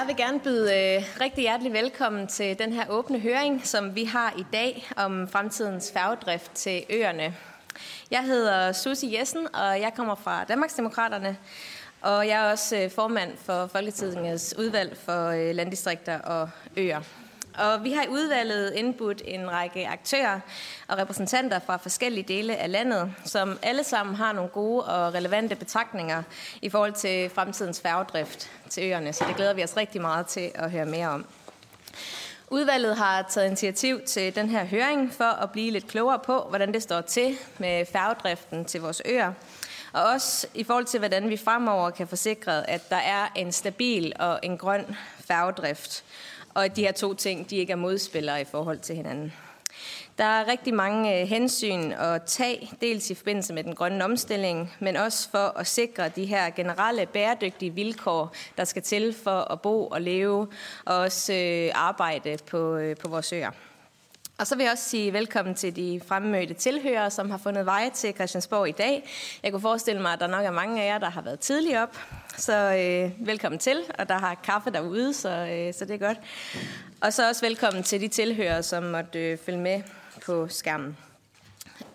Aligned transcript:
Jeg 0.00 0.06
vil 0.06 0.16
gerne 0.16 0.40
byde 0.40 0.74
øh, 0.74 1.02
rigtig 1.20 1.42
hjertelig 1.42 1.72
velkommen 1.72 2.26
til 2.26 2.58
den 2.58 2.72
her 2.72 2.84
åbne 2.88 3.18
høring, 3.18 3.66
som 3.66 3.94
vi 3.94 4.04
har 4.04 4.34
i 4.38 4.44
dag 4.52 4.88
om 4.96 5.28
fremtidens 5.28 5.92
færgedrift 5.92 6.52
til 6.54 6.84
øerne. 6.90 7.34
Jeg 8.10 8.24
hedder 8.24 8.72
Susie 8.72 9.18
Jessen, 9.18 9.54
og 9.54 9.80
jeg 9.80 9.92
kommer 9.96 10.14
fra 10.14 10.44
Danmarksdemokraterne, 10.44 11.36
og 12.00 12.28
jeg 12.28 12.46
er 12.46 12.50
også 12.50 12.76
øh, 12.76 12.90
formand 12.90 13.36
for 13.36 13.66
Folketingets 13.66 14.54
udvalg 14.58 14.96
for 14.96 15.28
øh, 15.28 15.54
landdistrikter 15.54 16.18
og 16.18 16.50
øer. 16.76 17.00
Og 17.58 17.84
vi 17.84 17.92
har 17.92 18.02
i 18.02 18.08
udvalget 18.08 18.72
indbudt 18.74 19.22
en 19.24 19.50
række 19.50 19.88
aktører 19.88 20.40
og 20.88 20.98
repræsentanter 20.98 21.58
fra 21.58 21.76
forskellige 21.76 22.24
dele 22.28 22.56
af 22.56 22.72
landet, 22.72 23.14
som 23.24 23.58
alle 23.62 23.84
sammen 23.84 24.14
har 24.14 24.32
nogle 24.32 24.50
gode 24.50 24.84
og 24.84 25.14
relevante 25.14 25.54
betragtninger 25.54 26.22
i 26.62 26.68
forhold 26.68 26.92
til 26.92 27.30
fremtidens 27.30 27.80
færgedrift 27.80 28.50
til 28.70 28.82
øerne. 28.82 29.12
Så 29.12 29.24
det 29.28 29.36
glæder 29.36 29.54
vi 29.54 29.64
os 29.64 29.76
rigtig 29.76 30.00
meget 30.00 30.26
til 30.26 30.50
at 30.54 30.70
høre 30.70 30.86
mere 30.86 31.08
om. 31.08 31.26
Udvalget 32.50 32.96
har 32.96 33.22
taget 33.22 33.46
initiativ 33.46 34.00
til 34.06 34.34
den 34.34 34.48
her 34.48 34.64
høring 34.64 35.12
for 35.12 35.24
at 35.24 35.50
blive 35.50 35.70
lidt 35.70 35.86
klogere 35.86 36.18
på, 36.18 36.46
hvordan 36.48 36.72
det 36.74 36.82
står 36.82 37.00
til 37.00 37.38
med 37.58 37.86
færgedriften 37.86 38.64
til 38.64 38.80
vores 38.80 39.02
øer. 39.04 39.32
Og 39.92 40.02
også 40.04 40.46
i 40.54 40.64
forhold 40.64 40.84
til, 40.84 40.98
hvordan 40.98 41.28
vi 41.28 41.36
fremover 41.36 41.90
kan 41.90 42.08
forsikre, 42.08 42.70
at 42.70 42.90
der 42.90 42.96
er 42.96 43.28
en 43.34 43.52
stabil 43.52 44.12
og 44.18 44.40
en 44.42 44.58
grøn 44.58 44.96
færgedrift 45.28 46.04
og 46.56 46.64
at 46.64 46.76
de 46.76 46.82
her 46.82 46.92
to 46.92 47.14
ting 47.14 47.50
de 47.50 47.56
ikke 47.56 47.72
er 47.72 47.76
modspillere 47.76 48.40
i 48.40 48.44
forhold 48.44 48.78
til 48.78 48.96
hinanden. 48.96 49.32
Der 50.18 50.24
er 50.24 50.48
rigtig 50.48 50.74
mange 50.74 51.20
øh, 51.20 51.28
hensyn 51.28 51.92
at 51.92 52.22
tage, 52.22 52.70
dels 52.80 53.10
i 53.10 53.14
forbindelse 53.14 53.54
med 53.54 53.64
den 53.64 53.74
grønne 53.74 54.04
omstilling, 54.04 54.72
men 54.80 54.96
også 54.96 55.30
for 55.30 55.58
at 55.58 55.66
sikre 55.66 56.08
de 56.08 56.24
her 56.24 56.50
generelle 56.50 57.06
bæredygtige 57.06 57.74
vilkår, 57.74 58.34
der 58.56 58.64
skal 58.64 58.82
til 58.82 59.14
for 59.24 59.52
at 59.52 59.60
bo 59.60 59.86
og 59.86 60.00
leve 60.00 60.48
og 60.84 60.96
også 60.96 61.32
øh, 61.32 61.70
arbejde 61.74 62.38
på, 62.46 62.76
øh, 62.76 62.96
på 62.96 63.08
vores 63.08 63.32
øer. 63.32 63.50
Og 64.38 64.46
så 64.46 64.56
vil 64.56 64.64
jeg 64.64 64.72
også 64.72 64.84
sige 64.84 65.12
velkommen 65.12 65.54
til 65.54 65.76
de 65.76 66.00
fremmødte 66.06 66.54
tilhørere, 66.54 67.10
som 67.10 67.30
har 67.30 67.38
fundet 67.38 67.66
vej 67.66 67.90
til 67.94 68.14
Christiansborg 68.14 68.68
i 68.68 68.72
dag. 68.72 69.08
Jeg 69.42 69.52
kunne 69.52 69.60
forestille 69.60 70.02
mig, 70.02 70.12
at 70.12 70.20
der 70.20 70.26
nok 70.26 70.44
er 70.44 70.50
mange 70.50 70.82
af 70.82 70.86
jer, 70.86 70.98
der 70.98 71.10
har 71.10 71.20
været 71.20 71.40
tidligt 71.40 71.76
op. 71.76 71.96
Så 72.36 72.52
øh, 72.52 73.26
velkommen 73.26 73.58
til, 73.58 73.82
og 73.98 74.08
der 74.08 74.18
har 74.18 74.34
kaffe 74.34 74.70
derude, 74.70 75.14
så, 75.14 75.28
øh, 75.28 75.74
så 75.74 75.84
det 75.84 75.94
er 75.94 76.06
godt. 76.06 76.18
Og 77.00 77.12
så 77.12 77.28
også 77.28 77.46
velkommen 77.46 77.82
til 77.82 78.00
de 78.00 78.08
tilhørere, 78.08 78.62
som 78.62 78.82
måtte 78.82 79.18
øh, 79.18 79.38
følge 79.38 79.58
med 79.58 79.82
på 80.26 80.48
skærmen. 80.48 80.96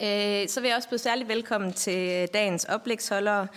Øh, 0.01 0.49
så 0.49 0.61
vil 0.61 0.67
jeg 0.67 0.77
også 0.77 0.89
byde 0.89 0.99
særlig 0.99 1.27
velkommen 1.27 1.73
til 1.73 2.27
dagens 2.33 2.65
oplægsholdere. 2.65 3.47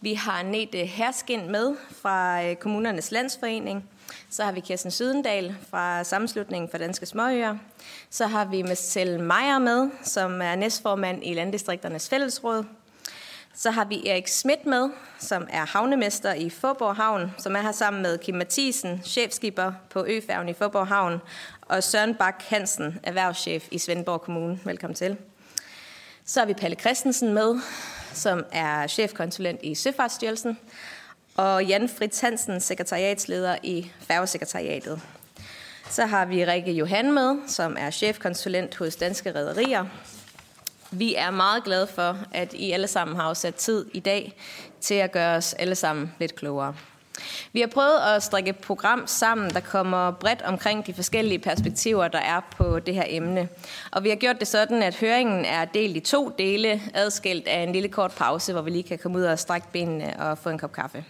Vi 0.00 0.14
har 0.14 0.42
Nete 0.42 0.78
Herskind 0.78 1.46
med 1.46 1.76
fra 2.02 2.44
øh, 2.44 2.56
Kommunernes 2.56 3.10
Landsforening. 3.10 3.90
Så 4.30 4.44
har 4.44 4.52
vi 4.52 4.60
Kirsten 4.60 4.90
Sydendal 4.90 5.54
fra 5.70 6.04
Sammenslutningen 6.04 6.70
for 6.70 6.78
Danske 6.78 7.06
Småøer. 7.06 7.56
Så 8.10 8.26
har 8.26 8.44
vi 8.44 8.62
Marcel 8.62 9.20
Meier 9.20 9.58
med, 9.58 9.90
som 10.02 10.42
er 10.42 10.54
næstformand 10.54 11.20
i 11.22 11.34
Landdistrikternes 11.34 12.08
Fællesråd. 12.08 12.64
Så 13.56 13.70
har 13.70 13.84
vi 13.84 14.08
Erik 14.08 14.28
Schmidt 14.28 14.66
med, 14.66 14.90
som 15.18 15.46
er 15.50 15.64
havnemester 15.66 16.32
i 16.32 16.50
Forborg 16.50 16.96
Havn, 16.96 17.34
som 17.38 17.56
er 17.56 17.60
her 17.60 17.72
sammen 17.72 18.02
med 18.02 18.18
Kim 18.18 18.34
Mathisen, 18.34 19.00
chefskipper 19.04 19.72
på 19.90 20.04
Øfærgen 20.08 20.48
i 20.48 20.52
Forborg 20.52 20.86
Havn, 20.86 21.20
og 21.62 21.82
Søren 21.82 22.14
Bak 22.14 22.42
Hansen, 22.48 23.00
erhvervschef 23.02 23.68
i 23.70 23.78
Svendborg 23.78 24.20
Kommune. 24.20 24.60
Velkommen 24.64 24.94
til. 24.94 25.16
Så 26.24 26.40
har 26.40 26.46
vi 26.46 26.54
Palle 26.54 26.76
Christensen 26.80 27.34
med, 27.34 27.60
som 28.12 28.44
er 28.52 28.86
chefkonsulent 28.86 29.60
i 29.62 29.74
Søfartsstyrelsen, 29.74 30.58
og 31.36 31.64
Jan 31.64 31.88
Fritz 31.88 32.20
Hansen, 32.20 32.60
sekretariatsleder 32.60 33.56
i 33.62 33.90
Færgesekretariatet. 34.00 35.00
Så 35.90 36.06
har 36.06 36.24
vi 36.24 36.44
Rikke 36.44 36.72
Johan 36.72 37.12
med, 37.12 37.48
som 37.48 37.76
er 37.78 37.90
chefkonsulent 37.90 38.76
hos 38.76 38.96
Danske 38.96 39.34
Rederier. 39.34 39.84
Vi 40.90 41.14
er 41.14 41.30
meget 41.30 41.64
glade 41.64 41.86
for, 41.86 42.18
at 42.32 42.52
I 42.52 42.70
alle 42.70 42.86
sammen 42.86 43.16
har 43.16 43.22
afsat 43.22 43.54
tid 43.54 43.86
i 43.92 44.00
dag 44.00 44.36
til 44.80 44.94
at 44.94 45.12
gøre 45.12 45.36
os 45.36 45.52
alle 45.52 45.74
sammen 45.74 46.14
lidt 46.18 46.34
klogere. 46.34 46.74
Vi 47.52 47.60
har 47.60 47.66
prøvet 47.66 47.98
at 48.16 48.22
strikke 48.22 48.50
et 48.50 48.58
program 48.58 49.06
sammen, 49.06 49.50
der 49.50 49.60
kommer 49.60 50.10
bredt 50.10 50.42
omkring 50.42 50.86
de 50.86 50.94
forskellige 50.94 51.38
perspektiver, 51.38 52.08
der 52.08 52.18
er 52.18 52.40
på 52.56 52.78
det 52.78 52.94
her 52.94 53.04
emne. 53.06 53.48
Og 53.92 54.04
vi 54.04 54.08
har 54.08 54.16
gjort 54.16 54.40
det 54.40 54.48
sådan, 54.48 54.82
at 54.82 54.94
høringen 54.94 55.44
er 55.44 55.64
delt 55.64 55.96
i 55.96 56.00
to 56.00 56.32
dele, 56.38 56.82
adskilt 56.94 57.48
af 57.48 57.62
en 57.62 57.72
lille 57.72 57.88
kort 57.88 58.12
pause, 58.12 58.52
hvor 58.52 58.62
vi 58.62 58.70
lige 58.70 58.82
kan 58.82 58.98
komme 58.98 59.18
ud 59.18 59.24
og 59.24 59.38
strække 59.38 59.66
benene 59.72 60.20
og 60.20 60.38
få 60.38 60.48
en 60.48 60.58
kop 60.58 60.72
kaffe. 60.72 61.04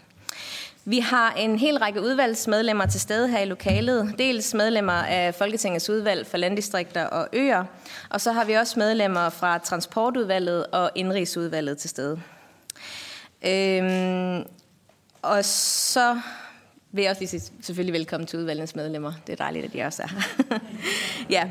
Vi 0.87 0.99
har 0.99 1.33
en 1.33 1.59
hel 1.59 1.78
række 1.78 2.00
udvalgsmedlemmer 2.00 2.87
til 2.87 3.00
stede 3.00 3.28
her 3.28 3.39
i 3.39 3.45
lokalet. 3.45 4.15
Dels 4.19 4.55
medlemmer 4.55 4.93
af 4.93 5.34
Folketingets 5.34 5.91
udvalg 5.91 6.27
for 6.27 6.37
landdistrikter 6.37 7.05
og 7.05 7.28
øer, 7.33 7.65
og 8.11 8.21
så 8.21 8.33
har 8.33 8.45
vi 8.45 8.53
også 8.53 8.78
medlemmer 8.78 9.28
fra 9.28 9.59
Transportudvalget 9.59 10.67
og 10.67 10.91
Indrigsudvalget 10.94 11.78
til 11.78 11.91
stede. 11.91 12.21
Øhm, 13.47 14.44
og 15.23 15.44
så 15.44 16.21
vil 16.94 17.03
jeg 17.03 17.10
også 17.10 17.21
lige 17.21 17.28
sige 17.28 17.53
selvfølgelig 17.62 17.93
velkommen 17.93 18.27
til 18.27 18.38
udvalgets 18.38 18.77
medlemmer. 18.77 19.12
Det 19.27 19.32
er 19.32 19.37
dejligt, 19.37 19.65
at 19.65 19.72
de 19.72 19.82
også 19.82 20.03
er 20.03 20.06
her. 20.09 20.59
ja. 21.37 21.50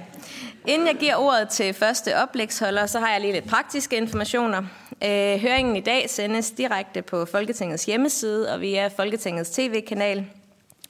Inden 0.68 0.88
jeg 0.88 0.96
giver 0.96 1.16
ordet 1.16 1.50
til 1.50 1.74
første 1.74 2.18
oplægsholder, 2.18 2.86
så 2.86 3.00
har 3.00 3.12
jeg 3.12 3.22
lige 3.22 3.34
lidt 3.34 3.48
praktiske 3.48 3.98
informationer. 3.98 4.64
Øh, 5.04 5.40
høringen 5.42 5.76
i 5.76 5.80
dag 5.80 6.10
sendes 6.10 6.52
direkte 6.52 7.02
på 7.02 7.26
Folketingets 7.26 7.86
hjemmeside 7.86 8.54
og 8.54 8.62
via 8.62 8.88
Folketingets 8.88 9.50
tv-kanal. 9.50 10.26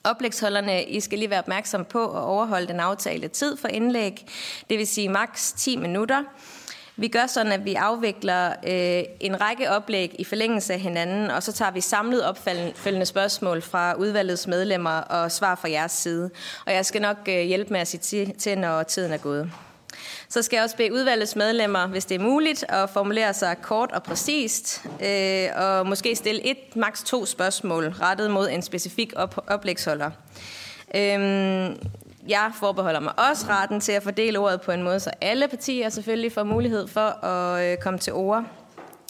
Oplægsholderne, 0.04 0.84
I 0.84 1.00
skal 1.00 1.20
lige 1.20 1.30
være 1.30 1.40
opmærksom 1.40 1.86
på 1.86 2.04
at 2.06 2.24
overholde 2.24 2.68
den 2.68 2.80
aftalte 2.80 3.28
tid 3.28 3.58
for 3.58 3.68
indlæg, 3.68 4.26
det 4.70 4.78
vil 4.78 4.88
sige 4.88 5.10
maks 5.10 5.54
10 5.54 5.78
minutter. 5.78 6.24
Vi 6.96 7.08
gør 7.08 7.28
sådan, 7.28 7.52
at 7.52 7.66
vi 7.66 7.74
afvikler 7.74 8.50
øh, 8.50 9.04
en 9.20 9.42
række 9.42 9.72
oplæg 9.72 10.16
i 10.20 10.24
forlængelse 10.24 10.74
af 10.74 10.80
hinanden, 10.80 11.32
og 11.32 11.44
så 11.44 11.52
tager 11.52 11.72
vi 11.72 11.82
samlet 11.82 12.26
opfølgende 12.26 13.06
spørgsmål 13.06 13.62
fra 13.62 13.94
udvalgets 13.94 14.48
medlemmer 14.48 14.98
og 14.98 15.32
svar 15.32 15.56
fra 15.56 15.70
jeres 15.70 15.92
side. 15.92 16.30
Og 16.66 16.74
jeg 16.74 16.86
skal 16.86 17.02
nok 17.02 17.18
øh, 17.28 17.42
hjælpe 17.42 17.74
med 17.74 17.80
at 17.80 17.88
sige 17.88 18.34
til, 18.34 18.58
når 18.58 18.84
tiden 18.84 19.12
er 19.12 19.18
gået. 19.18 19.52
Så 20.30 20.42
skal 20.42 20.58
jeg 20.58 20.64
også 20.64 20.76
bede 20.76 20.94
udvalgets 20.94 21.36
medlemmer, 21.36 21.88
hvis 21.88 22.06
det 22.06 22.16
er 22.16 22.24
muligt, 22.24 22.66
at 22.70 22.90
formulere 22.90 23.34
sig 23.34 23.58
kort 23.62 23.92
og 23.92 24.04
præcist, 24.04 24.86
øh, 25.06 25.48
og 25.56 25.88
måske 25.88 26.16
stille 26.16 26.48
et, 26.48 26.76
maks 26.76 27.04
to 27.04 27.26
spørgsmål 27.26 27.88
rettet 27.88 28.32
mod 28.32 28.50
en 28.50 28.62
specifik 28.62 29.14
op- 29.16 29.46
oplægsholder. 29.48 30.12
Øhm, 30.96 31.78
jeg 32.28 32.52
forbeholder 32.60 33.00
mig 33.00 33.20
også 33.20 33.46
retten 33.50 33.80
til 33.80 33.92
at 33.92 34.04
fordele 34.04 34.40
ordet 34.40 34.62
på 34.62 34.72
en 34.72 34.84
måde, 34.84 35.00
så 35.00 35.12
alle 35.22 35.48
partier 35.48 35.90
selvfølgelig 35.90 36.32
får 36.32 36.44
mulighed 36.44 36.88
for 36.88 37.26
at 37.26 37.72
øh, 37.72 37.78
komme 37.78 38.00
til 38.00 38.14
ord. 38.14 38.46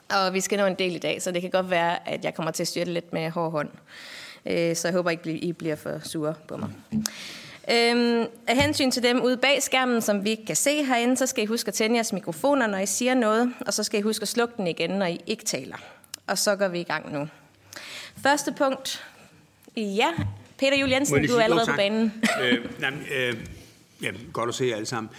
Og 0.09 0.33
vi 0.33 0.41
skal 0.41 0.57
nå 0.57 0.65
en 0.65 0.75
del 0.75 0.95
i 0.95 0.99
dag, 0.99 1.21
så 1.21 1.31
det 1.31 1.41
kan 1.41 1.51
godt 1.51 1.69
være, 1.69 2.09
at 2.09 2.25
jeg 2.25 2.33
kommer 2.33 2.51
til 2.51 2.63
at 2.63 2.67
styre 2.67 2.85
det 2.85 2.93
lidt 2.93 3.13
med 3.13 3.29
hård 3.29 3.51
hånd. 3.51 3.69
Øh, 4.45 4.75
så 4.75 4.87
jeg 4.87 4.95
håber 4.95 5.09
ikke, 5.09 5.31
I 5.31 5.53
bliver 5.53 5.75
for 5.75 5.99
sure 6.03 6.33
på 6.47 6.57
mig. 6.57 6.69
Øhm, 7.71 8.25
af 8.47 8.55
hensyn 8.55 8.91
til 8.91 9.03
dem 9.03 9.21
ude 9.21 9.37
bag 9.37 9.63
skærmen, 9.63 10.01
som 10.01 10.23
vi 10.23 10.29
ikke 10.29 10.45
kan 10.45 10.55
se 10.55 10.83
herinde, 10.83 11.17
så 11.17 11.25
skal 11.25 11.43
I 11.43 11.47
huske 11.47 11.67
at 11.67 11.73
tænde 11.73 11.95
jeres 11.95 12.13
mikrofoner, 12.13 12.67
når 12.67 12.77
I 12.77 12.85
siger 12.85 13.13
noget, 13.13 13.53
og 13.67 13.73
så 13.73 13.83
skal 13.83 13.99
I 13.99 14.03
huske 14.03 14.21
at 14.21 14.27
slukke 14.27 14.53
den 14.57 14.67
igen, 14.67 14.89
når 14.89 15.05
I 15.05 15.19
ikke 15.27 15.45
taler. 15.45 15.75
Og 16.27 16.37
så 16.37 16.55
går 16.55 16.67
vi 16.67 16.79
i 16.79 16.83
gang 16.83 17.13
nu. 17.13 17.27
Første 18.23 18.51
punkt. 18.51 19.05
Ja, 19.77 20.09
Peter 20.57 20.77
Juel 20.77 20.91
Jensen, 20.91 21.27
du 21.27 21.33
er 21.33 21.41
allerede 21.41 21.65
på 21.65 21.75
banen. 21.75 22.13
øh, 22.43 22.79
nej, 22.79 22.93
øh, 23.15 23.35
ja, 24.01 24.11
godt 24.33 24.49
at 24.49 24.55
se 24.55 24.65
jer 24.65 24.75
alle 24.75 24.85
sammen. 24.85 25.09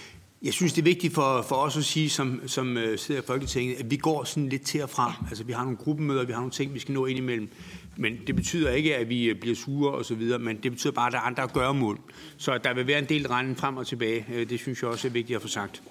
Jeg 0.42 0.52
synes, 0.52 0.72
det 0.72 0.82
er 0.82 0.84
vigtigt 0.84 1.14
for, 1.14 1.42
for 1.42 1.56
os 1.56 1.76
at 1.76 1.84
sige, 1.84 2.10
som, 2.10 2.40
som 2.46 2.76
uh, 2.76 2.82
sidder 2.96 3.20
i 3.20 3.24
Folketinget, 3.26 3.76
at 3.80 3.90
vi 3.90 3.96
går 3.96 4.24
sådan 4.24 4.48
lidt 4.48 4.62
til 4.62 4.82
og 4.82 4.90
fra. 4.90 5.24
Altså, 5.28 5.44
vi 5.44 5.52
har 5.52 5.62
nogle 5.62 5.76
gruppemøder, 5.76 6.24
vi 6.24 6.32
har 6.32 6.40
nogle 6.40 6.52
ting, 6.52 6.74
vi 6.74 6.78
skal 6.78 6.94
nå 6.94 7.06
ind 7.06 7.18
imellem. 7.18 7.48
Men 7.96 8.18
det 8.26 8.36
betyder 8.36 8.70
ikke, 8.70 8.96
at 8.96 9.08
vi 9.08 9.24
øh, 9.24 9.40
bliver 9.40 9.56
sure 9.56 9.92
og 9.92 10.04
så 10.04 10.14
videre, 10.14 10.38
men 10.38 10.56
det 10.62 10.72
betyder 10.72 10.92
bare, 10.92 11.06
at 11.06 11.12
der 11.12 11.18
er 11.18 11.22
andre 11.22 11.48
gøremål. 11.48 11.98
Så 12.36 12.58
der 12.58 12.74
vil 12.74 12.86
være 12.86 12.98
en 12.98 13.04
del 13.04 13.28
rende 13.28 13.54
frem 13.54 13.76
og 13.76 13.86
tilbage. 13.86 14.26
Øh, 14.32 14.50
det 14.50 14.60
synes 14.60 14.82
jeg 14.82 14.90
også 14.90 15.08
er 15.08 15.12
vigtigt 15.12 15.36
at 15.36 15.42
få 15.42 15.48
sagt. 15.48 15.82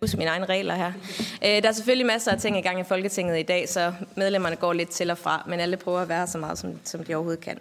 Huske 0.00 0.16
mine 0.16 0.30
egne 0.30 0.46
regler 0.46 0.74
her. 0.74 0.92
Øh, 1.44 1.62
der 1.62 1.68
er 1.68 1.72
selvfølgelig 1.72 2.06
masser 2.06 2.32
af 2.32 2.38
ting 2.38 2.58
i 2.58 2.60
gang 2.60 2.80
i 2.80 2.84
Folketinget 2.84 3.38
i 3.38 3.42
dag, 3.42 3.68
så 3.68 3.92
medlemmerne 4.14 4.56
går 4.56 4.72
lidt 4.72 4.90
til 4.90 5.10
og 5.10 5.18
fra, 5.18 5.44
men 5.48 5.60
alle 5.60 5.76
prøver 5.76 6.00
at 6.00 6.08
være 6.08 6.26
så 6.26 6.38
meget, 6.38 6.58
som, 6.58 6.80
som 6.84 7.04
de 7.04 7.14
overhovedet 7.14 7.44
kan. 7.44 7.58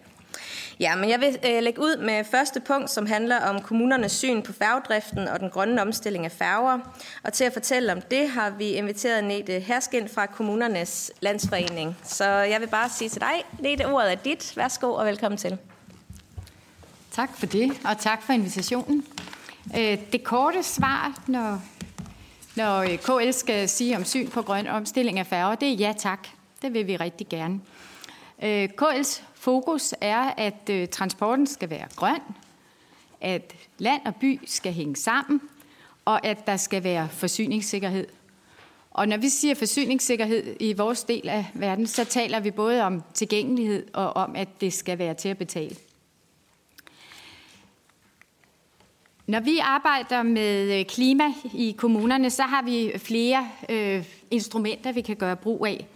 Ja, 0.80 0.96
men 0.96 1.10
jeg 1.10 1.20
vil 1.20 1.38
øh, 1.46 1.64
lægge 1.64 1.82
ud 1.82 1.98
med 1.98 2.24
første 2.24 2.60
punkt, 2.60 2.92
som 2.92 3.06
handler 3.06 3.40
om 3.40 3.62
kommunernes 3.62 4.12
syn 4.12 4.42
på 4.42 4.54
færgedriften 4.54 5.28
og 5.28 5.40
den 5.40 5.50
grønne 5.50 5.82
omstilling 5.82 6.26
af 6.26 6.32
færger. 6.32 6.80
Og 7.24 7.34
til 7.34 7.44
at 7.44 7.54
fortælle 7.54 7.92
om 7.92 8.02
det 8.02 8.30
har 8.30 8.50
vi 8.50 8.70
inviteret 8.70 9.24
Nete 9.24 9.60
Herskind 9.60 10.10
fra 10.10 10.26
Kommunernes 10.26 11.12
Landsforening. 11.20 11.98
Så 12.04 12.26
jeg 12.26 12.62
vil 12.62 12.68
bare 12.68 12.90
sige 12.90 13.10
til 13.10 13.22
dig, 13.22 13.44
Nete, 13.60 13.86
ordet 13.86 14.12
er 14.12 14.16
dit. 14.16 14.54
Værsgo 14.58 14.94
og 14.94 15.06
velkommen 15.06 15.38
til. 15.38 15.58
Tak 17.12 17.30
for 17.38 17.46
det, 17.46 17.72
og 17.86 17.98
tak 18.00 18.24
for 18.24 18.34
invitationen. 18.34 19.06
Øh, 19.78 19.98
det 20.12 20.24
korte 20.24 20.64
svar, 20.64 21.24
når, 21.28 21.62
når 22.56 22.80
øh, 22.80 22.98
KL 22.98 23.32
skal 23.32 23.70
sige 23.70 23.98
om 23.98 24.06
syn 24.06 24.30
på 24.30 24.42
grøn 24.42 24.68
omstilling 24.68 25.20
af 25.20 25.28
færger, 25.28 25.56
det 25.56 25.70
er 25.70 25.74
ja 25.74 25.94
tak. 25.98 26.28
Det 26.62 26.74
vil 26.74 26.88
vi 26.88 26.96
rigtig 26.96 27.28
gerne. 27.30 27.62
Øh, 28.44 28.70
KL's 28.82 29.22
fokus 29.34 29.94
er, 30.02 30.34
at 30.38 30.70
øh, 30.70 30.88
transporten 30.88 31.48
skal 31.48 31.70
være 31.70 31.88
grøn, 31.96 32.22
at 33.22 33.56
land 33.78 34.02
og 34.06 34.16
by 34.16 34.40
skal 34.46 34.74
hænge 34.74 34.96
sammen, 34.96 35.42
og 36.06 36.26
at 36.26 36.48
der 36.48 36.58
skal 36.58 36.84
være 36.84 37.10
forsyningssikkerhed. 37.12 38.08
Og 38.92 39.08
når 39.08 39.18
vi 39.18 39.30
siger 39.30 39.56
forsyningssikkerhed 39.56 40.56
i 40.60 40.74
vores 40.74 41.04
del 41.04 41.30
af 41.30 41.46
verden, 41.54 41.88
så 41.88 42.06
taler 42.06 42.40
vi 42.40 42.52
både 42.52 42.82
om 42.84 43.04
tilgængelighed 43.14 43.88
og 43.94 44.16
om, 44.16 44.36
at 44.36 44.48
det 44.62 44.74
skal 44.74 44.98
være 44.98 45.14
til 45.14 45.30
at 45.30 45.38
betale. 45.38 45.76
Når 49.28 49.40
vi 49.40 49.58
arbejder 49.58 50.24
med 50.24 50.80
øh, 50.80 50.86
klima 50.86 51.24
i 51.54 51.76
kommunerne, 51.78 52.30
så 52.30 52.44
har 52.44 52.62
vi 52.62 52.92
flere 52.98 53.50
øh, 53.70 54.06
instrumenter, 54.32 54.92
vi 54.92 55.02
kan 55.02 55.16
gøre 55.16 55.36
brug 55.36 55.66
af. 55.66 55.88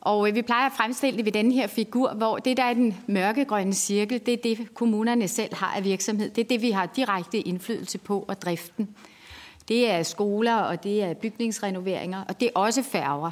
Og 0.00 0.28
øh, 0.28 0.34
vi 0.34 0.42
plejer 0.42 0.66
at 0.66 0.72
fremstille 0.76 1.16
det 1.16 1.24
ved 1.24 1.32
den 1.32 1.52
her 1.52 1.66
figur, 1.66 2.12
hvor 2.12 2.36
det, 2.36 2.56
der 2.56 2.62
er 2.62 2.74
den 2.74 2.96
mørkegrønne 3.06 3.74
cirkel, 3.74 4.26
det 4.26 4.34
er 4.34 4.42
det, 4.42 4.74
kommunerne 4.74 5.28
selv 5.28 5.54
har 5.54 5.74
af 5.76 5.84
virksomhed. 5.84 6.30
Det 6.30 6.44
er 6.44 6.48
det, 6.48 6.62
vi 6.62 6.70
har 6.70 6.86
direkte 6.86 7.40
indflydelse 7.40 7.98
på 7.98 8.24
og 8.28 8.42
driften. 8.42 8.88
Det 9.68 9.90
er 9.90 10.02
skoler, 10.02 10.56
og 10.56 10.84
det 10.84 11.02
er 11.02 11.14
bygningsrenoveringer, 11.14 12.24
og 12.28 12.40
det 12.40 12.46
er 12.46 12.60
også 12.60 12.82
færger. 12.82 13.30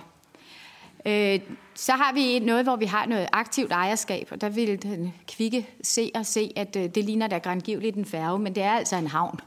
Øh, 1.06 1.40
så 1.74 1.92
har 1.92 2.12
vi 2.12 2.38
noget, 2.38 2.64
hvor 2.64 2.76
vi 2.76 2.84
har 2.84 3.06
noget 3.06 3.28
aktivt 3.32 3.72
ejerskab, 3.72 4.28
og 4.30 4.40
der 4.40 4.48
vil 4.48 4.82
den 4.82 5.14
kvikke 5.28 5.68
se 5.82 6.10
og 6.14 6.26
se, 6.26 6.52
at 6.56 6.76
øh, 6.76 6.84
det 6.84 7.04
ligner 7.04 7.26
da 7.26 7.38
grandgiveligt 7.38 7.96
en 7.96 8.04
færge, 8.04 8.38
men 8.38 8.54
det 8.54 8.62
er 8.62 8.72
altså 8.72 8.96
en 8.96 9.06
havn. 9.06 9.40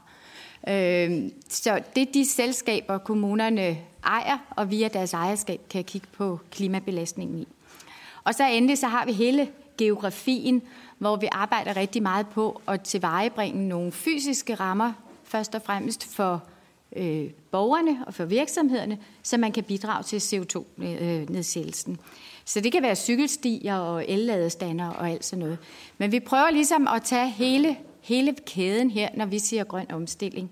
Øh, 0.68 1.30
så 1.48 1.82
det 1.94 2.08
er 2.08 2.12
de 2.12 2.24
selskaber, 2.24 2.98
kommunerne 2.98 3.78
ejer, 4.04 4.38
og 4.50 4.70
via 4.70 4.88
deres 4.88 5.14
ejerskab 5.14 5.60
kan 5.70 5.84
kigge 5.84 6.06
på 6.12 6.40
klimabelastningen 6.50 7.38
i. 7.38 7.48
Og 8.24 8.34
så 8.34 8.48
endelig 8.48 8.78
så 8.78 8.86
har 8.86 9.04
vi 9.04 9.12
hele 9.12 9.48
geografien, 9.78 10.62
hvor 10.98 11.16
vi 11.16 11.28
arbejder 11.32 11.76
rigtig 11.76 12.02
meget 12.02 12.26
på 12.28 12.60
at 12.68 12.80
tilvejebringe 12.80 13.68
nogle 13.68 13.92
fysiske 13.92 14.54
rammer, 14.54 14.92
først 15.24 15.54
og 15.54 15.62
fremmest 15.62 16.14
for 16.14 16.42
øh, 16.96 17.30
borgerne 17.50 18.04
og 18.06 18.14
for 18.14 18.24
virksomhederne, 18.24 18.98
så 19.22 19.36
man 19.36 19.52
kan 19.52 19.64
bidrage 19.64 20.02
til 20.02 20.18
CO2-nedsættelsen. 20.18 21.92
Øh, 21.92 21.98
så 22.44 22.60
det 22.60 22.72
kan 22.72 22.82
være 22.82 22.96
cykelstier 22.96 23.76
og 23.76 24.08
elladestander 24.08 24.88
og 24.88 25.10
alt 25.10 25.24
sådan 25.24 25.44
noget. 25.44 25.58
Men 25.98 26.12
vi 26.12 26.20
prøver 26.20 26.50
ligesom 26.50 26.88
at 26.88 27.02
tage 27.02 27.30
hele, 27.30 27.76
hele 28.00 28.34
kæden 28.46 28.90
her, 28.90 29.08
når 29.16 29.26
vi 29.26 29.38
siger 29.38 29.64
grøn 29.64 29.90
omstilling. 29.92 30.50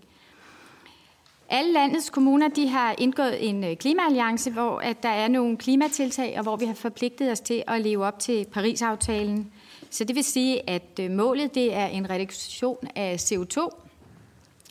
Alle 1.50 1.72
landets 1.72 2.10
kommuner 2.10 2.48
de 2.48 2.68
har 2.68 2.94
indgået 2.98 3.48
en 3.48 3.64
øh, 3.64 3.76
klimaalliance, 3.76 4.50
hvor 4.50 4.78
at 4.78 5.02
der 5.02 5.08
er 5.08 5.28
nogle 5.28 5.56
klimatiltag, 5.56 6.34
og 6.36 6.42
hvor 6.42 6.56
vi 6.56 6.64
har 6.64 6.74
forpligtet 6.74 7.32
os 7.32 7.40
til 7.40 7.62
at 7.66 7.80
leve 7.80 8.04
op 8.04 8.18
til 8.18 8.46
Paris-aftalen. 8.52 9.52
Så 9.90 10.04
det 10.04 10.16
vil 10.16 10.24
sige, 10.24 10.70
at 10.70 11.00
øh, 11.00 11.10
målet 11.10 11.54
det 11.54 11.74
er 11.74 11.86
en 11.86 12.10
reduktion 12.10 12.88
af 12.96 13.16
CO2 13.32 13.87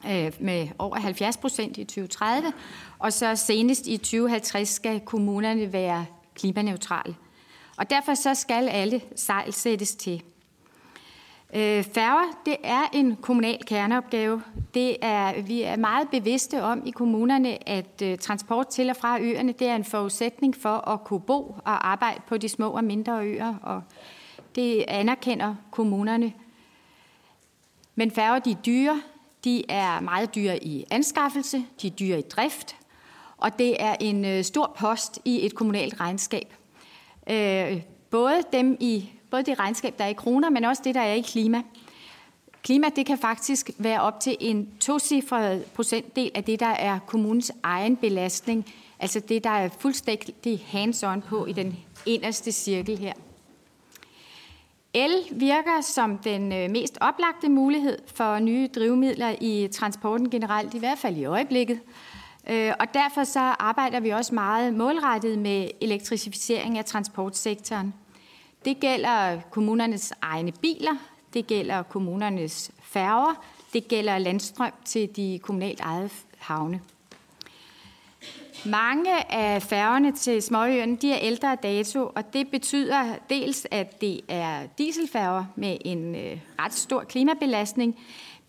Øh, 0.05 0.33
med 0.39 0.67
over 0.79 0.95
70 0.95 1.37
procent 1.37 1.77
i 1.77 1.83
2030, 1.83 2.53
og 2.99 3.13
så 3.13 3.35
senest 3.35 3.87
i 3.87 3.97
2050 3.97 4.69
skal 4.69 4.99
kommunerne 4.99 5.73
være 5.73 6.05
klimaneutrale. 6.35 7.15
Og 7.77 7.89
derfor 7.89 8.13
så 8.13 8.33
skal 8.33 8.67
alle 8.67 9.01
sejl 9.15 9.53
sættes 9.53 9.95
til. 9.95 10.23
Øh, 11.53 11.83
færger, 11.83 12.41
det 12.45 12.55
er 12.63 12.81
en 12.93 13.15
kommunal 13.15 13.65
kerneopgave. 13.65 14.41
Det 14.73 14.97
er, 15.01 15.41
vi 15.41 15.61
er 15.61 15.75
meget 15.75 16.09
bevidste 16.09 16.63
om 16.63 16.81
i 16.85 16.91
kommunerne, 16.91 17.69
at 17.69 18.01
øh, 18.03 18.17
transport 18.17 18.67
til 18.67 18.89
og 18.89 18.95
fra 18.95 19.19
øerne, 19.21 19.51
det 19.51 19.67
er 19.67 19.75
en 19.75 19.83
forudsætning 19.83 20.55
for 20.55 20.89
at 20.89 21.03
kunne 21.03 21.21
bo 21.21 21.55
og 21.65 21.89
arbejde 21.89 22.21
på 22.27 22.37
de 22.37 22.49
små 22.49 22.69
og 22.69 22.83
mindre 22.83 23.23
øer, 23.23 23.55
og 23.63 23.83
det 24.55 24.85
anerkender 24.87 25.55
kommunerne. 25.71 26.33
Men 27.95 28.11
færger, 28.11 28.39
de 28.39 28.51
er 28.51 28.61
dyre, 28.65 29.01
de 29.47 29.63
er 29.69 29.99
meget 29.99 30.35
dyre 30.35 30.63
i 30.63 30.85
anskaffelse, 30.91 31.65
de 31.81 31.87
er 31.87 31.91
dyre 31.91 32.19
i 32.19 32.21
drift, 32.21 32.75
og 33.37 33.59
det 33.59 33.83
er 33.83 33.95
en 33.99 34.25
øh, 34.25 34.43
stor 34.43 34.75
post 34.77 35.19
i 35.25 35.45
et 35.45 35.55
kommunalt 35.55 35.99
regnskab. 35.99 36.53
Øh, 37.29 37.81
både 38.09 38.43
dem 38.53 38.77
i 38.79 39.09
både 39.31 39.43
det 39.43 39.59
regnskab, 39.59 39.97
der 39.97 40.03
er 40.03 40.09
i 40.09 40.13
kroner, 40.13 40.49
men 40.49 40.63
også 40.63 40.81
det, 40.85 40.95
der 40.95 41.01
er 41.01 41.13
i 41.13 41.21
klima. 41.21 41.61
Klima, 42.63 42.87
det 42.95 43.05
kan 43.05 43.17
faktisk 43.17 43.69
være 43.77 44.01
op 44.01 44.19
til 44.19 44.37
en 44.39 44.69
tocifret 44.79 45.65
procentdel 45.65 46.31
af 46.35 46.43
det, 46.43 46.59
der 46.59 46.65
er 46.65 46.99
kommunens 46.99 47.51
egen 47.63 47.95
belastning. 47.95 48.73
Altså 48.99 49.19
det, 49.19 49.43
der 49.43 49.49
er 49.49 49.69
fuldstændig 49.79 50.65
hands-on 50.73 51.19
på 51.29 51.45
i 51.45 51.53
den 51.53 51.77
inderste 52.05 52.51
cirkel 52.51 52.97
her. 52.97 53.13
El 54.97 55.11
virker 55.31 55.81
som 55.81 56.17
den 56.17 56.53
øh, 56.53 56.69
mest 56.69 56.97
oplagte 57.01 57.49
mulighed 57.49 57.97
for 58.15 58.39
nye 58.39 58.67
drivmidler 58.75 59.35
i 59.41 59.69
transporten 59.71 60.29
generelt, 60.29 60.73
i 60.73 60.79
hvert 60.79 60.97
fald 60.97 61.17
i 61.17 61.25
øjeblikket. 61.25 61.79
Øh, 62.49 62.73
og 62.79 62.93
derfor 62.93 63.23
så 63.23 63.39
arbejder 63.39 63.99
vi 63.99 64.09
også 64.09 64.35
meget 64.35 64.73
målrettet 64.73 65.39
med 65.39 65.69
elektrificering 65.81 66.77
af 66.77 66.85
transportsektoren. 66.85 67.93
Det 68.65 68.79
gælder 68.79 69.41
kommunernes 69.51 70.13
egne 70.21 70.51
biler, 70.61 70.97
det 71.33 71.47
gælder 71.47 71.83
kommunernes 71.83 72.71
færger, 72.83 73.43
det 73.73 73.87
gælder 73.87 74.17
landstrøm 74.17 74.71
til 74.85 75.15
de 75.15 75.39
kommunalt 75.41 75.79
ejede 75.79 76.09
havne. 76.37 76.81
Mange 78.65 79.31
af 79.31 79.61
færgerne 79.61 80.11
til 80.11 80.41
småøerne 80.41 80.95
de 80.95 81.11
er 81.11 81.19
ældre 81.21 81.57
dato, 81.63 82.11
og 82.15 82.33
det 82.33 82.47
betyder 82.51 83.15
dels, 83.29 83.67
at 83.71 84.01
det 84.01 84.21
er 84.27 84.67
dieselfærger 84.77 85.45
med 85.55 85.77
en 85.85 86.15
øh, 86.15 86.39
ret 86.59 86.73
stor 86.73 87.03
klimabelastning, 87.03 87.99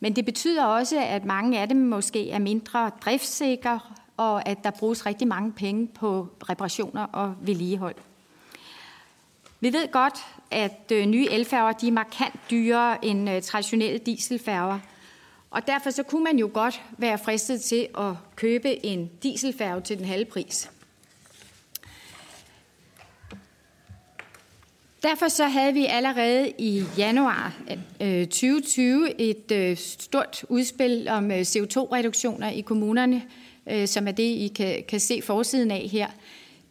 men 0.00 0.16
det 0.16 0.24
betyder 0.24 0.64
også, 0.64 1.00
at 1.00 1.24
mange 1.24 1.60
af 1.60 1.68
dem 1.68 1.76
måske 1.76 2.30
er 2.30 2.38
mindre 2.38 2.90
driftssikre, 3.04 3.80
og 4.16 4.48
at 4.48 4.64
der 4.64 4.70
bruges 4.70 5.06
rigtig 5.06 5.28
mange 5.28 5.52
penge 5.52 5.86
på 5.86 6.28
reparationer 6.48 7.04
og 7.04 7.34
vedligehold. 7.40 7.94
Vi 9.60 9.72
ved 9.72 9.92
godt, 9.92 10.26
at 10.50 10.92
øh, 10.92 11.06
nye 11.06 11.28
elfærger 11.30 11.72
de 11.72 11.88
er 11.88 11.92
markant 11.92 12.34
dyrere 12.50 13.04
end 13.04 13.30
øh, 13.30 13.42
traditionelle 13.42 13.98
dieselfærger. 13.98 14.78
Og 15.50 15.66
derfor 15.66 15.90
så 15.90 16.02
kunne 16.02 16.24
man 16.24 16.38
jo 16.38 16.50
godt 16.54 16.82
være 16.98 17.18
fristet 17.18 17.60
til 17.60 17.88
at 17.98 18.12
købe 18.36 18.86
en 18.86 19.10
dieselfærge 19.22 19.80
til 19.80 19.98
den 19.98 20.04
halve 20.04 20.24
pris. 20.24 20.70
Derfor 25.02 25.28
så 25.28 25.44
havde 25.44 25.74
vi 25.74 25.86
allerede 25.86 26.52
i 26.58 26.82
januar 26.98 27.54
øh, 28.00 28.26
2020 28.26 29.20
et 29.20 29.52
øh, 29.52 29.76
stort 29.76 30.44
udspil 30.48 31.08
om 31.08 31.30
øh, 31.30 31.40
CO2-reduktioner 31.40 32.50
i 32.50 32.60
kommunerne, 32.60 33.22
som 33.86 34.08
er 34.08 34.12
det, 34.12 34.22
I 34.22 34.52
kan, 34.56 34.84
kan 34.88 35.00
se 35.00 35.22
forsiden 35.22 35.70
af 35.70 35.88
her. 35.92 36.06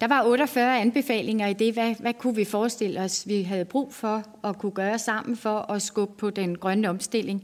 Der 0.01 0.07
var 0.07 0.23
48 0.23 0.79
anbefalinger 0.79 1.47
i 1.47 1.53
det. 1.53 1.73
Hvad, 1.73 1.95
hvad 1.99 2.13
kunne 2.13 2.35
vi 2.35 2.45
forestille 2.45 2.99
os, 2.99 3.27
vi 3.27 3.41
havde 3.41 3.65
brug 3.65 3.93
for 3.93 4.23
at 4.43 4.57
kunne 4.57 4.71
gøre 4.71 4.99
sammen 4.99 5.35
for 5.37 5.71
at 5.71 5.81
skubbe 5.81 6.13
på 6.17 6.29
den 6.29 6.57
grønne 6.57 6.89
omstilling? 6.89 7.43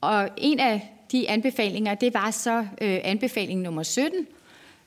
Og 0.00 0.28
en 0.36 0.60
af 0.60 0.92
de 1.12 1.30
anbefalinger, 1.30 1.94
det 1.94 2.14
var 2.14 2.30
så 2.30 2.58
øh, 2.58 2.98
anbefaling 3.04 3.60
nummer 3.60 3.82
17, 3.82 4.26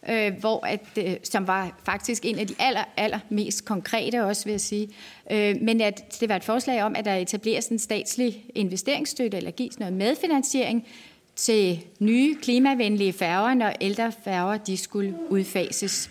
øh, 0.09 0.33
hvor 0.39 0.65
at, 0.65 0.81
øh, 0.97 1.15
som 1.23 1.47
var 1.47 1.79
faktisk 1.85 2.25
en 2.25 2.39
af 2.39 2.47
de 2.47 2.55
aller, 2.59 2.83
aller 2.97 3.19
mest 3.29 3.65
konkrete 3.65 4.25
også, 4.25 4.43
vil 4.45 4.51
jeg 4.51 4.61
sige. 4.61 4.89
Øh, 5.31 5.55
men 5.61 5.81
at 5.81 6.17
det 6.19 6.29
var 6.29 6.35
et 6.35 6.43
forslag 6.43 6.83
om, 6.83 6.95
at 6.95 7.05
der 7.05 7.15
etableres 7.15 7.67
en 7.67 7.79
statslig 7.79 8.45
investeringsstøtte, 8.55 9.37
eller 9.37 9.51
gives 9.51 9.79
noget 9.79 9.93
medfinansiering 9.93 10.87
til 11.35 11.79
nye 11.99 12.35
klimavenlige 12.41 13.13
færger, 13.13 13.53
når 13.53 13.73
ældre 13.81 14.11
færger 14.23 14.57
de 14.57 14.77
skulle 14.77 15.15
udfases. 15.29 16.09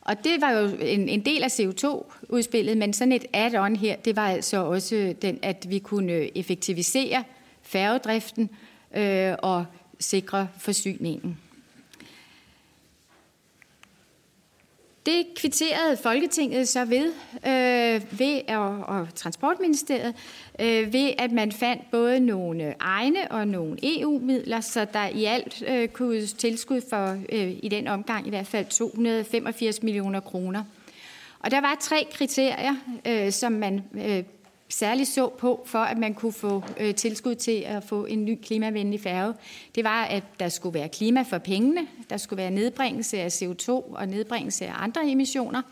Og 0.00 0.24
det 0.24 0.40
var 0.40 0.50
jo 0.50 0.68
en, 0.80 1.08
en 1.08 1.20
del 1.20 1.42
af 1.42 1.60
CO2-udspillet, 1.60 2.76
men 2.76 2.92
sådan 2.92 3.12
et 3.12 3.26
add-on 3.32 3.76
her, 3.76 3.96
det 3.96 4.16
var 4.16 4.28
altså 4.28 4.64
også, 4.64 5.14
den, 5.22 5.38
at 5.42 5.66
vi 5.68 5.78
kunne 5.78 6.38
effektivisere 6.38 7.24
færgedriften 7.74 8.50
øh, 8.96 9.34
og 9.42 9.66
sikre 10.00 10.48
forsyningen. 10.58 11.38
Det 15.06 15.26
kvitterede 15.36 15.96
Folketinget 15.96 16.68
så 16.68 16.84
ved, 16.84 17.12
øh, 17.46 18.18
ved 18.20 18.40
og, 18.48 18.78
og 18.78 19.08
Transportministeriet, 19.14 20.14
øh, 20.58 20.92
ved 20.92 21.12
at 21.18 21.32
man 21.32 21.52
fandt 21.52 21.90
både 21.90 22.20
nogle 22.20 22.74
egne 22.80 23.30
og 23.30 23.48
nogle 23.48 23.76
EU-midler, 23.82 24.60
så 24.60 24.86
der 24.92 25.08
i 25.08 25.24
alt 25.24 25.62
øh, 25.68 25.88
kunne 25.88 26.26
tilskud 26.26 26.80
for 26.90 27.18
øh, 27.32 27.52
i 27.62 27.68
den 27.68 27.88
omgang 27.88 28.26
i 28.26 28.30
hvert 28.30 28.46
fald 28.46 28.66
285 28.66 29.82
millioner 29.82 30.20
kroner. 30.20 30.64
Og 31.38 31.50
der 31.50 31.60
var 31.60 31.76
tre 31.80 32.06
kriterier, 32.12 32.74
øh, 33.06 33.32
som 33.32 33.52
man 33.52 33.84
øh, 33.94 34.24
særligt 34.68 35.08
så 35.08 35.28
på, 35.28 35.62
for 35.66 35.78
at 35.78 35.98
man 35.98 36.14
kunne 36.14 36.32
få 36.32 36.62
øh, 36.80 36.94
tilskud 36.94 37.34
til 37.34 37.62
at 37.66 37.84
få 37.84 38.04
en 38.04 38.24
ny 38.24 38.38
klimavenlig 38.42 39.00
færge, 39.00 39.34
det 39.74 39.84
var, 39.84 40.04
at 40.04 40.22
der 40.40 40.48
skulle 40.48 40.74
være 40.74 40.88
klima 40.88 41.22
for 41.22 41.38
pengene, 41.38 41.86
der 42.10 42.16
skulle 42.16 42.36
være 42.36 42.50
nedbringelse 42.50 43.20
af 43.20 43.42
CO2 43.42 43.70
og 43.70 44.08
nedbringelse 44.08 44.66
af 44.66 44.72
andre 44.76 45.10
emissioner. 45.10 45.62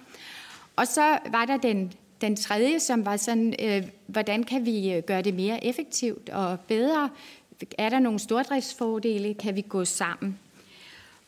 Og 0.76 0.87
så 0.87 1.18
var 1.30 1.44
der 1.44 1.56
den 1.56 1.92
den 2.22 2.37
tredje, 2.37 2.80
som 2.80 3.06
var 3.06 3.16
sådan, 3.16 3.54
øh, 3.62 3.82
hvordan 4.06 4.44
kan 4.44 4.66
vi 4.66 4.92
øh, 4.92 5.02
gøre 5.02 5.22
det 5.22 5.34
mere 5.34 5.64
effektivt 5.64 6.28
og 6.28 6.61
bedre? 6.61 7.11
Er 7.78 7.88
der 7.88 7.99
nogle 7.99 8.18
stordriftsfordele? 8.18 9.34
Kan 9.34 9.56
vi 9.56 9.61
gå 9.68 9.84
sammen? 9.84 10.38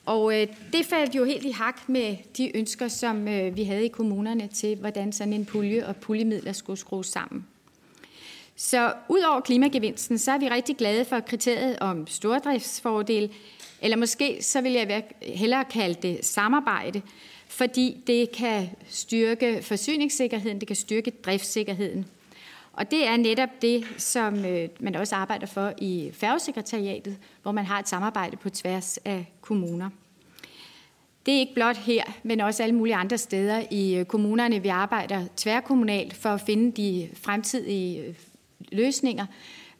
Og 0.07 0.41
øh, 0.41 0.47
det 0.73 0.87
faldt 0.87 1.15
jo 1.15 1.25
helt 1.25 1.45
i 1.45 1.51
hak 1.51 1.89
med 1.89 2.17
de 2.37 2.57
ønsker, 2.57 2.89
som 2.89 3.29
øh, 3.29 3.57
vi 3.57 3.65
havde 3.65 3.85
i 3.85 3.89
kommunerne 3.89 4.49
til, 4.49 4.77
hvordan 4.77 5.13
sådan 5.13 5.33
en 5.33 5.45
pulje 5.45 5.87
og 5.87 5.97
puljemidler 5.97 6.53
skulle 6.53 6.79
skrues 6.79 7.07
sammen. 7.07 7.47
Så 8.57 8.93
udover 9.09 9.41
klimagevinsten, 9.41 10.19
så 10.19 10.33
er 10.33 10.39
vi 10.39 10.49
rigtig 10.49 10.77
glade 10.77 11.05
for 11.05 11.21
kriteriet 11.21 11.79
om 11.79 12.07
stordriftsfordel, 12.07 13.33
eller 13.83 13.97
måske 13.97 14.43
så 14.43 14.61
vil 14.61 14.73
jeg 14.73 15.05
hellere 15.23 15.65
kalde 15.65 16.09
det 16.09 16.25
samarbejde, 16.25 17.03
fordi 17.49 18.03
det 18.07 18.33
kan 18.33 18.69
styrke 18.89 19.63
forsyningssikkerheden, 19.63 20.61
det 20.61 20.67
kan 20.67 20.77
styrke 20.77 21.11
driftssikkerheden. 21.11 22.07
Og 22.73 22.91
det 22.91 23.07
er 23.07 23.17
netop 23.17 23.49
det, 23.63 23.87
som 23.99 24.45
øh, 24.45 24.69
man 24.81 24.95
også 24.95 25.17
arbejder 25.17 25.47
for 25.47 25.73
i 25.79 26.11
færgesekretariatet, 26.13 27.19
hvor 27.43 27.53
man 27.53 27.65
har 27.65 27.79
et 27.79 27.89
samarbejde 27.89 28.37
på 28.37 28.51
tværs 28.51 28.97
af 28.97 29.33
kommuner. 29.41 29.91
Det 31.27 31.35
er 31.35 31.39
ikke 31.39 31.55
blot 31.55 31.77
her, 31.77 32.03
men 32.23 32.41
også 32.41 32.63
alle 32.63 32.75
mulige 32.75 32.95
andre 32.95 33.19
steder 33.19 33.63
i 33.71 33.95
øh, 33.95 34.05
kommunerne. 34.05 34.63
Vi 34.63 34.69
arbejder 34.69 35.25
tværkommunalt 35.37 36.15
for 36.15 36.29
at 36.29 36.41
finde 36.41 36.83
de 36.83 37.09
fremtidige 37.15 38.03
øh, 38.03 38.15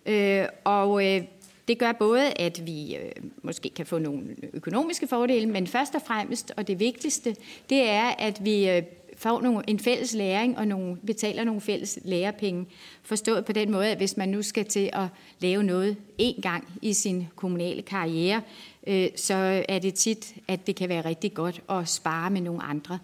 øh, 0.07 0.47
og 0.65 0.91
Og 0.91 1.23
det 1.69 1.79
gør 1.79 1.93
både, 1.93 2.33
at 2.37 2.67
vi 2.67 2.97
øh, 2.97 3.13
måske 3.43 3.69
kan 3.69 3.87
få 3.87 3.99
nogle 3.99 4.23
økonomiske 4.53 5.07
fordele, 5.07 5.47
men 5.47 5.67
først 5.67 5.95
og 5.95 6.03
fremmest, 6.07 6.53
og 6.57 6.67
det 6.67 6.81
vigtigste, 6.81 7.37
det 7.71 7.89
er, 7.89 8.05
at 8.19 8.45
vi 8.45 8.71
øh, 8.71 8.83
får 9.17 9.41
nogle, 9.41 9.63
en 9.69 9.79
fælles 9.79 10.15
læring 10.15 10.59
og 10.59 10.69
nogle, 10.69 10.97
betaler 11.07 11.45
nogle 11.45 11.61
fælles 11.61 11.99
lærepenge. 12.05 12.67
Forstået 13.03 13.45
på 13.45 13.53
den 13.53 13.71
måde, 13.71 13.89
at 13.89 13.97
hvis 13.97 14.17
man 14.17 14.29
nu 14.29 14.43
skal 14.43 14.65
til 14.65 14.91
at 14.93 15.07
lave 15.41 15.63
noget 15.63 15.97
én 16.23 16.41
gang 16.41 16.69
i 16.83 16.93
sin 16.93 17.29
kommunale 17.37 17.83
karriere, 17.83 18.43
øh, 18.87 19.09
så 19.17 19.65
er 19.69 19.79
det 19.79 19.95
tit, 19.95 20.35
at 20.49 20.67
det 20.67 20.77
kan 20.77 20.89
være 20.89 21.05
rigtig 21.05 21.35
godt 21.35 21.63
at 21.71 21.89
spare 21.89 22.31
med 22.31 22.41
nogle 22.41 22.63
andre. 22.63 22.99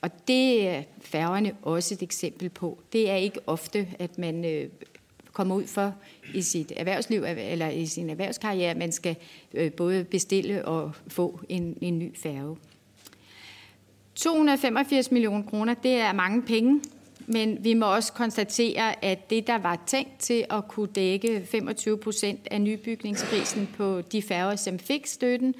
Og 0.00 0.10
det 0.28 0.68
er 0.68 0.82
færgerne 1.00 1.52
også 1.62 1.94
et 1.94 2.02
eksempel 2.02 2.48
på. 2.48 2.78
Det 2.92 3.10
er 3.10 3.16
ikke 3.16 3.40
ofte, 3.46 3.88
at 3.98 4.18
man 4.18 4.44
øh, 4.44 4.68
kommer 5.36 5.54
ud 5.54 5.66
for 5.66 5.94
i 6.34 6.42
sit 6.42 6.72
erhvervsliv 6.76 7.24
eller 7.26 7.68
i 7.68 7.86
sin 7.86 8.10
erhvervskarriere, 8.10 8.74
man 8.74 8.92
skal 8.92 9.16
øh, 9.54 9.72
både 9.72 10.04
bestille 10.04 10.64
og 10.64 10.92
få 11.08 11.40
en, 11.48 11.78
en 11.80 11.98
ny 11.98 12.16
færge. 12.16 12.56
285 14.14 15.10
millioner 15.10 15.42
kroner, 15.42 15.74
det 15.74 15.92
er 15.92 16.12
mange 16.12 16.42
penge, 16.42 16.80
men 17.26 17.64
vi 17.64 17.74
må 17.74 17.94
også 17.94 18.12
konstatere, 18.12 19.04
at 19.04 19.30
det, 19.30 19.46
der 19.46 19.58
var 19.58 19.82
tænkt 19.86 20.18
til 20.18 20.44
at 20.50 20.68
kunne 20.68 20.88
dække 20.94 21.46
25 21.50 21.98
procent 21.98 22.48
af 22.50 22.60
nybygningsprisen 22.60 23.68
på 23.76 24.00
de 24.00 24.22
færger, 24.22 24.56
som 24.56 24.78
fik 24.78 25.06
støtten, 25.06 25.54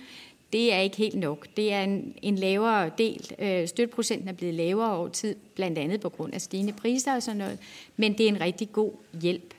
det 0.52 0.72
er 0.72 0.78
ikke 0.78 0.96
helt 0.96 1.18
nok. 1.18 1.46
Det 1.56 1.72
er 1.72 1.82
en, 1.82 2.14
en 2.22 2.36
lavere 2.36 2.90
del. 2.98 3.32
Øh, 3.38 3.68
støtteprocenten 3.68 4.28
er 4.28 4.32
blevet 4.32 4.54
lavere 4.54 4.96
over 4.96 5.08
tid, 5.08 5.36
blandt 5.54 5.78
andet 5.78 6.00
på 6.00 6.08
grund 6.08 6.34
af 6.34 6.40
stigende 6.40 6.72
priser 6.72 7.14
og 7.14 7.22
sådan 7.22 7.36
noget, 7.36 7.58
men 7.96 8.18
det 8.18 8.24
er 8.24 8.28
en 8.28 8.40
rigtig 8.40 8.72
god 8.72 8.92
hjælp. 9.22 9.55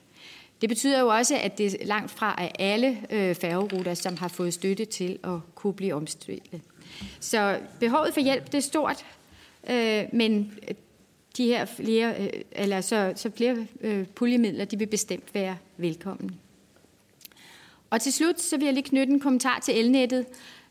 Det 0.61 0.69
betyder 0.69 0.99
jo 0.99 1.07
også, 1.07 1.37
at 1.37 1.57
det 1.57 1.75
langt 1.85 2.11
fra 2.11 2.35
er 2.37 2.49
alle 2.59 2.97
øh, 3.09 3.35
færgeruter, 3.35 3.93
som 3.93 4.17
har 4.17 4.27
fået 4.27 4.53
støtte 4.53 4.85
til 4.85 5.19
at 5.23 5.39
kunne 5.55 5.73
blive 5.73 5.93
omstillet. 5.93 6.61
Så 7.19 7.59
behovet 7.79 8.13
for 8.13 8.21
hjælp, 8.21 8.45
det 8.45 8.55
er 8.55 8.61
stort, 8.61 9.05
øh, 9.69 10.03
men 10.13 10.53
de 11.37 11.45
her 11.45 11.65
flere, 11.65 12.21
øh, 12.21 12.29
eller 12.51 12.81
så, 12.81 13.13
så 13.15 13.31
flere 13.35 13.67
øh, 13.81 14.07
puljemidler, 14.07 14.65
de 14.65 14.77
vil 14.77 14.87
bestemt 14.87 15.33
være 15.33 15.57
velkomne. 15.77 16.29
Og 17.89 18.01
til 18.01 18.13
slut, 18.13 18.41
så 18.41 18.57
vil 18.57 18.65
jeg 18.65 18.73
lige 18.73 18.83
knytte 18.83 19.13
en 19.13 19.19
kommentar 19.19 19.59
til 19.59 19.79
elnettet, 19.79 20.25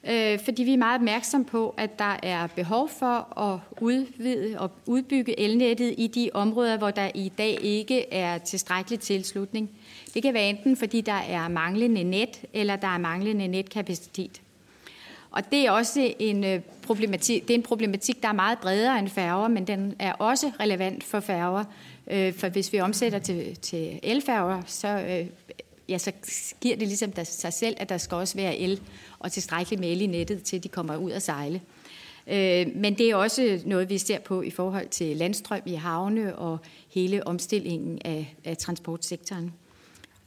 øh, 0.05 0.39
fordi 0.45 0.63
vi 0.63 0.73
er 0.73 0.77
meget 0.77 0.95
opmærksom 0.95 1.45
på, 1.45 1.75
at 1.77 1.99
der 1.99 2.17
er 2.23 2.47
behov 2.47 2.89
for 2.89 3.39
at 3.39 3.61
udvide 3.81 4.59
og 4.59 4.71
udbygge 4.87 5.41
elnettet 5.41 5.95
i 5.99 6.07
de 6.07 6.31
områder, 6.35 6.79
hvor 6.79 6.91
der 6.91 7.11
i 7.15 7.33
dag 7.39 7.59
ikke 7.63 8.13
er 8.13 8.39
tilstrækkelig 8.39 9.01
tilslutning. 9.01 9.71
Det 10.15 10.23
kan 10.23 10.35
være 10.35 10.49
enten 10.49 10.77
fordi 10.77 11.01
der 11.01 11.13
er 11.29 11.49
manglende 11.49 12.05
net, 12.05 12.41
eller 12.53 12.77
der 12.77 12.89
er 12.89 12.99
manglende 12.99 13.49
netkapacitet. 13.49 14.41
Og 15.31 15.53
det 15.53 15.67
er 15.67 15.71
også 15.71 16.15
en 16.19 16.45
øh, 16.45 16.61
problematik, 16.83 17.49
det 17.49 17.55
er 17.55 17.59
en 17.59 17.63
problematik, 17.63 18.23
der 18.23 18.29
er 18.29 18.33
meget 18.33 18.59
bredere 18.59 18.99
end 18.99 19.09
færger, 19.09 19.49
men 19.49 19.67
den 19.67 19.95
er 19.99 20.13
også 20.13 20.53
relevant 20.61 21.05
for 21.05 21.21
færger. 21.21 21.65
Øh, 22.11 22.35
for 22.35 22.49
hvis 22.49 22.73
vi 22.73 22.81
omsætter 22.81 23.19
til, 23.19 23.57
til 23.57 24.01
elfærger, 24.03 24.63
så, 24.67 24.89
øh, 24.89 25.27
ja, 25.89 25.99
så 25.99 26.13
giver 26.61 26.77
det 26.77 26.89
ligesom 26.89 27.13
sig 27.25 27.53
selv, 27.53 27.77
at 27.79 27.89
der 27.89 27.99
skal 27.99 28.15
også 28.15 28.37
være 28.37 28.59
el 28.59 28.81
og 29.19 29.33
tilstrækkeligt 29.33 29.81
med 29.81 29.93
el 29.93 30.01
i 30.01 30.07
nettet, 30.07 30.43
til 30.43 30.63
de 30.63 30.69
kommer 30.69 30.97
ud 30.97 31.11
at 31.11 31.23
sejle. 31.23 31.61
Øh, 32.27 32.67
men 32.75 32.99
det 32.99 33.11
er 33.11 33.15
også 33.15 33.61
noget, 33.65 33.91
vi 33.91 33.99
ser 33.99 34.19
på 34.19 34.43
i 34.43 34.51
forhold 34.51 34.89
til 34.89 35.17
landstrøm 35.17 35.63
i 35.67 35.75
havne 35.75 36.37
og 36.37 36.59
hele 36.89 37.27
omstillingen 37.27 37.99
af, 38.05 38.37
af 38.45 38.57
transportsektoren 38.57 39.53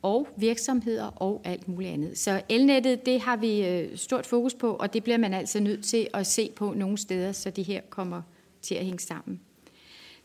og 0.01 0.27
virksomheder 0.37 1.05
og 1.05 1.41
alt 1.43 1.67
muligt 1.67 1.91
andet. 1.91 2.17
Så 2.17 2.41
elnettet, 2.49 3.05
det 3.05 3.21
har 3.21 3.35
vi 3.35 3.65
øh, 3.67 3.97
stort 3.97 4.25
fokus 4.25 4.53
på, 4.53 4.73
og 4.73 4.93
det 4.93 5.03
bliver 5.03 5.17
man 5.17 5.33
altså 5.33 5.59
nødt 5.59 5.85
til 5.85 6.07
at 6.13 6.27
se 6.27 6.51
på 6.55 6.73
nogle 6.75 6.97
steder, 6.97 7.31
så 7.31 7.49
de 7.49 7.63
her 7.63 7.81
kommer 7.89 8.21
til 8.61 8.75
at 8.75 8.85
hænge 8.85 8.99
sammen. 8.99 9.41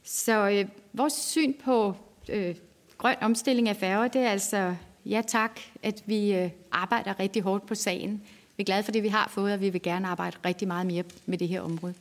Så 0.02 0.48
øh, 0.50 0.64
vores 0.92 1.12
syn 1.12 1.54
på 1.64 1.94
øh, 2.28 2.54
grøn 2.98 3.16
omstilling 3.20 3.68
af 3.68 3.76
færger, 3.76 4.08
det 4.08 4.20
er 4.20 4.30
altså 4.30 4.74
ja 5.06 5.22
tak, 5.26 5.60
at 5.82 6.02
vi 6.06 6.34
øh, 6.34 6.50
arbejder 6.72 7.20
rigtig 7.20 7.42
hårdt 7.42 7.66
på 7.66 7.74
sagen. 7.74 8.22
Vi 8.56 8.62
er 8.62 8.64
glade 8.64 8.82
for 8.82 8.92
det, 8.92 9.02
vi 9.02 9.08
har 9.08 9.30
fået, 9.34 9.52
og 9.52 9.60
vi 9.60 9.68
vil 9.68 9.82
gerne 9.82 10.08
arbejde 10.08 10.36
rigtig 10.44 10.68
meget 10.68 10.86
mere 10.86 11.04
med 11.26 11.38
det 11.38 11.48
her 11.48 11.60
område. 11.60 11.94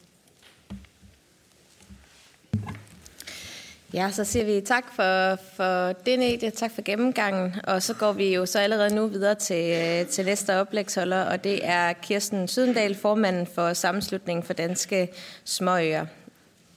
Ja, 3.94 4.12
så 4.12 4.24
siger 4.24 4.46
vi 4.46 4.62
tak 4.62 4.84
for, 4.96 5.36
for 5.56 5.94
det, 6.06 6.20
Nedie. 6.20 6.50
Tak 6.50 6.72
for 6.72 6.82
gennemgangen. 6.82 7.56
Og 7.64 7.84
så 7.84 7.94
går 7.94 8.12
vi 8.12 8.34
jo 8.36 8.46
så 8.46 8.60
allerede 8.60 8.96
nu 8.96 9.08
videre 9.08 9.36
til, 9.36 10.08
til 10.08 10.26
næste 10.26 10.60
oplægsholder, 10.60 11.24
og 11.24 11.44
det 11.44 11.60
er 11.64 11.94
Kirsten 11.94 12.48
Sydendal, 12.48 12.96
formanden 12.96 13.48
for 13.48 13.74
Sammenslutningen 13.74 14.44
for 14.44 14.54
Danske 14.54 15.08
Småøer. 15.44 16.06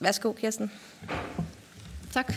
Værsgo, 0.01 0.33
Kirsten. 0.33 0.71
Tak. 2.13 2.35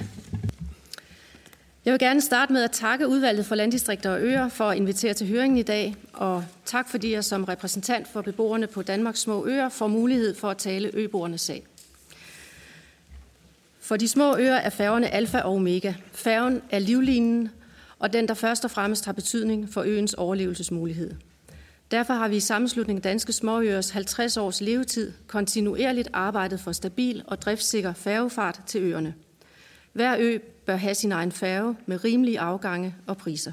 Jeg 1.90 1.94
vil 1.94 2.00
gerne 2.00 2.22
starte 2.22 2.54
med 2.54 2.64
at 2.64 2.72
takke 2.72 3.08
udvalget 3.08 3.46
for 3.46 3.56
landdistrikter 3.56 4.10
og 4.10 4.22
øer 4.22 4.50
for 4.50 4.70
at 4.70 4.78
invitere 4.78 5.14
til 5.14 5.28
høringen 5.28 5.58
i 5.58 5.64
dag, 5.64 5.96
og 6.14 6.46
tak 6.66 6.90
fordi 6.90 7.14
jeg 7.14 7.24
som 7.24 7.44
repræsentant 7.44 8.08
for 8.08 8.22
beboerne 8.22 8.68
på 8.68 8.82
Danmarks 8.82 9.20
små 9.20 9.46
øer 9.46 9.70
får 9.70 9.88
mulighed 9.88 10.36
for 10.36 10.50
at 10.50 10.58
tale 10.58 10.92
øboernes 10.94 11.42
sag. 11.42 11.64
For 13.80 13.98
de 13.98 14.08
små 14.08 14.38
øer 14.38 14.56
er 14.56 14.70
færgerne 14.70 15.10
alfa 15.10 15.40
og 15.40 15.54
omega. 15.54 15.94
Færgen 16.12 16.62
er 16.70 16.80
livlinen, 16.80 17.50
og 18.00 18.14
den, 18.14 18.28
der 18.28 18.34
først 18.34 18.66
og 18.66 18.72
fremmest 18.72 19.06
har 19.06 19.14
betydning 19.14 19.70
for 19.74 19.84
øens 19.86 20.14
overlevelsesmulighed. 20.14 21.12
Derfor 21.92 22.14
har 22.14 22.28
vi 22.28 22.36
i 22.36 22.40
sammenslutningen 22.40 23.02
Danske 23.02 23.34
Småøers 23.34 23.90
50 23.90 24.38
års 24.38 24.62
levetid 24.62 25.12
kontinuerligt 25.28 26.10
arbejdet 26.14 26.60
for 26.60 26.72
stabil 26.72 27.24
og 27.28 27.42
driftssikker 27.42 27.94
færgefart 27.94 28.60
til 28.68 28.82
øerne. 28.82 29.14
Hver 29.94 30.16
ø 30.20 30.38
bør 30.70 30.76
have 30.76 30.96
sin 30.96 31.12
egen 31.12 31.32
færge 31.32 31.76
med 31.86 32.04
rimelige 32.04 32.40
afgange 32.40 32.96
og 33.08 33.18
priser. 33.18 33.52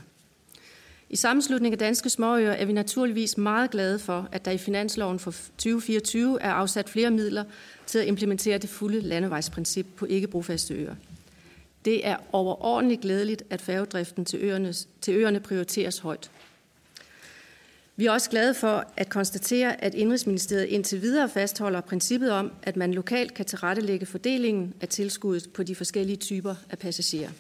I 1.11 1.17
sammenslutningen 1.17 1.75
af 1.75 1.79
Danske 1.79 2.11
Småøer 2.11 2.53
er 2.53 2.65
vi 2.65 2.73
naturligvis 2.73 3.39
meget 3.39 3.71
glade 3.71 3.99
for, 3.99 4.29
at 4.33 4.45
der 4.45 4.51
i 4.51 4.59
finansloven 4.59 5.19
for 5.19 5.31
2024 5.31 6.43
er 6.43 6.51
afsat 6.51 6.89
flere 6.89 7.11
midler 7.11 7.45
til 7.87 7.99
at 7.99 8.07
implementere 8.07 8.59
det 8.59 8.71
fulde 8.71 9.01
landevejsprincip 9.01 9.87
på 9.97 10.07
ikke-brofaste 10.07 10.75
øer. 10.75 10.95
Det 11.85 12.07
er 12.07 12.17
overordentligt 12.33 13.01
glædeligt, 13.01 13.43
at 13.51 13.61
færgedriften 13.61 14.25
til 14.25 14.39
øernes, 14.43 14.89
til 15.01 15.15
øerne 15.15 15.41
prioriteres 15.41 15.99
højt. 15.99 16.31
Vi 17.99 18.07
er 18.07 18.11
også 18.11 18.31
glade 18.31 18.55
for 18.55 18.85
at 18.97 19.09
konstatere, 19.09 19.85
at 19.85 19.95
Indrigsministeriet 19.95 20.65
indtil 20.65 21.03
videre 21.03 21.29
fastholder 21.29 21.81
princippet 21.81 22.31
om, 22.31 22.53
at 22.63 22.77
man 22.77 22.95
lokalt 22.95 23.35
kan 23.35 23.45
tilrettelægge 23.45 24.07
fordelingen 24.07 24.75
af 24.81 24.89
tilskuddet 24.89 25.53
på 25.53 25.63
de 25.63 25.75
forskellige 25.75 26.17
typer 26.17 26.55
af 26.71 26.79
passagerer. 26.79 27.31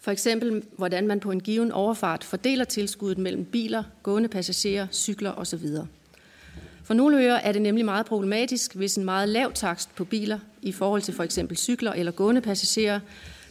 For 0.00 0.10
eksempel, 0.10 0.62
hvordan 0.76 1.06
man 1.06 1.20
på 1.20 1.30
en 1.30 1.40
given 1.40 1.72
overfart 1.72 2.24
fordeler 2.24 2.64
tilskuddet 2.64 3.18
mellem 3.18 3.44
biler, 3.44 3.82
gående 4.02 4.28
passagerer, 4.28 4.86
cykler 4.92 5.32
osv. 5.32 5.68
For 6.84 6.94
nogle 6.94 7.18
øer 7.18 7.34
er 7.34 7.52
det 7.52 7.62
nemlig 7.62 7.84
meget 7.84 8.06
problematisk, 8.06 8.74
hvis 8.74 8.96
en 8.96 9.04
meget 9.04 9.28
lav 9.28 9.52
takst 9.52 9.94
på 9.94 10.04
biler 10.04 10.38
i 10.62 10.72
forhold 10.72 11.02
til 11.02 11.14
for 11.14 11.22
eksempel 11.22 11.56
cykler 11.56 11.92
eller 11.92 12.12
gående 12.12 12.40
passagerer 12.40 13.00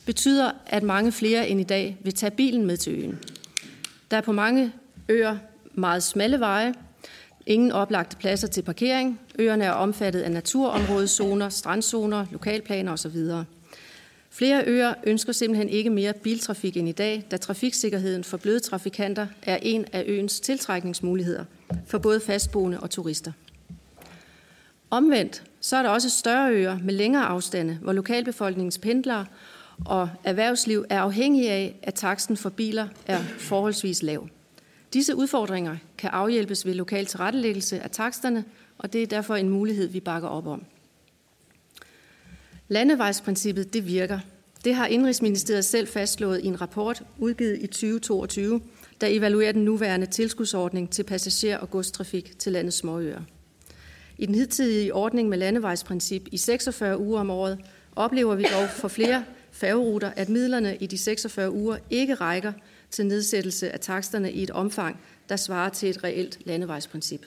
betyder, 0.06 0.52
at 0.66 0.84
mange 0.84 1.12
flere 1.12 1.50
end 1.50 1.62
i 1.62 1.64
dag 1.64 1.98
vil 2.04 2.14
tage 2.14 2.32
bilen 2.32 2.66
med 2.66 2.78
til 2.78 2.94
øen. 2.94 3.20
Der 4.12 4.18
er 4.18 4.22
på 4.22 4.32
mange 4.32 4.74
øer 5.10 5.38
meget 5.74 6.04
smalle 6.04 6.40
veje, 6.40 6.74
ingen 7.46 7.72
oplagte 7.72 8.18
pladser 8.18 8.48
til 8.48 8.62
parkering, 8.62 9.20
øerne 9.40 9.64
er 9.64 9.72
omfattet 9.72 10.22
af 10.22 10.32
naturområdezoner, 10.32 11.50
strandzoner, 11.50 12.26
lokalplaner 12.32 12.92
osv. 12.92 13.18
Flere 14.30 14.64
øer 14.66 14.94
ønsker 15.04 15.34
simpelthen 15.34 15.70
ikke 15.70 15.90
mere 15.90 16.14
biltrafik 16.14 16.78
end 16.78 16.90
i 16.90 16.92
dag, 16.92 17.24
da 17.32 17.38
trafiksikkerheden 17.38 18.24
for 18.24 18.38
bløde 18.38 18.60
trafikanter 18.60 19.28
er 19.44 19.58
en 19.62 19.86
af 19.92 20.04
øens 20.08 20.40
tiltrækningsmuligheder 20.40 21.46
for 21.88 21.98
både 21.98 22.20
fastboende 22.20 22.80
og 22.80 22.90
turister. 22.90 23.32
Omvendt 24.90 25.44
så 25.62 25.78
er 25.78 25.84
der 25.84 25.90
også 25.90 26.10
større 26.10 26.52
øer 26.52 26.78
med 26.84 26.94
længere 26.94 27.26
afstande, 27.26 27.78
hvor 27.82 27.94
lokalbefolkningens 27.94 28.78
pendlere 28.78 29.26
og 29.86 30.10
erhvervsliv 30.24 30.86
er 30.90 31.02
afhængige 31.02 31.52
af, 31.52 31.76
at 31.84 31.94
taksten 31.94 32.38
for 32.38 32.50
biler 32.50 32.88
er 33.08 33.20
forholdsvis 33.20 34.04
lav. 34.04 34.28
Disse 34.94 35.16
udfordringer 35.16 35.78
kan 35.98 36.10
afhjælpes 36.10 36.66
ved 36.66 36.74
lokal 36.74 37.06
tilrettelæggelse 37.06 37.80
af 37.80 37.92
taksterne, 37.92 38.46
og 38.78 38.94
det 38.94 39.04
er 39.04 39.08
derfor 39.08 39.36
en 39.36 39.50
mulighed, 39.50 39.88
vi 39.88 40.00
bakker 40.00 40.30
op 40.30 40.48
om. 40.48 40.66
Landevejsprincippet 42.68 43.74
det 43.74 43.88
virker. 43.88 44.20
Det 44.64 44.76
har 44.76 44.88
Indrigsministeriet 44.88 45.66
selv 45.66 45.88
fastslået 45.88 46.42
i 46.44 46.46
en 46.46 46.62
rapport 46.62 47.04
udgivet 47.18 47.58
i 47.62 47.68
2022, 47.68 48.62
der 49.02 49.08
evaluerer 49.10 49.52
den 49.52 49.66
nuværende 49.66 50.06
tilskudsordning 50.06 50.90
til 50.90 51.04
passager- 51.04 51.58
og 51.58 51.72
godstrafik 51.72 52.40
til 52.40 52.52
landets 52.52 52.78
småøer. 52.78 53.22
I 54.18 54.26
den 54.26 54.36
hidtidige 54.36 54.94
ordning 54.94 55.30
med 55.30 55.38
landevejsprincip 55.38 56.28
i 56.32 56.38
46 56.38 57.00
uger 57.00 57.20
om 57.20 57.30
året 57.30 57.60
oplever 57.96 58.36
vi 58.36 58.44
dog 58.44 58.70
for 58.70 58.88
flere 58.88 59.24
færgeruter, 59.52 60.12
at 60.16 60.30
midlerne 60.30 60.76
i 60.76 60.86
de 60.86 60.98
46 60.98 61.52
uger 61.52 61.78
ikke 61.90 62.14
rækker 62.14 62.54
til 62.94 63.06
nedsættelse 63.06 63.72
af 63.72 63.80
taksterne 63.80 64.32
i 64.32 64.44
et 64.44 64.52
omfang, 64.52 65.00
der 65.30 65.36
svarer 65.36 65.70
til 65.70 65.90
et 65.90 66.04
reelt 66.04 66.40
landevejsprincip. 66.46 67.26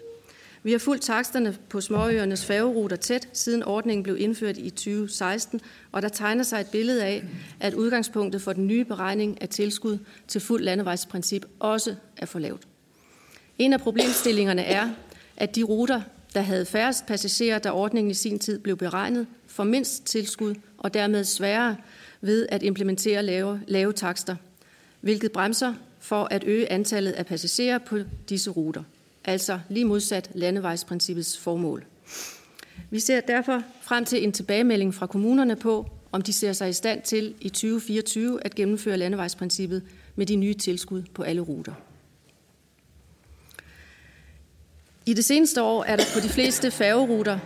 Vi 0.63 0.73
har 0.73 0.79
fulgt 0.79 1.03
taksterne 1.03 1.57
på 1.69 1.81
småøernes 1.81 2.45
færgeruter 2.45 2.97
tæt, 2.97 3.29
siden 3.33 3.63
ordningen 3.63 4.03
blev 4.03 4.17
indført 4.19 4.59
i 4.59 4.71
2016, 4.71 5.61
og 5.93 6.03
der 6.03 6.09
tegner 6.09 6.43
sig 6.43 6.61
et 6.61 6.67
billede 6.67 7.05
af, 7.05 7.25
at 7.61 7.75
udgangspunktet 7.75 8.43
for 8.43 8.53
den 8.53 8.67
nye 8.67 8.85
beregning 8.85 9.43
af 9.43 9.49
tilskud 9.49 9.99
til 10.29 10.41
fuld 10.41 10.63
landevejsprincip 10.63 11.47
også 11.59 11.95
er 12.17 12.27
for 12.27 12.39
lavt. 12.39 12.63
En 13.59 13.73
af 13.73 13.81
problemstillingerne 13.81 14.63
er, 14.63 14.91
at 15.37 15.57
de 15.57 15.63
ruter, 15.63 16.03
der 16.35 16.41
havde 16.41 16.67
færrest 16.67 17.07
passagerer, 17.07 17.59
da 17.59 17.71
ordningen 17.71 18.11
i 18.11 18.15
sin 18.15 18.39
tid 18.39 18.59
blev 18.59 18.77
beregnet, 18.77 19.27
får 19.47 19.65
mindst 19.65 20.05
tilskud 20.05 20.55
og 20.79 20.95
dermed 20.95 21.25
sværere 21.25 21.77
ved 22.21 22.47
at 22.49 22.63
implementere 22.63 23.23
lave, 23.23 23.61
lave 23.69 23.93
takster, 23.93 24.37
hvilket 25.01 25.33
bremser 25.33 25.75
for 25.99 26.29
at 26.31 26.45
øge 26.45 26.73
antallet 26.73 27.13
af 27.13 27.27
passagerer 27.27 27.79
på 27.79 27.99
disse 28.29 28.51
ruter. 28.51 28.83
Altså 29.25 29.61
lige 29.69 29.85
modsat 29.85 30.31
landevejsprincippets 30.35 31.39
formål. 31.39 31.85
Vi 32.91 33.01
ser 33.01 33.21
derfor 33.21 33.63
frem 33.83 34.05
til 34.05 34.25
en 34.25 34.33
tilbagemelding 34.33 34.95
fra 34.95 35.07
kommunerne 35.07 35.57
på, 35.57 35.91
om 36.13 36.23
de 36.23 36.33
ser 36.33 36.53
sig 36.53 36.69
i 36.69 36.73
stand 36.73 37.03
til 37.03 37.35
i 37.41 37.49
2024 37.49 38.45
at 38.45 38.55
gennemføre 38.55 38.97
landevejsprincippet 38.97 39.83
med 40.17 40.27
de 40.27 40.37
nye 40.37 40.55
tilskud 40.55 41.03
på 41.15 41.23
alle 41.23 41.41
ruter. 41.41 41.73
I 45.07 45.15
det 45.15 45.25
seneste 45.25 45.63
år 45.63 45.85
er 45.85 45.97
der 45.97 46.05
på 46.15 46.21
de 46.21 46.29
fleste 46.29 46.71
færgeruter 46.71 47.39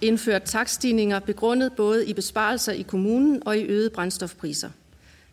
indført 0.00 0.42
takststigninger 0.42 1.20
begrundet 1.20 1.72
både 1.72 2.06
i 2.06 2.12
besparelser 2.12 2.72
i 2.72 2.82
kommunen 2.82 3.42
og 3.46 3.58
i 3.58 3.62
øgede 3.62 3.90
brændstofpriser. 3.90 4.70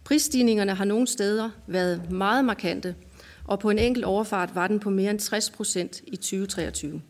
Prisstigningerne 0.10 0.75
har 0.75 0.86
nogle 0.86 1.08
steder 1.08 1.50
været 1.68 2.12
meget 2.12 2.46
markante, 2.46 2.96
og 3.46 3.60
på 3.60 3.69
en 3.69 3.80
enkelt 3.80 4.06
overfart 4.06 4.56
var 4.56 4.67
den 4.67 4.80
på 4.80 4.89
mere 4.89 5.12
end 5.12 5.19
60 5.19 5.50
procent 5.50 6.02
i 6.08 6.15
2023. 6.15 7.02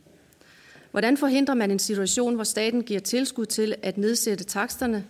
Hvordan 0.92 1.18
forhindrer 1.18 1.56
man 1.56 1.72
en 1.72 1.80
situation, 1.80 2.36
hvor 2.36 2.44
staten 2.44 2.84
giver 2.84 3.00
tilskud 3.00 3.46
til 3.46 3.76
at 3.84 3.98
nedsætte 3.98 4.44
taksterne, 4.44 5.06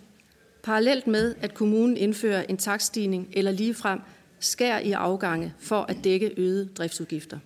parallelt 0.63 1.07
med, 1.07 1.35
at 1.41 1.53
kommunen 1.53 1.97
indfører 1.97 2.43
en 2.49 2.57
takststigning 2.57 3.27
eller 3.33 3.51
ligefrem 3.51 3.99
skær 4.39 4.77
i 4.77 4.91
afgange 4.91 5.53
for 5.59 5.81
at 5.81 5.97
dække 6.03 6.33
øgede 6.37 6.69
driftsudgifter? 6.77 7.39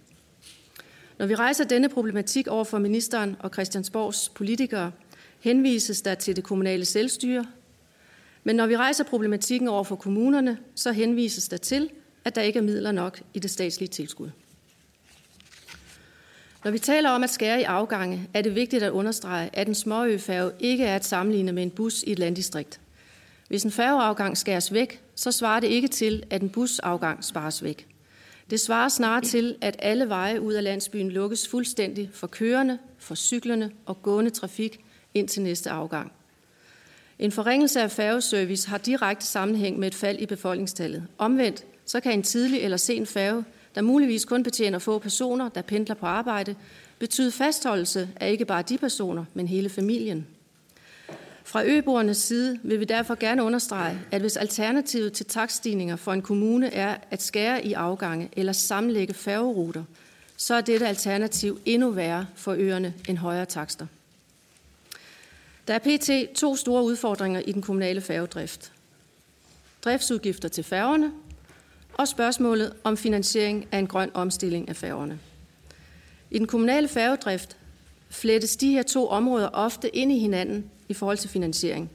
Når 1.20 1.26
vi 1.26 1.36
rejser 1.36 1.64
denne 1.64 1.90
problematik 1.90 2.48
over 2.48 2.64
for 2.64 2.80
ministeren 2.80 3.36
og 3.40 3.50
Christiansborgs 3.54 4.30
politikere, 4.30 4.92
henvises 5.40 6.02
der 6.02 6.16
til 6.16 6.36
det 6.36 6.44
kommunale 6.44 6.86
selvstyre. 6.86 7.46
Men 8.44 8.56
når 8.56 8.68
vi 8.68 8.78
rejser 8.78 9.04
problematikken 9.04 9.68
over 9.68 9.84
for 9.84 9.96
kommunerne, 9.96 10.58
så 10.76 10.92
henvises 10.92 11.50
der 11.50 11.58
til, 11.58 11.90
at 12.26 12.36
der 12.36 12.42
ikke 12.42 12.60
er 12.60 12.64
midler 12.64 12.92
nok 12.92 13.22
i 13.34 13.40
det 13.40 13.52
statslige 13.52 13.90
tilskud. 13.90 14.30
Når 16.64 16.72
vi 16.72 16.80
taler 16.80 17.10
om 17.10 17.24
at 17.24 17.30
skære 17.30 17.62
i 17.62 17.64
afgange, 17.64 18.30
er 18.34 18.42
det 18.42 18.56
vigtigt 18.56 18.84
at 18.84 18.92
understrege, 18.92 19.50
at 19.54 19.68
en 19.68 19.76
småøfærge 19.76 20.52
ikke 20.60 20.86
er 20.86 20.96
at 20.96 21.06
sammenligne 21.06 21.52
med 21.52 21.64
en 21.64 21.72
bus 21.72 22.04
i 22.04 22.12
et 22.12 22.20
landdistrikt. 22.20 22.80
Hvis 23.48 23.64
en 23.64 23.72
færgeafgang 23.72 24.38
skæres 24.38 24.74
væk, 24.74 25.02
så 25.16 25.32
svarer 25.32 25.60
det 25.60 25.68
ikke 25.68 25.88
til, 25.88 26.24
at 26.30 26.42
en 26.42 26.50
busafgang 26.50 27.24
spares 27.24 27.64
væk. 27.64 27.88
Det 28.50 28.60
svarer 28.60 28.90
snarere 28.90 29.22
til, 29.22 29.56
at 29.62 29.76
alle 29.80 30.10
veje 30.10 30.42
ud 30.42 30.54
af 30.54 30.64
landsbyen 30.64 31.10
lukkes 31.10 31.48
fuldstændig 31.48 32.10
for 32.14 32.28
kørende, 32.28 32.78
for 32.98 33.16
cyklerne 33.16 33.72
og 33.86 34.02
gående 34.02 34.32
trafik 34.32 34.80
ind 35.14 35.28
til 35.28 35.42
næste 35.42 35.70
afgang. 35.70 36.12
En 37.20 37.32
forringelse 37.32 37.82
af 37.82 37.92
færgeservice 37.92 38.70
har 38.70 38.78
direkte 38.78 39.26
sammenhæng 39.26 39.80
med 39.80 39.88
et 39.88 39.96
fald 39.96 40.20
i 40.20 40.26
befolkningstallet. 40.26 41.04
Omvendt 41.18 41.66
så 41.86 42.00
kan 42.00 42.14
en 42.14 42.24
tidlig 42.24 42.60
eller 42.60 42.78
sen 42.78 43.06
færge, 43.06 43.46
der 43.76 43.82
muligvis 43.82 44.26
kun 44.26 44.44
betjener 44.44 44.80
få 44.80 45.00
personer, 45.00 45.50
der 45.50 45.62
pendler 45.62 45.96
på 45.96 46.06
arbejde, 46.06 46.56
betyde 47.00 47.32
fastholdelse 47.32 48.10
af 48.16 48.32
ikke 48.32 48.46
bare 48.46 48.62
de 48.62 48.78
personer, 48.78 49.26
men 49.34 49.48
hele 49.48 49.70
familien. 49.70 50.28
Fra 51.44 51.66
øboernes 51.66 52.18
side 52.18 52.60
vil 52.64 52.80
vi 52.80 52.86
derfor 52.86 53.16
gerne 53.16 53.44
understrege, 53.44 54.00
at 54.12 54.22
hvis 54.22 54.38
alternativet 54.38 55.14
til 55.14 55.26
takststigninger 55.26 55.96
for 55.96 56.14
en 56.14 56.22
kommune 56.22 56.74
er 56.74 56.96
at 57.12 57.22
skære 57.22 57.66
i 57.66 57.74
afgange 57.74 58.30
eller 58.38 58.54
sammenlægge 58.54 59.14
færgeruter, 59.14 59.84
så 60.38 60.56
er 60.56 60.62
dette 60.62 60.88
alternativ 60.88 61.60
endnu 61.66 61.90
værre 61.90 62.26
for 62.36 62.56
øerne 62.58 62.94
end 63.10 63.18
højere 63.18 63.46
takster. 63.46 63.86
Der 65.68 65.74
er 65.74 65.80
pt. 65.80 66.36
to 66.36 66.56
store 66.56 66.84
udfordringer 66.84 67.40
i 67.40 67.52
den 67.52 67.62
kommunale 67.62 68.02
færgedrift. 68.02 68.72
Driftsudgifter 69.84 70.50
til 70.50 70.64
færgerne 70.64 71.12
og 71.94 72.08
spørgsmålet 72.08 72.74
om 72.84 72.98
finansiering 72.98 73.68
af 73.72 73.80
en 73.80 73.88
grøn 73.88 74.12
omstilling 74.14 74.70
af 74.70 74.76
færgerne. 74.76 75.20
I 76.32 76.40
den 76.40 76.48
kommunale 76.48 76.88
færgedrift 76.88 77.58
flettes 78.10 78.56
de 78.56 78.72
her 78.72 78.84
to 78.84 79.08
områder 79.08 79.48
ofte 79.48 79.96
ind 79.96 80.12
i 80.12 80.20
hinanden 80.20 80.72
i 80.90 80.94
forhold 80.94 81.18
til 81.18 81.30
finansiering. 81.30 81.92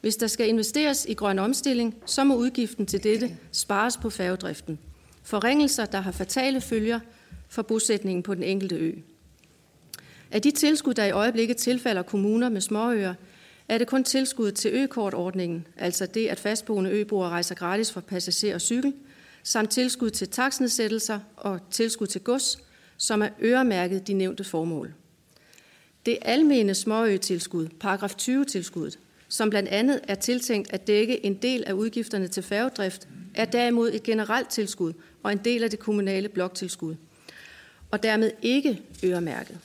Hvis 0.00 0.16
der 0.16 0.26
skal 0.26 0.48
investeres 0.48 1.06
i 1.08 1.14
grøn 1.14 1.38
omstilling, 1.38 1.94
så 2.06 2.24
må 2.24 2.36
udgiften 2.36 2.86
til 2.86 3.04
dette 3.04 3.36
spares 3.52 3.96
på 3.96 4.10
færgedriften. 4.10 4.78
Forringelser, 5.22 5.84
der 5.84 6.00
har 6.00 6.12
fatale 6.12 6.60
følger 6.60 7.00
for 7.48 7.62
bosætningen 7.62 8.22
på 8.22 8.34
den 8.34 8.42
enkelte 8.42 8.76
ø. 8.76 8.92
Af 10.32 10.42
de 10.42 10.50
tilskud, 10.50 10.94
der 10.94 11.04
i 11.04 11.10
øjeblikket 11.10 11.56
tilfalder 11.56 12.02
kommuner 12.02 12.48
med 12.48 12.60
småøer, 12.60 13.14
er 13.68 13.78
det 13.78 13.86
kun 13.86 14.04
tilskud 14.04 14.52
til 14.52 14.70
økortordningen, 14.74 15.66
altså 15.76 16.06
det, 16.06 16.28
at 16.28 16.40
fastboende 16.40 16.90
øboere 16.90 17.28
rejser 17.28 17.54
gratis 17.54 17.92
for 17.92 18.00
passager 18.00 18.54
og 18.54 18.60
cykel, 18.60 18.92
samt 19.42 19.70
tilskud 19.70 20.10
til 20.10 20.28
taksnedsættelser 20.28 21.18
og 21.36 21.60
tilskud 21.70 22.06
til 22.06 22.20
gods, 22.20 22.58
som 22.96 23.22
er 23.22 23.28
øremærket 23.42 24.06
de 24.06 24.12
nævnte 24.12 24.44
formål. 24.44 24.94
Det 26.06 26.18
almene 26.22 26.74
småøetilskud, 26.74 27.68
paragraf 27.80 28.14
20-tilskuddet, 28.22 28.98
som 29.28 29.50
blandt 29.50 29.68
andet 29.68 30.00
er 30.08 30.14
tiltænkt 30.14 30.72
at 30.72 30.86
dække 30.86 31.26
en 31.26 31.34
del 31.34 31.64
af 31.66 31.72
udgifterne 31.72 32.28
til 32.28 32.42
færgedrift, 32.42 33.08
er 33.34 33.44
derimod 33.44 33.92
et 33.92 34.02
generelt 34.02 34.48
tilskud 34.48 34.92
og 35.22 35.32
en 35.32 35.40
del 35.44 35.62
af 35.62 35.70
det 35.70 35.78
kommunale 35.78 36.28
bloktilskud, 36.28 36.94
og 37.90 38.02
dermed 38.02 38.30
ikke 38.42 38.80
øremærket. 39.04 39.58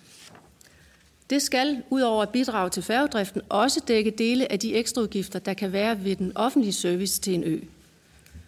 Det 1.30 1.42
skal, 1.42 1.84
udover 1.90 2.24
at 2.24 2.30
bidrage 2.30 2.70
til 2.70 2.84
færgedriften, 2.84 3.42
også 3.50 3.82
dække 3.88 4.12
dele 4.12 4.52
af 4.52 4.60
de 4.60 4.76
ekstraudgifter, 4.76 5.40
der 5.40 5.54
kan 5.54 5.74
være 5.74 6.04
ved 6.04 6.16
den 6.16 6.32
offentlige 6.36 6.74
service 6.74 7.22
til 7.22 7.34
en 7.34 7.44
ø. 7.44 7.60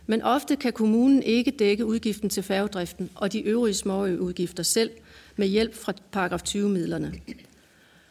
Men 0.08 0.22
ofte 0.22 0.56
kan 0.56 0.74
kommunen 0.74 1.24
ikke 1.24 1.52
dække 1.52 1.86
udgiften 1.86 2.30
til 2.30 2.44
færgedriften 2.44 3.10
og 3.16 3.34
de 3.34 3.42
øvrige 3.42 3.74
småøudgifter 3.74 4.64
selv 4.64 4.92
med 5.36 5.48
hjælp 5.48 5.76
fra 5.76 5.94
paragraf 6.12 6.42
20-midlerne. 6.50 7.14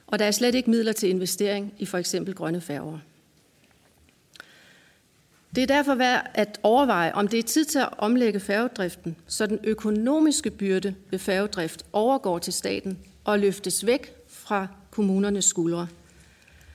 Og 0.06 0.18
der 0.18 0.24
er 0.24 0.30
slet 0.30 0.54
ikke 0.54 0.70
midler 0.70 0.92
til 0.92 1.08
investering 1.08 1.74
i 1.78 1.86
for 1.86 1.98
eksempel 1.98 2.34
grønne 2.34 2.60
færger. 2.60 2.98
Det 5.54 5.62
er 5.62 5.66
derfor 5.66 5.94
værd 5.94 6.30
at 6.34 6.60
overveje, 6.62 7.12
om 7.12 7.28
det 7.28 7.38
er 7.38 7.42
tid 7.42 7.64
til 7.64 7.78
at 7.78 7.88
omlægge 7.98 8.40
færgedriften, 8.40 9.16
så 9.26 9.46
den 9.46 9.58
økonomiske 9.64 10.50
byrde 10.50 10.94
ved 11.10 11.18
færgedrift 11.18 11.84
overgår 11.92 12.38
til 12.38 12.52
staten 12.52 12.98
og 13.24 13.38
løftes 13.38 13.86
væk 13.86 14.17
fra 14.48 14.66
kommunernes 14.90 15.44
skuldre. 15.44 15.86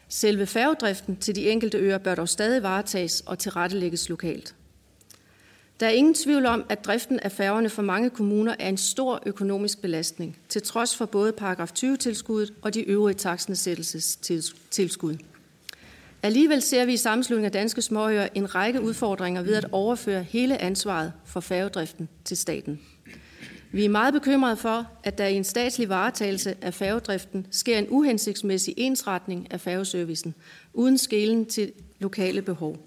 Selve 0.09 0.45
færgedriften 0.45 1.15
til 1.15 1.35
de 1.35 1.49
enkelte 1.49 1.77
øer 1.77 1.97
bør 1.97 2.15
dog 2.15 2.29
stadig 2.29 2.63
varetages 2.63 3.21
og 3.21 3.39
tilrettelægges 3.39 4.09
lokalt. 4.09 4.55
Der 5.79 5.85
er 5.85 5.91
ingen 5.91 6.13
tvivl 6.13 6.45
om, 6.45 6.65
at 6.69 6.85
driften 6.85 7.19
af 7.19 7.31
færgerne 7.31 7.69
for 7.69 7.81
mange 7.81 8.09
kommuner 8.09 8.55
er 8.59 8.69
en 8.69 8.77
stor 8.77 9.23
økonomisk 9.25 9.81
belastning, 9.81 10.37
til 10.49 10.61
trods 10.61 10.97
for 10.97 11.05
både 11.05 11.31
paragraf 11.31 11.71
20-tilskuddet 11.79 12.53
og 12.61 12.73
de 12.73 12.81
øvrige 12.81 13.15
taksnedsættelsestilskud. 13.15 15.17
Alligevel 16.23 16.61
ser 16.61 16.85
vi 16.85 16.93
i 16.93 16.97
sammenslutningen 16.97 17.45
af 17.45 17.51
danske 17.51 17.81
småøer 17.81 18.27
en 18.35 18.55
række 18.55 18.81
udfordringer 18.81 19.41
ved 19.41 19.55
at 19.55 19.65
overføre 19.71 20.23
hele 20.23 20.61
ansvaret 20.61 21.13
for 21.25 21.39
færgedriften 21.39 22.09
til 22.25 22.37
staten. 22.37 22.79
Vi 23.75 23.85
er 23.85 23.89
meget 23.89 24.13
bekymrede 24.13 24.57
for, 24.57 24.87
at 25.03 25.17
der 25.17 25.27
i 25.27 25.35
en 25.35 25.43
statslig 25.43 25.89
varetagelse 25.89 26.55
af 26.61 26.73
færgedriften 26.73 27.47
sker 27.51 27.77
en 27.77 27.87
uhensigtsmæssig 27.89 28.73
ensretning 28.77 29.47
af 29.51 29.61
færgeservicen, 29.61 30.33
uden 30.73 30.97
skelen 30.97 31.45
til 31.45 31.71
lokale 31.99 32.41
behov. 32.41 32.77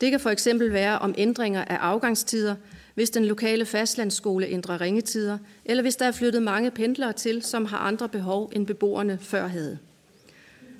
Det 0.00 0.10
kan 0.10 0.20
for 0.20 0.30
eksempel 0.30 0.72
være 0.72 0.98
om 0.98 1.14
ændringer 1.18 1.64
af 1.64 1.76
afgangstider, 1.76 2.54
hvis 2.94 3.10
den 3.10 3.24
lokale 3.24 3.66
fastlandsskole 3.66 4.46
ændrer 4.46 4.80
ringetider, 4.80 5.38
eller 5.64 5.82
hvis 5.82 5.96
der 5.96 6.06
er 6.06 6.12
flyttet 6.12 6.42
mange 6.42 6.70
pendlere 6.70 7.12
til, 7.12 7.42
som 7.42 7.64
har 7.64 7.78
andre 7.78 8.08
behov, 8.08 8.50
end 8.52 8.66
beboerne 8.66 9.18
før 9.20 9.46
havde. 9.46 9.78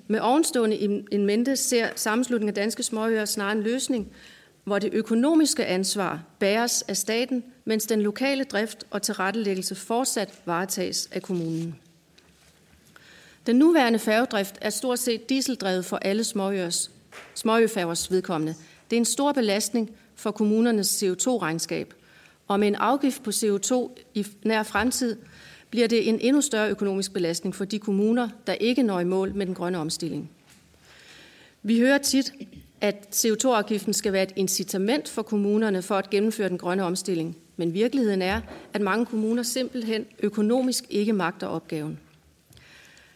Med 0.07 0.20
ovenstående 0.20 1.04
en 1.12 1.26
mente 1.26 1.57
ser 1.57 1.88
sammenslutningen 1.96 2.48
af 2.48 2.62
danske 2.62 2.83
småøer 2.83 3.24
snarere 3.24 3.57
en 3.57 3.62
løsning, 3.62 4.12
hvor 4.64 4.78
det 4.78 4.90
økonomiske 4.92 5.66
ansvar 5.66 6.22
bæres 6.38 6.83
af 6.83 6.96
staten, 6.96 7.44
mens 7.68 7.87
den 7.87 8.02
lokale 8.02 8.44
drift 8.44 8.85
og 8.90 9.02
tilrettelæggelse 9.02 9.74
fortsat 9.74 10.35
varetages 10.46 11.09
af 11.12 11.22
kommunen. 11.22 11.76
Den 13.46 13.57
nuværende 13.57 13.98
færgedrift 13.98 14.59
er 14.61 14.70
stort 14.70 14.98
set 14.98 15.28
dieseldrevet 15.28 15.85
for 15.85 15.96
alle 15.96 16.24
småøers, 16.24 16.90
småøfærgers 17.35 18.11
vedkommende. 18.11 18.54
Det 18.90 18.96
er 18.96 19.00
en 19.00 19.04
stor 19.04 19.33
belastning 19.33 19.90
for 20.14 20.31
kommunernes 20.31 21.02
CO2-regnskab, 21.02 21.94
og 22.48 22.61
med 22.61 22.68
en 22.68 22.74
afgift 22.74 23.22
på 23.22 23.31
CO2 23.31 23.96
i 24.14 24.26
nær 24.44 24.62
fremtid 24.62 25.16
bliver 25.70 25.88
det 25.88 26.09
en 26.09 26.20
endnu 26.20 26.40
større 26.40 26.70
økonomisk 26.70 27.12
belastning 27.12 27.54
for 27.54 27.64
de 27.64 27.78
kommuner, 27.78 28.28
der 28.46 28.52
ikke 28.52 28.83
når 28.83 29.00
i 29.00 29.04
mål 29.04 29.35
med 29.35 29.46
den 29.46 29.54
grønne 29.54 29.78
omstilling. 29.78 30.31
Vi 31.62 31.78
hører 31.78 31.98
tit, 31.98 32.33
at 32.80 33.08
CO2-afgiften 33.14 33.92
skal 33.92 34.12
være 34.12 34.22
et 34.22 34.32
incitament 34.36 35.08
for 35.08 35.22
kommunerne 35.22 35.82
for 35.82 35.94
at 35.94 36.10
gennemføre 36.10 36.48
den 36.48 36.58
grønne 36.58 36.84
omstilling. 36.84 37.36
Men 37.56 37.74
virkeligheden 37.74 38.22
er, 38.22 38.40
at 38.72 38.80
mange 38.80 39.06
kommuner 39.06 39.42
simpelthen 39.42 40.06
økonomisk 40.22 40.84
ikke 40.90 41.12
magter 41.12 41.46
opgaven. 41.46 41.98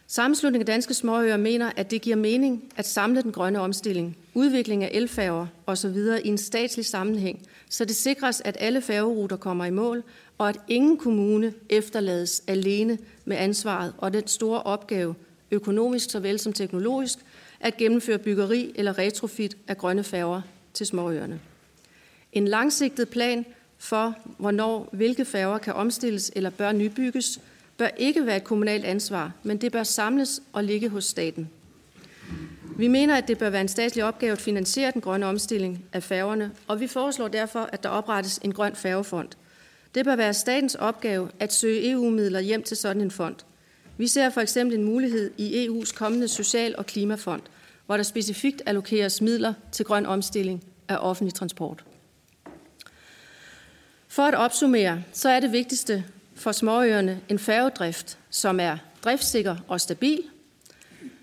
Sammenslutningen 0.07 0.61
af 0.61 0.73
danske 0.73 0.93
småøer 0.93 1.37
mener, 1.37 1.71
at 1.75 1.91
det 1.91 2.01
giver 2.01 2.15
mening 2.15 2.63
at 2.75 2.87
samle 2.87 3.21
den 3.21 3.31
grønne 3.31 3.59
omstilling, 3.59 4.17
udvikling 4.33 4.83
af 4.83 4.89
elfærger 4.93 5.47
osv. 5.65 5.97
i 6.23 6.27
en 6.27 6.37
statslig 6.37 6.85
sammenhæng, 6.85 7.47
så 7.69 7.85
det 7.85 7.95
sikres, 7.95 8.41
at 8.45 8.57
alle 8.59 8.81
færgeruter 8.81 9.35
kommer 9.37 9.65
i 9.65 9.69
mål, 9.69 10.03
og 10.37 10.49
at 10.49 10.59
ingen 10.67 10.97
kommune 10.97 11.53
efterlades 11.69 12.43
alene 12.47 12.97
med 13.25 13.37
ansvaret 13.37 13.93
og 13.97 14.13
den 14.13 14.27
store 14.27 14.63
opgave, 14.63 15.15
økonomisk 15.51 16.11
såvel 16.11 16.39
som 16.39 16.53
teknologisk, 16.53 17.19
at 17.63 17.77
gennemføre 17.77 18.17
byggeri 18.17 18.71
eller 18.75 18.97
retrofit 18.97 19.57
af 19.67 19.77
grønne 19.77 20.03
færger 20.03 20.41
til 20.73 20.85
småøerne. 20.85 21.39
En 22.33 22.47
langsigtet 22.47 23.09
plan 23.09 23.45
for, 23.77 24.15
hvornår 24.37 24.89
hvilke 24.91 25.25
færger 25.25 25.57
kan 25.57 25.73
omstilles 25.73 26.31
eller 26.35 26.49
bør 26.49 26.71
nybygges, 26.71 27.39
bør 27.77 27.87
ikke 27.97 28.25
være 28.25 28.37
et 28.37 28.43
kommunalt 28.43 28.85
ansvar, 28.85 29.31
men 29.43 29.57
det 29.57 29.71
bør 29.71 29.83
samles 29.83 30.41
og 30.53 30.63
ligge 30.63 30.89
hos 30.89 31.05
staten. 31.05 31.49
Vi 32.77 32.87
mener, 32.87 33.15
at 33.15 33.27
det 33.27 33.37
bør 33.37 33.49
være 33.49 33.61
en 33.61 33.67
statslig 33.67 34.03
opgave 34.03 34.31
at 34.31 34.41
finansiere 34.41 34.91
den 34.91 35.01
grønne 35.01 35.25
omstilling 35.25 35.85
af 35.93 36.03
færgerne, 36.03 36.51
og 36.67 36.79
vi 36.79 36.87
foreslår 36.87 37.27
derfor, 37.27 37.59
at 37.59 37.83
der 37.83 37.89
oprettes 37.89 38.39
en 38.43 38.53
grøn 38.53 38.75
færgefond. 38.75 39.29
Det 39.95 40.05
bør 40.05 40.15
være 40.15 40.33
statens 40.33 40.75
opgave 40.75 41.29
at 41.39 41.53
søge 41.53 41.91
EU-midler 41.91 42.39
hjem 42.39 42.63
til 42.63 42.77
sådan 42.77 43.01
en 43.01 43.11
fond. 43.11 43.35
Vi 43.97 44.07
ser 44.07 44.29
for 44.29 44.41
eksempel 44.41 44.77
en 44.77 44.83
mulighed 44.83 45.31
i 45.37 45.67
EU's 45.67 45.97
kommende 45.97 46.27
social- 46.27 46.75
og 46.77 46.85
klimafond, 46.85 47.41
hvor 47.85 47.97
der 47.97 48.03
specifikt 48.03 48.61
allokeres 48.65 49.21
midler 49.21 49.53
til 49.71 49.85
grøn 49.85 50.05
omstilling 50.05 50.63
af 50.87 50.97
offentlig 50.99 51.33
transport. 51.33 51.85
For 54.07 54.23
at 54.23 54.35
opsummere, 54.35 55.03
så 55.13 55.29
er 55.29 55.39
det 55.39 55.51
vigtigste 55.51 56.05
for 56.35 56.51
småøerne 56.51 57.21
en 57.29 57.39
færgedrift, 57.39 58.17
som 58.29 58.59
er 58.59 58.77
driftsikker 59.03 59.55
og 59.67 59.81
stabil, 59.81 60.23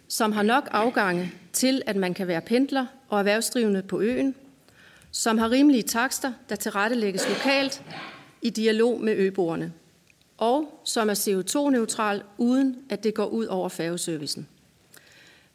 som 0.08 0.32
har 0.32 0.42
nok 0.42 0.68
afgange 0.70 1.32
til, 1.52 1.82
at 1.86 1.96
man 1.96 2.14
kan 2.14 2.26
være 2.26 2.40
pendler 2.40 2.86
og 3.08 3.18
erhvervsdrivende 3.18 3.82
på 3.82 4.00
øen, 4.00 4.34
som 5.10 5.38
har 5.38 5.50
rimelige 5.50 5.82
takster, 5.82 6.32
der 6.48 6.56
tilrettelægges 6.56 7.28
lokalt 7.28 7.82
i 8.42 8.50
dialog 8.50 9.00
med 9.00 9.16
øboerne, 9.16 9.72
og 10.40 10.80
som 10.84 11.10
er 11.10 11.14
CO2-neutral, 11.14 12.22
uden 12.38 12.76
at 12.88 13.04
det 13.04 13.14
går 13.14 13.26
ud 13.26 13.46
over 13.46 13.68
færgeservicen. 13.68 14.48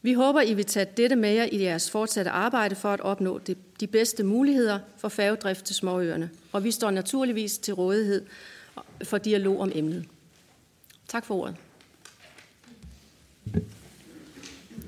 Vi 0.01 0.13
håber, 0.13 0.41
I 0.41 0.53
vil 0.53 0.65
tage 0.65 0.87
dette 0.97 1.15
med 1.15 1.29
jer 1.29 1.47
i 1.51 1.63
jeres 1.63 1.91
fortsatte 1.91 2.31
arbejde 2.31 2.75
for 2.75 2.93
at 2.93 3.01
opnå 3.01 3.39
de 3.79 3.87
bedste 3.87 4.23
muligheder 4.23 4.79
for 4.97 5.09
færgedrift 5.09 5.65
til 5.65 5.75
småøerne, 5.75 6.29
og 6.51 6.63
vi 6.63 6.71
står 6.71 6.91
naturligvis 6.91 7.57
til 7.57 7.73
rådighed 7.73 8.25
for 9.03 9.17
dialog 9.17 9.59
om 9.59 9.71
emnet. 9.75 10.05
Tak 11.07 11.25
for 11.25 11.35
ordet. 11.35 11.55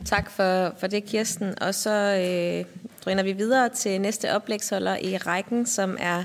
Tak 0.05 0.31
for, 0.31 0.75
for 0.79 0.87
det, 0.87 1.05
Kirsten. 1.05 1.59
Og 1.61 1.75
så 1.75 1.91
øh, 1.91 2.65
drøner 3.05 3.23
vi 3.23 3.31
videre 3.31 3.69
til 3.69 4.01
næste 4.01 4.35
oplægsholder 4.35 4.97
i 4.97 5.17
rækken, 5.17 5.65
som 5.65 5.97
er 5.99 6.23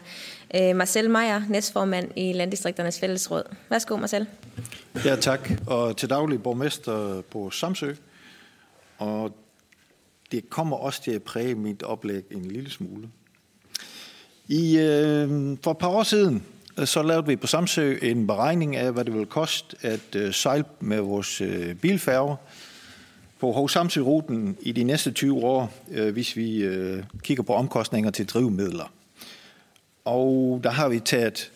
øh, 0.54 0.76
Marcel 0.76 1.10
Meier, 1.10 1.42
næstformand 1.48 2.10
i 2.16 2.32
Landdistrikternes 2.32 3.00
Fællesråd. 3.00 3.42
Værsgo, 3.70 3.96
Marcel. 3.96 4.26
Ja, 5.04 5.16
tak. 5.16 5.50
Og 5.66 5.96
til 5.96 6.10
daglig 6.10 6.42
borgmester 6.42 7.22
på 7.30 7.50
Samsø. 7.50 7.92
Og 8.98 9.36
det 10.32 10.50
kommer 10.50 10.76
også 10.76 11.02
til 11.02 11.10
at 11.10 11.22
præge 11.22 11.54
mit 11.54 11.82
oplæg 11.82 12.22
en 12.30 12.44
lille 12.44 12.70
smule. 12.70 13.08
I, 14.48 14.78
øh, 14.78 15.56
for 15.62 15.70
et 15.70 15.78
par 15.78 15.88
år 15.88 16.02
siden, 16.02 16.42
så 16.84 17.02
lavede 17.02 17.26
vi 17.26 17.36
på 17.36 17.46
Samsø 17.46 17.98
en 18.02 18.26
beregning 18.26 18.76
af, 18.76 18.92
hvad 18.92 19.04
det 19.04 19.14
vil 19.14 19.26
koste 19.26 19.76
at 19.80 20.16
øh, 20.16 20.32
sejle 20.32 20.64
med 20.80 21.00
vores 21.00 21.40
øh, 21.40 21.74
bilfærge 21.74 22.36
på 23.40 23.52
Hov-Samsø-ruten 23.52 24.56
i 24.60 24.72
de 24.72 24.84
næste 24.84 25.10
20 25.10 25.44
år, 25.44 25.74
øh, 25.90 26.12
hvis 26.12 26.36
vi 26.36 26.62
øh, 26.62 27.04
kigger 27.22 27.42
på 27.42 27.54
omkostninger 27.54 28.10
til 28.10 28.26
drivmidler. 28.26 28.92
Og 30.04 30.60
der 30.64 30.70
har 30.70 30.88
vi 30.88 31.00
taget 31.00 31.50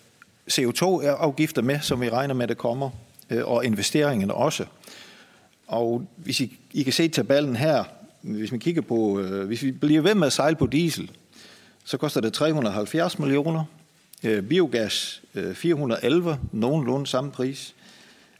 CO2-afgifter 0.51 1.63
med, 1.63 1.81
som 1.81 2.01
vi 2.01 2.11
regner 2.11 2.35
med, 2.35 2.49
det 2.49 2.59
kommer, 2.59 2.91
øh, 3.31 3.49
og 3.49 3.65
investeringerne 3.65 4.35
også. 4.35 4.65
Og 5.67 6.07
hvis 6.17 6.41
I, 6.41 6.59
I 6.73 6.83
kan 6.83 6.93
se 6.93 7.09
tabellen 7.09 7.57
her, 7.57 7.85
hvis 8.21 8.53
vi 8.53 8.59
kigger 8.59 8.83
på, 8.83 9.21
øh, 9.21 9.47
hvis 9.47 9.63
vi 9.63 9.73
bliver 9.73 10.03
ved 10.03 10.15
med 10.15 10.27
at 10.27 10.33
sejle 10.33 10.57
på 10.57 10.67
diesel, 10.67 11.11
så 11.85 11.97
koster 11.97 12.21
det 12.21 12.33
370 12.33 13.19
millioner. 13.19 13.65
Øh, 14.25 14.43
biogas 14.43 15.23
411, 15.55 16.39
nogenlunde 16.53 17.07
samme 17.07 17.31
pris. 17.31 17.75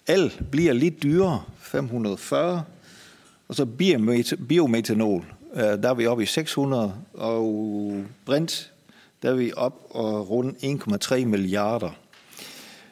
El 0.07 0.33
bliver 0.51 0.73
lidt 0.73 1.03
dyrere, 1.03 1.43
540. 1.59 2.65
Og 3.49 3.55
så 3.55 3.67
biometanol, 4.49 5.25
der 5.55 5.89
er 5.91 5.95
vi 5.95 6.07
oppe 6.07 6.23
i 6.23 6.27
600. 6.27 6.95
Og 7.15 8.05
brint, 8.27 8.73
der 9.27 9.33
er 9.33 9.37
vi 9.37 9.53
op 9.57 9.87
og 9.91 10.31
rundt 10.31 10.57
1,3 11.05 11.25
milliarder. 11.25 11.91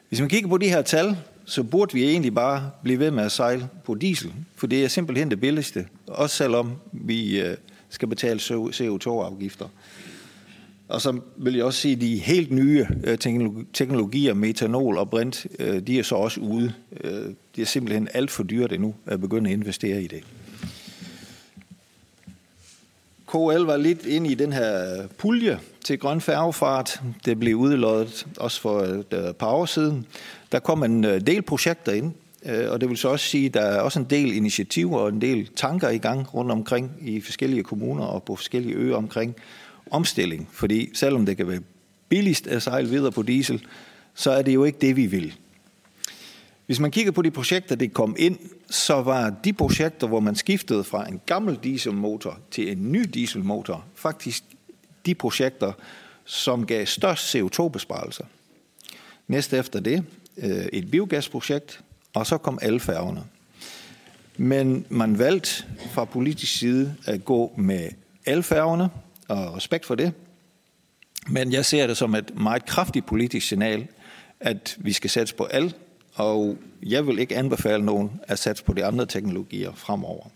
Hvis 0.09 0.20
man 0.20 0.29
kigger 0.29 0.49
på 0.49 0.59
de 0.59 0.68
her 0.68 0.83
tal, 0.83 1.16
så 1.44 1.62
burde 1.62 1.92
vi 1.92 2.05
egentlig 2.05 2.35
bare 2.35 2.70
blive 2.83 2.99
ved 2.99 3.11
med 3.11 3.25
at 3.25 3.33
sejle 3.33 3.68
på 3.85 3.94
diesel, 3.94 4.33
for 4.55 4.66
det 4.66 4.85
er 4.85 4.88
simpelthen 4.88 5.31
det 5.31 5.40
billigste, 5.40 5.87
også 6.07 6.37
selvom 6.37 6.73
vi 6.92 7.40
øh, 7.40 7.57
skal 7.88 8.09
betale 8.09 8.40
CO2-afgifter. 8.51 9.68
Og 10.88 11.01
så 11.01 11.20
vil 11.37 11.55
jeg 11.55 11.64
også 11.64 11.81
sige, 11.81 11.94
at 11.94 12.01
de 12.01 12.18
helt 12.18 12.53
nye 12.53 12.87
øh, 13.05 13.18
teknologier, 13.73 14.35
metanol 14.35 14.99
og 14.99 15.11
brint, 15.11 15.47
øh, 15.59 15.87
de 15.87 15.99
er 15.99 16.03
så 16.03 16.14
også 16.14 16.40
ude. 16.40 16.73
Det 17.57 17.62
er 17.62 17.66
simpelthen 17.66 18.09
alt 18.14 18.31
for 18.31 18.42
dyrt 18.42 18.73
endnu 18.73 18.94
at 19.07 19.20
begynde 19.20 19.51
at 19.51 19.57
investere 19.57 20.03
i 20.03 20.07
det. 20.07 20.25
KL 23.35 23.64
var 23.64 23.77
lidt 23.77 24.07
inde 24.07 24.31
i 24.31 24.35
den 24.35 24.53
her 24.53 25.07
pulje 25.18 25.61
til 25.85 25.99
grøn 25.99 26.20
færgefart. 26.20 27.01
Det 27.25 27.38
blev 27.38 27.57
udløjet 27.57 28.27
også 28.37 28.61
for 28.61 28.81
et 28.81 29.12
øh, 29.12 29.33
par 29.33 29.51
år 29.51 29.66
siden. 29.66 30.07
Der 30.53 30.59
kom 30.59 30.83
en 30.83 31.05
øh, 31.05 31.20
del 31.20 31.42
projekter 31.42 31.92
ind, 31.92 32.12
øh, 32.47 32.70
og 32.70 32.81
det 32.81 32.88
vil 32.88 32.97
så 32.97 33.09
også 33.09 33.27
sige, 33.27 33.47
at 33.47 33.55
der 33.55 33.61
er 33.61 33.81
også 33.81 33.99
en 33.99 34.07
del 34.11 34.33
initiativer 34.33 34.99
og 34.99 35.09
en 35.09 35.20
del 35.20 35.49
tanker 35.57 35.88
i 35.88 35.99
gang 35.99 36.35
rundt 36.35 36.53
omkring 36.53 36.92
i 37.03 37.20
forskellige 37.20 37.62
kommuner 37.62 38.05
og 38.05 38.23
på 38.23 38.37
forskellige 38.37 38.75
øer 38.75 38.97
omkring 38.97 39.37
omstilling. 39.90 40.49
Fordi 40.53 40.90
selvom 40.94 41.27
det 41.27 41.37
kan 41.37 41.49
være 41.49 41.61
billigst 42.09 42.47
at 42.47 42.62
sejle 42.62 42.88
videre 42.88 43.12
på 43.12 43.23
diesel, 43.23 43.66
så 44.14 44.31
er 44.31 44.42
det 44.42 44.55
jo 44.55 44.64
ikke 44.64 44.79
det, 44.81 44.97
vi 44.97 45.07
vil. 45.07 45.35
Hvis 46.66 46.81
man 46.81 46.90
kigger 46.90 47.12
på 47.12 47.22
de 47.22 47.31
projekter, 47.31 47.74
der 47.74 47.88
kom 47.88 48.16
ind, 48.18 48.38
så 48.70 49.03
var 49.03 49.31
de 49.44 49.53
projekter, 49.53 50.07
hvor 50.07 50.20
man 50.20 50.35
skiftede 50.35 50.85
fra 50.85 51.09
en 51.09 51.20
gammel 51.27 51.59
dieselmotor 51.62 52.38
til 52.50 52.72
en 52.72 52.92
ny 52.92 53.03
dieselmotor, 53.14 53.85
faktisk 53.94 54.44
de 55.07 55.14
projekter, 55.14 55.72
som 56.24 56.66
gav 56.66 56.87
størst 56.87 57.37
CO2-besparelser. 57.37 58.24
Næste 59.29 59.59
efter 59.59 59.81
det, 59.81 60.05
øh, 60.37 60.66
et 60.72 60.90
biogasprojekt, 60.90 61.81
og 62.14 62.27
så 62.27 62.38
kom 62.38 62.59
elfærgerne. 62.62 63.24
Men 64.37 64.87
man 64.88 65.18
valgte 65.18 65.64
fra 65.92 66.05
politisk 66.05 66.59
side 66.59 66.94
at 67.07 67.24
gå 67.24 67.55
med 67.57 67.88
elfærgerne, 68.24 68.88
og 69.29 69.57
respekt 69.57 69.87
for 69.87 69.94
det. 69.94 70.12
Men 71.29 71.53
jeg 71.53 71.64
ser 71.64 71.87
det 71.87 71.96
som 71.96 72.14
et 72.14 72.37
meget 72.37 72.66
kraftigt 72.66 73.07
politisk 73.07 73.48
signal, 73.48 73.87
at 74.40 74.77
vi 74.79 74.92
skal 74.92 75.11
sætte 75.11 75.35
på 75.35 75.48
el, 75.53 75.74
og 76.14 76.57
jeg 76.83 77.07
vil 77.07 77.18
ikke 77.18 77.37
anbefale 77.37 77.85
nogen 77.85 78.20
at 78.22 78.38
satse 78.38 78.64
på 78.64 78.72
de 78.72 78.85
andre 78.85 79.07
teknologier 79.07 79.72
fremover. 79.74 80.27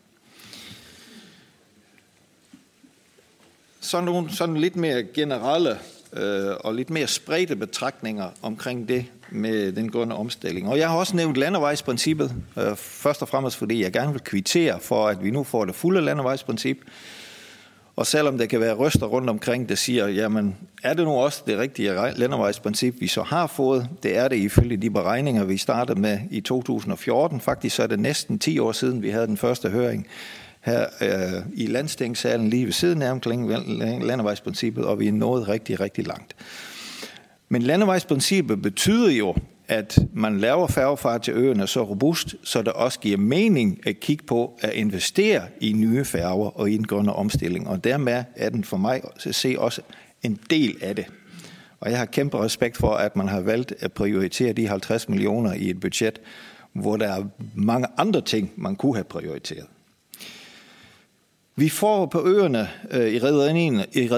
Så 3.80 4.00
nogle 4.00 4.36
sådan 4.36 4.56
lidt 4.56 4.76
mere 4.76 5.02
generelle 5.02 5.78
øh, 6.12 6.56
og 6.60 6.74
lidt 6.74 6.90
mere 6.90 7.06
spredte 7.06 7.56
betragtninger 7.56 8.30
omkring 8.42 8.88
det 8.88 9.06
med 9.30 9.72
den 9.72 9.90
grønne 9.90 10.14
omstilling. 10.14 10.68
Og 10.68 10.78
jeg 10.78 10.88
har 10.88 10.96
også 10.96 11.16
nævnt 11.16 11.36
landevejsprincippet, 11.36 12.34
øh, 12.56 12.76
først 12.76 13.22
og 13.22 13.28
fremmest 13.28 13.56
fordi 13.56 13.82
jeg 13.82 13.92
gerne 13.92 14.12
vil 14.12 14.20
kvittere 14.20 14.80
for, 14.80 15.08
at 15.08 15.24
vi 15.24 15.30
nu 15.30 15.44
får 15.44 15.64
det 15.64 15.74
fulde 15.74 16.00
landevejsprincip. 16.00 16.78
Og 17.98 18.06
selvom 18.06 18.38
der 18.38 18.46
kan 18.46 18.61
være 18.61 18.74
røster 18.74 19.06
rundt 19.06 19.30
omkring, 19.30 19.68
der 19.68 19.74
siger, 19.74 20.08
jamen 20.08 20.56
er 20.82 20.94
det 20.94 21.04
nu 21.04 21.11
også 21.11 21.42
det 21.46 21.58
rigtige 21.58 21.94
landevejsprincip, 22.16 22.94
vi 23.00 23.06
så 23.06 23.22
har 23.22 23.46
fået? 23.46 23.88
Det 24.02 24.16
er 24.16 24.28
det 24.28 24.37
ifølge 24.37 24.76
de 24.76 24.90
beregninger, 24.90 25.44
vi 25.44 25.56
startede 25.56 26.00
med 26.00 26.18
i 26.30 26.40
2014. 26.40 27.40
Faktisk 27.40 27.76
så 27.76 27.82
er 27.82 27.87
det 27.87 28.00
næsten 28.00 28.38
10 28.38 28.58
år 28.58 28.72
siden, 28.72 29.02
vi 29.02 29.11
havde 29.11 29.26
den 29.26 29.37
første 29.37 29.68
høring 29.68 30.06
her 30.61 30.87
øh, 31.00 31.42
i 31.54 31.66
landstingssalen 31.66 32.50
lige 32.50 32.64
ved 32.64 32.72
siden 32.72 33.02
af 33.02 33.11
omkring 33.11 33.48
landevejsprincippet, 34.04 34.84
og 34.84 35.00
vi 35.00 35.08
er 35.08 35.12
nået 35.12 35.48
rigtig, 35.48 35.80
rigtig 35.80 36.06
langt. 36.06 36.37
Men 37.48 37.62
landevejsprincippet 37.62 38.62
betyder 38.62 39.11
jo, 39.11 39.34
at 39.68 39.98
man 40.12 40.38
laver 40.38 40.66
færgefart 40.66 41.22
til 41.22 41.35
øerne 41.35 41.66
så 41.66 41.83
robust, 41.83 42.35
så 42.42 42.62
det 42.62 42.72
også 42.72 43.00
giver 43.00 43.16
mening 43.16 43.81
at 43.87 44.00
kigge 44.00 44.24
på 44.24 44.59
at 44.61 44.72
investere 44.72 45.42
i 45.61 45.72
nye 45.72 46.04
færger 46.04 46.59
og 46.59 46.70
i 46.70 46.74
en 46.74 46.87
grønne 46.87 47.12
omstilling. 47.12 47.68
Og 47.68 47.85
dermed 47.85 48.24
er 48.37 48.50
den 48.50 48.64
for 48.64 48.76
mig 48.76 49.02
at 49.26 49.35
se 49.35 49.54
også 49.59 49.83
en 50.22 50.38
del 50.50 50.76
af 50.83 50.96
det. 50.96 51.07
Og 51.81 51.90
jeg 51.90 51.98
har 51.98 52.07
kæmpe 52.07 52.38
respekt 52.38 52.76
for, 52.76 52.90
at 52.90 53.16
man 53.16 53.28
har 53.28 53.40
valgt 53.40 53.74
at 53.81 53.92
prioritere 53.92 54.52
de 54.52 54.68
50 54.68 55.09
millioner 55.09 55.52
i 55.52 55.70
et 55.70 55.81
budget, 55.81 56.20
hvor 56.72 56.96
der 56.96 57.09
er 57.09 57.24
mange 57.54 57.87
andre 57.96 58.20
ting, 58.20 58.52
man 58.57 58.76
kunne 58.76 58.94
have 58.94 59.04
prioriteret. 59.04 59.66
Vi 61.57 61.68
får 61.68 62.07
på 62.07 62.26
øerne 62.26 62.68
øh, 62.90 63.09
i 63.09 63.18
rederierne, 63.18 63.87
i 63.92 64.09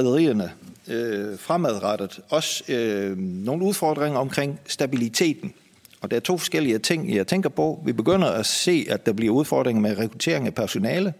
øh, 0.88 1.38
fremadrettet 1.38 2.20
også 2.28 2.72
øh, 2.72 3.18
nogle 3.18 3.64
udfordringer 3.64 4.18
omkring 4.18 4.60
stabiliteten. 4.66 5.52
Og 6.00 6.10
der 6.10 6.16
er 6.16 6.20
to 6.20 6.38
forskellige 6.38 6.78
ting, 6.78 7.14
jeg 7.14 7.26
tænker 7.26 7.48
på. 7.48 7.82
Vi 7.84 7.92
begynder 7.92 8.28
at 8.28 8.46
se, 8.46 8.86
at 8.90 9.06
der 9.06 9.12
bliver 9.12 9.34
udfordringer 9.34 9.82
med 9.82 9.98
rekruttering 9.98 10.46
af 10.46 10.54
personale, 10.54 11.14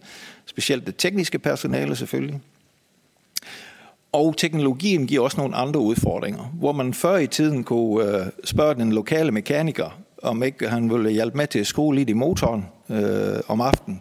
specielt 0.47 0.87
det 0.87 0.95
tekniske 0.99 1.39
personale 1.39 1.97
selvfølgelig. 1.97 2.41
Og 4.13 4.37
teknologien 4.37 5.07
giver 5.07 5.25
også 5.25 5.37
nogle 5.37 5.57
andre 5.57 5.81
udfordringer, 5.81 6.53
hvor 6.55 6.73
man 6.73 6.95
før 6.95 7.17
i 7.17 7.27
tiden 7.27 7.65
kunne 7.65 8.05
øh, 8.05 8.27
spørge 8.45 8.75
den 8.75 8.93
lokale 8.93 9.33
mekaniker, 9.33 10.01
om 10.23 10.43
ikke 10.43 10.69
han 10.69 10.91
ville 10.91 11.11
hjælpe 11.11 11.37
med 11.37 11.47
til 11.47 11.59
at 11.59 11.67
skrue 11.67 11.95
lidt 11.95 12.11
i 12.11 12.13
motoren 12.13 12.67
øh, 12.89 13.41
om 13.49 13.61
aftenen, 13.61 14.01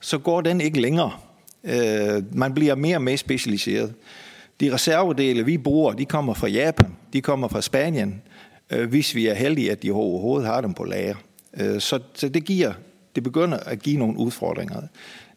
så 0.00 0.18
går 0.18 0.40
den 0.40 0.60
ikke 0.60 0.80
længere. 0.80 1.12
Øh, 1.64 2.22
man 2.36 2.54
bliver 2.54 2.74
mere 2.74 2.96
og 2.96 3.02
mere 3.02 3.16
specialiseret. 3.16 3.94
De 4.60 4.74
reservedele, 4.74 5.44
vi 5.44 5.58
bruger, 5.58 5.92
de 5.92 6.04
kommer 6.04 6.34
fra 6.34 6.48
Japan, 6.48 6.96
de 7.12 7.20
kommer 7.20 7.48
fra 7.48 7.60
Spanien, 7.60 8.22
øh, 8.70 8.88
hvis 8.88 9.14
vi 9.14 9.26
er 9.26 9.34
heldige, 9.34 9.72
at 9.72 9.82
de 9.82 9.90
overhovedet 9.90 10.48
har 10.48 10.60
dem 10.60 10.74
på 10.74 10.84
lager. 10.84 11.16
Øh, 11.60 11.80
så, 11.80 12.00
så 12.14 12.28
det 12.28 12.44
giver, 12.44 12.72
det 13.14 13.22
begynder 13.22 13.58
at 13.58 13.82
give 13.82 13.98
nogle 13.98 14.18
udfordringer. 14.18 14.82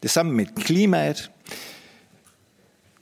Det 0.02 0.10
samme 0.10 0.32
med 0.32 0.46
klimaet. 0.56 1.30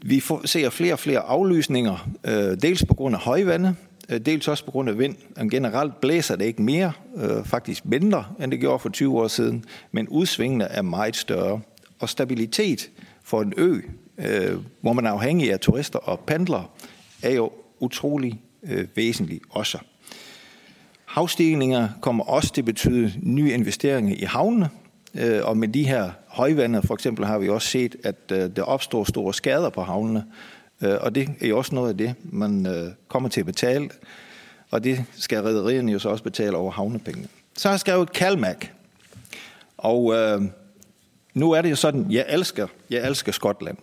Vi 0.02 0.20
får, 0.20 0.46
ser 0.46 0.70
flere 0.70 0.92
og 0.92 0.98
flere 0.98 1.20
aflysninger, 1.20 2.08
øh, 2.24 2.56
dels 2.62 2.84
på 2.84 2.94
grund 2.94 3.14
af 3.14 3.20
højvande, 3.20 3.74
øh, 4.08 4.20
dels 4.20 4.48
også 4.48 4.64
på 4.64 4.70
grund 4.70 4.88
af 4.88 4.98
vind. 4.98 5.16
Generelt 5.50 6.00
blæser 6.00 6.36
det 6.36 6.44
ikke 6.44 6.62
mere, 6.62 6.92
øh, 7.16 7.44
faktisk 7.44 7.84
mindre, 7.84 8.24
end 8.42 8.50
det 8.50 8.60
gjorde 8.60 8.78
for 8.78 8.88
20 8.88 9.20
år 9.20 9.28
siden, 9.28 9.64
men 9.92 10.08
udsvingene 10.08 10.64
er 10.64 10.82
meget 10.82 11.16
større. 11.16 11.60
Og 12.00 12.08
stabilitet 12.08 12.90
for 13.24 13.42
en 13.42 13.52
ø, 13.56 13.80
øh, 14.18 14.56
hvor 14.80 14.92
man 14.92 15.06
er 15.06 15.10
afhængig 15.10 15.52
af 15.52 15.60
turister 15.60 15.98
og 15.98 16.20
pendlere, 16.20 16.64
er 17.22 17.30
jo 17.30 17.52
utrolig 17.80 18.40
øh, 18.62 18.86
væsentligt 18.94 19.42
også. 19.50 19.78
Havstigninger 21.04 21.88
kommer 22.00 22.24
også 22.24 22.52
til 22.52 22.60
at 22.60 22.64
betyde 22.64 23.12
nye 23.22 23.52
investeringer 23.52 24.16
i 24.16 24.24
havnene, 24.24 24.70
øh, 25.14 25.40
og 25.44 25.56
med 25.56 25.68
de 25.68 25.88
her 25.88 26.10
højvandet 26.26 26.84
for 26.86 26.94
eksempel 26.94 27.24
har 27.24 27.38
vi 27.38 27.48
også 27.48 27.68
set, 27.68 27.96
at 28.04 28.32
øh, 28.32 28.50
der 28.56 28.62
opstår 28.62 29.04
store 29.04 29.34
skader 29.34 29.70
på 29.70 29.82
havnene, 29.82 30.24
øh, 30.82 30.96
og 31.00 31.14
det 31.14 31.28
er 31.40 31.48
jo 31.48 31.58
også 31.58 31.74
noget 31.74 31.88
af 31.88 31.96
det, 31.96 32.14
man 32.24 32.66
øh, 32.66 32.92
kommer 33.08 33.28
til 33.28 33.40
at 33.40 33.46
betale, 33.46 33.90
og 34.70 34.84
det 34.84 35.04
skal 35.16 35.42
rædderierne 35.42 35.92
jo 35.92 35.98
så 35.98 36.08
også 36.08 36.24
betale 36.24 36.56
over 36.56 36.70
havnepengene. 36.70 37.28
Så 37.56 37.68
har 37.68 37.72
jeg 37.72 37.80
skrevet 37.80 38.12
Kalmak, 38.12 38.66
og 39.76 40.14
øh, 40.14 40.42
nu 41.34 41.52
er 41.52 41.62
det 41.62 41.70
jo 41.70 41.76
sådan, 41.76 42.06
jeg 42.10 42.26
elsker, 42.28 42.66
jeg 42.90 43.08
elsker 43.08 43.32
Skotland. 43.32 43.76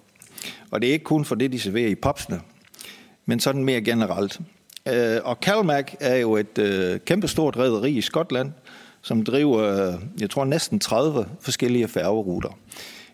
Og 0.76 0.82
det 0.82 0.90
er 0.90 0.94
ikke 0.94 1.04
kun 1.04 1.26
for 1.26 1.36
det, 1.36 1.52
de 1.52 1.60
serverer 1.60 1.88
i 1.88 1.96
popsene, 1.96 2.42
men 3.26 3.40
sådan 3.40 3.64
mere 3.64 3.82
generelt. 3.82 4.40
Øh, 4.88 5.18
og 5.24 5.38
Calmac 5.42 5.94
er 6.00 6.16
jo 6.16 6.36
et 6.36 6.58
øh, 6.58 7.00
kæmpestort 7.00 7.58
rederi 7.58 7.92
i 7.92 8.02
Skotland, 8.02 8.52
som 9.02 9.24
driver, 9.24 9.60
øh, 9.60 9.94
jeg 10.20 10.30
tror, 10.30 10.46
næsten 10.46 10.80
30 10.80 11.26
forskellige 11.42 11.88
færgeruter. 11.88 12.58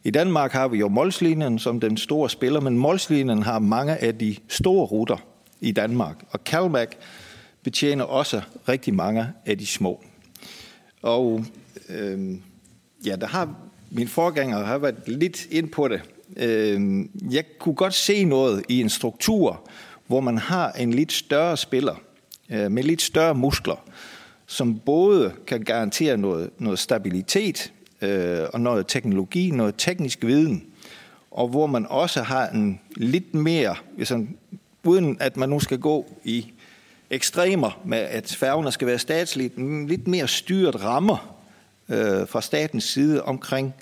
I 0.03 0.11
Danmark 0.11 0.51
har 0.51 0.67
vi 0.67 0.77
jo 0.77 0.87
Molslinjen 0.87 1.59
som 1.59 1.79
den 1.79 1.97
store 1.97 2.29
spiller, 2.29 2.59
men 2.59 2.77
Molslinjen 2.77 3.43
har 3.43 3.59
mange 3.59 3.97
af 3.97 4.17
de 4.17 4.35
store 4.47 4.85
ruter 4.85 5.17
i 5.59 5.71
Danmark. 5.71 6.15
Og 6.31 6.39
Calmac 6.45 6.89
betjener 7.63 8.03
også 8.03 8.41
rigtig 8.69 8.93
mange 8.93 9.27
af 9.45 9.57
de 9.57 9.65
små. 9.65 10.03
Og 11.01 11.45
øh, 11.89 12.37
ja, 13.05 13.15
der 13.15 13.27
har 13.27 13.55
min 13.91 14.07
forgænger 14.07 14.63
har 14.63 14.77
været 14.77 14.95
lidt 15.07 15.45
ind 15.51 15.69
på 15.69 15.87
det. 15.87 16.01
Øh, 16.37 17.05
jeg 17.31 17.43
kunne 17.59 17.75
godt 17.75 17.93
se 17.93 18.23
noget 18.23 18.63
i 18.69 18.81
en 18.81 18.89
struktur, 18.89 19.69
hvor 20.07 20.19
man 20.19 20.37
har 20.37 20.71
en 20.71 20.93
lidt 20.93 21.11
større 21.11 21.57
spiller 21.57 21.95
øh, 22.49 22.71
med 22.71 22.83
lidt 22.83 23.01
større 23.01 23.35
muskler, 23.35 23.83
som 24.47 24.79
både 24.79 25.33
kan 25.47 25.63
garantere 25.63 26.17
noget, 26.17 26.49
noget 26.57 26.79
stabilitet 26.79 27.73
øh, 28.01 28.39
og 28.53 28.61
noget 28.61 28.87
teknologi, 28.87 29.51
noget 29.51 29.75
teknisk 29.77 30.23
viden, 30.23 30.63
og 31.31 31.47
hvor 31.47 31.67
man 31.67 31.85
også 31.89 32.21
har 32.21 32.47
en 32.47 32.79
lidt 32.95 33.33
mere, 33.33 33.75
sådan, 34.03 34.37
uden 34.83 35.17
at 35.19 35.37
man 35.37 35.49
nu 35.49 35.59
skal 35.59 35.79
gå 35.79 36.05
i 36.23 36.51
ekstremer 37.09 37.79
med, 37.85 37.97
at 37.97 38.35
færgerne 38.39 38.71
skal 38.71 38.87
være 38.87 38.99
statsligt, 38.99 39.53
lidt 39.87 40.07
mere 40.07 40.27
styret 40.27 40.83
rammer 40.83 41.35
øh, 41.89 42.27
fra 42.27 42.41
statens 42.41 42.83
side 42.83 43.23
omkring, 43.23 43.73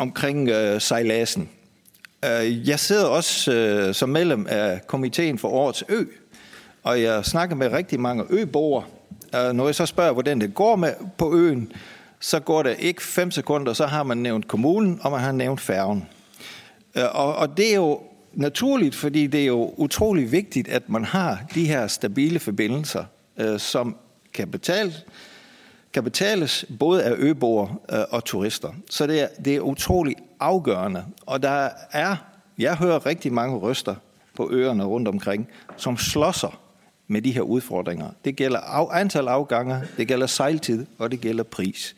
omkring 0.00 0.48
øh, 0.48 0.80
sejladsen. 0.80 1.48
Øh, 2.24 2.68
jeg 2.68 2.80
sidder 2.80 3.06
også 3.06 3.52
øh, 3.52 3.94
som 3.94 4.08
medlem 4.08 4.46
af 4.48 4.86
komiteen 4.86 5.38
for 5.38 5.48
årets 5.48 5.84
ø, 5.88 6.04
og 6.82 7.02
jeg 7.02 7.24
snakker 7.24 7.56
med 7.56 7.72
rigtig 7.72 8.00
mange 8.00 8.24
øboere. 8.30 8.84
Øh, 9.34 9.52
når 9.52 9.66
jeg 9.66 9.74
så 9.74 9.86
spørger, 9.86 10.12
hvordan 10.12 10.40
det 10.40 10.54
går 10.54 10.76
med 10.76 10.92
på 11.18 11.34
øen, 11.34 11.72
så 12.20 12.40
går 12.40 12.62
det 12.62 12.76
ikke 12.78 13.02
fem 13.02 13.30
sekunder, 13.30 13.72
så 13.72 13.86
har 13.86 14.02
man 14.02 14.18
nævnt 14.18 14.48
kommunen, 14.48 15.00
og 15.02 15.10
man 15.10 15.20
har 15.20 15.32
nævnt 15.32 15.60
færgen. 15.60 16.08
Øh, 16.94 17.04
og, 17.12 17.36
og 17.36 17.56
det 17.56 17.70
er 17.70 17.76
jo 17.76 18.00
naturligt, 18.32 18.94
fordi 18.94 19.26
det 19.26 19.40
er 19.40 19.46
jo 19.46 19.74
utrolig 19.76 20.32
vigtigt, 20.32 20.68
at 20.68 20.88
man 20.88 21.04
har 21.04 21.40
de 21.54 21.66
her 21.66 21.86
stabile 21.86 22.38
forbindelser, 22.38 23.04
øh, 23.38 23.58
som 23.58 23.96
kan 24.34 24.50
betale 24.50 24.94
kan 25.92 26.04
betales 26.04 26.64
både 26.78 27.04
af 27.04 27.14
øboere 27.18 27.76
øh, 27.92 27.98
og 28.10 28.24
turister. 28.24 28.72
Så 28.90 29.06
det 29.06 29.20
er, 29.20 29.28
det 29.44 29.56
er 29.56 29.60
utrolig 29.60 30.16
afgørende. 30.40 31.04
Og 31.26 31.42
der 31.42 31.68
er, 31.92 32.16
jeg 32.58 32.76
hører 32.76 33.06
rigtig 33.06 33.32
mange 33.32 33.56
røster 33.58 33.94
på 34.36 34.50
øerne 34.52 34.84
rundt 34.84 35.08
omkring, 35.08 35.48
som 35.76 35.96
slåsser 35.96 36.60
med 37.08 37.22
de 37.22 37.32
her 37.32 37.40
udfordringer. 37.40 38.10
Det 38.24 38.36
gælder 38.36 38.58
af, 38.58 39.00
antal 39.00 39.28
afgange, 39.28 39.80
det 39.96 40.08
gælder 40.08 40.26
sejltid, 40.26 40.86
og 40.98 41.10
det 41.10 41.20
gælder 41.20 41.42
pris. 41.42 41.96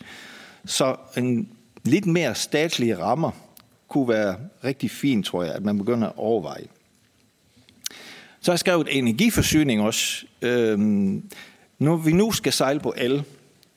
Så 0.65 0.97
en 1.17 1.49
lidt 1.85 2.07
mere 2.07 2.35
statslige 2.35 2.99
rammer 2.99 3.31
kunne 3.89 4.09
være 4.09 4.37
rigtig 4.65 4.91
fint, 4.91 5.27
tror 5.27 5.43
jeg, 5.43 5.55
at 5.55 5.65
man 5.65 5.79
begynder 5.79 6.09
at 6.09 6.13
overveje. 6.17 6.67
Så 8.41 8.51
har 8.51 8.55
jeg 8.55 8.59
skrevet 8.59 8.89
energiforsyning 8.91 9.83
også. 9.83 10.27
Øhm, 10.43 11.31
når 11.79 11.97
vi 11.97 12.13
nu 12.13 12.33
skal 12.33 12.53
sejle 12.53 12.81
på 12.81 12.95
el, 12.97 13.25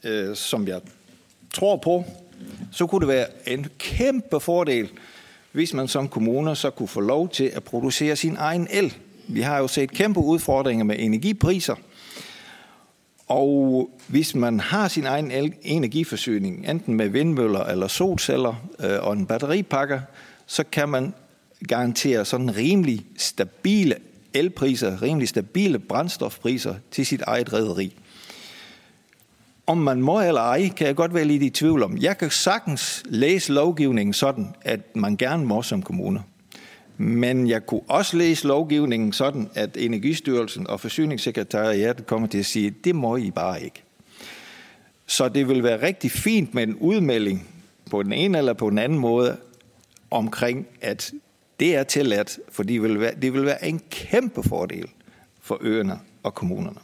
øh, 0.06 0.36
som 0.36 0.68
jeg 0.68 0.82
tror 1.54 1.78
på, 1.78 2.06
så 2.72 2.88
kunne 2.88 3.00
det 3.00 3.08
være 3.08 3.28
en 3.48 3.68
kæmpe 3.78 4.40
fordel, 4.40 4.90
hvis 5.52 5.74
man 5.74 5.88
som 5.88 6.08
kommune 6.08 6.56
så 6.56 6.70
kunne 6.70 6.88
få 6.88 7.00
lov 7.00 7.30
til 7.30 7.52
at 7.54 7.64
producere 7.64 8.16
sin 8.16 8.36
egen 8.40 8.68
el. 8.72 8.94
Vi 9.28 9.42
har 9.42 9.58
jo 9.58 9.68
set 9.68 9.92
kæmpe 9.92 10.20
udfordringer 10.20 10.86
med 10.86 10.96
energipriser, 11.00 11.76
Og 13.28 13.90
hvis 14.08 14.36
man 14.36 14.60
har 14.60 14.88
sin 14.88 15.06
egen 15.06 15.54
energiforsyning, 15.62 16.70
enten 16.70 16.94
med 16.94 17.10
vindmøller 17.10 17.64
eller 17.64 17.88
solceller 17.88 18.68
øh, 18.80 18.98
og 19.02 19.14
en 19.14 19.26
batteripakke, 19.26 20.02
så 20.46 20.64
kan 20.72 20.90
man 20.90 21.14
garantere 21.68 22.26
sådan 22.26 22.56
rimelig 22.56 23.06
stabile 23.18 23.96
elpriser, 24.34 25.02
rimelig 25.02 25.30
stabile 25.30 25.80
brændstofpriser 25.80 26.76
til 26.92 27.06
sit 27.06 27.22
eget 27.22 27.54
rederi. 27.54 27.96
Om 29.68 29.78
man 29.78 30.02
må 30.02 30.22
eller 30.22 30.42
ej, 30.42 30.70
kan 30.70 30.88
jeg 30.88 30.96
godt 30.96 31.14
være 31.14 31.26
lidt 31.26 31.44
i 31.44 31.50
tvivl 31.50 31.84
om. 31.84 31.98
Jeg 31.98 32.18
kan 32.18 32.30
sagtens 32.30 33.04
læse 33.06 33.54
lovgivningen 33.54 34.14
sådan, 34.14 34.56
at 34.62 34.96
man 34.96 35.18
gerne 35.18 35.46
må 35.46 35.62
som 35.62 35.82
kommune. 35.82 36.24
Men 36.98 37.50
jeg 37.50 37.66
kunne 37.66 37.82
også 37.88 38.18
læse 38.18 38.48
lovgivningen 38.48 39.14
sådan, 39.14 39.50
at 39.56 39.78
Energistyrelsen 39.78 40.68
og 40.68 40.80
Forsyningssekretariatet 40.80 42.08
kommer 42.08 42.28
til 42.28 42.38
at 42.38 42.46
sige, 42.46 42.68
at 42.68 42.74
det 42.84 42.96
må 42.96 43.18
I 43.18 43.32
bare 43.32 43.64
ikke. 43.64 43.84
Så 45.08 45.30
det 45.30 45.48
vil 45.48 45.64
være 45.64 45.82
rigtig 45.82 46.12
fint 46.12 46.54
med 46.54 46.64
en 46.64 46.76
udmelding 46.76 47.48
på 47.92 48.04
den 48.04 48.14
ene 48.14 48.38
eller 48.38 48.54
på 48.54 48.70
den 48.70 48.78
anden 48.78 49.00
måde 49.00 49.38
omkring, 50.12 50.68
at 50.82 51.12
det 51.60 51.76
er 51.76 51.84
tilladt, 51.84 52.40
for 52.52 52.64
det 52.64 52.82
vil 52.82 53.00
være, 53.00 53.16
det 53.22 53.34
vil 53.34 53.46
være 53.46 53.66
en 53.66 53.82
kæmpe 53.90 54.44
fordel 54.44 54.88
for 55.42 55.58
øerne 55.62 56.00
og 56.24 56.36
kommunerne. 56.36 56.80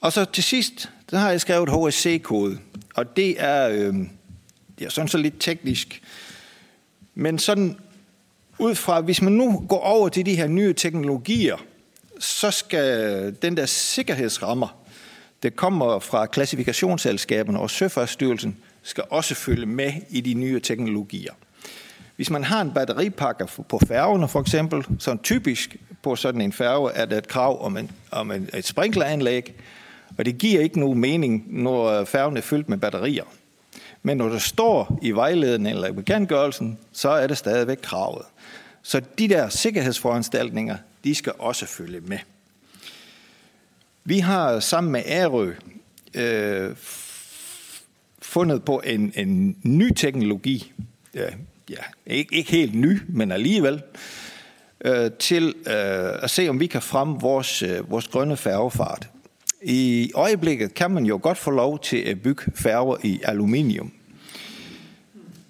Og 0.00 0.12
så 0.12 0.24
til 0.24 0.44
sidst, 0.44 0.90
den 1.10 1.18
har 1.18 1.30
jeg 1.30 1.40
skrevet 1.40 1.68
HSC-kode, 1.68 2.58
og 2.94 3.16
det 3.16 3.42
er, 3.42 3.68
øh, 3.68 3.94
det 4.78 4.86
er 4.86 4.88
sådan 4.88 5.08
så 5.08 5.18
lidt 5.18 5.34
teknisk, 5.40 6.02
men 7.14 7.38
sådan 7.38 7.76
ud 8.58 8.74
fra, 8.74 9.00
hvis 9.00 9.22
man 9.22 9.32
nu 9.32 9.64
går 9.68 9.80
over 9.80 10.08
til 10.08 10.26
de 10.26 10.36
her 10.36 10.46
nye 10.46 10.72
teknologier, 10.72 11.56
så 12.18 12.50
skal 12.50 13.36
den 13.42 13.56
der 13.56 13.66
sikkerhedsrammer, 13.66 14.76
det 15.42 15.56
kommer 15.56 15.98
fra 15.98 16.26
klassifikationsselskaberne 16.26 17.60
og 17.60 17.70
Søfartsstyrelsen, 17.70 18.56
skal 18.82 19.04
også 19.10 19.34
følge 19.34 19.66
med 19.66 19.92
i 20.10 20.20
de 20.20 20.34
nye 20.34 20.60
teknologier. 20.60 21.32
Hvis 22.16 22.30
man 22.30 22.44
har 22.44 22.60
en 22.60 22.70
batteripakke 22.70 23.46
på 23.68 23.80
færgerne 23.88 24.28
for 24.28 24.40
eksempel, 24.40 24.84
så 24.98 25.16
typisk 25.22 25.76
på 26.02 26.16
sådan 26.16 26.40
en 26.40 26.52
færge 26.52 26.92
er 26.92 27.04
der 27.04 27.18
et 27.18 27.28
krav 27.28 27.64
om, 27.64 27.76
en, 27.76 27.90
om 28.10 28.30
en, 28.30 28.48
et 28.54 28.64
sprinkleranlæg, 28.64 29.54
og 30.18 30.24
det 30.24 30.38
giver 30.38 30.60
ikke 30.60 30.80
nogen 30.80 30.98
mening, 30.98 31.44
når 31.46 31.84
øh, 31.86 32.06
færgen 32.06 32.36
er 32.36 32.40
fyldt 32.40 32.68
med 32.68 32.78
batterier. 32.78 33.24
Men 34.02 34.16
når 34.16 34.28
det 34.28 34.42
står 34.42 34.98
i 35.02 35.10
vejledningen 35.10 35.74
eller 35.74 35.88
i 35.88 35.92
bekendtgørelsen, 35.92 36.78
så 36.92 37.08
er 37.08 37.26
det 37.26 37.38
stadigvæk 37.38 37.78
kravet. 37.82 38.24
Så 38.82 39.00
de 39.18 39.28
der 39.28 39.48
sikkerhedsforanstaltninger, 39.48 40.76
de 41.04 41.14
skal 41.14 41.32
også 41.38 41.66
følge 41.66 42.00
med. 42.00 42.18
Vi 44.04 44.18
har 44.18 44.60
sammen 44.60 44.92
med 44.92 45.02
Ærø 45.06 45.52
øh, 46.14 46.76
fundet 48.22 48.64
på 48.64 48.82
en, 48.84 49.12
en 49.16 49.56
ny 49.62 49.92
teknologi, 49.92 50.72
ja, 51.14 51.28
ja, 51.70 51.82
ikke, 52.06 52.34
ikke 52.34 52.50
helt 52.50 52.74
ny, 52.74 53.00
men 53.08 53.32
alligevel, 53.32 53.82
øh, 54.84 55.10
til 55.18 55.54
øh, 55.66 56.22
at 56.22 56.30
se, 56.30 56.48
om 56.48 56.60
vi 56.60 56.66
kan 56.66 56.82
fremme 56.82 57.20
vores, 57.20 57.62
øh, 57.62 57.90
vores 57.90 58.08
grønne 58.08 58.36
færgefart. 58.36 59.08
I 59.62 60.10
øjeblikket 60.14 60.74
kan 60.74 60.90
man 60.90 61.06
jo 61.06 61.18
godt 61.22 61.38
få 61.38 61.50
lov 61.50 61.78
til 61.78 61.96
at 61.96 62.22
bygge 62.22 62.42
færger 62.54 62.96
i 63.02 63.20
aluminium. 63.24 63.92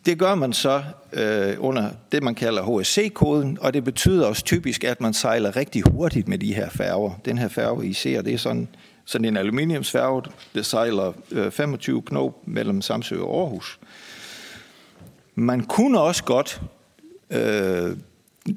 Det 0.07 0.19
gør 0.19 0.35
man 0.35 0.53
så 0.53 0.83
øh, 1.13 1.57
under 1.59 1.91
det, 2.13 2.23
man 2.23 2.35
kalder 2.35 2.63
HSC-koden, 2.63 3.59
og 3.61 3.75
det 3.75 3.85
betyder 3.85 4.27
også 4.27 4.45
typisk, 4.45 4.85
at 4.85 5.01
man 5.01 5.15
sejler 5.15 5.57
rigtig 5.57 5.83
hurtigt 5.83 6.29
med 6.29 6.39
de 6.39 6.55
her 6.55 6.69
færger. 6.69 7.21
Den 7.25 7.39
her 7.39 7.49
færge, 7.49 7.87
I 7.87 7.93
ser, 7.93 8.23
det 8.23 8.35
er 8.35 8.39
sådan, 8.39 8.69
sådan 9.05 9.25
en 9.25 9.37
aluminiumsfærge, 9.37 10.23
der 10.55 10.63
sejler 10.63 11.13
øh, 11.31 11.51
25 11.51 12.03
knop 12.03 12.49
mellem 12.49 12.83
Samsø 12.83 13.21
og 13.21 13.41
Aarhus. 13.41 13.79
Man 15.35 15.61
kunne 15.61 16.01
også 16.01 16.25
godt 16.25 16.63
øh, 17.31 17.97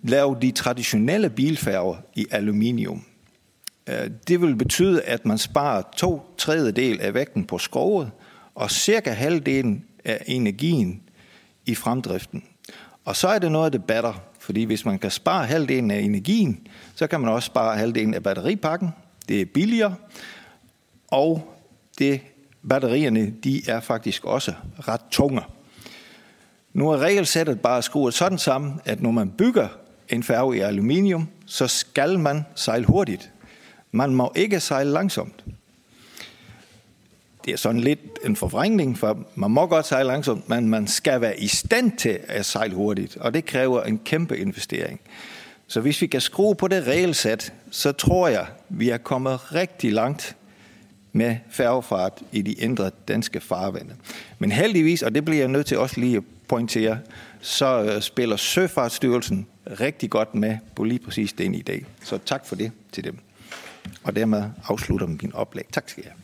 lave 0.04 0.38
de 0.42 0.52
traditionelle 0.52 1.30
bilfærger 1.30 1.96
i 2.16 2.28
aluminium. 2.32 3.04
Øh, 3.88 4.10
det 4.28 4.42
vil 4.42 4.56
betyde, 4.56 5.02
at 5.02 5.26
man 5.26 5.38
sparer 5.38 5.82
to 5.96 6.22
tredjedel 6.38 7.02
af 7.02 7.14
vægten 7.14 7.46
på 7.46 7.58
skroget, 7.58 8.12
og 8.56 8.72
cirka 8.72 9.12
halvdelen 9.12 9.86
af 10.06 10.24
energien 10.26 11.02
i 11.66 11.76
fremdriften. 11.76 12.44
Og 13.06 13.16
så 13.16 13.28
er 13.28 13.40
det 13.40 13.52
noget, 13.52 13.74
det 13.74 13.84
batter, 13.84 14.14
fordi 14.40 14.64
hvis 14.64 14.86
man 14.86 15.00
kan 15.00 15.12
spare 15.12 15.46
halvdelen 15.46 15.92
af 15.92 16.00
energien, 16.00 16.68
så 16.96 17.08
kan 17.08 17.20
man 17.20 17.30
også 17.30 17.46
spare 17.46 17.78
halvdelen 17.78 18.14
af 18.14 18.24
batteripakken. 18.24 18.90
Det 19.30 19.42
er 19.42 19.46
billigere, 19.46 19.96
og 21.08 21.56
det, 22.00 22.22
batterierne 22.70 23.34
de 23.44 23.70
er 23.70 23.80
faktisk 23.80 24.26
også 24.26 24.54
ret 24.88 25.02
tunge. 25.12 25.42
Nu 26.74 26.90
er 26.90 26.98
regelsættet 26.98 27.62
bare 27.62 27.82
skruet 27.82 28.14
sådan 28.14 28.38
sammen, 28.38 28.82
at 28.86 29.02
når 29.02 29.12
man 29.12 29.30
bygger 29.30 29.68
en 30.10 30.24
færge 30.24 30.58
i 30.58 30.60
aluminium, 30.60 31.28
så 31.46 31.68
skal 31.68 32.20
man 32.20 32.46
sejle 32.56 32.86
hurtigt. 32.86 33.31
Man 33.92 34.16
må 34.16 34.32
ikke 34.36 34.60
sejle 34.60 34.92
langsomt 34.92 35.44
det 37.46 37.54
er 37.54 37.58
sådan 37.58 37.82
lidt 37.82 38.00
en 38.26 38.36
forvrængning, 38.36 38.98
for 38.98 39.20
man 39.36 39.52
må 39.52 39.68
godt 39.68 39.88
sejle 39.88 40.08
langsomt, 40.08 40.50
men 40.50 40.70
man 40.70 40.88
skal 40.88 41.22
være 41.22 41.40
i 41.40 41.48
stand 41.48 41.92
til 41.98 42.20
at 42.28 42.46
sejle 42.46 42.76
hurtigt, 42.76 43.18
og 43.18 43.34
det 43.34 43.46
kræver 43.46 43.84
en 43.84 44.00
kæmpe 44.06 44.38
investering. 44.38 45.00
Så 45.68 45.82
hvis 45.82 46.02
vi 46.02 46.08
kan 46.08 46.22
skrue 46.22 46.56
på 46.56 46.68
det 46.68 46.88
regelsæt, 46.88 47.54
så 47.72 47.92
tror 47.92 48.28
jeg, 48.28 48.46
vi 48.70 48.90
er 48.90 48.98
kommet 48.98 49.54
rigtig 49.56 49.94
langt 49.94 50.36
med 51.12 51.36
færgefart 51.50 52.22
i 52.32 52.42
de 52.42 52.54
indre 52.54 52.92
danske 53.08 53.42
farvande. 53.42 53.96
Men 54.40 54.52
heldigvis, 54.52 55.02
og 55.02 55.16
det 55.16 55.26
bliver 55.26 55.40
jeg 55.40 55.48
nødt 55.48 55.66
til 55.66 55.78
også 55.78 56.00
lige 56.00 56.18
at 56.18 56.24
pointere, 56.48 57.00
så 57.42 57.84
øh, 57.84 58.02
spiller 58.02 58.38
Søfartsstyrelsen 58.38 59.48
rigtig 59.80 60.10
godt 60.10 60.36
med 60.36 60.58
på 60.76 60.84
lige 60.84 61.00
præcis 61.00 61.34
den 61.34 61.56
i 61.56 61.62
dag. 61.62 61.86
Så 62.04 62.20
tak 62.26 62.46
for 62.46 62.56
det 62.56 62.72
til 62.92 63.04
dem. 63.04 63.18
Og 64.04 64.16
dermed 64.16 64.44
afslutter 64.68 65.08
min 65.08 65.32
oplæg. 65.34 65.66
Tak 65.72 65.90
skal 65.90 66.04
jeg 66.04 66.12
have. 66.12 66.22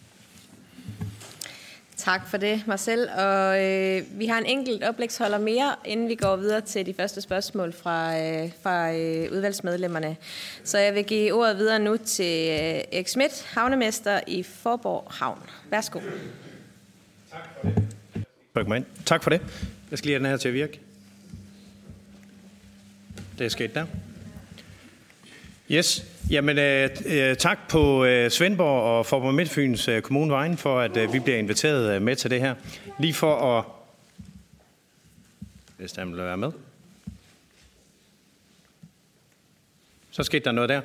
Tak 1.98 2.28
for 2.28 2.38
det, 2.38 2.64
Marcel. 2.68 3.10
Og 3.10 3.64
øh, 3.64 4.04
vi 4.12 4.26
har 4.26 4.38
en 4.38 4.46
enkelt 4.46 4.84
oplægsholder 4.84 5.38
mere, 5.38 5.76
inden 5.86 6.10
vi 6.10 6.16
går 6.16 6.36
videre 6.36 6.62
til 6.62 6.86
de 6.86 6.94
første 6.94 7.22
spørgsmål 7.22 7.74
fra, 7.74 8.20
øh, 8.20 8.52
fra 8.64 8.92
øh, 8.92 9.32
udvalgsmedlemmerne. 9.32 10.18
Så 10.64 10.78
jeg 10.78 10.96
vil 10.96 11.06
give 11.06 11.34
ordet 11.34 11.58
videre 11.58 11.80
nu 11.80 11.98
til 11.98 12.50
øh, 12.50 12.58
Erik 12.58 13.08
Schmidt, 13.08 13.46
havnemester 13.54 14.20
i 14.28 14.44
Forborg 14.44 15.12
Havn. 15.12 15.40
Værsgo. 15.70 16.00
Tak 17.32 17.60
for 18.54 18.64
det. 18.64 18.86
Tak 19.06 19.24
for 19.24 19.30
det. 19.30 19.42
Jeg 19.92 19.98
skal 19.98 20.08
lige 20.08 20.14
have 20.14 20.24
den 20.24 20.30
her 20.32 20.38
til 20.38 20.48
at 20.48 20.54
virke. 20.54 20.80
Det 23.38 23.46
er 23.46 23.50
sket 23.50 23.76
der. 23.76 23.86
Yes. 25.72 26.06
Jamen, 26.30 26.58
øh, 26.58 26.90
øh, 27.06 27.36
tak 27.36 27.60
på 27.70 28.06
øh, 28.06 28.32
Svendborg 28.32 28.82
og 28.82 29.06
Forborg 29.06 29.34
Midtfyns 29.34 29.88
øh, 29.88 30.02
Kommunevejen 30.02 30.58
for, 30.58 30.80
at 30.80 30.98
øh, 30.98 31.14
vi 31.14 31.20
bliver 31.20 31.38
inviteret 31.38 31.96
øh, 31.96 32.02
med 32.02 32.16
til 32.16 32.32
det 32.32 32.40
her. 32.40 32.56
Lige 33.00 33.14
for 33.14 33.58
at... 33.58 33.64
Hvis 35.78 35.92
der 35.92 36.06
vil 36.06 36.18
være 36.18 36.38
med. 36.38 36.52
Så 40.12 40.24
skete 40.24 40.46
der 40.46 40.52
noget 40.52 40.70
der. 40.70 40.82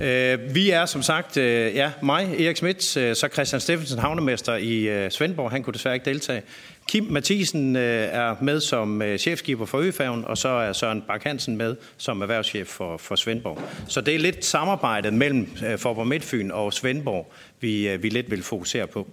Øh, 0.00 0.54
vi 0.54 0.70
er 0.70 0.86
som 0.86 1.02
sagt, 1.02 1.36
øh, 1.36 1.74
ja, 1.74 1.92
mig, 2.02 2.40
Erik 2.40 2.56
Schmidt, 2.56 2.96
øh, 2.96 3.16
så 3.16 3.28
Christian 3.32 3.60
Steffensen, 3.60 3.98
havnemester 3.98 4.56
i 4.56 4.88
øh, 4.88 5.10
Svendborg. 5.10 5.50
Han 5.50 5.62
kunne 5.62 5.74
desværre 5.74 5.94
ikke 5.94 6.10
deltage. 6.10 6.42
Kim 6.88 7.04
Mathisen 7.04 7.76
øh, 7.76 8.08
er 8.12 8.36
med 8.42 8.60
som 8.60 9.02
øh, 9.02 9.18
chefskiber 9.18 9.66
for 9.66 9.78
Øfærgen, 9.78 10.24
og 10.24 10.38
så 10.38 10.48
er 10.48 10.72
Søren 10.72 11.02
Bak 11.02 11.24
Hansen 11.24 11.56
med 11.56 11.76
som 11.96 12.22
erhvervschef 12.22 12.68
for, 12.68 12.96
for 12.96 13.16
Svendborg. 13.16 13.62
Så 13.88 14.00
det 14.00 14.14
er 14.14 14.18
lidt 14.18 14.44
samarbejdet 14.44 15.14
mellem 15.14 15.48
øh, 15.66 15.78
Forborg 15.78 16.06
Midtfyn 16.06 16.50
og 16.50 16.72
Svendborg, 16.72 17.32
vi, 17.60 17.96
vi 17.96 18.08
lidt 18.08 18.30
vil 18.30 18.42
fokusere 18.42 18.86
på. 18.86 19.08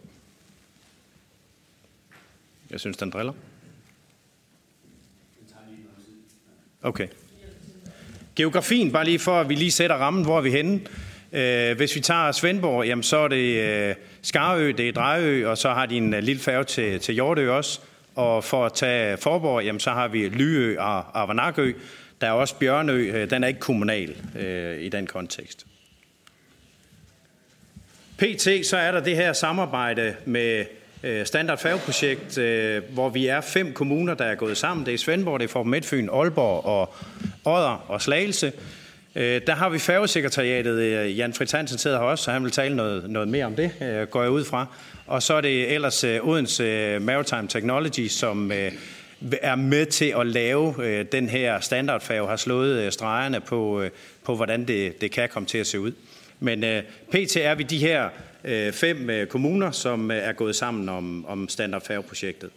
Jeg 2.71 2.79
synes, 2.79 2.97
den 2.97 3.09
driller. 3.09 3.33
Okay. 6.83 7.07
Geografien, 8.35 8.91
bare 8.91 9.05
lige 9.05 9.19
for 9.19 9.39
at 9.41 9.49
vi 9.49 9.55
lige 9.55 9.71
sætter 9.71 9.95
rammen, 9.95 10.23
hvor 10.23 10.37
er 10.37 10.41
vi 10.41 10.51
henne. 10.51 10.81
Hvis 11.75 11.95
vi 11.95 11.99
tager 12.01 12.31
Svendborg, 12.31 12.85
jamen, 12.85 13.03
så 13.03 13.17
er 13.17 13.27
det 13.27 13.95
Skarø, 14.23 14.73
det 14.77 14.87
er 14.87 14.91
Drejø, 14.91 15.47
og 15.47 15.57
så 15.57 15.69
har 15.69 15.85
de 15.85 15.97
en 15.97 16.13
øh, 16.13 16.23
lille 16.23 16.41
færge 16.41 16.63
til, 16.63 16.99
til 16.99 17.13
Hjortø 17.13 17.51
også. 17.51 17.79
Og 18.15 18.43
for 18.43 18.65
at 18.65 18.73
tage 18.73 19.17
Forborg, 19.17 19.63
jamen, 19.63 19.79
så 19.79 19.91
har 19.91 20.07
vi 20.07 20.29
Lyø 20.29 20.79
og 20.79 21.21
Avanakø. 21.21 21.73
Der 22.21 22.27
er 22.27 22.31
også 22.31 22.55
Bjørnø, 22.55 23.11
øh, 23.11 23.29
den 23.29 23.43
er 23.43 23.47
ikke 23.47 23.59
kommunal 23.59 24.15
øh, 24.39 24.81
i 24.81 24.89
den 24.89 25.07
kontekst. 25.07 25.65
PT, 28.17 28.65
så 28.65 28.77
er 28.77 28.91
der 28.91 28.99
det 28.99 29.15
her 29.15 29.33
samarbejde 29.33 30.15
med 30.25 30.65
Øh, 31.05 31.25
standard 31.25 31.57
færgeprojekt, 31.57 32.37
øh, 32.37 32.81
hvor 32.89 33.09
vi 33.09 33.27
er 33.27 33.41
fem 33.41 33.73
kommuner, 33.73 34.13
der 34.13 34.25
er 34.25 34.35
gået 34.35 34.57
sammen. 34.57 34.85
Det 34.85 34.93
er 34.93 34.97
Svendborg, 34.97 35.39
det 35.39 35.45
er 35.45 35.49
Fort 35.49 35.65
Midtfyn, 35.65 36.09
Aalborg 36.09 36.65
og 36.65 36.93
Odder 37.45 37.85
og 37.87 38.01
Slagelse. 38.01 38.51
Øh, 39.15 39.41
der 39.47 39.55
har 39.55 39.69
vi 39.69 39.79
færgesekretariatet. 39.79 40.79
Øh, 40.79 41.17
Jan 41.17 41.33
Fritz 41.33 41.51
Hansen 41.51 41.77
sidder 41.77 41.97
her 41.97 42.05
også, 42.05 42.23
så 42.23 42.31
han 42.31 42.43
vil 42.43 42.51
tale 42.51 42.75
noget, 42.75 43.09
noget 43.09 43.27
mere 43.27 43.45
om 43.45 43.55
det, 43.55 43.71
øh, 43.81 44.07
går 44.07 44.21
jeg 44.21 44.31
ud 44.31 44.43
fra. 44.43 44.65
Og 45.07 45.23
så 45.23 45.33
er 45.33 45.41
det 45.41 45.73
ellers 45.73 46.03
øh, 46.03 46.27
Odense 46.27 46.63
øh, 46.63 47.01
Maritime 47.01 47.47
Technology, 47.47 48.07
som 48.07 48.51
er 49.41 49.55
med 49.55 49.85
til 49.85 50.13
at 50.19 50.27
lave 50.27 51.03
den 51.03 51.29
her 51.29 51.59
standardfærge, 51.59 52.27
har 52.27 52.35
slået 52.35 52.93
stregerne 52.93 53.39
på, 53.39 53.83
på 54.23 54.35
hvordan 54.35 54.67
det, 54.67 55.01
det 55.01 55.11
kan 55.11 55.29
komme 55.29 55.47
til 55.47 55.57
at 55.57 55.67
se 55.67 55.79
ud. 55.79 55.91
Men 56.39 56.63
pt. 57.11 57.35
er 57.35 57.55
vi 57.55 57.63
de 57.63 57.77
her 57.77 58.09
fem 58.71 59.09
kommuner, 59.29 59.71
som 59.71 60.11
er 60.11 60.31
gået 60.31 60.55
sammen 60.55 60.89
om, 60.89 61.25
om 61.25 61.49
standardfærgeprojektet. 61.49 62.49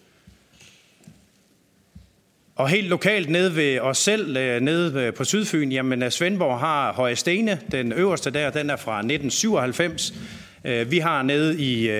Og 2.56 2.68
helt 2.68 2.88
lokalt 2.88 3.30
nede 3.30 3.56
ved 3.56 3.78
os 3.78 3.98
selv, 3.98 4.36
øh, 4.36 4.60
nede 4.60 5.12
på 5.12 5.24
Sydfyn, 5.24 5.72
jamen 5.72 6.02
øh, 6.02 6.10
Svendborg 6.10 6.58
har 6.58 6.92
Høje 6.92 7.16
Stene, 7.16 7.60
den 7.72 7.92
øverste 7.92 8.30
der, 8.30 8.50
den 8.50 8.70
er 8.70 8.76
fra 8.76 8.98
1997. 8.98 10.14
Øh, 10.64 10.90
vi 10.90 10.98
har 10.98 11.22
nede 11.22 11.60
i 11.60 11.90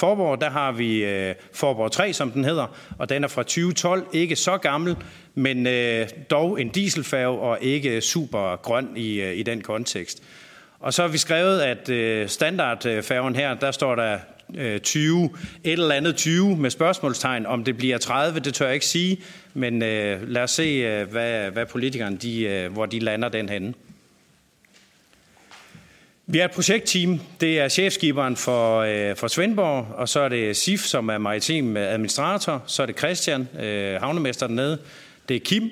Forborg, 0.00 0.40
der 0.40 0.50
har 0.50 0.72
vi 0.72 1.06
Forborg 1.52 1.92
3, 1.92 2.12
som 2.12 2.30
den 2.30 2.44
hedder, 2.44 2.76
og 2.98 3.08
den 3.08 3.24
er 3.24 3.28
fra 3.28 3.42
2012, 3.42 4.06
ikke 4.12 4.36
så 4.36 4.56
gammel, 4.56 4.96
men 5.34 5.66
dog 6.30 6.60
en 6.60 6.68
dieselfærge 6.68 7.38
og 7.38 7.58
ikke 7.60 8.00
super 8.00 8.56
grøn 8.56 8.88
i, 8.96 9.32
i 9.32 9.42
den 9.42 9.60
kontekst. 9.60 10.22
Og 10.80 10.94
så 10.94 11.02
har 11.02 11.08
vi 11.08 11.18
skrevet, 11.18 11.60
at 11.60 12.30
standardfærgen 12.30 13.36
her, 13.36 13.54
der 13.54 13.70
står 13.70 13.94
der 13.94 14.18
20, 14.78 15.30
et 15.64 15.72
eller 15.72 15.94
andet 15.94 16.16
20 16.16 16.56
med 16.56 16.70
spørgsmålstegn. 16.70 17.46
Om 17.46 17.64
det 17.64 17.76
bliver 17.76 17.98
30, 17.98 18.40
det 18.40 18.54
tør 18.54 18.66
jeg 18.66 18.74
ikke 18.74 18.86
sige, 18.86 19.18
men 19.54 19.82
øh, 19.82 20.28
lad 20.28 20.42
os 20.42 20.50
se, 20.50 20.62
øh, 20.62 21.10
hvad, 21.10 21.50
hvad 21.50 21.66
politikerne, 21.66 22.16
de, 22.16 22.42
øh, 22.42 22.72
hvor 22.72 22.86
de 22.86 22.98
lander 22.98 23.28
den 23.28 23.48
henne. 23.48 23.74
Vi 26.26 26.38
er 26.38 26.44
et 26.44 26.50
projektteam. 26.50 27.20
Det 27.40 27.60
er 27.60 27.68
chefskiberen 27.68 28.36
for, 28.36 28.78
øh, 28.78 29.16
for 29.16 29.28
Svendborg, 29.28 29.86
og 29.94 30.08
så 30.08 30.20
er 30.20 30.28
det 30.28 30.56
SIF, 30.56 30.80
som 30.80 31.08
er 31.08 31.18
maritim 31.18 31.76
administrator. 31.76 32.62
Så 32.66 32.82
er 32.82 32.86
det 32.86 32.98
Christian, 32.98 33.48
øh, 33.60 34.00
havnemester 34.00 34.46
dernede. 34.46 34.78
Det 35.28 35.36
er 35.36 35.40
Kim. 35.40 35.70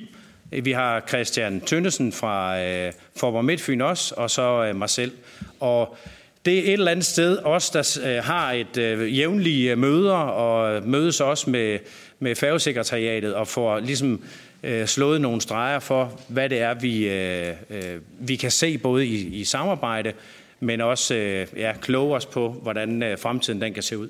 Vi 0.51 0.73
har 0.73 1.05
Christian 1.09 1.61
Tønnesen 1.61 2.13
fra 2.13 2.61
øh, 2.61 2.93
Forborg 3.17 3.45
Midtfyn 3.45 3.81
også, 3.81 4.15
og 4.17 4.31
så 4.31 4.65
øh, 4.65 4.77
mig 4.77 4.91
selv. 4.91 5.13
Og 5.61 5.97
det 6.45 6.59
er 6.59 6.63
et 6.63 6.73
eller 6.73 6.91
andet 6.91 7.05
sted 7.05 7.39
os, 7.45 7.71
der 7.71 7.99
øh, 8.05 8.25
har 8.25 8.53
et 8.53 8.77
øh, 8.77 9.19
jævnlige 9.19 9.71
øh, 9.71 9.79
møder 9.79 10.15
og 10.15 10.83
mødes 10.89 11.21
også 11.21 11.51
med, 11.51 11.79
med 12.21 12.35
færgesekretariatet 12.35 13.35
og 13.35 13.49
får 13.49 13.81
ligesom 13.81 14.23
øh, 14.63 14.87
slået 14.87 15.21
nogle 15.21 15.41
streger 15.41 15.79
for, 15.79 16.21
hvad 16.29 16.49
det 16.49 16.61
er, 16.61 16.75
vi, 16.75 17.09
øh, 17.09 17.55
øh, 17.71 18.01
vi 18.19 18.37
kan 18.37 18.51
se 18.51 18.79
både 18.79 19.07
i, 19.07 19.41
i 19.41 19.45
samarbejde, 19.45 20.13
men 20.61 20.81
også 20.81 21.15
øh, 21.15 21.47
ja, 21.57 21.73
kloge 21.81 22.17
os 22.17 22.27
på, 22.27 22.49
hvordan 22.49 23.03
øh, 23.03 23.19
fremtiden 23.19 23.61
den 23.61 23.75
kan 23.75 23.83
se 23.83 23.99
ud. 23.99 24.09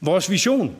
Vores 0.00 0.30
vision 0.30 0.76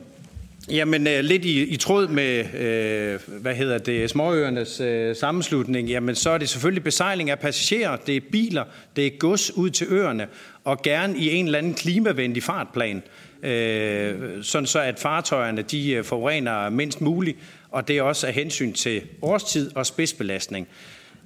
Jamen 0.71 1.07
øh, 1.07 1.19
lidt 1.19 1.45
i, 1.45 1.63
i 1.63 1.77
tråd 1.77 2.07
med, 2.07 2.53
øh, 2.53 3.19
hvad 3.41 3.55
hedder 3.55 3.77
det, 3.77 4.09
småøernes 4.09 4.79
øh, 4.79 5.15
sammenslutning, 5.15 5.89
jamen 5.89 6.15
så 6.15 6.29
er 6.29 6.37
det 6.37 6.49
selvfølgelig 6.49 6.83
besejling 6.83 7.29
af 7.29 7.39
passagerer, 7.39 7.95
det 7.95 8.15
er 8.15 8.21
biler, 8.31 8.63
det 8.95 9.05
er 9.05 9.11
gods 9.19 9.57
ud 9.57 9.69
til 9.69 9.87
øerne, 9.89 10.27
og 10.63 10.81
gerne 10.81 11.17
i 11.17 11.29
en 11.35 11.45
eller 11.45 11.57
anden 11.57 11.73
klimavenlig 11.73 12.43
fartplan, 12.43 13.03
øh, 13.43 14.43
sådan 14.43 14.65
så 14.65 14.79
at 14.79 14.99
fartøjerne 14.99 15.61
de 15.61 15.91
øh, 15.91 16.03
forurener 16.03 16.69
mindst 16.69 17.01
muligt, 17.01 17.37
og 17.71 17.87
det 17.87 17.97
er 17.97 18.01
også 18.01 18.27
af 18.27 18.33
hensyn 18.33 18.73
til 18.73 19.01
årstid 19.21 19.71
og 19.75 19.85
spidsbelastning. 19.85 20.67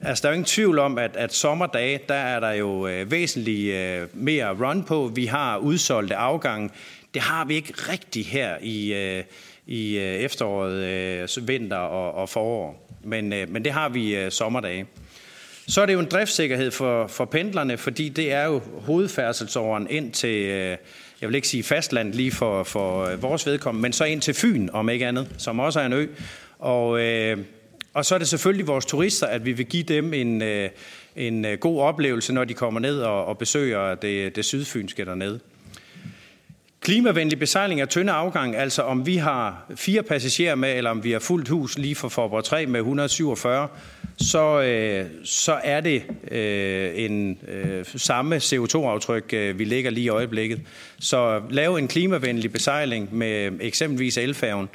Altså, 0.01 0.21
der 0.21 0.27
er 0.27 0.31
jo 0.31 0.35
ingen 0.35 0.45
tvivl 0.45 0.79
om, 0.79 0.97
at, 0.97 1.15
at 1.15 1.33
sommerdage, 1.33 1.99
der 2.09 2.15
er 2.15 2.39
der 2.39 2.51
jo 2.51 2.87
øh, 2.87 3.11
væsentligt 3.11 3.73
øh, 3.73 4.07
mere 4.13 4.49
run 4.49 4.83
på. 4.83 5.11
Vi 5.15 5.25
har 5.25 5.57
udsolgte 5.57 6.15
afgange. 6.15 6.69
Det 7.13 7.21
har 7.21 7.45
vi 7.45 7.55
ikke 7.55 7.73
rigtigt 7.77 8.27
her 8.27 8.57
i, 8.61 8.93
øh, 8.93 9.23
i 9.67 9.97
øh, 9.97 10.03
efteråret, 10.03 10.73
øh, 11.37 11.47
vinter 11.47 11.77
og, 11.77 12.13
og 12.13 12.29
forår. 12.29 12.89
Men, 13.03 13.33
øh, 13.33 13.49
men 13.49 13.65
det 13.65 13.71
har 13.71 13.89
vi 13.89 14.15
øh, 14.15 14.31
sommerdage. 14.31 14.85
Så 15.67 15.81
er 15.81 15.85
det 15.85 15.93
jo 15.93 15.99
en 15.99 16.09
driftssikkerhed 16.11 16.71
for, 16.71 17.07
for 17.07 17.25
pendlerne, 17.25 17.77
fordi 17.77 18.09
det 18.09 18.31
er 18.31 18.45
jo 18.45 18.61
hovedfærdselsåren 18.85 19.87
ind 19.89 20.11
til, 20.11 20.45
øh, 20.45 20.77
jeg 21.21 21.29
vil 21.29 21.35
ikke 21.35 21.47
sige 21.47 21.63
fastland 21.63 22.13
lige 22.13 22.31
for, 22.31 22.63
for 22.63 23.05
øh, 23.05 23.21
vores 23.21 23.45
vedkommende, 23.45 23.81
men 23.81 23.93
så 23.93 24.03
ind 24.03 24.21
til 24.21 24.33
Fyn, 24.33 24.69
om 24.73 24.89
ikke 24.89 25.07
andet, 25.07 25.29
som 25.37 25.59
også 25.59 25.79
er 25.79 25.85
en 25.85 25.93
ø. 25.93 26.07
Og, 26.59 27.01
øh, 27.01 27.37
og 27.93 28.05
så 28.05 28.15
er 28.15 28.19
det 28.19 28.27
selvfølgelig 28.27 28.67
vores 28.67 28.85
turister, 28.85 29.27
at 29.27 29.45
vi 29.45 29.51
vil 29.51 29.65
give 29.65 29.83
dem 29.83 30.13
en, 30.13 30.41
øh, 30.41 30.69
en 31.15 31.45
øh, 31.45 31.57
god 31.57 31.81
oplevelse, 31.81 32.33
når 32.33 32.43
de 32.43 32.53
kommer 32.53 32.79
ned 32.79 32.99
og, 32.99 33.25
og 33.25 33.37
besøger 33.37 33.95
det, 33.95 34.35
det 34.35 34.45
sydfynske 34.45 35.05
dernede. 35.05 35.39
Klimavenlig 36.83 37.39
besejling 37.39 37.81
af 37.81 37.87
tynde 37.87 38.11
afgang, 38.11 38.55
altså 38.55 38.81
om 38.81 39.05
vi 39.05 39.17
har 39.17 39.65
fire 39.75 40.03
passagerer 40.03 40.55
med, 40.55 40.77
eller 40.77 40.89
om 40.89 41.03
vi 41.03 41.11
har 41.11 41.19
fuldt 41.19 41.49
hus 41.49 41.77
lige 41.77 41.95
for 41.95 42.09
Forborg 42.09 42.43
3 42.43 42.65
med 42.65 42.79
147, 42.79 43.67
så, 44.17 44.61
øh, 44.61 45.05
så 45.23 45.59
er 45.63 45.81
det 45.81 46.03
øh, 46.31 46.91
en 46.95 47.39
øh, 47.47 47.85
samme 47.85 48.35
CO2-aftryk, 48.35 49.33
øh, 49.33 49.59
vi 49.59 49.63
ligger 49.63 49.91
lige 49.91 50.05
i 50.05 50.09
øjeblikket. 50.09 50.61
Så 50.99 51.41
lave 51.49 51.79
en 51.79 51.87
klimavenlig 51.87 52.51
besejling 52.51 53.15
med 53.15 53.51
eksempelvis 53.61 54.17
elfærgen, 54.17 54.69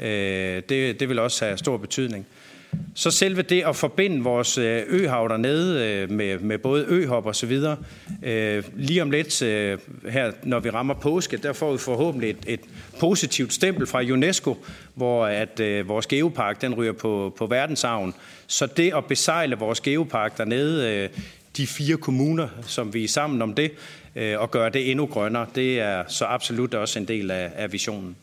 øh, 0.00 0.62
det, 0.68 1.00
det 1.00 1.08
vil 1.08 1.18
også 1.18 1.44
have 1.44 1.58
stor 1.58 1.76
betydning. 1.76 2.26
Så 2.94 3.10
selve 3.10 3.42
det 3.42 3.62
at 3.62 3.76
forbinde 3.76 4.22
vores 4.24 4.58
øh, 4.58 4.82
øhav 4.88 5.28
dernede 5.28 5.86
øh, 5.86 6.10
med, 6.10 6.38
med 6.38 6.58
både 6.58 6.84
øhop 6.88 7.26
og 7.26 7.36
så 7.36 7.46
videre, 7.46 7.76
øh, 8.22 8.64
lige 8.76 9.02
om 9.02 9.10
lidt 9.10 9.42
øh, 9.42 9.78
her, 10.10 10.32
når 10.42 10.60
vi 10.60 10.70
rammer 10.70 10.94
påske, 10.94 11.36
der 11.36 11.52
får 11.52 11.72
vi 11.72 11.78
forhåbentlig 11.78 12.30
et, 12.30 12.36
et 12.46 12.60
positivt 13.00 13.52
stempel 13.52 13.86
fra 13.86 14.02
UNESCO, 14.02 14.56
hvor 14.94 15.26
at 15.26 15.88
vores 15.88 16.06
geopark 16.06 16.60
den 16.60 16.74
ryger 16.74 16.92
på, 16.92 17.34
på 17.38 17.46
verdensarven. 17.46 18.14
Så 18.46 18.66
det 18.66 18.94
at 18.96 19.04
besejle 19.04 19.56
vores 19.56 19.80
geopark 19.80 20.38
dernede, 20.38 21.08
de 21.56 21.66
fire 21.66 21.96
kommuner, 21.96 22.48
som 22.66 22.94
vi 22.94 23.04
er 23.04 23.08
sammen 23.08 23.42
om 23.42 23.54
det, 23.54 23.70
og 24.36 24.50
gøre 24.50 24.70
det 24.70 24.90
endnu 24.90 25.06
grønnere, 25.06 25.46
det 25.54 25.80
er 25.80 26.04
så 26.08 26.24
absolut 26.24 26.74
også 26.74 26.98
en 26.98 27.08
del 27.08 27.30
af, 27.30 27.50
af 27.56 27.72
visionen. 27.72 28.16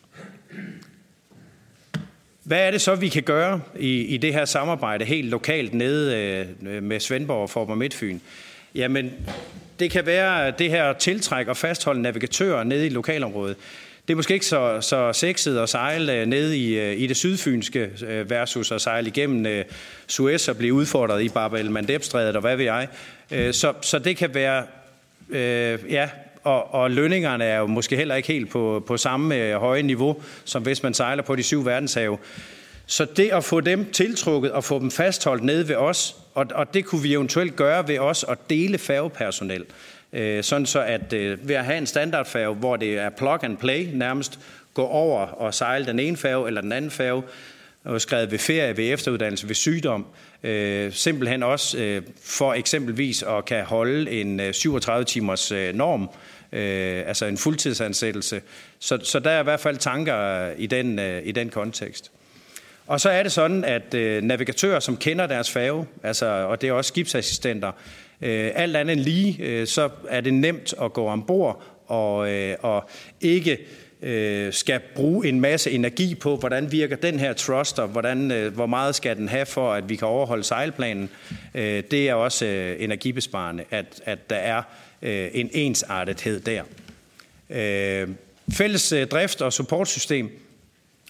Hvad 2.50 2.68
er 2.68 2.72
det 2.72 2.82
så, 2.82 2.96
vi 2.96 3.10
kan 3.10 3.24
gøre 3.24 3.62
i, 3.80 4.02
i 4.02 4.18
det 4.18 4.34
her 4.34 4.46
samarbejde 4.46 5.06
helt 5.06 5.30
lokalt 5.30 5.74
nede 5.74 6.18
øh, 6.62 6.84
med 6.84 7.00
Svendborg 7.00 7.42
og 7.42 7.50
Forborg 7.50 7.78
Midtfyn? 7.78 8.20
Jamen, 8.76 9.12
det 9.80 9.92
kan 9.92 10.06
være 10.06 10.52
det 10.52 10.70
her 10.70 10.94
tiltræk 10.94 11.48
og 11.48 11.58
fastholde 11.58 12.02
navigatører 12.02 12.64
nede 12.64 12.86
i 12.86 12.90
lokalområdet. 12.90 13.58
Det 14.08 14.14
er 14.14 14.16
måske 14.16 14.34
ikke 14.34 14.46
så, 14.46 14.82
så 14.82 15.14
sexet 15.14 15.58
at 15.58 15.70
sejle 15.70 16.14
øh, 16.14 16.26
nede 16.26 16.58
i, 16.58 16.80
øh, 16.80 17.00
i 17.00 17.08
det 17.08 17.18
sydfynske 17.18 17.90
øh, 18.08 18.30
versus 18.30 18.72
at 18.72 18.82
sejle 18.82 19.08
igennem 19.08 19.46
øh, 19.46 19.66
Suez 20.08 20.48
og 20.48 20.58
blive 20.58 20.74
udfordret 20.74 21.22
i 21.22 21.30
Barbel 21.30 21.72
Mandebstrædet 21.72 22.36
og 22.36 22.42
hvad 22.42 22.56
ved 22.56 22.66
jeg. 22.66 22.88
Så, 23.56 23.74
så 23.82 24.00
det 24.00 24.18
kan 24.18 24.34
være 24.34 24.64
øh, 25.30 25.80
ja, 25.90 26.10
og, 26.50 26.74
og 26.74 26.92
lønningerne 26.92 27.44
er 27.44 27.60
jo 27.60 27.68
måske 27.68 27.96
heller 27.96 28.16
ikke 28.16 28.28
helt 28.28 28.50
på, 28.50 28.84
på 28.88 28.98
samme 28.98 29.36
øh, 29.36 29.56
høje 29.56 29.82
niveau, 29.82 30.22
som 30.46 30.64
hvis 30.64 30.84
man 30.84 30.94
sejler 30.94 31.24
på 31.24 31.36
de 31.36 31.44
syv 31.44 31.66
verdenshave. 31.66 32.18
Så 32.86 33.06
det 33.06 33.30
at 33.30 33.44
få 33.44 33.62
dem 33.62 33.92
tiltrukket 33.92 34.52
og 34.52 34.64
få 34.64 34.80
dem 34.80 34.92
fastholdt 34.92 35.44
nede 35.44 35.68
ved 35.68 35.76
os, 35.76 36.16
og, 36.34 36.46
og 36.56 36.74
det 36.74 36.86
kunne 36.86 37.02
vi 37.02 37.14
eventuelt 37.14 37.56
gøre 37.56 37.88
ved 37.88 38.00
os 38.00 38.26
at 38.30 38.38
dele 38.50 38.78
færgepersonel. 38.78 39.66
Øh, 40.14 40.44
sådan 40.44 40.66
så 40.66 40.82
at 40.82 41.14
øh, 41.14 41.48
ved 41.48 41.56
at 41.56 41.66
have 41.66 41.78
en 41.78 41.88
standardfærge, 41.88 42.56
hvor 42.56 42.76
det 42.76 42.98
er 42.98 43.10
plug 43.10 43.44
and 43.44 43.58
play 43.58 43.88
nærmest, 43.94 44.40
gå 44.74 44.86
over 44.86 45.20
og 45.20 45.54
sejle 45.54 45.86
den 45.86 46.00
ene 46.00 46.18
færge 46.18 46.48
eller 46.48 46.62
den 46.62 46.72
anden 46.72 46.92
færge, 46.92 47.24
og 47.84 48.02
skrevet 48.02 48.32
ved 48.32 48.40
ferie, 48.40 48.78
ved 48.78 48.94
efteruddannelse, 48.94 49.48
ved 49.48 49.56
sygdom. 49.56 50.06
Øh, 50.44 50.94
simpelthen 50.94 51.44
også 51.44 51.78
øh, 51.78 52.02
for 52.24 52.54
eksempelvis 52.54 53.24
at 53.24 53.46
kan 53.46 53.64
holde 53.64 54.12
en 54.12 54.40
øh, 54.40 54.54
37 54.54 55.06
timers 55.06 55.52
øh, 55.52 55.76
norm, 55.76 56.10
øh, 56.52 57.04
altså 57.08 57.26
en 57.26 57.38
fuldtidsansættelse. 57.38 58.42
Så, 58.80 59.00
så 59.04 59.20
der 59.20 59.30
er 59.30 59.40
i 59.40 59.44
hvert 59.44 59.60
fald 59.60 59.78
tanker 59.78 60.50
i 60.58 60.68
den, 60.68 61.00
øh, 61.00 61.22
i 61.26 61.32
den 61.32 61.50
kontekst. 61.50 62.12
Og 62.88 63.02
så 63.02 63.10
er 63.10 63.24
det 63.24 63.32
sådan, 63.32 63.64
at 63.64 63.94
øh, 63.94 64.24
navigatører, 64.24 64.80
som 64.80 64.98
kender 64.98 65.28
deres 65.28 65.52
færge, 65.52 65.86
altså, 66.04 66.26
og 66.26 66.62
det 66.62 66.70
er 66.70 66.74
også 66.74 66.88
skibsassistenter, 66.88 67.72
øh, 68.22 68.52
alt 68.56 68.76
andet 68.76 68.94
end 68.94 69.02
lige, 69.02 69.44
øh, 69.44 69.68
så 69.68 69.90
er 70.10 70.22
det 70.22 70.34
nemt 70.34 70.74
at 70.82 70.94
gå 70.94 71.08
ombord 71.08 71.64
og, 71.88 72.32
øh, 72.32 72.56
og 72.62 72.90
ikke 73.22 73.58
øh, 74.02 74.54
skal 74.54 74.80
bruge 74.96 75.28
en 75.28 75.42
masse 75.42 75.72
energi 75.72 76.16
på, 76.16 76.36
hvordan 76.36 76.72
virker 76.72 76.96
den 76.96 77.20
her 77.20 77.34
thruster, 77.34 77.86
hvordan, 77.86 78.32
øh, 78.32 78.54
hvor 78.54 78.66
meget 78.66 78.96
skal 78.96 79.18
den 79.18 79.30
have 79.30 79.46
for, 79.46 79.74
at 79.74 79.90
vi 79.90 79.96
kan 79.96 80.08
overholde 80.08 80.44
sejlplanen. 80.44 81.10
Øh, 81.56 81.84
det 81.92 82.10
er 82.10 82.14
også 82.14 82.46
øh, 82.46 82.84
energibesparende, 82.84 83.64
at, 83.72 84.02
at 84.06 84.30
der 84.30 84.36
er 84.36 84.62
øh, 85.02 85.30
en 85.34 85.50
ensartethed 85.54 86.40
der. 86.40 86.64
Øh, 87.50 88.10
fælles 88.54 88.92
øh, 88.92 89.08
drift 89.08 89.42
og 89.42 89.54
supportsystem, 89.54 90.30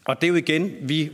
og 0.06 0.22
det 0.22 0.28
er 0.28 0.30
jo 0.30 0.36
igen, 0.36 0.76
vi 0.82 1.12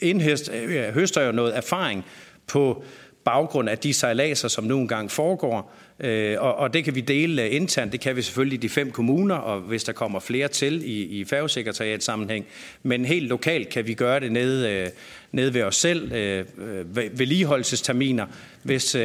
indhøster 0.00 0.52
øh, 0.62 0.94
høster 0.94 1.22
jo 1.22 1.32
noget 1.32 1.56
erfaring 1.56 2.04
på 2.46 2.84
baggrund 3.24 3.68
af 3.68 3.78
de 3.78 3.94
sejladser, 3.94 4.48
som 4.48 4.64
nu 4.64 4.78
engang 4.78 5.10
foregår. 5.10 5.74
Øh, 6.00 6.36
og, 6.40 6.54
og 6.56 6.74
det 6.74 6.84
kan 6.84 6.94
vi 6.94 7.00
dele 7.00 7.42
øh, 7.42 7.54
internt. 7.54 7.92
Det 7.92 8.00
kan 8.00 8.16
vi 8.16 8.22
selvfølgelig 8.22 8.56
i 8.56 8.60
de 8.60 8.68
fem 8.68 8.90
kommuner, 8.90 9.34
og 9.34 9.60
hvis 9.60 9.84
der 9.84 9.92
kommer 9.92 10.20
flere 10.20 10.48
til 10.48 10.82
i, 10.84 11.02
i 11.02 11.24
færgesekretariat 11.24 12.02
sammenhæng. 12.02 12.46
Men 12.82 13.04
helt 13.04 13.28
lokalt 13.28 13.68
kan 13.68 13.86
vi 13.86 13.94
gøre 13.94 14.20
det 14.20 14.32
nede, 14.32 14.70
øh, 14.70 14.88
nede 15.32 15.54
ved 15.54 15.62
os 15.62 15.76
selv. 15.76 16.12
Øh, 16.12 16.44
øh 16.58 17.18
vedligeholdelsesterminer. 17.18 18.26
Hvis 18.62 18.94
øh, 18.94 19.02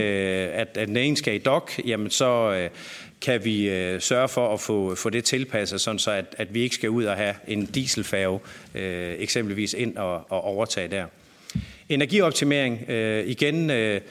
at, 0.53 0.77
at 0.77 0.87
den 0.87 0.97
ene 0.97 1.17
skal 1.17 1.35
i 1.35 1.37
dok, 1.37 1.71
jamen 1.85 2.09
så 2.09 2.69
kan 3.21 3.45
vi 3.45 3.69
øh, 3.69 4.01
sørge 4.01 4.27
for 4.27 4.53
at 4.53 4.59
få, 4.59 4.95
få 4.95 5.09
det 5.09 5.23
tilpasset, 5.23 5.81
sådan 5.81 5.99
så 5.99 6.11
at, 6.11 6.25
at 6.37 6.53
vi 6.53 6.61
ikke 6.61 6.75
skal 6.75 6.89
ud 6.89 7.03
og 7.03 7.15
have 7.15 7.35
en 7.47 7.65
dieselfærge 7.65 8.39
øh, 8.75 9.15
eksempelvis 9.19 9.73
ind 9.73 9.97
og, 9.97 10.31
og 10.31 10.43
overtage 10.43 10.87
der. 10.87 11.05
Energioptimering, 11.89 12.89
øh, 12.89 13.27
igen, 13.27 13.69
øh, 13.69 14.01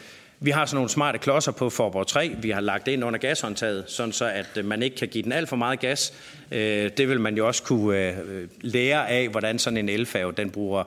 vi 0.42 0.50
har 0.50 0.66
sådan 0.66 0.76
nogle 0.76 0.90
smarte 0.90 1.18
klodser 1.18 1.52
på 1.52 1.70
Forborg 1.70 2.06
3, 2.06 2.36
vi 2.38 2.50
har 2.50 2.60
lagt 2.60 2.88
ind 2.88 3.04
under 3.04 3.18
gashåndtaget, 3.18 3.84
sådan 3.86 4.12
så 4.12 4.24
at 4.24 4.46
øh, 4.56 4.64
man 4.64 4.82
ikke 4.82 4.96
kan 4.96 5.08
give 5.08 5.24
den 5.24 5.32
alt 5.32 5.48
for 5.48 5.56
meget 5.56 5.80
gas. 5.80 6.14
Øh, 6.50 6.90
det 6.96 7.08
vil 7.08 7.20
man 7.20 7.36
jo 7.36 7.46
også 7.46 7.62
kunne 7.62 7.98
øh, 7.98 8.48
lære 8.60 9.08
af, 9.08 9.28
hvordan 9.28 9.58
sådan 9.58 9.76
en 9.76 9.88
elfærge 9.88 10.32
den 10.32 10.50
bruger 10.50 10.84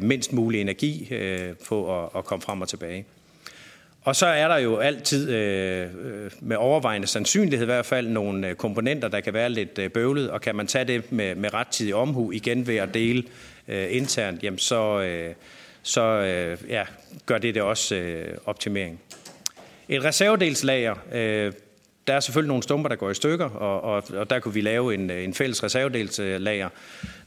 mindst 0.00 0.32
mulig 0.32 0.60
energi 0.60 1.12
på 1.68 2.06
at, 2.16 2.24
komme 2.24 2.42
frem 2.42 2.60
og 2.60 2.68
tilbage. 2.68 3.04
Og 4.02 4.16
så 4.16 4.26
er 4.26 4.48
der 4.48 4.56
jo 4.56 4.76
altid 4.76 5.30
øh, 5.30 5.86
med 6.40 6.56
overvejende 6.56 7.06
sandsynlighed 7.06 7.64
i 7.64 7.72
hvert 7.72 7.86
fald 7.86 8.08
nogle 8.08 8.54
komponenter, 8.54 9.08
der 9.08 9.20
kan 9.20 9.34
være 9.34 9.50
lidt 9.50 9.92
bøvlet, 9.92 10.30
og 10.30 10.40
kan 10.40 10.56
man 10.56 10.66
tage 10.66 10.84
det 10.84 11.12
med, 11.12 11.34
med 11.34 11.54
rettidig 11.54 11.94
omhu 11.94 12.32
igen 12.32 12.66
ved 12.66 12.76
at 12.76 12.94
dele 12.94 13.22
øh, 13.68 13.86
internt, 13.90 14.42
jamen 14.42 14.58
så, 14.58 15.00
øh, 15.00 15.34
så 15.82 16.02
øh, 16.02 16.58
ja, 16.68 16.84
gør 17.26 17.38
det 17.38 17.54
det 17.54 17.62
også 17.62 17.94
øh, 17.94 18.36
optimering. 18.46 19.00
Et 19.88 20.04
reservedelslager, 20.04 20.94
øh, 21.12 21.52
der 22.06 22.14
er 22.14 22.20
selvfølgelig 22.20 22.48
nogle 22.48 22.62
stumper, 22.62 22.88
der 22.88 22.96
går 22.96 23.10
i 23.10 23.14
stykker, 23.14 23.44
og, 23.44 23.80
og, 23.80 24.04
og 24.16 24.30
der 24.30 24.38
kunne 24.38 24.54
vi 24.54 24.60
lave 24.60 24.94
en, 24.94 25.10
øh, 25.10 25.24
en 25.24 25.34
fælles 25.34 25.62
reservedelslager. 25.62 26.68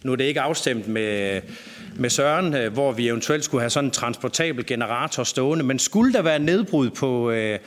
Nu 0.04 0.12
er 0.12 0.16
det 0.16 0.24
ikke 0.24 0.42
afstemt 0.42 0.88
med, 0.88 1.42
med 1.96 2.10
Søren, 2.10 2.54
øh, 2.54 2.74
hvor 2.74 2.92
vi 2.92 3.08
eventuelt 3.08 3.44
skulle 3.44 3.62
have 3.62 3.70
sådan 3.70 3.88
en 3.88 3.92
transportabel 3.92 4.66
generator 4.66 5.24
stående, 5.24 5.66
men 5.66 5.80
skulle 5.80 6.14
der 6.14 6.22
være 6.22 6.40
nedbrud 6.40 6.90
på, 6.90 7.32
øh, 7.32 7.60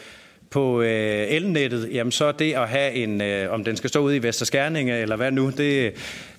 på 0.51 0.83
øh, 0.83 1.27
elnettet, 1.29 1.89
jamen 1.93 2.13
så 2.13 2.25
er 2.25 2.33
det 2.33 2.53
at 2.53 2.69
have 2.69 2.93
en, 2.93 3.21
øh, 3.21 3.53
om 3.53 3.65
den 3.65 3.77
skal 3.77 3.91
stå 3.91 4.01
ude 4.01 4.17
i 4.17 4.23
Vesterskærninge 4.23 4.99
eller 4.99 5.17
hvad 5.17 5.33
nu, 5.33 5.51
det, 5.51 5.93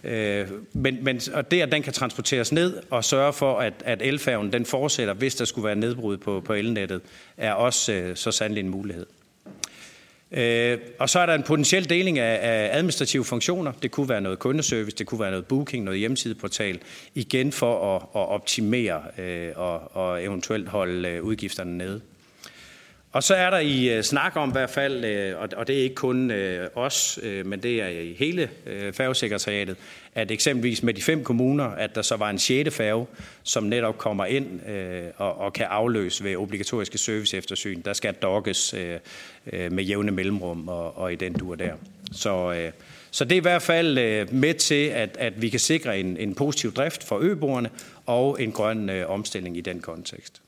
øh, 0.03 0.47
men, 0.73 0.97
men 1.01 1.21
og 1.33 1.51
det 1.51 1.61
at 1.61 1.71
den 1.71 1.83
kan 1.83 1.93
transporteres 1.93 2.51
ned 2.51 2.77
og 2.89 3.03
sørge 3.03 3.33
for, 3.33 3.59
at, 3.59 3.73
at 3.85 4.01
elfærgen 4.01 4.53
den 4.53 4.65
fortsætter, 4.65 5.13
hvis 5.13 5.35
der 5.35 5.45
skulle 5.45 5.65
være 5.65 5.75
nedbrud 5.75 6.17
på, 6.17 6.41
på 6.45 6.53
elnettet, 6.53 7.01
er 7.37 7.53
også 7.53 7.93
øh, 7.93 8.15
så 8.15 8.31
sandelig 8.31 8.61
en 8.61 8.69
mulighed. 8.69 9.05
Øh, 10.31 10.77
og 10.99 11.09
så 11.09 11.19
er 11.19 11.25
der 11.25 11.33
en 11.33 11.43
potentiel 11.43 11.89
deling 11.89 12.19
af, 12.19 12.69
administrative 12.77 13.25
funktioner. 13.25 13.71
Det 13.71 13.91
kunne 13.91 14.09
være 14.09 14.21
noget 14.21 14.39
kundeservice, 14.39 14.97
det 14.97 15.07
kunne 15.07 15.19
være 15.19 15.31
noget 15.31 15.45
booking, 15.45 15.83
noget 15.83 15.99
hjemmesideportal, 15.99 16.79
igen 17.15 17.51
for 17.51 17.95
at, 17.95 18.01
at 18.01 18.27
optimere 18.27 19.01
øh, 19.17 19.51
og, 19.55 19.95
og 19.95 20.23
eventuelt 20.23 20.69
holde 20.69 21.09
øh, 21.09 21.23
udgifterne 21.23 21.77
nede. 21.77 22.01
Og 23.17 23.23
så 23.23 23.35
er 23.35 23.49
der 23.49 23.59
i 23.59 23.97
øh, 23.97 24.03
snak 24.03 24.35
om 24.35 24.49
i 24.49 24.51
hvert 24.51 24.69
fald, 24.69 25.05
øh, 25.05 25.39
og 25.41 25.49
og 25.55 25.67
det 25.67 25.77
er 25.77 25.83
ikke 25.83 25.95
kun 25.95 26.31
øh, 26.31 26.69
os, 26.75 27.19
men 27.45 27.63
det 27.63 27.81
er 27.81 27.87
i 27.87 28.15
hele 28.19 28.49
færgesekretariatet, 28.93 29.77
at 30.15 30.31
eksempelvis 30.31 30.83
med 30.83 30.93
de 30.93 31.01
fem 31.01 31.23
kommuner, 31.23 31.63
at 31.63 31.95
der 31.95 32.01
så 32.01 32.15
var 32.15 32.29
en 32.29 32.39
sjette 32.39 32.71
færge, 32.71 33.05
som 33.43 33.63
netop 33.63 33.97
kommer 33.97 34.25
ind 34.25 34.59
og, 35.17 35.39
og 35.39 35.53
kan 35.53 35.65
afløse 35.69 36.23
ved 36.23 36.35
obligatoriske 36.35 36.97
serviceeftersyn. 36.97 37.81
Der 37.81 37.93
skal 37.93 38.13
dokkes 38.13 38.75
med 39.51 39.83
jævne 39.83 40.11
mellemrum 40.11 40.67
og, 40.67 40.97
og 40.97 41.13
i 41.13 41.15
den 41.15 41.33
dur 41.33 41.55
der. 41.55 41.73
Så, 42.11 42.69
så 43.11 43.25
det 43.25 43.31
er 43.31 43.37
i 43.37 43.39
hvert 43.39 43.61
fald 43.61 44.27
med 44.31 44.53
til, 44.53 44.85
at, 44.85 45.17
at 45.19 45.41
vi 45.41 45.49
kan 45.49 45.59
sikre 45.59 45.99
en, 45.99 46.17
en 46.17 46.35
positiv 46.35 46.73
drift 46.73 47.03
for 47.03 47.19
øboerne 47.21 47.69
og 48.05 48.41
en 48.43 48.51
grøn 48.51 48.89
omstilling 48.89 49.57
i 49.57 49.61
den 49.61 49.79
kontekst. 49.79 50.41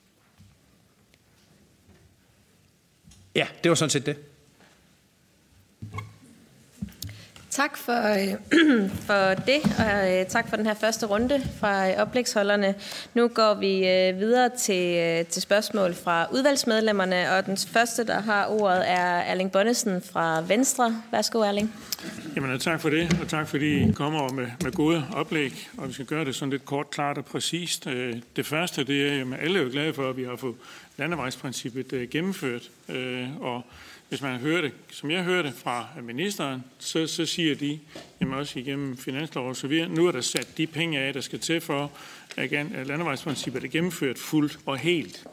Ja, 3.36 3.48
det 3.64 3.70
var 3.70 3.76
sådan 3.76 3.90
set 3.90 4.06
det. 4.06 4.18
Tak 7.50 7.78
for, 7.78 7.94
øh, 7.94 8.90
for 9.08 9.34
det, 9.34 9.62
og 9.80 10.20
øh, 10.20 10.26
tak 10.26 10.50
for 10.50 10.56
den 10.56 10.66
her 10.66 10.74
første 10.74 11.06
runde 11.06 11.42
fra 11.60 11.90
øh, 11.90 11.98
oplægsholderne. 11.98 12.76
Nu 13.14 13.28
går 13.28 13.54
vi 13.54 13.88
øh, 13.88 14.20
videre 14.20 14.50
til, 14.58 14.98
øh, 14.98 15.26
til 15.26 15.42
spørgsmål 15.42 15.94
fra 15.94 16.28
udvalgsmedlemmerne, 16.34 17.32
og 17.32 17.46
den 17.46 17.58
første, 17.58 18.06
der 18.06 18.20
har 18.20 18.48
ordet, 18.48 18.90
er 18.90 19.18
Erling 19.18 19.52
Bonnesen 19.52 20.02
fra 20.02 20.42
Venstre. 20.42 21.02
Værsgo, 21.12 21.40
Erling. 21.40 21.74
Jamen, 22.36 22.60
tak 22.60 22.82
for 22.82 22.90
det, 22.90 23.18
og 23.22 23.28
tak 23.28 23.48
fordi 23.48 23.90
I 23.90 23.92
kommer 23.92 24.30
med, 24.30 24.48
med 24.64 24.72
gode 24.72 25.06
oplæg, 25.14 25.70
og 25.78 25.88
vi 25.88 25.94
skal 25.94 26.06
gøre 26.06 26.26
det 26.26 26.36
sådan 26.36 26.50
lidt 26.50 26.66
kort, 26.66 26.90
klart 26.90 27.18
og 27.18 27.26
præcist. 27.26 27.88
Øh, 27.88 28.16
det 28.36 28.46
første, 28.46 28.84
det 28.84 29.08
er, 29.08 29.22
at 29.22 29.40
alle 29.42 29.60
er 29.60 29.64
jo 29.64 29.70
glade 29.72 29.94
for, 29.94 30.10
at 30.10 30.18
vi 30.18 30.24
har 30.24 30.36
fået 30.36 30.56
landevejsprincippet 30.98 32.10
gennemført, 32.10 32.70
og 33.40 33.64
hvis 34.10 34.22
man 34.22 34.40
hører 34.40 34.62
det, 34.62 34.72
som 34.92 35.12
jeg 35.12 35.24
hørte 35.24 35.52
fra 35.52 35.88
øh, 35.98 36.04
ministeren, 36.04 36.64
så, 36.80 37.08
så 37.08 37.26
siger 37.26 37.56
de, 37.56 37.80
jamen 38.22 38.34
også 38.34 38.60
igennem 38.60 38.98
finanslov 38.98 39.50
og 39.50 39.56
så 39.56 39.68
videre, 39.68 39.90
nu 39.90 40.08
er 40.08 40.12
der 40.12 40.22
sat 40.22 40.48
de 40.58 40.68
penge 40.68 41.00
af, 41.00 41.14
der 41.14 41.22
skal 41.22 41.40
til 41.40 41.62
for, 41.62 41.92
at 42.38 42.52
landevejsprincippet 42.88 43.64
er 43.64 43.68
gennemført 43.68 44.18
fuldt 44.18 44.60
og 44.66 44.78
helt. 44.78 45.28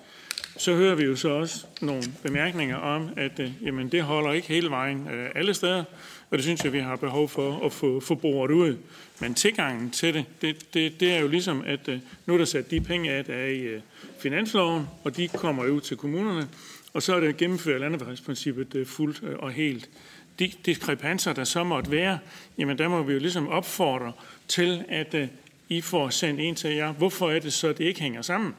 Så 0.59 0.75
hører 0.75 0.95
vi 0.95 1.05
jo 1.05 1.17
så 1.17 1.29
også 1.29 1.67
nogle 1.81 2.03
bemærkninger 2.23 2.77
om, 2.77 3.09
at 3.17 3.41
øh, 3.41 3.53
jamen, 3.63 3.89
det 3.89 4.03
holder 4.03 4.33
ikke 4.33 4.49
hele 4.49 4.71
vejen 4.71 5.09
øh, 5.09 5.31
alle 5.35 5.55
steder, 5.55 5.85
og 6.31 6.39
det 6.39 6.43
synes 6.43 6.65
jeg, 6.65 6.73
vi 6.73 6.81
har 6.81 6.97
behov 6.97 7.29
for 7.29 7.67
at 7.67 7.73
få, 7.73 8.01
få 8.01 8.15
bordet 8.15 8.55
ud. 8.55 8.77
Men 9.21 9.35
tilgangen 9.35 9.91
til 9.91 10.15
det, 10.15 10.25
det, 10.43 10.75
det, 10.75 11.01
det 11.01 11.13
er 11.13 11.21
jo 11.21 11.29
ligesom, 11.29 11.63
at 11.67 11.89
øh, 11.89 11.99
nu 12.27 12.35
er 12.35 12.39
der 12.39 12.45
sat 12.45 12.71
de 12.71 12.81
penge 12.81 13.11
af, 13.11 13.25
der 13.25 13.35
er 13.35 13.47
i 13.47 13.61
øh, 13.61 13.81
finansloven, 14.19 14.87
og 15.05 15.17
de 15.17 15.29
kommer 15.29 15.67
ud 15.67 15.81
til 15.81 15.97
kommunerne, 15.97 16.49
og 16.97 17.03
så 17.03 17.17
er 17.17 17.21
det 17.21 17.37
gennemført 17.37 17.81
landevejsprincippet 17.81 18.75
øh, 18.75 18.87
fuldt 18.87 19.23
øh, 19.23 19.37
og 19.39 19.53
helt. 19.53 19.91
De 20.39 20.53
diskrepanser, 20.67 21.33
der 21.33 21.45
så 21.45 21.65
måtte 21.65 21.91
være, 21.91 22.19
jamen 22.59 22.79
der 22.79 22.89
må 22.89 23.03
vi 23.03 23.13
jo 23.13 23.19
ligesom 23.19 23.49
opfordre 23.49 24.13
til, 24.49 24.85
at 24.89 25.15
øh, 25.15 25.29
I 25.69 25.81
får 25.81 26.09
sendt 26.11 26.41
en 26.41 26.55
til 26.55 26.75
jer. 26.75 26.93
Hvorfor 26.93 27.31
er 27.31 27.39
det 27.39 27.53
så, 27.53 27.69
at 27.69 27.79
det 27.79 27.85
ikke 27.85 28.01
hænger 28.01 28.23
sammen? 28.23 28.55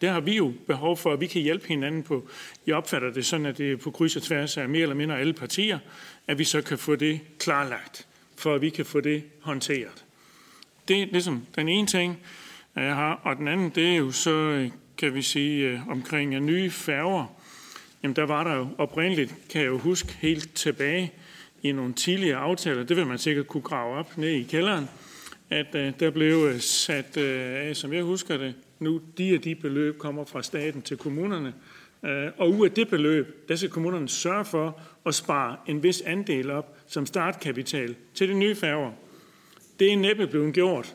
Det 0.00 0.08
har 0.08 0.20
vi 0.20 0.36
jo 0.36 0.52
behov 0.66 0.96
for, 0.96 1.12
at 1.12 1.20
vi 1.20 1.26
kan 1.26 1.42
hjælpe 1.42 1.68
hinanden 1.68 2.02
på. 2.02 2.28
Jeg 2.66 2.74
opfatter 2.74 3.12
det 3.12 3.26
sådan, 3.26 3.46
at 3.46 3.58
det 3.58 3.72
er 3.72 3.76
på 3.76 3.90
kryds 3.90 4.16
og 4.16 4.22
tværs 4.22 4.56
af 4.56 4.68
mere 4.68 4.82
eller 4.82 4.96
mindre 4.96 5.18
alle 5.18 5.32
partier, 5.32 5.78
at 6.26 6.38
vi 6.38 6.44
så 6.44 6.62
kan 6.62 6.78
få 6.78 6.96
det 6.96 7.20
klarlagt, 7.38 8.06
for 8.36 8.54
at 8.54 8.60
vi 8.60 8.70
kan 8.70 8.84
få 8.84 9.00
det 9.00 9.22
håndteret. 9.40 10.04
Det 10.88 11.02
er 11.02 11.06
ligesom 11.06 11.46
den 11.56 11.68
ene 11.68 11.86
ting, 11.86 12.18
jeg 12.76 12.94
har. 12.94 13.20
Og 13.22 13.36
den 13.36 13.48
anden, 13.48 13.70
det 13.70 13.92
er 13.92 13.96
jo 13.96 14.12
så, 14.12 14.68
kan 14.98 15.14
vi 15.14 15.22
sige, 15.22 15.82
omkring 15.88 16.40
nye 16.40 16.70
færger. 16.70 17.39
Jamen 18.02 18.16
der 18.16 18.22
var 18.22 18.44
der 18.44 18.54
jo 18.56 18.68
oprindeligt, 18.78 19.34
kan 19.50 19.60
jeg 19.60 19.68
jo 19.68 19.78
huske 19.78 20.16
helt 20.20 20.54
tilbage 20.54 21.12
i 21.62 21.72
nogle 21.72 21.92
tidligere 21.92 22.38
aftaler, 22.38 22.82
det 22.82 22.96
vil 22.96 23.06
man 23.06 23.18
sikkert 23.18 23.46
kunne 23.46 23.62
grave 23.62 23.96
op 23.96 24.18
ned 24.18 24.28
i 24.28 24.42
kælderen, 24.42 24.88
at 25.50 25.66
uh, 25.74 26.00
der 26.00 26.10
blev 26.10 26.36
øh, 26.36 26.60
sat 26.60 27.16
uh, 27.16 27.22
af, 27.66 27.76
som 27.76 27.92
jeg 27.92 28.02
husker 28.02 28.36
det, 28.36 28.54
nu 28.78 29.00
de 29.18 29.34
og 29.34 29.44
de 29.44 29.54
beløb 29.54 29.98
kommer 29.98 30.24
fra 30.24 30.42
staten 30.42 30.82
til 30.82 30.96
kommunerne, 30.96 31.54
uh, 32.02 32.08
og 32.38 32.50
ud 32.50 32.64
af 32.66 32.72
det 32.72 32.88
beløb, 32.88 33.48
der 33.48 33.56
skal 33.56 33.70
kommunerne 33.70 34.08
sørge 34.08 34.44
for 34.44 34.80
at 35.06 35.14
spare 35.14 35.56
en 35.66 35.82
vis 35.82 36.00
andel 36.00 36.50
op 36.50 36.76
som 36.86 37.06
startkapital 37.06 37.94
til 38.14 38.28
de 38.28 38.34
nye 38.34 38.54
færger. 38.54 38.92
Det 39.78 39.92
er 39.92 39.96
næppe 39.96 40.26
blevet 40.26 40.54
gjort. 40.54 40.94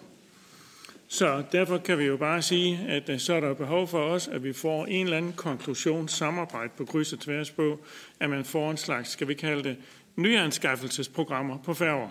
Så 1.07 1.43
derfor 1.51 1.77
kan 1.77 1.97
vi 1.99 2.03
jo 2.03 2.17
bare 2.17 2.41
sige, 2.41 2.77
at 2.87 3.09
øh, 3.09 3.19
så 3.19 3.33
er 3.33 3.39
der 3.39 3.53
behov 3.53 3.87
for 3.87 3.99
os, 3.99 4.27
at 4.27 4.43
vi 4.43 4.53
får 4.53 4.85
en 4.85 5.05
eller 5.05 5.17
anden 5.17 5.33
konklusion, 5.33 6.07
samarbejde 6.07 6.71
på 6.77 6.85
kryds 6.85 7.13
og 7.13 7.19
tværs 7.19 7.51
på, 7.51 7.79
at 8.19 8.29
man 8.29 8.45
får 8.45 8.71
en 8.71 8.77
slags, 8.77 9.09
skal 9.09 9.27
vi 9.27 9.33
kalde 9.33 9.63
det, 9.63 9.77
nyanskaffelsesprogrammer 10.15 11.57
på 11.57 11.73
færger. 11.73 12.09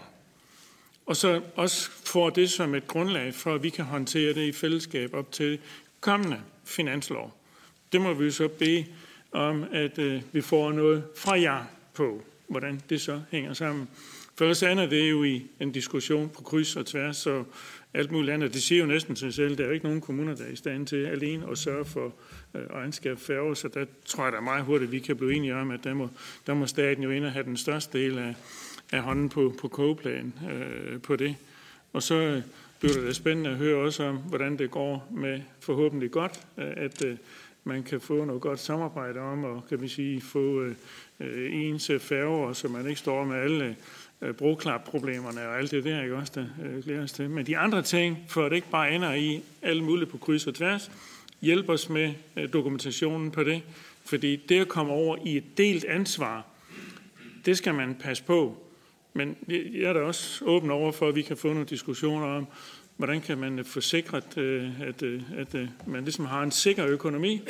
Og 1.06 1.16
så 1.16 1.40
også 1.54 1.90
får 1.90 2.30
det 2.30 2.50
som 2.50 2.74
et 2.74 2.86
grundlag 2.86 3.34
for, 3.34 3.54
at 3.54 3.62
vi 3.62 3.70
kan 3.70 3.84
håndtere 3.84 4.34
det 4.34 4.46
i 4.48 4.52
fællesskab 4.52 5.14
op 5.14 5.32
til 5.32 5.58
kommende 6.00 6.40
finanslov. 6.64 7.34
Det 7.92 8.00
må 8.00 8.12
vi 8.12 8.30
så 8.30 8.48
bede 8.48 8.84
om, 9.32 9.64
at 9.72 9.98
øh, 9.98 10.22
vi 10.32 10.40
får 10.40 10.72
noget 10.72 11.04
fra 11.16 11.40
jer 11.40 11.64
på, 11.94 12.22
hvordan 12.48 12.80
det 12.90 13.00
så 13.00 13.22
hænger 13.30 13.52
sammen. 13.52 13.88
For 14.34 14.44
ellers 14.44 14.62
andet 14.62 14.90
det 14.90 15.10
jo 15.10 15.24
i 15.24 15.46
en 15.60 15.72
diskussion 15.72 16.28
på 16.28 16.42
kryds 16.42 16.76
og 16.76 16.86
tværs, 16.86 17.16
så 17.16 17.44
alt 17.94 18.12
muligt 18.12 18.32
andet. 18.32 18.54
Det 18.54 18.62
siger 18.62 18.80
jo 18.80 18.86
næsten 18.86 19.16
sig 19.16 19.34
selv. 19.34 19.56
Der 19.56 19.62
er 19.62 19.68
jo 19.68 19.72
ikke 19.72 19.86
nogen 19.86 20.00
kommuner, 20.00 20.34
der 20.34 20.44
er 20.44 20.50
i 20.50 20.56
stand 20.56 20.86
til 20.86 21.06
alene 21.06 21.50
at 21.50 21.58
sørge 21.58 21.84
for 21.84 22.14
øh, 22.54 23.16
færger, 23.16 23.54
så 23.54 23.68
der 23.68 23.84
tror 24.04 24.24
jeg 24.24 24.32
da 24.32 24.40
meget 24.40 24.64
hurtigt, 24.64 24.88
at 24.88 24.92
vi 24.92 24.98
kan 24.98 25.16
blive 25.16 25.34
enige 25.34 25.56
om, 25.56 25.70
at 25.70 25.84
der 25.84 25.94
må, 25.94 26.08
der 26.46 26.54
må 26.54 26.66
staten 26.66 27.02
jo 27.02 27.10
ind 27.10 27.24
og 27.24 27.32
have 27.32 27.44
den 27.44 27.56
største 27.56 27.98
del 27.98 28.18
af, 28.18 28.34
af 28.92 29.02
hånden 29.02 29.28
på, 29.28 29.54
på 29.60 29.68
kogeplan 29.68 30.34
øh, 30.50 31.00
på 31.00 31.16
det. 31.16 31.36
Og 31.92 32.02
så 32.02 32.14
øh, 32.14 32.42
bliver 32.80 32.94
det 32.94 33.02
da 33.02 33.12
spændende 33.12 33.50
at 33.50 33.56
høre 33.56 33.76
også 33.76 34.04
om, 34.04 34.16
hvordan 34.16 34.58
det 34.58 34.70
går 34.70 35.08
med 35.10 35.40
forhåbentlig 35.60 36.10
godt, 36.10 36.40
øh, 36.58 36.72
at, 36.76 37.04
øh, 37.04 37.16
man 37.64 37.82
kan 37.82 38.00
få 38.00 38.24
noget 38.24 38.42
godt 38.42 38.60
samarbejde 38.60 39.20
om, 39.20 39.44
og 39.44 39.62
kan 39.68 39.82
vi 39.82 39.88
sige, 39.88 40.20
få 40.20 40.62
øh, 40.62 40.74
øh, 41.20 41.54
ens 41.54 41.90
færger, 42.00 42.52
så 42.52 42.68
man 42.68 42.86
ikke 42.86 43.00
står 43.00 43.24
med 43.24 43.36
alle 43.36 43.76
øh, 44.22 44.34
broklapproblemerne 44.34 45.48
og 45.48 45.58
alt 45.58 45.70
det 45.70 45.84
der, 45.84 46.02
ikke 46.02 46.16
også, 46.16 46.32
der 46.34 46.46
øh, 46.64 46.84
glæder 46.84 47.02
os 47.02 47.12
til. 47.12 47.30
Men 47.30 47.46
de 47.46 47.58
andre 47.58 47.82
ting, 47.82 48.18
for 48.28 48.48
det 48.48 48.56
ikke 48.56 48.70
bare 48.70 48.94
ender 48.94 49.14
i 49.14 49.42
alle 49.62 49.84
mulige 49.84 50.06
på 50.06 50.18
kryds 50.18 50.46
og 50.46 50.54
tværs, 50.54 50.90
hjælp 51.40 51.68
os 51.68 51.88
med 51.88 52.12
øh, 52.36 52.52
dokumentationen 52.52 53.30
på 53.30 53.44
det, 53.44 53.62
fordi 54.04 54.36
det 54.36 54.60
at 54.60 54.68
komme 54.68 54.92
over 54.92 55.16
i 55.24 55.36
et 55.36 55.58
delt 55.58 55.84
ansvar, 55.84 56.46
det 57.46 57.58
skal 57.58 57.74
man 57.74 57.94
passe 57.94 58.24
på. 58.24 58.56
Men 59.12 59.36
jeg 59.48 59.82
er 59.82 59.92
da 59.92 60.00
også 60.00 60.44
åben 60.44 60.70
over 60.70 60.92
for, 60.92 61.08
at 61.08 61.14
vi 61.14 61.22
kan 61.22 61.36
få 61.36 61.48
nogle 61.48 61.66
diskussioner 61.66 62.26
om, 62.26 62.46
hvordan 62.96 63.20
kan 63.20 63.38
man 63.38 63.58
øh, 63.58 63.64
få 63.64 63.80
sikret, 63.80 64.38
øh, 64.38 64.80
at, 64.80 65.02
øh, 65.02 65.22
at, 65.36 65.54
at 65.54 65.68
man 65.86 66.04
ligesom 66.04 66.24
har 66.24 66.42
en 66.42 66.50
sikker 66.50 66.86
økonomi, 66.86 67.42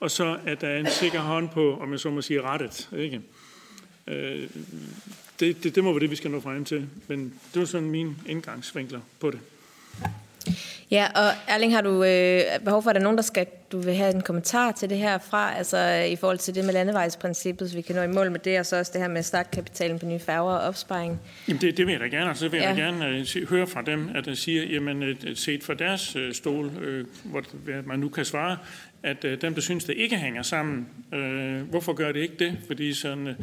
og 0.00 0.10
så 0.10 0.38
at 0.46 0.60
der 0.60 0.68
er 0.68 0.78
en 0.78 0.90
sikker 0.90 1.20
hånd 1.20 1.48
på, 1.48 1.78
om 1.80 1.92
jeg 1.92 2.00
så 2.00 2.10
må 2.10 2.22
sige, 2.22 2.42
rettet. 2.42 2.90
Ikke? 2.96 3.20
Det, 5.40 5.64
det, 5.64 5.74
det 5.74 5.84
må 5.84 5.92
være 5.92 6.00
det, 6.00 6.10
vi 6.10 6.16
skal 6.16 6.30
nå 6.30 6.40
frem 6.40 6.64
til. 6.64 6.88
Men 7.08 7.40
det 7.54 7.60
var 7.60 7.66
sådan 7.66 7.90
min 7.90 8.16
indgangsvinkler 8.26 9.00
på 9.20 9.30
det. 9.30 9.40
Ja, 10.94 11.06
og 11.14 11.30
Erling, 11.48 11.74
har 11.74 11.80
du 11.80 12.04
øh, 12.04 12.40
behov 12.64 12.82
for, 12.82 12.90
at 12.90 12.94
der 12.94 13.00
er 13.00 13.02
nogen, 13.02 13.16
der 13.16 13.22
skal, 13.22 13.46
du 13.72 13.80
vil 13.80 13.94
have 13.94 14.14
en 14.14 14.20
kommentar 14.20 14.72
til 14.72 14.90
det 14.90 14.98
her 14.98 15.18
fra, 15.18 15.56
altså 15.56 15.88
i 16.10 16.16
forhold 16.16 16.38
til 16.38 16.54
det 16.54 16.64
med 16.64 16.72
landevejsprincippet, 16.72 17.70
så 17.70 17.76
vi 17.76 17.82
kan 17.82 17.96
nå 17.96 18.02
i 18.02 18.06
mål 18.06 18.30
med 18.30 18.40
det, 18.40 18.58
og 18.58 18.66
så 18.66 18.78
også 18.78 18.92
det 18.92 19.00
her 19.00 19.08
med 19.08 19.22
startkapitalen 19.22 19.98
på 19.98 20.06
nye 20.06 20.18
færger 20.18 20.52
og 20.52 20.60
opsparing? 20.60 21.20
Jamen 21.48 21.60
det, 21.60 21.76
det 21.76 21.86
vil 21.86 21.92
jeg 21.92 22.00
da 22.00 22.06
gerne, 22.06 22.30
og 22.30 22.36
så 22.36 22.48
vil 22.48 22.60
ja. 22.60 22.68
jeg 22.68 22.76
gerne 22.76 23.20
uh, 23.20 23.26
se, 23.26 23.46
høre 23.46 23.66
fra 23.66 23.82
dem, 23.82 24.10
at 24.14 24.24
de 24.24 24.36
siger, 24.36 24.64
jamen 24.64 25.02
uh, 25.02 25.16
set 25.34 25.64
fra 25.64 25.74
deres 25.74 26.16
uh, 26.16 26.32
stol, 26.32 26.66
uh, 26.66 27.30
hvor 27.30 27.42
man 27.86 27.98
nu 27.98 28.08
kan 28.08 28.24
svare, 28.24 28.56
at 29.02 29.24
uh, 29.24 29.30
dem, 29.40 29.54
der 29.54 29.60
synes, 29.60 29.84
det 29.84 29.94
ikke 29.96 30.16
hænger 30.16 30.42
sammen, 30.42 30.86
uh, 31.12 31.68
hvorfor 31.70 31.92
gør 31.92 32.12
det 32.12 32.20
ikke 32.20 32.36
det? 32.38 32.58
Fordi 32.66 32.94
sådan, 32.94 33.26
uh, 33.26 33.34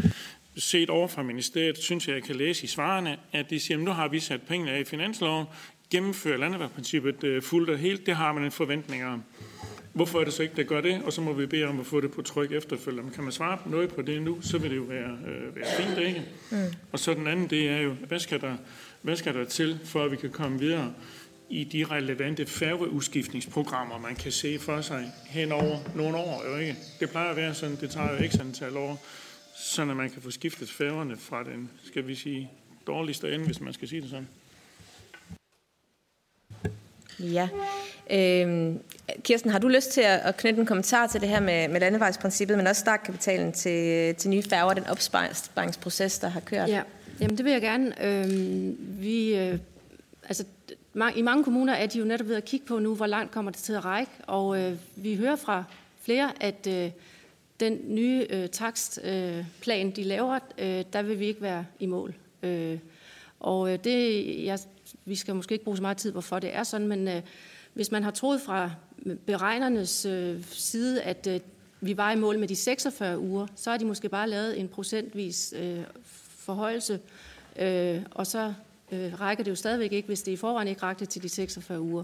set 0.58 0.90
over 0.90 1.08
fra 1.08 1.24
ministeriet, 1.24 1.78
synes 1.78 2.08
jeg, 2.08 2.16
jeg 2.16 2.24
kan 2.24 2.36
læse 2.36 2.64
i 2.64 2.68
svarene, 2.68 3.18
at 3.34 3.50
de 3.50 3.60
siger, 3.60 3.78
at 3.78 3.84
nu 3.84 3.92
har 3.92 4.08
vi 4.08 4.20
sat 4.20 4.42
pengene 4.42 4.72
af 4.72 4.80
i 4.80 4.84
finansloven, 4.84 5.46
gennemføre 5.92 6.38
landevejsprincippet 6.38 7.24
øh, 7.24 7.42
fuldt 7.42 7.70
og 7.70 7.78
helt, 7.78 8.06
det 8.06 8.16
har 8.16 8.34
man 8.34 8.44
en 8.44 8.52
forventning 8.52 9.06
om. 9.06 9.24
Hvorfor 9.94 10.20
er 10.20 10.24
det 10.24 10.34
så 10.34 10.44
ikke, 10.44 10.56
der 10.56 10.64
gør 10.64 10.82
det? 10.82 11.02
Og 11.04 11.14
så 11.14 11.22
må 11.22 11.34
vi 11.34 11.46
bede 11.46 11.66
om 11.66 11.80
at 11.80 11.86
få 11.86 12.02
det 12.02 12.12
på 12.12 12.22
tryk 12.22 12.52
efterfølgende. 12.52 13.04
Men 13.04 13.14
kan 13.14 13.24
man 13.24 13.34
svare 13.34 13.58
noget 13.66 13.94
på 13.94 14.02
det 14.02 14.22
nu, 14.22 14.42
så 14.42 14.58
vil 14.58 14.70
det 14.70 14.78
jo 14.78 14.82
være, 14.82 15.18
øh, 15.28 15.56
være 15.56 15.66
fint, 15.78 16.08
ikke? 16.08 16.24
Mm. 16.52 16.58
Og 16.92 17.00
så 17.00 17.14
den 17.14 17.28
anden, 17.28 17.50
det 17.50 17.70
er 17.70 17.78
jo, 17.78 17.94
hvad 17.94 18.20
skal, 18.20 18.42
der, 18.42 18.56
hvad 19.02 19.16
skal 19.16 19.34
der 19.34 19.46
til, 19.46 19.80
for 19.86 20.04
at 20.04 20.12
vi 20.12 20.16
kan 20.16 20.30
komme 20.30 20.60
videre 20.60 20.94
i 21.50 21.64
de 21.64 21.86
relevante 21.86 22.46
færgeudskiftningsprogrammer, 22.46 24.00
man 24.00 24.16
kan 24.16 24.32
se 24.32 24.60
for 24.60 24.82
sig 24.82 25.12
hen 25.26 25.52
over 25.52 25.78
nogle 25.96 26.18
år. 26.18 26.44
Jo 26.50 26.58
ikke? 26.58 26.76
Det 27.00 27.10
plejer 27.10 27.30
at 27.30 27.36
være 27.36 27.54
sådan, 27.54 27.76
det 27.76 27.90
tager 27.90 28.12
jo 28.14 28.24
ikke 28.24 28.38
antal 28.40 28.78
år, 28.78 29.06
så 29.56 29.86
man 29.86 30.10
kan 30.10 30.22
få 30.22 30.32
skiftet 30.32 30.70
færgerne 30.70 31.18
fra 31.18 31.44
den, 31.44 31.70
skal 31.84 32.08
vi 32.08 32.16
sige, 32.16 32.52
dårligste 32.88 33.34
ende, 33.34 33.46
hvis 33.46 33.62
man 33.62 33.74
skal 33.74 33.88
sige 33.88 34.02
det 34.02 34.10
sådan. 34.10 34.28
Ja. 37.24 37.50
Øhm, 38.12 38.80
Kirsten, 39.24 39.52
har 39.52 39.60
du 39.60 39.68
lyst 39.68 39.92
til 39.92 40.02
at 40.02 40.38
knytte 40.38 40.60
en 40.60 40.66
kommentar 40.66 41.08
til 41.08 41.22
det 41.22 41.30
her 41.30 41.40
med, 41.40 41.68
med 41.68 41.80
landevejsprincippet, 41.80 42.58
men 42.58 42.68
også 42.68 42.80
startkapitalen 42.80 43.52
til, 43.52 44.16
til 44.16 44.30
nye 44.30 44.44
færger, 44.44 44.74
den 44.74 44.88
opsparingsproces, 44.88 46.20
der 46.20 46.28
har 46.28 46.40
kørt? 46.40 46.70
Ja, 46.70 46.82
Jamen, 47.22 47.38
det 47.38 47.46
vil 47.46 47.52
jeg 47.52 47.62
gerne. 47.62 48.06
Øhm, 48.06 48.78
vi, 48.80 49.36
øh, 49.36 49.60
altså, 50.24 50.46
I 51.16 51.22
mange 51.22 51.44
kommuner 51.44 51.74
er 51.74 51.86
de 51.86 52.00
jo 52.00 52.06
netop 52.06 52.28
ved 52.28 52.36
at 52.36 52.46
kigge 52.46 52.66
på 52.66 52.80
nu, 52.80 52.96
hvor 52.96 53.06
langt 53.06 53.32
kommer 53.32 53.52
det 53.52 53.62
til 53.62 53.74
at 53.74 53.86
række, 53.86 54.12
og 54.28 54.60
øh, 54.60 54.76
vi 54.96 55.16
hører 55.16 55.36
fra 55.36 55.64
flere, 56.02 56.32
at 56.40 56.68
øh, 56.68 56.92
den 57.60 57.80
nye 57.88 58.28
øh, 58.30 58.50
takstplan, 58.50 59.88
øh, 59.88 59.96
de 59.96 60.04
laver, 60.04 60.40
øh, 60.58 60.84
der 60.94 61.02
vil 61.02 61.20
vi 61.20 61.26
ikke 61.26 61.42
være 61.42 61.66
i 61.80 61.86
mål. 61.86 62.14
Øh, 62.44 62.78
og 63.40 63.74
øh, 63.74 63.80
det, 63.84 64.46
jeg 64.46 64.60
vi 65.06 65.16
skal 65.16 65.36
måske 65.36 65.54
ikke 65.54 65.64
bruge 65.64 65.78
så 65.78 65.82
meget 65.82 65.98
tid 65.98 66.12
på, 66.12 66.22
for 66.22 66.40
det 66.40 66.56
er 66.56 66.64
sådan, 66.64 66.88
men 66.88 67.08
øh, 67.08 67.22
hvis 67.74 67.92
man 67.92 68.04
har 68.04 68.12
troet 68.12 68.42
fra 68.42 68.72
beregnernes 69.26 70.06
øh, 70.06 70.44
side, 70.52 71.02
at 71.02 71.28
øh, 71.28 71.40
vi 71.82 71.98
var 71.98 72.12
i 72.12 72.16
mål 72.16 72.40
med 72.40 72.48
de 72.48 72.56
46 72.56 73.20
uger, 73.20 73.48
så 73.56 73.70
har 73.70 73.78
de 73.78 73.86
måske 73.86 74.10
bare 74.10 74.30
lavet 74.30 74.60
en 74.60 74.68
procentvis 74.68 75.54
øh, 75.58 75.84
forhøjelse, 76.38 77.00
øh, 77.60 78.02
og 78.12 78.28
så 78.28 78.54
øh, 78.92 79.22
rækker 79.22 79.44
det 79.44 79.52
jo 79.52 79.56
stadigvæk 79.56 79.92
ikke, 79.92 80.08
hvis 80.08 80.22
det 80.22 80.32
i 80.32 80.36
forvejen 80.36 80.68
ikke 80.68 80.84
rakte 80.84 81.06
til 81.06 81.24
de 81.24 81.30
46 81.30 81.82
uger, 81.82 82.04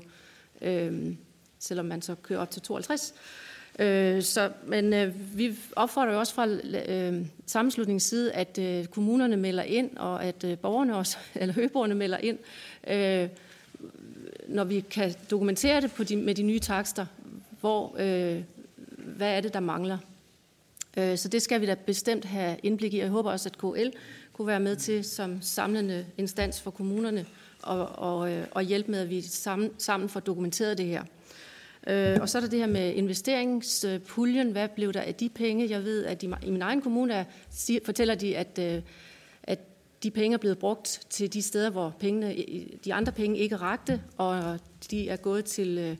øh, 0.61 1.15
selvom 1.59 1.85
man 1.85 2.01
så 2.01 2.15
kører 2.15 2.39
op 2.39 2.51
til 2.51 2.61
52. 2.61 3.13
Øh, 3.79 4.21
så, 4.21 4.51
men 4.65 4.93
øh, 4.93 5.37
vi 5.37 5.55
opfordrer 5.75 6.13
jo 6.13 6.19
også 6.19 6.33
fra 6.33 6.47
øh, 6.47 7.25
sammenslutningens 7.45 8.03
side, 8.03 8.31
at 8.31 8.59
øh, 8.61 8.85
kommunerne 8.85 9.37
melder 9.37 9.63
ind, 9.63 9.97
og 9.97 10.25
at 10.25 10.43
øh, 10.43 10.57
borgerne 10.57 10.95
også, 10.95 11.17
eller 11.35 11.53
høgeborgerne 11.53 11.95
melder 11.95 12.17
ind, 12.17 12.37
øh, 12.89 13.29
når 14.47 14.63
vi 14.63 14.79
kan 14.79 15.13
dokumentere 15.31 15.81
det 15.81 15.91
på 15.91 16.03
de, 16.03 16.15
med 16.15 16.35
de 16.35 16.43
nye 16.43 16.59
takster, 16.59 17.05
hvor, 17.59 17.95
øh, 17.99 18.43
hvad 18.97 19.37
er 19.37 19.41
det, 19.41 19.53
der 19.53 19.59
mangler. 19.59 19.97
Øh, 20.97 21.17
så 21.17 21.27
det 21.27 21.41
skal 21.41 21.61
vi 21.61 21.65
da 21.65 21.75
bestemt 21.85 22.25
have 22.25 22.57
indblik 22.63 22.93
i, 22.93 22.99
jeg 22.99 23.09
håber 23.09 23.31
også, 23.31 23.49
at 23.49 23.57
KL 23.57 23.97
kunne 24.33 24.47
være 24.47 24.59
med 24.59 24.75
til 24.75 25.03
som 25.03 25.41
samlende 25.41 26.05
instans 26.17 26.61
for 26.61 26.71
kommunerne 26.71 27.25
og, 27.63 27.89
og, 27.89 28.31
øh, 28.31 28.47
og 28.51 28.63
hjælpe 28.63 28.91
med, 28.91 28.99
at 28.99 29.09
vi 29.09 29.21
sammen, 29.21 29.71
sammen 29.77 30.09
får 30.09 30.19
dokumenteret 30.19 30.77
det 30.77 30.85
her. 30.85 31.03
Øh, 31.87 32.17
og 32.21 32.29
så 32.29 32.37
er 32.37 32.39
der 32.39 32.49
det 32.49 32.59
her 32.59 32.67
med 32.67 32.93
investeringspuljen. 32.93 34.51
Hvad 34.51 34.67
blev 34.67 34.93
der 34.93 35.01
af 35.01 35.15
de 35.15 35.29
penge? 35.29 35.69
Jeg 35.69 35.83
ved, 35.83 36.05
at 36.05 36.23
i 36.23 36.49
min 36.49 36.61
egen 36.61 36.81
kommune 36.81 37.13
er, 37.13 37.23
fortæller 37.85 38.15
de, 38.15 38.37
at, 38.37 38.59
øh, 38.59 38.81
de 40.03 40.11
penge 40.11 40.33
er 40.33 40.37
blevet 40.37 40.57
brugt 40.57 41.01
til 41.09 41.33
de 41.33 41.41
steder, 41.41 41.69
hvor 41.69 41.95
pengene, 41.99 42.35
de 42.85 42.93
andre 42.93 43.11
penge 43.11 43.37
ikke 43.37 43.55
rakte, 43.55 44.01
og 44.17 44.59
de 44.91 45.09
er 45.09 45.15
gået 45.15 45.45
til 45.45 45.77
øh, 45.77 45.97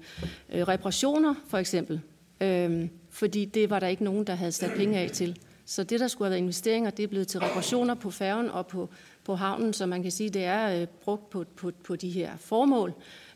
øh 0.49 0.67
reparationer, 0.67 1.35
for 1.47 1.57
eksempel. 1.57 2.01
Øh, 2.41 2.87
fordi 3.09 3.45
det 3.45 3.69
var 3.69 3.79
der 3.79 3.87
ikke 3.87 4.03
nogen, 4.03 4.27
der 4.27 4.35
havde 4.35 4.51
sat 4.51 4.71
penge 4.75 4.99
af 4.99 5.09
til. 5.11 5.39
Så 5.65 5.83
det, 5.83 5.99
der 5.99 6.07
skulle 6.07 6.25
have 6.25 6.31
været 6.31 6.41
investeringer, 6.41 6.89
det 6.89 7.03
er 7.03 7.07
blevet 7.07 7.27
til 7.27 7.39
reparationer 7.39 7.95
på 7.95 8.11
færgen 8.11 8.49
og 8.49 8.67
på, 8.67 8.89
på 9.23 9.35
havnen, 9.35 9.73
så 9.73 9.85
man 9.85 10.03
kan 10.03 10.11
sige, 10.11 10.29
det 10.29 10.43
er 10.43 10.81
øh, 10.81 10.87
brugt 10.87 11.29
på, 11.29 11.45
på, 11.55 11.71
på 11.83 11.95
de 11.95 12.09
her 12.09 12.37
formål. 12.37 12.93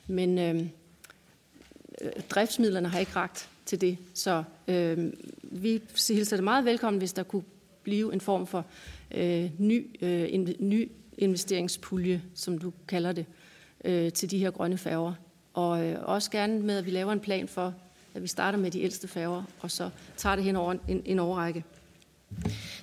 Men, 0.07 0.39
øh, 0.39 0.65
Øh, 2.01 2.11
driftsmidlerne 2.29 2.87
har 2.87 2.99
ikke 2.99 3.15
ragt 3.15 3.49
til 3.65 3.81
det. 3.81 3.97
Så 4.13 4.43
øh, 4.67 5.13
vi 5.41 5.81
hilser 6.09 6.37
det 6.37 6.43
meget 6.43 6.65
velkommen, 6.65 6.97
hvis 6.97 7.13
der 7.13 7.23
kunne 7.23 7.43
blive 7.83 8.13
en 8.13 8.21
form 8.21 8.47
for 8.47 8.65
øh, 9.15 9.49
ny, 9.57 9.95
øh, 10.01 10.33
in, 10.33 10.55
ny 10.59 10.91
investeringspulje, 11.17 12.21
som 12.35 12.57
du 12.57 12.73
kalder 12.87 13.11
det, 13.11 13.25
øh, 13.85 14.11
til 14.11 14.31
de 14.31 14.37
her 14.37 14.51
grønne 14.51 14.77
færger. 14.77 15.13
Og 15.53 15.85
øh, 15.85 15.97
også 16.03 16.31
gerne 16.31 16.59
med, 16.59 16.77
at 16.77 16.85
vi 16.85 16.91
laver 16.91 17.11
en 17.11 17.19
plan 17.19 17.47
for, 17.47 17.73
at 18.13 18.21
vi 18.21 18.27
starter 18.27 18.59
med 18.59 18.71
de 18.71 18.81
ældste 18.81 19.07
færger, 19.07 19.43
og 19.59 19.71
så 19.71 19.89
tager 20.17 20.35
det 20.35 20.45
hen 20.45 20.55
over 20.55 20.75
en, 20.87 21.01
en 21.05 21.19
overrække. 21.19 21.63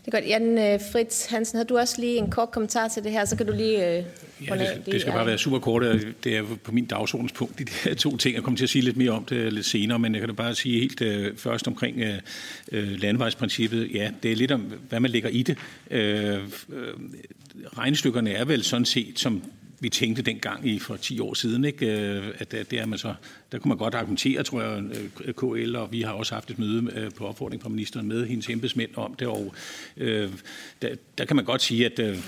Det 0.08 0.14
er 0.14 0.20
godt. 0.20 0.30
Jan 0.30 0.58
øh, 0.58 0.80
Fritz 0.92 1.26
Hansen, 1.26 1.56
har 1.56 1.64
du 1.64 1.78
også 1.78 2.00
lige 2.00 2.16
en 2.18 2.30
kort 2.30 2.50
kommentar 2.50 2.88
til 2.88 3.04
det 3.04 3.12
her? 3.12 3.24
Så 3.24 3.36
kan 3.36 3.46
du 3.46 3.52
lige... 3.52 3.98
Øh, 3.98 4.04
ja, 4.48 4.54
det, 4.54 4.82
det 4.86 5.00
skal 5.00 5.12
bare 5.12 5.26
være 5.26 5.38
super 5.38 5.58
kort. 5.58 5.82
Det 6.24 6.36
er 6.36 6.42
på 6.64 6.72
min 6.72 6.84
dagsordenspunkt, 6.84 7.58
de 7.58 7.64
her 7.84 7.94
to 7.94 8.16
ting. 8.16 8.34
Jeg 8.34 8.42
kommer 8.42 8.58
til 8.58 8.64
at 8.64 8.70
sige 8.70 8.82
lidt 8.82 8.96
mere 8.96 9.10
om 9.10 9.24
det 9.24 9.52
lidt 9.52 9.66
senere, 9.66 9.98
men 9.98 10.14
jeg 10.14 10.20
kan 10.20 10.28
da 10.28 10.34
bare 10.34 10.54
sige 10.54 10.80
helt 10.80 11.00
uh, 11.00 11.36
først 11.36 11.68
omkring 11.68 12.02
uh, 12.02 12.78
landevejsprincippet. 12.78 13.90
Ja, 13.94 14.10
det 14.22 14.32
er 14.32 14.36
lidt 14.36 14.50
om, 14.52 14.60
hvad 14.88 15.00
man 15.00 15.10
lægger 15.10 15.28
i 15.28 15.42
det. 15.42 15.58
Uh, 15.90 15.96
regnestykkerne 17.78 18.32
er 18.32 18.44
vel 18.44 18.64
sådan 18.64 18.84
set, 18.84 19.18
som 19.18 19.42
vi 19.80 19.88
tænkte 19.88 20.22
dengang 20.22 20.68
i 20.68 20.78
for 20.78 20.96
10 20.96 21.20
år 21.20 21.34
siden, 21.34 21.64
ikke? 21.64 21.86
Øh, 21.86 22.34
at, 22.38 22.52
det 22.52 22.72
er 22.72 22.86
man 22.86 22.98
så, 22.98 23.14
der 23.52 23.58
kunne 23.58 23.68
man 23.68 23.78
godt 23.78 23.94
argumentere, 23.94 24.42
tror 24.42 24.62
jeg, 24.62 24.82
øh, 25.24 25.34
KL, 25.34 25.76
og 25.76 25.92
vi 25.92 26.02
har 26.02 26.12
også 26.12 26.34
haft 26.34 26.50
et 26.50 26.58
møde 26.58 26.92
øh, 26.94 27.10
på 27.10 27.26
opfordring 27.26 27.62
fra 27.62 27.68
ministeren 27.68 28.08
med 28.08 28.26
hendes 28.26 28.50
embedsmænd 28.50 28.90
om 28.96 29.14
det, 29.14 29.28
og 29.28 29.54
øh, 29.96 30.30
der, 30.82 30.94
der 31.18 31.24
kan 31.24 31.36
man 31.36 31.44
godt 31.44 31.62
sige, 31.62 31.86
at 31.86 31.98
øh, 31.98 32.18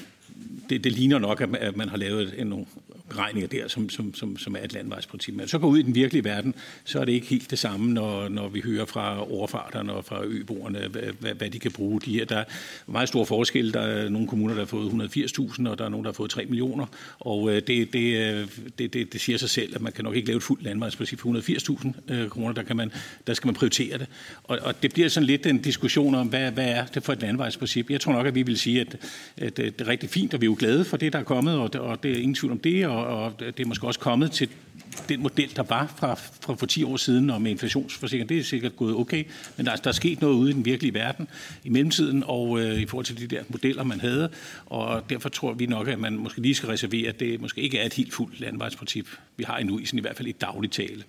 det, 0.70 0.84
det 0.84 0.92
ligner 0.92 1.18
nok, 1.18 1.40
at 1.40 1.76
man 1.76 1.88
har 1.88 1.96
lavet 1.96 2.34
en 2.38 2.66
beregninger 3.10 3.48
der, 3.48 3.68
som, 3.68 3.90
som, 3.90 4.14
som, 4.14 4.36
som 4.36 4.54
er 4.54 4.64
et 4.64 4.72
landvejsprincip. 4.72 5.34
Men 5.34 5.48
så 5.48 5.58
går 5.58 5.68
ud 5.68 5.78
i 5.78 5.82
den 5.82 5.94
virkelige 5.94 6.24
verden, 6.24 6.54
så 6.84 7.00
er 7.00 7.04
det 7.04 7.12
ikke 7.12 7.26
helt 7.26 7.50
det 7.50 7.58
samme, 7.58 7.92
når, 7.92 8.28
når 8.28 8.48
vi 8.48 8.60
hører 8.60 8.84
fra 8.84 9.32
overfarterne 9.32 9.92
og 9.92 10.04
fra 10.04 10.24
øboerne, 10.24 10.88
hvad, 10.88 11.34
hvad 11.34 11.50
de 11.50 11.58
kan 11.58 11.70
bruge. 11.72 12.00
De 12.00 12.12
her, 12.12 12.24
der 12.24 12.36
er 12.36 12.44
meget 12.86 13.08
store 13.08 13.26
forskel. 13.26 13.74
Der 13.74 13.80
er 13.80 14.08
nogle 14.08 14.28
kommuner, 14.28 14.54
der 14.54 14.60
har 14.60 14.66
fået 14.66 14.90
180.000, 14.90 15.68
og 15.68 15.78
der 15.78 15.84
er 15.84 15.88
nogle, 15.88 16.04
der 16.04 16.10
har 16.10 16.14
fået 16.14 16.30
3 16.30 16.44
millioner. 16.44 16.86
Og 17.20 17.50
øh, 17.50 17.62
det, 17.66 17.92
det, 17.92 18.32
øh, 18.32 18.48
det, 18.78 18.94
det, 18.94 19.12
det 19.12 19.20
siger 19.20 19.38
sig 19.38 19.50
selv, 19.50 19.74
at 19.74 19.80
man 19.80 19.92
kan 19.92 20.04
nok 20.04 20.16
ikke 20.16 20.28
lave 20.28 20.36
et 20.36 20.42
fuldt 20.42 20.62
landvejsprincip 20.62 21.20
for 21.20 21.40
180.000 22.08 22.14
øh, 22.14 22.28
kroner. 22.28 22.52
Der, 22.52 22.62
kan 22.62 22.76
man, 22.76 22.92
der 23.26 23.34
skal 23.34 23.48
man 23.48 23.54
prioritere 23.54 23.98
det. 23.98 24.06
Og, 24.44 24.58
og 24.62 24.82
det 24.82 24.92
bliver 24.92 25.08
sådan 25.08 25.26
lidt 25.26 25.46
en 25.46 25.58
diskussion 25.58 26.14
om, 26.14 26.26
hvad, 26.26 26.50
hvad 26.50 26.68
er 26.68 26.86
det 26.86 27.02
for 27.02 27.12
et 27.12 27.20
landvejsprincip. 27.20 27.90
Jeg 27.90 28.00
tror 28.00 28.12
nok, 28.12 28.26
at 28.26 28.34
vi 28.34 28.42
vil 28.42 28.58
sige, 28.58 28.80
at, 28.80 28.96
at 29.36 29.56
det 29.56 29.80
er 29.80 29.88
rigtig 29.88 30.10
fint, 30.10 30.34
og 30.34 30.40
vi 30.40 30.44
er 30.44 30.50
jo 30.50 30.56
glade 30.58 30.84
for 30.84 30.96
det, 30.96 31.12
der 31.12 31.18
er 31.18 31.22
kommet, 31.22 31.54
og, 31.54 31.70
og 31.74 32.02
det 32.02 32.10
er 32.10 32.16
ingen 32.16 32.34
tvivl 32.34 32.52
om 32.52 32.58
det, 32.58 32.86
og, 32.86 32.99
og 33.06 33.40
det 33.40 33.60
er 33.60 33.66
måske 33.66 33.86
også 33.86 34.00
kommet 34.00 34.30
til 34.30 34.48
den 35.08 35.22
model, 35.22 35.56
der 35.56 35.62
var 35.62 35.94
fra, 35.96 36.14
fra 36.14 36.54
for 36.54 36.66
10 36.66 36.84
år 36.84 36.96
siden 36.96 37.30
om 37.30 37.46
inflationsforsikring, 37.46 38.28
det 38.28 38.38
er 38.38 38.42
sikkert 38.42 38.76
gået 38.76 38.94
okay, 38.96 39.24
men 39.56 39.66
der, 39.66 39.76
der 39.76 39.88
er 39.88 39.92
sket 39.92 40.20
noget 40.20 40.34
ude 40.34 40.50
i 40.50 40.54
den 40.54 40.64
virkelige 40.64 40.94
verden 40.94 41.28
i 41.64 41.68
mellemtiden, 41.68 42.24
og 42.26 42.60
øh, 42.60 42.80
i 42.80 42.86
forhold 42.86 43.06
til 43.06 43.20
de 43.20 43.36
der 43.36 43.42
modeller, 43.48 43.84
man 43.84 44.00
havde, 44.00 44.28
og 44.66 45.10
derfor 45.10 45.28
tror 45.28 45.52
vi 45.52 45.66
nok, 45.66 45.88
at 45.88 45.98
man 45.98 46.16
måske 46.16 46.40
lige 46.40 46.54
skal 46.54 46.68
reservere, 46.68 47.08
at 47.08 47.20
det 47.20 47.40
måske 47.40 47.60
ikke 47.60 47.78
er 47.78 47.86
et 47.86 47.94
helt 47.94 48.14
fuldt 48.14 48.40
landvejsprincip, 48.40 49.06
vi 49.36 49.44
har 49.44 49.58
endnu, 49.58 49.78
i, 49.78 49.86
sådan 49.86 49.98
i 49.98 50.00
hvert 50.00 50.16
fald 50.16 50.28
i 50.28 50.32
daglig 50.32 50.70
tale. 50.70 51.02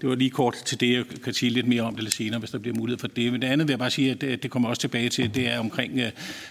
Det 0.00 0.08
var 0.08 0.14
lige 0.14 0.30
kort 0.30 0.54
til 0.54 0.80
det, 0.80 0.92
jeg 0.92 1.04
kan 1.24 1.34
sige 1.34 1.50
lidt 1.50 1.66
mere 1.66 1.82
om 1.82 1.94
det 1.94 2.04
lidt 2.04 2.14
senere, 2.14 2.38
hvis 2.38 2.50
der 2.50 2.58
bliver 2.58 2.76
mulighed 2.76 2.98
for 2.98 3.08
det. 3.08 3.32
Men 3.32 3.42
det 3.42 3.48
andet 3.48 3.68
vil 3.68 3.72
jeg 3.72 3.78
bare 3.78 3.90
sige, 3.90 4.10
at 4.10 4.20
det, 4.20 4.42
det 4.42 4.50
kommer 4.50 4.68
også 4.68 4.80
tilbage 4.80 5.08
til, 5.08 5.34
det 5.34 5.48
er 5.48 5.58
omkring 5.58 5.98
øh, 5.98 6.10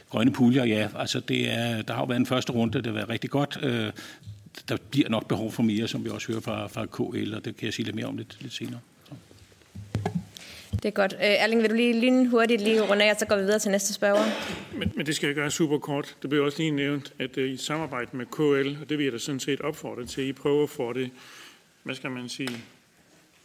grønne 0.10 0.34
puljer. 0.34 0.66
Ja, 0.66 0.88
altså 0.96 1.20
det 1.20 1.52
er, 1.52 1.82
der 1.82 1.94
har 1.94 2.02
jo 2.02 2.06
været 2.06 2.20
en 2.20 2.26
første 2.26 2.54
runde, 2.54 2.78
det 2.78 2.86
har 2.86 2.94
været 2.94 3.10
rigtig 3.10 3.30
godt. 3.30 3.58
Øh, 3.62 3.92
der 4.70 4.78
bliver 4.92 5.10
nok 5.10 5.28
behov 5.28 5.52
for 5.52 5.64
mere, 5.64 5.88
som 5.88 6.06
vi 6.06 6.10
også 6.10 6.28
hører 6.28 6.42
fra, 6.42 6.68
fra 6.68 6.86
KL, 6.86 7.34
og 7.36 7.46
det 7.46 7.58
kan 7.58 7.66
jeg 7.66 7.74
sige 7.74 7.86
lidt 7.86 7.96
mere 7.96 8.06
om 8.06 8.18
lidt, 8.18 8.38
lidt 8.42 8.54
senere. 8.54 8.80
Så. 9.10 9.14
Det 10.72 10.86
er 10.86 10.90
godt. 10.90 11.14
Øh, 11.14 11.20
Erling, 11.20 11.62
vil 11.62 11.70
du 11.70 11.76
lige 11.76 11.94
lynhurtigt 11.94 12.32
hurtigt 12.32 12.62
lige 12.62 12.82
runde 12.82 13.06
af, 13.06 13.12
og 13.12 13.20
så 13.20 13.26
går 13.26 13.36
vi 13.36 13.42
videre 13.42 13.60
til 13.60 13.72
næste 13.72 13.94
spørger? 13.94 14.26
Men, 14.78 14.92
men 14.96 15.06
det 15.06 15.16
skal 15.16 15.28
jeg 15.28 15.36
gøre 15.36 15.52
super 15.52 15.78
kort. 15.78 16.16
Det 16.22 16.30
bliver 16.30 16.46
også 16.46 16.58
lige 16.58 16.72
nævnt, 16.72 17.14
at 17.20 17.38
uh, 17.38 17.44
i 17.44 17.58
samarbejde 17.58 18.18
med 18.18 18.26
KL, 18.26 18.82
og 18.82 18.90
det 18.90 18.98
vil 18.98 19.04
jeg 19.04 19.14
da 19.14 19.18
sådan 19.18 19.40
set 19.40 19.62
opfordre 19.62 20.06
til, 20.06 20.22
at 20.22 20.28
I 20.28 20.34
prøver 20.34 20.64
at 20.64 20.70
få 20.70 20.94
det, 20.94 21.12
hvad 21.84 21.96
skal 21.96 22.12
man 22.12 22.30
sige, 22.30 22.58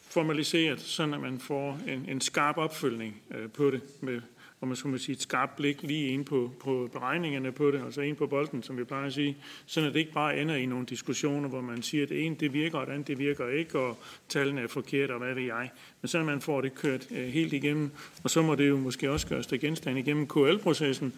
formaliseret, 0.08 0.80
sådan 0.80 1.14
at 1.14 1.20
man 1.20 1.40
får 1.40 1.78
en, 1.88 2.04
en 2.08 2.20
skarp 2.20 2.58
opfølgning 2.58 3.22
uh, 3.30 3.50
på 3.50 3.70
det 3.70 3.80
med 4.00 4.20
om 4.62 4.68
man 4.68 4.76
skulle 4.76 4.98
sige, 4.98 5.16
et 5.16 5.22
skarpt 5.22 5.56
blik 5.56 5.82
lige 5.82 6.08
ind 6.08 6.24
på, 6.24 6.52
på 6.60 6.88
beregningerne 6.92 7.52
på 7.52 7.70
det, 7.70 7.82
altså 7.84 8.00
ind 8.00 8.16
på 8.16 8.26
bolden, 8.26 8.62
som 8.62 8.78
vi 8.78 8.84
plejer 8.84 9.06
at 9.06 9.12
sige, 9.12 9.36
sådan 9.66 9.88
at 9.88 9.94
det 9.94 10.00
ikke 10.00 10.12
bare 10.12 10.38
ender 10.38 10.54
i 10.54 10.66
nogle 10.66 10.86
diskussioner, 10.86 11.48
hvor 11.48 11.60
man 11.60 11.82
siger, 11.82 12.02
at 12.02 12.08
det 12.08 12.26
ene 12.26 12.36
det 12.40 12.52
virker, 12.52 12.78
og 12.78 12.86
det 12.86 12.92
andet 12.92 13.08
det 13.08 13.18
virker 13.18 13.48
ikke, 13.48 13.78
og 13.78 13.98
tallene 14.28 14.60
er 14.60 14.66
forkerte, 14.66 15.12
og 15.12 15.18
hvad 15.18 15.34
ved 15.34 15.42
jeg. 15.42 15.70
Men 16.00 16.08
sådan 16.08 16.28
at 16.28 16.32
man 16.32 16.40
får 16.40 16.60
det 16.60 16.74
kørt 16.74 17.06
øh, 17.10 17.28
helt 17.28 17.52
igennem, 17.52 17.90
og 18.24 18.30
så 18.30 18.42
må 18.42 18.54
det 18.54 18.68
jo 18.68 18.78
måske 18.78 19.10
også 19.10 19.26
gøres 19.26 19.46
til 19.46 19.60
genstand 19.60 19.98
igennem 19.98 20.26
KL-processen, 20.26 21.12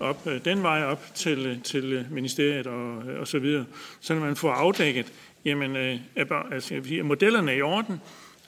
op 0.00 0.26
øh, 0.26 0.44
den 0.44 0.62
vej 0.62 0.84
op 0.84 1.04
til, 1.14 1.46
øh, 1.46 1.62
til 1.62 1.92
øh, 1.92 2.12
ministeriet 2.12 2.66
og, 2.66 3.08
øh, 3.08 3.20
og 3.20 3.28
så 3.28 3.38
videre, 3.38 3.64
sådan 4.00 4.22
at 4.22 4.26
man 4.26 4.36
får 4.36 4.50
afdækket, 4.50 5.12
jamen, 5.44 5.76
øh, 5.76 5.98
er, 6.16 6.52
altså, 6.52 6.74
er 6.74 7.02
modellerne 7.02 7.56
i 7.56 7.62
orden, 7.62 8.00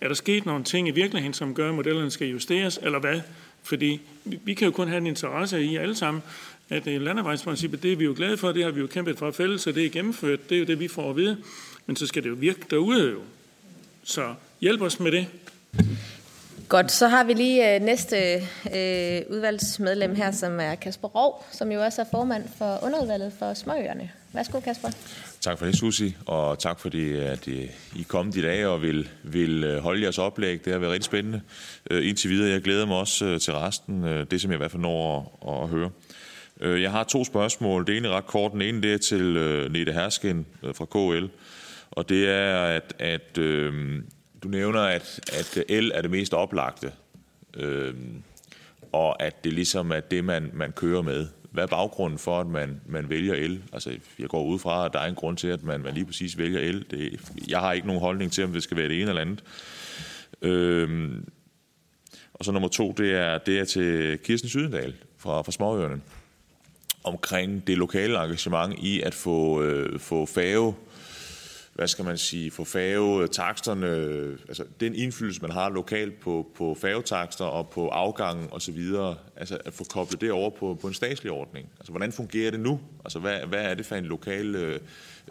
er 0.02 0.08
der 0.08 0.14
sket 0.14 0.46
nogle 0.46 0.64
ting 0.64 0.88
i 0.88 0.90
virkeligheden, 0.90 1.34
som 1.34 1.54
gør, 1.54 1.68
at 1.68 1.74
modellerne 1.74 2.10
skal 2.10 2.28
justeres, 2.28 2.78
eller 2.82 2.98
hvad? 2.98 3.20
Fordi 3.62 4.00
vi 4.24 4.54
kan 4.54 4.64
jo 4.64 4.72
kun 4.72 4.88
have 4.88 4.98
en 4.98 5.06
interesse 5.06 5.64
i 5.64 5.76
alle 5.76 5.94
sammen, 5.94 6.22
at 6.70 6.86
landevejsprincippet, 6.86 7.82
det 7.82 7.92
er 7.92 7.96
vi 7.96 8.04
jo 8.04 8.14
glade 8.16 8.36
for, 8.36 8.52
det 8.52 8.64
har 8.64 8.70
vi 8.70 8.80
jo 8.80 8.86
kæmpet 8.86 9.18
for 9.18 9.30
fælles, 9.30 9.66
og 9.66 9.74
det 9.74 9.86
er 9.86 9.90
gennemført, 9.90 10.48
det 10.48 10.54
er 10.54 10.58
jo 10.58 10.64
det, 10.64 10.80
vi 10.80 10.88
får 10.88 11.10
at 11.10 11.16
vide. 11.16 11.36
Men 11.86 11.96
så 11.96 12.06
skal 12.06 12.22
det 12.22 12.28
jo 12.28 12.34
virke 12.34 12.60
derude 12.70 13.10
jo. 13.10 13.20
Så 14.04 14.34
hjælp 14.60 14.82
os 14.82 15.00
med 15.00 15.12
det. 15.12 15.26
Godt, 16.68 16.92
så 16.92 17.08
har 17.08 17.24
vi 17.24 17.32
lige 17.32 17.74
øh, 17.74 17.82
næste 17.82 18.16
øh, 18.66 19.22
udvalgsmedlem 19.30 20.14
her, 20.14 20.30
som 20.30 20.60
er 20.60 20.74
Kasper 20.74 21.08
Rov, 21.08 21.46
som 21.52 21.72
jo 21.72 21.84
også 21.84 22.00
er 22.02 22.06
formand 22.10 22.44
for 22.58 22.78
underudvalget 22.82 23.32
for 23.38 23.54
Småøerne. 23.54 24.10
Værsgo, 24.32 24.60
Kasper. 24.60 24.88
Tak 25.42 25.58
for 25.58 25.66
det, 25.66 25.78
Susi, 25.78 26.16
og 26.26 26.58
tak 26.58 26.80
fordi 26.80 27.12
at 27.12 27.48
øh, 27.48 27.68
I 27.96 28.02
kom 28.08 28.28
i 28.28 28.42
dag 28.42 28.66
og 28.66 28.82
vil, 28.82 29.08
vil 29.22 29.64
øh, 29.64 29.82
holde 29.82 30.02
jeres 30.02 30.18
oplæg. 30.18 30.64
Det 30.64 30.72
har 30.72 30.80
været 30.80 30.92
rigtig 30.92 31.04
spændende 31.04 31.40
øh, 31.90 32.08
indtil 32.08 32.30
videre. 32.30 32.50
Jeg 32.50 32.62
glæder 32.62 32.86
mig 32.86 32.96
også 32.96 33.38
til 33.38 33.54
resten, 33.54 34.02
det 34.04 34.40
som 34.40 34.50
jeg 34.50 34.56
i 34.56 34.58
hvert 34.58 34.70
fald 34.70 34.82
når 34.82 35.38
at, 35.48 35.62
at 35.62 35.68
høre. 35.68 35.90
Jeg 36.80 36.90
har 36.90 37.04
to 37.04 37.24
spørgsmål. 37.24 37.86
Det 37.86 37.96
ene 37.96 38.08
er 38.08 38.12
ret 38.12 38.26
kort. 38.26 38.52
Den 38.52 38.62
ene 38.62 38.82
det 38.82 38.94
er 38.94 38.98
til 38.98 39.24
Nete 39.70 39.92
Hersken 39.92 40.46
fra 40.74 40.84
KL, 40.84 41.26
og 41.90 42.08
det 42.08 42.28
er, 42.28 42.64
at, 42.64 42.94
at 42.98 43.38
øh, 43.38 44.02
du 44.42 44.48
nævner, 44.48 44.80
at, 44.80 45.20
at 45.32 45.64
el 45.68 45.92
er 45.94 46.02
det 46.02 46.10
mest 46.10 46.34
oplagte, 46.34 46.92
øh, 47.56 47.94
og 48.92 49.22
at 49.22 49.44
det 49.44 49.52
ligesom 49.52 49.90
er 49.90 50.00
det, 50.00 50.24
man, 50.24 50.50
man 50.52 50.72
kører 50.72 51.02
med 51.02 51.26
hvad 51.52 51.62
er 51.62 51.66
baggrunden 51.66 52.18
for, 52.18 52.40
at 52.40 52.46
man, 52.46 52.80
man 52.86 53.08
vælger 53.08 53.34
el? 53.34 53.62
Altså, 53.72 53.90
jeg 54.18 54.28
går 54.28 54.44
ud 54.44 54.58
fra, 54.58 54.86
at 54.86 54.92
der 54.92 54.98
er 54.98 55.06
en 55.06 55.14
grund 55.14 55.36
til, 55.36 55.48
at 55.48 55.62
man, 55.62 55.80
man 55.80 55.94
lige 55.94 56.04
præcis 56.04 56.38
vælger 56.38 56.60
el. 56.60 56.84
Det, 56.90 57.20
jeg 57.48 57.60
har 57.60 57.72
ikke 57.72 57.86
nogen 57.86 58.02
holdning 58.02 58.32
til, 58.32 58.44
om 58.44 58.52
det 58.52 58.62
skal 58.62 58.76
være 58.76 58.88
det 58.88 59.00
ene 59.00 59.08
eller 59.08 59.20
andet. 59.20 59.44
Øhm, 60.42 61.28
og 62.34 62.44
så 62.44 62.52
nummer 62.52 62.68
to, 62.68 62.92
det 62.92 63.14
er, 63.14 63.38
det 63.38 63.58
er 63.58 63.64
til 63.64 64.18
Kirsten 64.18 64.48
Sydendal 64.48 64.94
fra, 65.18 65.42
fra 65.42 65.52
Småøerne 65.52 66.00
omkring 67.04 67.66
det 67.66 67.78
lokale 67.78 68.24
engagement 68.24 68.78
i 68.78 69.00
at 69.00 69.14
få, 69.14 69.62
øh, 69.62 70.00
få 70.00 70.26
fave 70.26 70.74
hvad 71.82 71.88
skal 71.88 72.04
man 72.04 72.18
sige, 72.18 72.50
få 72.50 72.64
færgetaksterne, 72.64 73.88
altså 74.48 74.64
den 74.80 74.94
indflydelse, 74.94 75.42
man 75.42 75.50
har 75.50 75.70
lokalt 75.70 76.20
på, 76.20 76.46
på 76.54 76.76
færgetakster 76.80 77.44
og 77.44 77.70
på 77.70 77.88
afgangen 77.88 78.48
osv., 78.52 78.80
altså 79.36 79.58
at 79.64 79.72
få 79.72 79.84
koblet 79.84 80.20
det 80.20 80.32
over 80.32 80.50
på, 80.50 80.78
på 80.80 80.88
en 80.88 80.94
statslig 80.94 81.32
ordning. 81.32 81.68
Altså 81.78 81.92
hvordan 81.92 82.12
fungerer 82.12 82.50
det 82.50 82.60
nu? 82.60 82.80
Altså 83.04 83.18
hvad, 83.18 83.40
hvad 83.40 83.64
er 83.64 83.74
det 83.74 83.86
for 83.86 83.96
en 83.96 84.04
lokal 84.04 84.54
øh, 84.54 84.80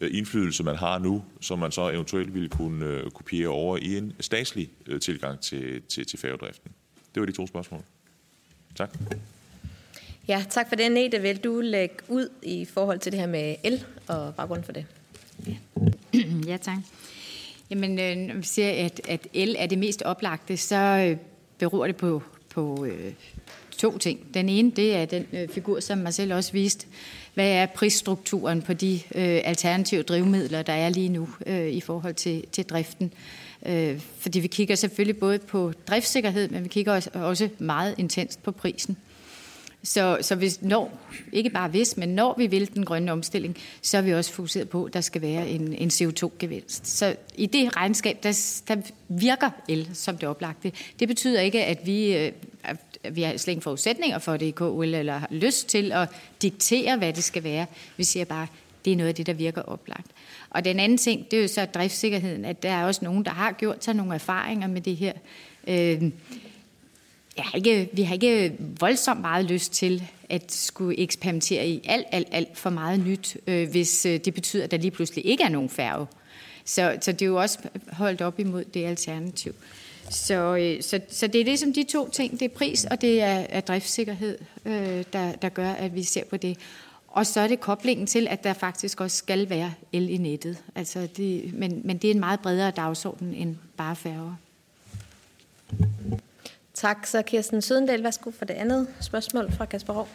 indflydelse, 0.01 0.63
man 0.63 0.75
har 0.75 0.99
nu, 0.99 1.23
som 1.41 1.59
man 1.59 1.71
så 1.71 1.89
eventuelt 1.89 2.33
ville 2.33 2.49
kunne 2.49 2.85
øh, 2.85 3.11
kopiere 3.11 3.49
over 3.49 3.77
i 3.77 3.97
en 3.97 4.13
statslig 4.19 4.71
øh, 4.87 5.01
tilgang 5.01 5.39
til, 5.39 5.81
til, 5.81 6.05
til 6.05 6.19
færgedriften? 6.19 6.71
Det 7.15 7.21
var 7.21 7.25
de 7.25 7.31
to 7.31 7.47
spørgsmål. 7.47 7.81
Tak. 8.75 8.97
Ja, 10.27 10.45
tak 10.49 10.69
for 10.69 10.75
det, 10.75 10.91
Nete. 10.91 11.21
Vil 11.21 11.37
du 11.37 11.61
lægge 11.61 11.95
ud 12.07 12.29
i 12.43 12.65
forhold 12.65 12.99
til 12.99 13.11
det 13.11 13.19
her 13.19 13.27
med 13.27 13.55
el 13.63 13.85
og 14.07 14.35
baggrunden 14.35 14.65
for 14.65 14.71
det? 14.71 14.85
Ja, 16.47 16.57
tak. 16.57 16.77
Jamen, 17.69 17.99
øh, 17.99 18.15
når 18.15 18.35
vi 18.35 18.43
siger, 18.43 18.85
at, 18.85 19.01
at 19.07 19.27
el 19.33 19.55
er 19.59 19.65
det 19.65 19.77
mest 19.77 20.01
oplagte, 20.01 20.57
så 20.57 20.75
øh, 20.75 21.17
beror 21.57 21.87
det 21.87 21.95
på, 21.95 22.23
på 22.49 22.85
øh, 22.85 23.13
to 23.77 23.97
ting. 23.97 24.33
Den 24.33 24.49
ene, 24.49 24.71
det 24.71 24.95
er 24.95 25.05
den 25.05 25.25
øh, 25.33 25.49
figur, 25.49 25.79
som 25.79 25.97
Marcel 25.97 26.31
også 26.31 26.51
viste. 26.51 26.87
Hvad 27.33 27.51
er 27.51 27.65
prisstrukturen 27.65 28.61
på 28.61 28.73
de 28.73 28.93
øh, 29.15 29.41
alternative 29.43 30.03
drivmidler, 30.03 30.61
der 30.61 30.73
er 30.73 30.89
lige 30.89 31.09
nu 31.09 31.29
øh, 31.45 31.67
i 31.67 31.81
forhold 31.81 32.13
til, 32.13 32.43
til 32.51 32.65
driften? 32.65 33.13
Øh, 33.65 33.99
fordi 34.17 34.39
vi 34.39 34.47
kigger 34.47 34.75
selvfølgelig 34.75 35.17
både 35.17 35.39
på 35.39 35.73
driftssikkerhed, 35.87 36.49
men 36.49 36.63
vi 36.63 36.69
kigger 36.69 36.93
også, 36.93 37.09
også 37.13 37.49
meget 37.59 37.95
intenst 37.97 38.43
på 38.43 38.51
prisen. 38.51 38.97
Så, 39.83 40.17
så 40.21 40.35
hvis, 40.35 40.61
når, 40.61 40.99
ikke 41.31 41.49
bare 41.49 41.69
hvis, 41.69 41.97
men 41.97 42.09
når 42.09 42.35
vi 42.37 42.47
vil 42.47 42.73
den 42.73 42.85
grønne 42.85 43.11
omstilling, 43.11 43.57
så 43.81 43.97
er 43.97 44.01
vi 44.01 44.13
også 44.13 44.33
fokuseret 44.33 44.69
på, 44.69 44.83
at 44.83 44.93
der 44.93 45.01
skal 45.01 45.21
være 45.21 45.49
en, 45.49 45.73
en 45.73 45.89
CO2-gevinst. 45.89 46.87
Så 46.87 47.15
i 47.35 47.45
det 47.45 47.75
regnskab, 47.75 48.23
der, 48.23 48.61
der 48.67 48.75
virker 49.07 49.49
el 49.67 49.89
som 49.93 50.17
det 50.17 50.29
oplagte. 50.29 50.71
Det 50.99 51.07
betyder 51.07 51.41
ikke, 51.41 51.65
at 51.65 51.79
vi, 51.85 52.17
øh, 52.17 52.31
at 52.63 52.77
vi 53.11 53.21
har 53.21 53.37
slet 53.37 53.51
ikke 53.51 53.61
forudsætninger 53.61 54.19
for 54.19 54.37
det 54.37 54.45
i 54.45 54.51
KUL, 54.51 54.95
eller 54.95 55.17
har 55.17 55.27
lyst 55.31 55.67
til 55.69 55.91
at 55.91 56.09
diktere, 56.41 56.97
hvad 56.97 57.13
det 57.13 57.23
skal 57.23 57.43
være. 57.43 57.65
Vi 57.97 58.03
siger 58.03 58.25
bare, 58.25 58.47
det 58.85 58.93
er 58.93 58.97
noget 58.97 59.09
af 59.09 59.15
det, 59.15 59.27
der 59.27 59.33
virker 59.33 59.61
oplagt. 59.61 60.07
Og 60.49 60.65
den 60.65 60.79
anden 60.79 60.97
ting, 60.97 61.31
det 61.31 61.37
er 61.37 61.41
jo 61.41 61.47
så 61.47 61.65
driftssikkerheden, 61.65 62.45
at 62.45 62.63
der 62.63 62.71
er 62.71 62.85
også 62.85 63.05
nogen, 63.05 63.25
der 63.25 63.31
har 63.31 63.51
gjort 63.51 63.83
sig 63.83 63.93
nogle 63.93 64.13
erfaringer 64.13 64.67
med 64.67 64.81
det 64.81 64.95
her. 64.95 65.13
Øh, 65.67 66.11
jeg 67.37 67.45
har 67.45 67.57
ikke, 67.57 67.89
vi 67.93 68.01
har 68.01 68.13
ikke 68.13 68.53
voldsomt 68.59 69.21
meget 69.21 69.45
lyst 69.45 69.73
til 69.73 70.03
at 70.29 70.51
skulle 70.51 70.99
eksperimentere 70.99 71.67
i 71.67 71.81
alt, 71.85 72.07
alt, 72.11 72.27
alt 72.31 72.57
for 72.57 72.69
meget 72.69 72.99
nyt, 72.99 73.37
øh, 73.47 73.69
hvis 73.69 74.05
øh, 74.05 74.19
det 74.19 74.33
betyder, 74.33 74.63
at 74.63 74.71
der 74.71 74.77
lige 74.77 74.91
pludselig 74.91 75.25
ikke 75.25 75.43
er 75.43 75.49
nogen 75.49 75.69
færge. 75.69 76.07
Så, 76.65 76.97
så 77.01 77.11
det 77.11 77.21
er 77.21 77.25
jo 77.25 77.41
også 77.41 77.59
holdt 77.91 78.21
op 78.21 78.39
imod 78.39 78.63
det 78.63 78.85
alternativ. 78.85 79.55
Så, 80.09 80.55
øh, 80.55 80.81
så, 80.81 80.99
så 81.09 81.27
det 81.27 81.41
er 81.41 81.45
ligesom 81.45 81.73
de 81.73 81.83
to 81.83 82.09
ting. 82.09 82.39
Det 82.39 82.45
er 82.45 82.49
pris, 82.49 82.85
og 82.85 83.01
det 83.01 83.21
er, 83.21 83.45
er 83.49 83.61
driftssikkerhed, 83.61 84.37
øh, 84.65 85.03
der, 85.13 85.31
der 85.31 85.49
gør, 85.49 85.71
at 85.71 85.95
vi 85.95 86.03
ser 86.03 86.23
på 86.25 86.37
det. 86.37 86.57
Og 87.07 87.25
så 87.25 87.39
er 87.39 87.47
det 87.47 87.59
koblingen 87.59 88.07
til, 88.07 88.27
at 88.27 88.43
der 88.43 88.53
faktisk 88.53 89.01
også 89.01 89.17
skal 89.17 89.49
være 89.49 89.73
el 89.93 90.09
i 90.09 90.17
nettet. 90.17 90.57
Altså 90.75 91.07
det, 91.17 91.53
men, 91.53 91.81
men 91.83 91.97
det 91.97 92.07
er 92.07 92.13
en 92.13 92.19
meget 92.19 92.39
bredere 92.39 92.71
dagsorden 92.71 93.33
end 93.33 93.55
bare 93.77 93.95
færger. 93.95 94.35
Tak. 96.81 97.05
Så 97.05 97.21
Kirsten 97.21 97.61
Sødendal, 97.61 98.03
værsgo 98.03 98.31
for 98.31 98.45
det 98.45 98.53
andet 98.53 98.87
spørgsmål 99.01 99.51
fra 99.51 99.65
Kasper 99.65 99.93
Rov. 99.93 100.07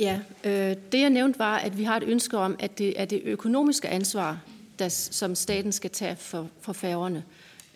Ja, 0.00 0.20
øh, 0.44 0.76
det 0.92 1.00
jeg 1.00 1.10
nævnte 1.10 1.38
var, 1.38 1.56
at 1.56 1.78
vi 1.78 1.84
har 1.84 1.96
et 1.96 2.02
ønske 2.02 2.38
om, 2.38 2.56
at 2.58 2.78
det 2.78 3.00
er 3.00 3.04
det 3.04 3.22
økonomiske 3.24 3.88
ansvar, 3.88 4.40
der, 4.78 4.88
som 4.88 5.34
staten 5.34 5.72
skal 5.72 5.90
tage 5.90 6.16
for, 6.16 6.48
for 6.60 6.72
færgerne. 6.72 7.24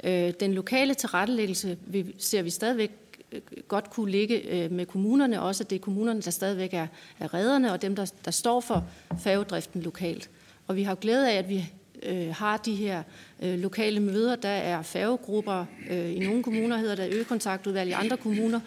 Øh, 0.04 0.32
den 0.40 0.54
lokale 0.54 0.94
tilrettelæggelse 0.94 1.78
vi, 1.86 2.14
ser 2.18 2.42
vi 2.42 2.50
stadigvæk 2.50 2.90
øh, 3.32 3.40
godt 3.68 3.90
kunne 3.90 4.10
ligge 4.10 4.36
øh, 4.36 4.72
med 4.72 4.86
kommunerne, 4.86 5.42
også 5.42 5.64
at 5.64 5.70
det 5.70 5.76
er 5.76 5.80
kommunerne, 5.80 6.22
der 6.22 6.30
stadigvæk 6.30 6.74
er, 6.74 6.86
er 7.20 7.34
redderne, 7.34 7.72
og 7.72 7.82
dem, 7.82 7.96
der, 7.96 8.12
der 8.24 8.30
står 8.30 8.60
for 8.60 8.84
færgedriften 9.18 9.82
lokalt. 9.82 10.30
Og 10.66 10.76
vi 10.76 10.82
har 10.82 10.94
glæde 10.94 11.30
af, 11.30 11.38
at 11.38 11.48
vi 11.48 11.72
øh, 12.02 12.34
har 12.34 12.56
de 12.56 12.74
her 12.74 13.02
øh, 13.42 13.58
lokale 13.58 14.00
møder. 14.00 14.36
Der 14.36 14.48
er 14.48 14.82
færgegrupper. 14.82 15.64
Øh, 15.90 16.16
I 16.16 16.18
nogle 16.18 16.42
kommuner 16.42 16.76
hedder 16.76 16.94
det 16.94 17.12
økontaktudvalg, 17.12 17.90
i 17.90 17.92
andre 17.92 18.16
kommuner. 18.16 18.60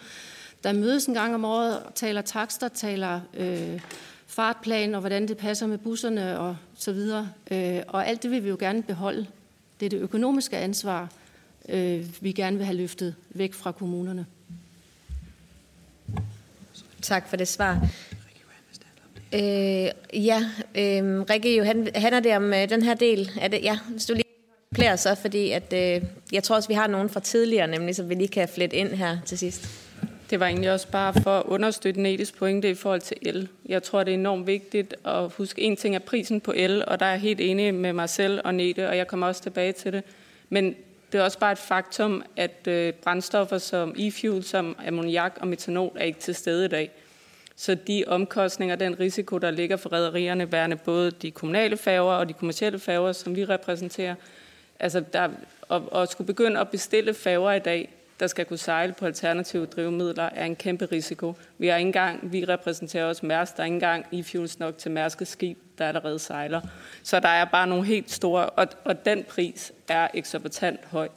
Der 0.64 0.72
mødes 0.72 1.06
en 1.06 1.14
gang 1.14 1.34
om 1.34 1.44
året 1.44 1.82
og 1.82 1.94
taler 1.94 2.22
takster, 2.22 2.68
taler 2.68 3.20
øh, 3.34 3.80
fartplan 4.26 4.94
og 4.94 5.00
hvordan 5.00 5.28
det 5.28 5.36
passer 5.36 5.66
med 5.66 5.78
busserne 5.78 6.38
og 6.38 6.56
så 6.74 6.92
videre. 6.92 7.28
Øh, 7.50 7.80
og 7.88 8.08
alt 8.08 8.22
det 8.22 8.30
vil 8.30 8.44
vi 8.44 8.48
jo 8.48 8.56
gerne 8.60 8.82
beholde. 8.82 9.26
Det 9.80 9.86
er 9.86 9.90
det 9.90 10.00
økonomiske 10.00 10.56
ansvar, 10.56 11.08
øh, 11.68 12.06
vi 12.20 12.32
gerne 12.32 12.56
vil 12.56 12.66
have 12.66 12.76
løftet 12.76 13.14
væk 13.30 13.54
fra 13.54 13.72
kommunerne. 13.72 14.26
Tak 17.02 17.28
for 17.28 17.36
det 17.36 17.48
svar. 17.48 17.88
Øh, 19.34 19.90
ja, 20.26 20.44
øh, 20.74 21.20
Rikke, 21.30 21.56
jo, 21.56 21.64
han, 21.64 21.88
handler 21.94 22.20
det 22.20 22.36
om 22.36 22.54
øh, 22.54 22.68
den 22.68 22.82
her 22.82 22.94
del? 22.94 23.30
Er 23.40 23.48
det, 23.48 23.62
ja, 23.62 23.78
hvis 23.90 24.06
du 24.06 24.14
lige 24.14 24.24
plejer 24.74 24.96
så, 24.96 25.14
fordi 25.14 25.50
at, 25.50 25.72
øh, 25.72 26.02
jeg 26.32 26.42
tror 26.42 26.56
også, 26.56 26.68
vi 26.68 26.74
har 26.74 26.86
nogen 26.86 27.08
fra 27.08 27.20
tidligere, 27.20 27.66
nemlig, 27.66 27.96
som 27.96 28.08
vi 28.08 28.14
lige 28.14 28.28
kan 28.28 28.48
flette 28.48 28.76
ind 28.76 28.88
her 28.88 29.18
til 29.26 29.38
sidst. 29.38 29.68
Det 30.30 30.40
var 30.40 30.46
egentlig 30.46 30.72
også 30.72 30.88
bare 30.88 31.14
for 31.22 31.30
at 31.38 31.42
understøtte 31.46 32.00
Nettes 32.00 32.32
pointe 32.32 32.70
i 32.70 32.74
forhold 32.74 33.00
til 33.00 33.16
el. 33.22 33.48
Jeg 33.66 33.82
tror, 33.82 34.04
det 34.04 34.10
er 34.10 34.18
enormt 34.18 34.46
vigtigt 34.46 34.94
at 35.06 35.32
huske, 35.32 35.62
en 35.62 35.76
ting 35.76 35.94
er 35.94 35.98
prisen 35.98 36.40
på 36.40 36.52
el, 36.56 36.84
og 36.86 37.00
der 37.00 37.06
er 37.06 37.10
jeg 37.10 37.20
helt 37.20 37.40
enig 37.40 37.74
med 37.74 37.92
mig 37.92 38.08
selv 38.08 38.40
og 38.44 38.54
Nette, 38.54 38.88
og 38.88 38.96
jeg 38.96 39.06
kommer 39.06 39.26
også 39.26 39.42
tilbage 39.42 39.72
til 39.72 39.92
det. 39.92 40.04
Men 40.48 40.74
det 41.12 41.20
er 41.20 41.22
også 41.22 41.38
bare 41.38 41.52
et 41.52 41.58
faktum, 41.58 42.22
at 42.36 42.66
øh, 42.68 42.92
brændstoffer 42.92 43.58
som 43.58 43.94
e-fuel, 43.98 44.42
som 44.42 44.76
ammoniak 44.86 45.38
og 45.40 45.48
metanol, 45.48 45.92
er 45.96 46.04
ikke 46.04 46.20
til 46.20 46.34
stede 46.34 46.64
i 46.64 46.68
dag. 46.68 46.90
Så 47.60 47.74
de 47.74 48.04
omkostninger, 48.06 48.76
den 48.76 49.00
risiko, 49.00 49.38
der 49.38 49.50
ligger 49.50 49.76
for 49.76 49.92
rædderierne, 49.92 50.52
værende 50.52 50.76
både 50.76 51.10
de 51.10 51.30
kommunale 51.30 51.76
færger 51.76 52.12
og 52.12 52.28
de 52.28 52.32
kommercielle 52.32 52.78
færger, 52.78 53.12
som 53.12 53.36
vi 53.36 53.44
repræsenterer, 53.44 54.14
altså 54.78 55.00
der, 55.12 55.28
og, 55.68 55.92
og 55.92 56.08
skulle 56.08 56.26
begynde 56.26 56.60
at 56.60 56.68
bestille 56.68 57.14
færger 57.14 57.52
i 57.52 57.58
dag, 57.58 57.88
der 58.20 58.26
skal 58.26 58.44
kunne 58.44 58.58
sejle 58.58 58.92
på 58.92 59.06
alternative 59.06 59.66
drivmidler, 59.66 60.22
er 60.22 60.44
en 60.44 60.56
kæmpe 60.56 60.84
risiko. 60.92 61.34
Vi 61.58 61.66
har 61.66 61.76
ikke 61.76 61.86
engang, 61.86 62.32
vi 62.32 62.44
repræsenterer 62.44 63.04
også 63.04 63.26
Mærsk, 63.26 63.56
der 63.56 63.62
er 63.62 63.64
ikke 63.64 63.74
engang 63.74 64.06
i 64.10 64.22
fuels 64.22 64.58
nok 64.58 64.78
til 64.78 64.90
Mærskes 64.90 65.28
skib, 65.28 65.58
der 65.78 65.88
allerede 65.88 66.18
sejler. 66.18 66.60
Så 67.02 67.20
der 67.20 67.28
er 67.28 67.44
bare 67.44 67.66
nogle 67.66 67.84
helt 67.84 68.10
store, 68.10 68.46
og, 68.46 68.66
og 68.84 69.04
den 69.04 69.24
pris 69.24 69.72
er 69.88 70.08
eksorbitant 70.14 70.80
høj 70.84 71.08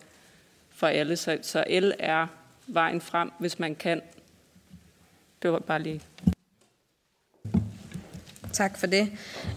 for 0.76 0.88
alle. 0.88 1.16
Så, 1.16 1.38
så 1.42 1.64
el 1.68 1.94
er 2.00 2.28
vejen 2.68 3.02
frem, 3.02 3.32
hvis 3.40 3.60
man 3.60 3.76
kan. 3.76 4.02
Det 5.44 5.52
var 5.52 5.60
bare 5.60 5.84
lige 5.84 6.02
Tak 8.54 8.78
for 8.78 8.88
det. 8.88 9.12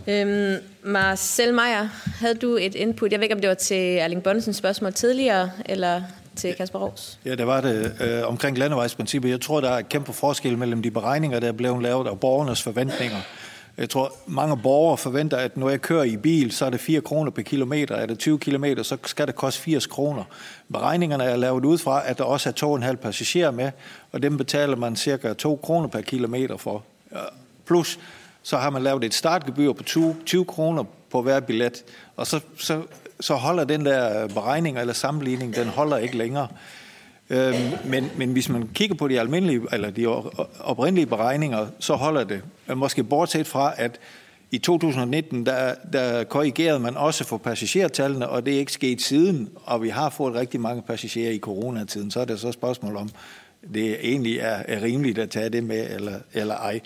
Øhm, 0.06 0.56
Marcel 0.82 1.54
Meyer, 1.54 1.88
havde 2.20 2.34
du 2.34 2.56
et 2.56 2.74
input? 2.74 3.12
Jeg 3.12 3.20
ved 3.20 3.24
ikke, 3.24 3.34
om 3.34 3.40
det 3.40 3.48
var 3.48 3.54
til 3.54 3.76
Erling 3.76 4.22
Bonnensens 4.22 4.56
spørgsmål 4.56 4.92
tidligere, 4.92 5.50
eller 5.64 6.02
til 6.36 6.54
Kasper 6.54 6.78
Rovs? 6.78 7.18
Ja, 7.24 7.34
det 7.34 7.46
var 7.46 7.60
det 7.60 7.92
øh, 8.00 8.28
omkring 8.28 8.58
landevejsprincippet. 8.58 9.30
Jeg 9.30 9.40
tror, 9.40 9.60
der 9.60 9.70
er 9.70 9.78
et 9.78 9.88
kæmpe 9.88 10.12
forskel 10.12 10.58
mellem 10.58 10.82
de 10.82 10.90
beregninger, 10.90 11.40
der 11.40 11.48
er 11.48 11.52
blevet 11.52 11.82
lavet, 11.82 12.06
og 12.06 12.20
borgernes 12.20 12.62
forventninger. 12.62 13.18
Jeg 13.78 13.90
tror, 13.90 14.12
mange 14.26 14.56
borgere 14.56 14.96
forventer, 14.96 15.36
at 15.36 15.56
når 15.56 15.70
jeg 15.70 15.80
kører 15.80 16.04
i 16.04 16.16
bil, 16.16 16.52
så 16.52 16.66
er 16.66 16.70
det 16.70 16.80
4 16.80 17.00
kroner 17.00 17.30
per 17.30 17.42
kilometer. 17.42 17.94
Er 17.94 18.06
det 18.06 18.18
20 18.18 18.38
kilometer, 18.38 18.82
så 18.82 18.96
skal 19.04 19.26
det 19.26 19.34
koste 19.34 19.60
80 19.60 19.86
kroner. 19.86 20.24
Beregningerne 20.72 21.24
er 21.24 21.36
lavet 21.36 21.64
ud 21.64 21.78
fra, 21.78 22.02
at 22.08 22.18
der 22.18 22.24
også 22.24 22.48
er 22.48 22.88
2,5 22.90 22.94
passagerer 22.94 23.50
med, 23.50 23.70
og 24.12 24.22
dem 24.22 24.36
betaler 24.36 24.76
man 24.76 24.96
cirka 24.96 25.32
2 25.32 25.56
kroner 25.56 25.88
per 25.88 26.00
kilometer 26.00 26.56
for. 26.56 26.82
Plus, 27.66 27.98
så 28.42 28.56
har 28.56 28.70
man 28.70 28.82
lavet 28.82 29.04
et 29.04 29.14
startgebyr 29.14 29.72
på 29.72 29.82
20, 29.82 30.16
20 30.26 30.44
kroner 30.44 30.84
på 31.10 31.22
hver 31.22 31.40
billet, 31.40 31.84
og 32.16 32.26
så, 32.26 32.40
så, 32.58 32.82
så 33.20 33.34
holder 33.34 33.64
den 33.64 33.86
der 33.86 34.28
beregning 34.28 34.78
eller 34.78 34.94
sammenligning, 34.94 35.54
den 35.56 35.68
holder 35.68 35.96
ikke 35.96 36.16
længere. 36.16 36.48
Øhm, 37.30 37.54
men, 37.84 38.10
men 38.16 38.32
hvis 38.32 38.48
man 38.48 38.68
kigger 38.74 38.96
på 38.96 39.08
de 39.08 39.20
almindelige, 39.20 39.60
eller 39.72 39.90
de 39.90 40.06
oprindelige 40.60 41.06
beregninger, 41.06 41.66
så 41.78 41.94
holder 41.94 42.24
det. 42.24 42.42
Måske 42.76 43.04
bortset 43.04 43.46
fra, 43.46 43.74
at 43.76 43.98
i 44.50 44.58
2019, 44.58 45.46
der, 45.46 45.74
der 45.92 46.24
korrigerede 46.24 46.80
man 46.80 46.96
også 46.96 47.24
for 47.24 47.36
passagertallene, 47.36 48.28
og 48.28 48.46
det 48.46 48.54
er 48.54 48.58
ikke 48.58 48.72
sket 48.72 49.02
siden, 49.02 49.48
og 49.64 49.82
vi 49.82 49.88
har 49.88 50.10
fået 50.10 50.34
rigtig 50.34 50.60
mange 50.60 50.82
passagerer 50.82 51.30
i 51.30 51.38
coronatiden. 51.38 52.10
Så 52.10 52.20
er 52.20 52.24
det 52.24 52.40
så 52.40 52.48
et 52.48 52.54
spørgsmål 52.54 52.96
om, 52.96 53.10
det 53.74 53.96
egentlig 54.02 54.38
er, 54.38 54.62
er 54.68 54.82
rimeligt 54.82 55.18
at 55.18 55.30
tage 55.30 55.48
det 55.48 55.64
med, 55.64 55.94
eller, 55.94 56.18
eller 56.32 56.54
ej. 56.54 56.80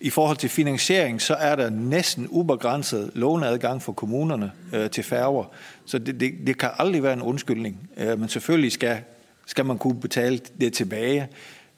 I 0.00 0.10
forhold 0.10 0.36
til 0.36 0.50
finansiering, 0.50 1.22
så 1.22 1.34
er 1.34 1.56
der 1.56 1.70
næsten 1.70 2.26
ubegrænset 2.30 3.10
låneadgang 3.14 3.82
for 3.82 3.92
kommunerne 3.92 4.52
øh, 4.72 4.90
til 4.90 5.04
færger. 5.04 5.44
Så 5.86 5.98
det, 5.98 6.20
det, 6.20 6.32
det 6.46 6.58
kan 6.58 6.70
aldrig 6.78 7.02
være 7.02 7.12
en 7.12 7.22
undskyldning. 7.22 7.90
Øh, 7.96 8.20
men 8.20 8.28
selvfølgelig 8.28 8.72
skal, 8.72 8.98
skal 9.46 9.64
man 9.64 9.78
kunne 9.78 10.00
betale 10.00 10.40
det 10.60 10.72
tilbage. 10.72 11.28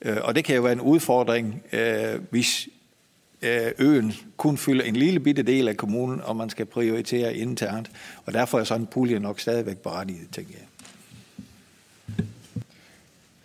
Øh, 0.03 0.17
og 0.23 0.35
det 0.35 0.45
kan 0.45 0.57
jo 0.57 0.63
være 0.63 0.73
en 0.73 0.81
udfordring, 0.81 1.63
øh, 1.73 2.21
hvis 2.31 2.69
øh, 3.43 3.71
øen 3.79 4.13
kun 4.37 4.59
fylder 4.59 4.85
en 4.85 4.97
lille 4.97 5.21
bitte 5.21 5.43
del 5.43 5.69
af 5.69 5.77
kommunen, 5.77 6.21
og 6.21 6.37
man 6.37 6.51
skal 6.51 6.67
prioritere 6.67 7.37
internt. 7.37 7.91
Og 8.25 8.33
derfor 8.33 8.61
er 8.61 8.65
sådan 8.65 8.81
en 8.81 8.87
pulje 8.87 9.19
nok 9.19 9.41
stadigvæk 9.41 9.79
berettiget, 9.79 10.29
tænker 10.33 10.55
jeg. 10.55 10.67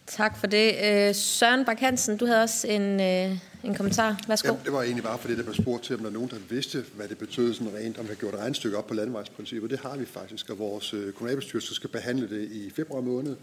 Tak 0.07 0.37
for 0.37 0.47
det. 0.47 1.15
Søren 1.15 1.65
Bak 1.65 1.79
Hansen, 1.79 2.17
du 2.17 2.25
havde 2.25 2.43
også 2.43 2.67
en, 2.67 2.99
en 3.63 3.75
kommentar. 3.75 4.19
Værsgo. 4.27 4.47
Ja, 4.47 4.59
det 4.65 4.73
var 4.73 4.81
egentlig 4.81 5.03
bare 5.03 5.17
fordi, 5.17 5.35
der 5.35 5.43
blev 5.43 5.55
spurgt 5.55 5.83
til, 5.83 5.95
om 5.95 6.01
der 6.01 6.09
er 6.09 6.13
nogen, 6.13 6.29
der 6.29 6.35
vidste, 6.49 6.85
hvad 6.95 7.07
det 7.07 7.17
betød 7.17 7.53
sådan 7.53 7.73
rent, 7.75 7.97
om 7.97 8.03
vi 8.03 8.07
har 8.07 8.15
gjort 8.15 8.33
et 8.33 8.39
regnstykke 8.39 8.77
op 8.77 8.87
på 8.87 8.93
landevejsprincippet. 8.93 9.69
Det 9.71 9.79
har 9.79 9.97
vi 9.97 10.05
faktisk, 10.05 10.49
og 10.49 10.59
vores 10.59 10.95
kommunalbestyrelse 11.15 11.75
skal 11.75 11.89
behandle 11.89 12.29
det 12.29 12.51
i 12.51 12.71
februar 12.75 13.01
måned, 13.01 13.35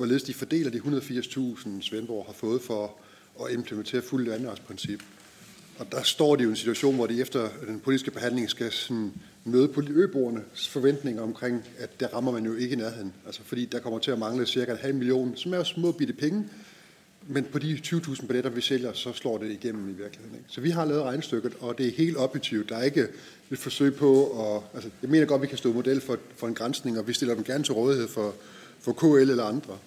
hvorledes 0.00 0.22
de 0.22 0.34
fordeler 0.34 0.70
de 0.70 0.78
180.000, 0.78 1.68
Svendborg 1.80 2.26
har 2.26 2.32
fået 2.32 2.62
for 2.62 2.96
at 3.44 3.52
implementere 3.52 4.02
fuldt 4.02 4.28
landevejsprincip. 4.28 5.02
Og 5.78 5.92
der 5.92 6.02
står 6.02 6.36
de 6.36 6.42
jo 6.42 6.48
i 6.48 6.50
en 6.50 6.56
situation, 6.56 6.94
hvor 6.94 7.06
de 7.06 7.20
efter 7.20 7.48
den 7.66 7.80
politiske 7.80 8.10
behandling 8.10 8.50
skal 8.50 8.72
sådan 8.72 9.12
møde 9.44 9.68
på 9.68 9.82
øboernes 9.88 10.68
forventninger 10.68 11.22
omkring, 11.22 11.64
at 11.78 12.00
der 12.00 12.08
rammer 12.08 12.32
man 12.32 12.44
jo 12.44 12.54
ikke 12.54 12.72
i 12.72 12.76
nærheden. 12.76 13.12
Altså 13.26 13.40
fordi 13.44 13.64
der 13.64 13.78
kommer 13.78 13.98
til 13.98 14.10
at 14.10 14.18
mangle 14.18 14.46
cirka 14.46 14.72
en 14.72 14.78
halv 14.78 14.94
million, 14.94 15.36
som 15.36 15.54
er 15.54 15.62
små 15.62 15.92
bitte 15.92 16.14
penge, 16.14 16.44
men 17.26 17.44
på 17.44 17.58
de 17.58 17.80
20.000 17.84 18.26
billetter, 18.26 18.50
vi 18.50 18.60
sælger, 18.60 18.92
så 18.92 19.12
slår 19.12 19.38
det 19.38 19.50
igennem 19.50 19.88
i 19.88 19.92
virkeligheden. 19.92 20.36
Ikke? 20.36 20.48
Så 20.48 20.60
vi 20.60 20.70
har 20.70 20.84
lavet 20.84 21.02
regnstykket, 21.02 21.52
og 21.60 21.78
det 21.78 21.86
er 21.86 21.92
helt 21.92 22.16
objektivt. 22.16 22.68
Der 22.68 22.76
er 22.76 22.82
ikke 22.82 23.06
et 23.50 23.58
forsøg 23.58 23.94
på 23.94 24.24
at... 24.24 24.62
Altså, 24.74 24.90
jeg 25.02 25.10
mener 25.10 25.26
godt, 25.26 25.38
at 25.38 25.42
vi 25.42 25.46
kan 25.46 25.58
stå 25.58 25.72
model 25.72 26.00
for, 26.00 26.18
for 26.36 26.46
en 26.46 26.54
grænsning, 26.54 26.98
og 26.98 27.08
vi 27.08 27.12
stiller 27.12 27.34
dem 27.34 27.44
gerne 27.44 27.64
til 27.64 27.74
rådighed 27.74 28.08
for, 28.08 28.34
for 28.80 28.92
KL 28.92 29.30
eller 29.30 29.44
andre. 29.44 29.78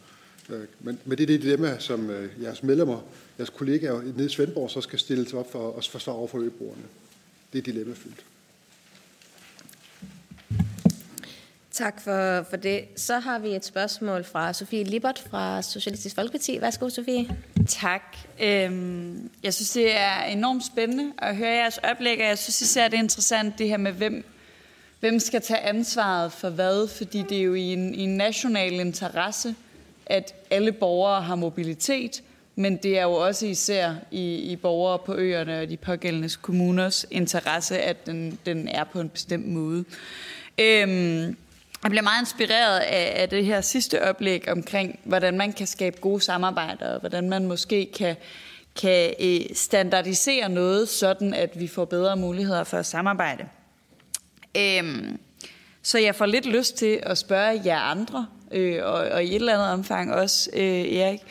Øh, 0.49 0.65
men, 0.79 0.99
men 1.05 1.17
det 1.17 1.23
er 1.23 1.27
det 1.27 1.41
dilemma, 1.41 1.79
som 1.79 2.09
øh, 2.09 2.43
jeres 2.43 2.63
medlemmer, 2.63 3.01
jeres 3.37 3.49
kollegaer 3.49 4.01
nede 4.01 4.25
i 4.25 4.29
Svendborg, 4.29 4.69
så 4.69 4.81
skal 4.81 4.99
stille 4.99 5.29
sig 5.29 5.39
op 5.39 5.51
for 5.51 5.77
at 5.77 5.87
forsvare 5.87 6.15
over 6.15 6.27
for 6.27 6.39
øboerne. 6.39 6.83
Det 7.53 7.59
er 7.59 7.63
dilemmafyldt. 7.63 8.23
Tak 11.73 12.01
for, 12.01 12.43
for 12.49 12.57
det. 12.57 12.85
Så 12.95 13.19
har 13.19 13.39
vi 13.39 13.55
et 13.55 13.65
spørgsmål 13.65 14.23
fra 14.23 14.53
Sofie 14.53 14.83
Libert 14.83 15.23
fra 15.29 15.61
Socialistisk 15.61 16.15
Folkeparti. 16.15 16.61
Værsgo, 16.61 16.89
Sofie. 16.89 17.37
Tak. 17.67 18.17
Øhm, 18.41 19.29
jeg 19.43 19.53
synes, 19.53 19.71
det 19.71 19.95
er 19.95 20.23
enormt 20.23 20.65
spændende 20.65 21.13
at 21.17 21.35
høre 21.35 21.49
jeres 21.49 21.77
oplæg, 21.77 22.19
og 22.19 22.27
jeg 22.27 22.37
synes 22.37 22.61
især, 22.61 22.87
det 22.87 22.97
er 22.97 23.03
interessant 23.03 23.57
det 23.57 23.67
her 23.67 23.77
med, 23.77 23.91
hvem, 23.91 24.25
hvem 24.99 25.19
skal 25.19 25.41
tage 25.41 25.59
ansvaret 25.59 26.31
for 26.31 26.49
hvad, 26.49 26.87
fordi 26.87 27.23
det 27.29 27.37
er 27.37 27.43
jo 27.43 27.53
i 27.53 27.73
en, 27.73 27.95
i 27.95 28.01
en 28.01 28.17
national 28.17 28.73
interesse, 28.73 29.55
at 30.06 30.36
alle 30.49 30.72
borgere 30.72 31.22
har 31.22 31.36
mobilitet, 31.36 32.24
men 32.56 32.78
det 32.78 32.97
er 32.97 33.04
jo 33.04 33.14
også 33.14 33.45
især 33.45 33.93
i, 34.12 34.36
i 34.36 34.56
borgere 34.56 34.99
på 34.99 35.16
øerne 35.16 35.60
og 35.60 35.70
de 35.70 35.78
pågældende 35.78 36.30
kommuners 36.41 37.06
interesse, 37.12 37.80
at 37.80 38.06
den, 38.06 38.39
den 38.45 38.68
er 38.68 38.84
på 38.84 38.99
en 38.99 39.10
bestemt 39.10 39.47
måde. 39.47 39.86
Øhm, 40.58 41.38
jeg 41.84 41.89
bliver 41.89 42.01
meget 42.01 42.22
inspireret 42.22 42.80
af, 42.80 43.14
af 43.22 43.30
det 43.30 43.45
her 43.45 43.62
sidste 43.62 44.04
oplæg 44.04 44.49
omkring, 44.49 44.99
hvordan 45.04 45.38
man 45.38 45.54
kan 45.54 45.68
skabe 45.68 45.97
gode 46.01 46.22
samarbejder, 46.22 46.93
og 46.93 46.99
hvordan 46.99 47.30
man 47.30 47.45
måske 47.45 47.89
kan, 47.97 48.16
kan 48.82 49.14
øh, 49.20 49.41
standardisere 49.54 50.49
noget, 50.49 50.89
sådan 50.89 51.34
at 51.34 51.60
vi 51.60 51.68
får 51.68 51.86
bedre 51.86 52.18
muligheder 52.18 52.64
for 52.64 52.78
at 52.78 52.86
samarbejde. 52.86 53.45
Øhm, 54.58 55.20
så 55.82 55.99
jeg 55.99 56.16
får 56.16 56.26
lidt 56.26 56.45
lyst 56.45 56.78
til 56.78 56.99
at 57.04 57.18
spørge 57.18 57.62
jer 57.66 57.80
andre, 57.80 58.28
øh, 58.54 58.80
og, 58.84 58.93
og 58.93 59.24
i 59.24 59.30
et 59.30 59.36
eller 59.36 59.54
andet 59.54 59.70
omfang 59.70 60.14
også 60.14 60.49
øh, 60.54 60.95
Erik, 60.95 61.22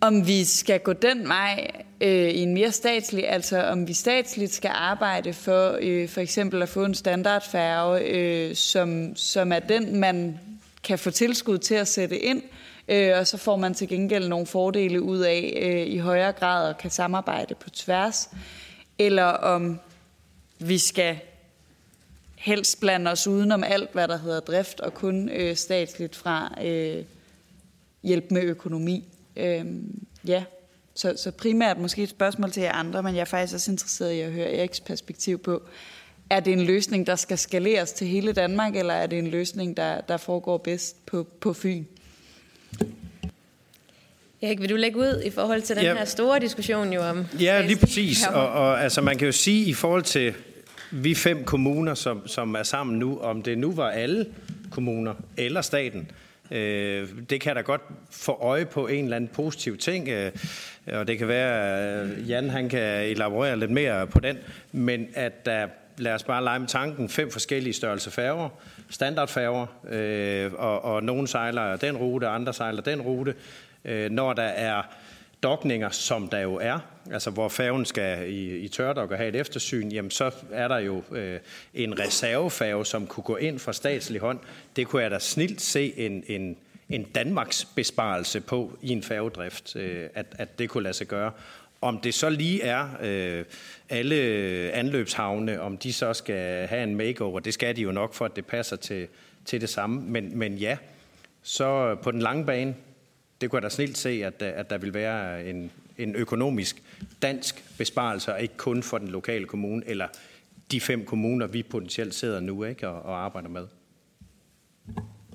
om 0.00 0.26
vi 0.26 0.44
skal 0.44 0.80
gå 0.80 0.92
den 0.92 1.28
vej 1.28 1.70
øh, 2.00 2.28
i 2.28 2.38
en 2.38 2.54
mere 2.54 2.72
statslig, 2.72 3.28
altså 3.28 3.62
om 3.62 3.88
vi 3.88 3.92
statsligt 3.92 4.54
skal 4.54 4.70
arbejde 4.74 5.32
for 5.32 5.78
øh, 5.80 6.08
for 6.08 6.20
eksempel 6.20 6.62
at 6.62 6.68
få 6.68 6.84
en 6.84 6.94
standardfærge, 6.94 8.00
øh, 8.00 8.54
som, 8.54 9.16
som 9.16 9.52
er 9.52 9.58
den, 9.58 9.96
man 9.96 10.40
kan 10.84 10.98
få 10.98 11.10
tilskud 11.10 11.58
til 11.58 11.74
at 11.74 11.88
sætte 11.88 12.18
ind, 12.18 12.42
øh, 12.88 13.18
og 13.18 13.26
så 13.26 13.36
får 13.36 13.56
man 13.56 13.74
til 13.74 13.88
gengæld 13.88 14.28
nogle 14.28 14.46
fordele 14.46 15.02
ud 15.02 15.18
af 15.18 15.58
øh, 15.62 15.86
i 15.86 15.98
højere 15.98 16.32
grad 16.32 16.68
og 16.68 16.78
kan 16.78 16.90
samarbejde 16.90 17.54
på 17.54 17.70
tværs, 17.70 18.30
eller 18.98 19.24
om 19.24 19.80
vi 20.58 20.78
skal 20.78 21.18
helst 22.42 22.80
blande 22.80 23.10
os 23.10 23.26
udenom 23.26 23.64
alt, 23.64 23.92
hvad 23.92 24.08
der 24.08 24.18
hedder 24.18 24.40
drift, 24.40 24.80
og 24.80 24.94
kun 24.94 25.28
øh, 25.28 25.56
statsligt 25.56 26.16
fra 26.16 26.54
øh, 26.64 27.04
hjælp 28.02 28.30
med 28.30 28.42
økonomi. 28.42 29.08
Øh, 29.36 29.64
ja, 30.26 30.44
så, 30.94 31.14
så 31.16 31.30
primært 31.30 31.78
måske 31.78 32.02
et 32.02 32.08
spørgsmål 32.08 32.50
til 32.50 32.62
jer 32.62 32.72
andre, 32.72 33.02
men 33.02 33.14
jeg 33.14 33.20
er 33.20 33.24
faktisk 33.24 33.54
også 33.54 33.70
interesseret 33.70 34.12
i 34.12 34.20
at 34.20 34.32
høre 34.32 34.52
Eriks 34.52 34.80
perspektiv 34.80 35.38
på, 35.38 35.62
er 36.30 36.40
det 36.40 36.52
en 36.52 36.60
løsning, 36.60 37.06
der 37.06 37.16
skal 37.16 37.38
skaleres 37.38 37.92
til 37.92 38.06
hele 38.06 38.32
Danmark, 38.32 38.76
eller 38.76 38.94
er 38.94 39.06
det 39.06 39.18
en 39.18 39.26
løsning, 39.26 39.76
der, 39.76 40.00
der 40.00 40.16
foregår 40.16 40.58
bedst 40.58 41.06
på, 41.06 41.26
på 41.40 41.52
Fyn? 41.52 41.84
Erik, 44.42 44.60
vil 44.60 44.70
du 44.70 44.76
lægge 44.76 44.98
ud 44.98 45.22
i 45.24 45.30
forhold 45.30 45.62
til 45.62 45.76
den 45.76 45.84
ja. 45.84 45.94
her 45.94 46.04
store 46.04 46.40
diskussion 46.40 46.92
jo 46.92 47.02
om... 47.02 47.26
Ja, 47.40 47.66
lige 47.66 47.78
præcis. 47.78 48.26
Og, 48.26 48.48
og 48.48 48.82
altså, 48.82 49.00
man 49.00 49.18
kan 49.18 49.26
jo 49.26 49.32
sige 49.32 49.64
i 49.64 49.74
forhold 49.74 50.02
til 50.02 50.34
vi 50.92 51.14
fem 51.14 51.44
kommuner, 51.44 51.94
som, 51.94 52.26
som 52.26 52.54
er 52.54 52.62
sammen 52.62 52.98
nu, 52.98 53.18
om 53.18 53.42
det 53.42 53.58
nu 53.58 53.72
var 53.72 53.90
alle 53.90 54.26
kommuner 54.70 55.14
eller 55.36 55.60
staten, 55.60 56.10
øh, 56.50 57.08
det 57.30 57.40
kan 57.40 57.56
da 57.56 57.60
godt 57.60 57.80
få 58.10 58.32
øje 58.32 58.64
på 58.64 58.86
en 58.86 59.04
eller 59.04 59.16
anden 59.16 59.30
positiv 59.34 59.76
ting, 59.76 60.08
øh, 60.08 60.32
og 60.86 61.06
det 61.06 61.18
kan 61.18 61.28
være, 61.28 61.78
at 61.78 62.28
Jan 62.28 62.50
han 62.50 62.68
kan 62.68 63.04
elaborere 63.04 63.58
lidt 63.58 63.70
mere 63.70 64.06
på 64.06 64.20
den, 64.20 64.38
men 64.72 65.08
at 65.14 65.46
der, 65.46 65.66
lad 65.98 66.14
os 66.14 66.22
bare 66.22 66.44
lege 66.44 66.58
med 66.58 66.68
tanken, 66.68 67.08
fem 67.08 67.30
forskellige 67.30 67.72
størrelse 67.72 68.10
færger, 68.10 68.48
standardfærger, 68.90 69.66
øh, 69.90 70.52
og, 70.54 70.84
og 70.84 71.02
nogle 71.02 71.28
sejler 71.28 71.76
den 71.76 71.96
rute, 71.96 72.28
andre 72.28 72.52
sejler 72.52 72.82
den 72.82 73.00
rute, 73.00 73.34
øh, 73.84 74.10
når 74.10 74.32
der 74.32 74.42
er 74.42 74.82
dokninger, 75.42 75.90
som 75.90 76.28
der 76.28 76.38
jo 76.38 76.54
er, 76.54 76.78
altså 77.10 77.30
hvor 77.30 77.48
færgen 77.48 77.84
skal 77.84 78.32
i, 78.32 78.56
i 78.56 78.68
tørdok 78.68 79.10
og 79.10 79.16
have 79.16 79.28
et 79.28 79.36
eftersyn, 79.36 79.88
jamen 79.88 80.10
så 80.10 80.30
er 80.52 80.68
der 80.68 80.78
jo 80.78 81.02
øh, 81.12 81.40
en 81.74 81.98
reservefærge, 81.98 82.86
som 82.86 83.06
kunne 83.06 83.24
gå 83.24 83.36
ind 83.36 83.58
fra 83.58 83.72
statslig 83.72 84.20
hånd. 84.20 84.38
Det 84.76 84.86
kunne 84.86 85.02
jeg 85.02 85.10
da 85.10 85.18
snilt 85.18 85.60
se 85.60 85.94
en, 85.96 86.24
en, 86.26 86.56
en 86.88 87.02
Danmarks 87.02 87.64
besparelse 87.64 88.40
på 88.40 88.78
i 88.82 88.88
en 88.88 89.02
færgedrift, 89.02 89.76
øh, 89.76 90.08
at, 90.14 90.26
at 90.38 90.58
det 90.58 90.70
kunne 90.70 90.82
lade 90.82 90.94
sig 90.94 91.06
gøre. 91.06 91.32
Om 91.80 91.98
det 91.98 92.14
så 92.14 92.30
lige 92.30 92.62
er 92.62 92.88
øh, 93.02 93.44
alle 93.88 94.16
anløbshavne, 94.72 95.60
om 95.60 95.76
de 95.76 95.92
så 95.92 96.14
skal 96.14 96.66
have 96.66 96.82
en 96.82 96.96
makeover, 96.96 97.40
det 97.40 97.54
skal 97.54 97.76
de 97.76 97.82
jo 97.82 97.92
nok, 97.92 98.14
for 98.14 98.24
at 98.24 98.36
det 98.36 98.46
passer 98.46 98.76
til, 98.76 99.08
til 99.44 99.60
det 99.60 99.68
samme. 99.68 100.00
Men, 100.00 100.38
men 100.38 100.54
ja, 100.54 100.76
så 101.42 101.94
på 101.94 102.10
den 102.10 102.22
lange 102.22 102.46
bane, 102.46 102.74
det 103.42 103.50
kunne 103.50 103.56
jeg 103.56 103.62
da 103.62 103.68
snilt 103.68 103.98
se, 103.98 104.08
at, 104.24 104.42
at 104.42 104.70
der 104.70 104.78
vil 104.78 104.94
være 104.94 105.44
en, 105.44 105.70
en 105.98 106.14
økonomisk 106.14 106.82
dansk 107.22 107.64
besparelse, 107.78 108.32
og 108.32 108.42
ikke 108.42 108.56
kun 108.56 108.82
for 108.82 108.98
den 108.98 109.08
lokale 109.08 109.46
kommune, 109.46 109.82
eller 109.86 110.08
de 110.70 110.80
fem 110.80 111.04
kommuner, 111.04 111.46
vi 111.46 111.62
potentielt 111.62 112.14
sidder 112.14 112.40
nu 112.40 112.64
ikke, 112.64 112.88
og, 112.88 113.02
og 113.02 113.24
arbejder 113.24 113.48
med. 113.48 113.66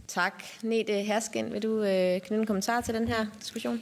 Tak. 0.08 0.44
Nete 0.64 0.94
Hersken, 0.94 1.54
vil 1.54 1.64
du 1.64 1.84
øh, 1.84 2.22
knytte 2.22 2.42
en 2.42 2.46
kommentar 2.46 2.82
til 2.82 2.94
den 2.94 3.08
her 3.08 3.26
diskussion? 3.40 3.82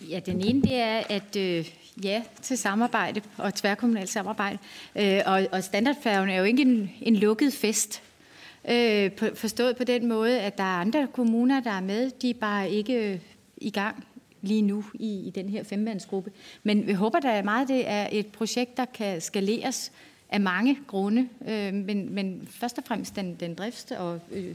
Ja, 0.00 0.20
den 0.26 0.40
ene 0.40 0.62
det 0.62 0.74
er, 0.74 1.02
at 1.08 1.36
øh, 1.36 1.70
ja 2.04 2.22
til 2.42 2.58
samarbejde 2.58 3.20
og 3.36 3.54
tværkommunalt 3.54 4.08
samarbejde. 4.08 4.58
Øh, 4.96 5.20
og, 5.26 5.46
og 5.52 5.64
standardfærgen 5.64 6.30
er 6.30 6.38
jo 6.38 6.44
ikke 6.44 6.62
en, 6.62 6.90
en 7.02 7.16
lukket 7.16 7.52
fest. 7.52 8.02
Øh, 8.68 9.12
på, 9.12 9.26
forstået 9.34 9.76
på 9.76 9.84
den 9.84 10.08
måde, 10.08 10.40
at 10.40 10.58
der 10.58 10.64
er 10.64 10.80
andre 10.80 11.08
kommuner, 11.12 11.60
der 11.60 11.70
er 11.70 11.80
med. 11.80 12.10
De 12.10 12.30
er 12.30 12.34
bare 12.34 12.70
ikke 12.70 13.20
i 13.56 13.70
gang 13.70 14.04
lige 14.42 14.62
nu 14.62 14.84
i, 14.94 15.26
i 15.26 15.30
den 15.30 15.48
her 15.48 15.62
femmandsgruppe. 15.62 16.30
Men 16.62 16.86
vi 16.86 16.92
håber 16.92 17.20
da 17.20 17.42
meget, 17.42 17.68
det 17.68 17.88
er 17.88 18.08
et 18.12 18.26
projekt, 18.26 18.76
der 18.76 18.84
kan 18.84 19.20
skaleres 19.20 19.92
af 20.28 20.40
mange 20.40 20.78
grunde, 20.86 21.28
øh, 21.48 21.74
men, 21.74 22.14
men 22.14 22.48
først 22.50 22.78
og 22.78 22.84
fremmest 22.84 23.16
den, 23.16 23.34
den 23.34 23.56
drifts- 23.60 23.98
og 23.98 24.20
øh, 24.32 24.48
øh 24.48 24.54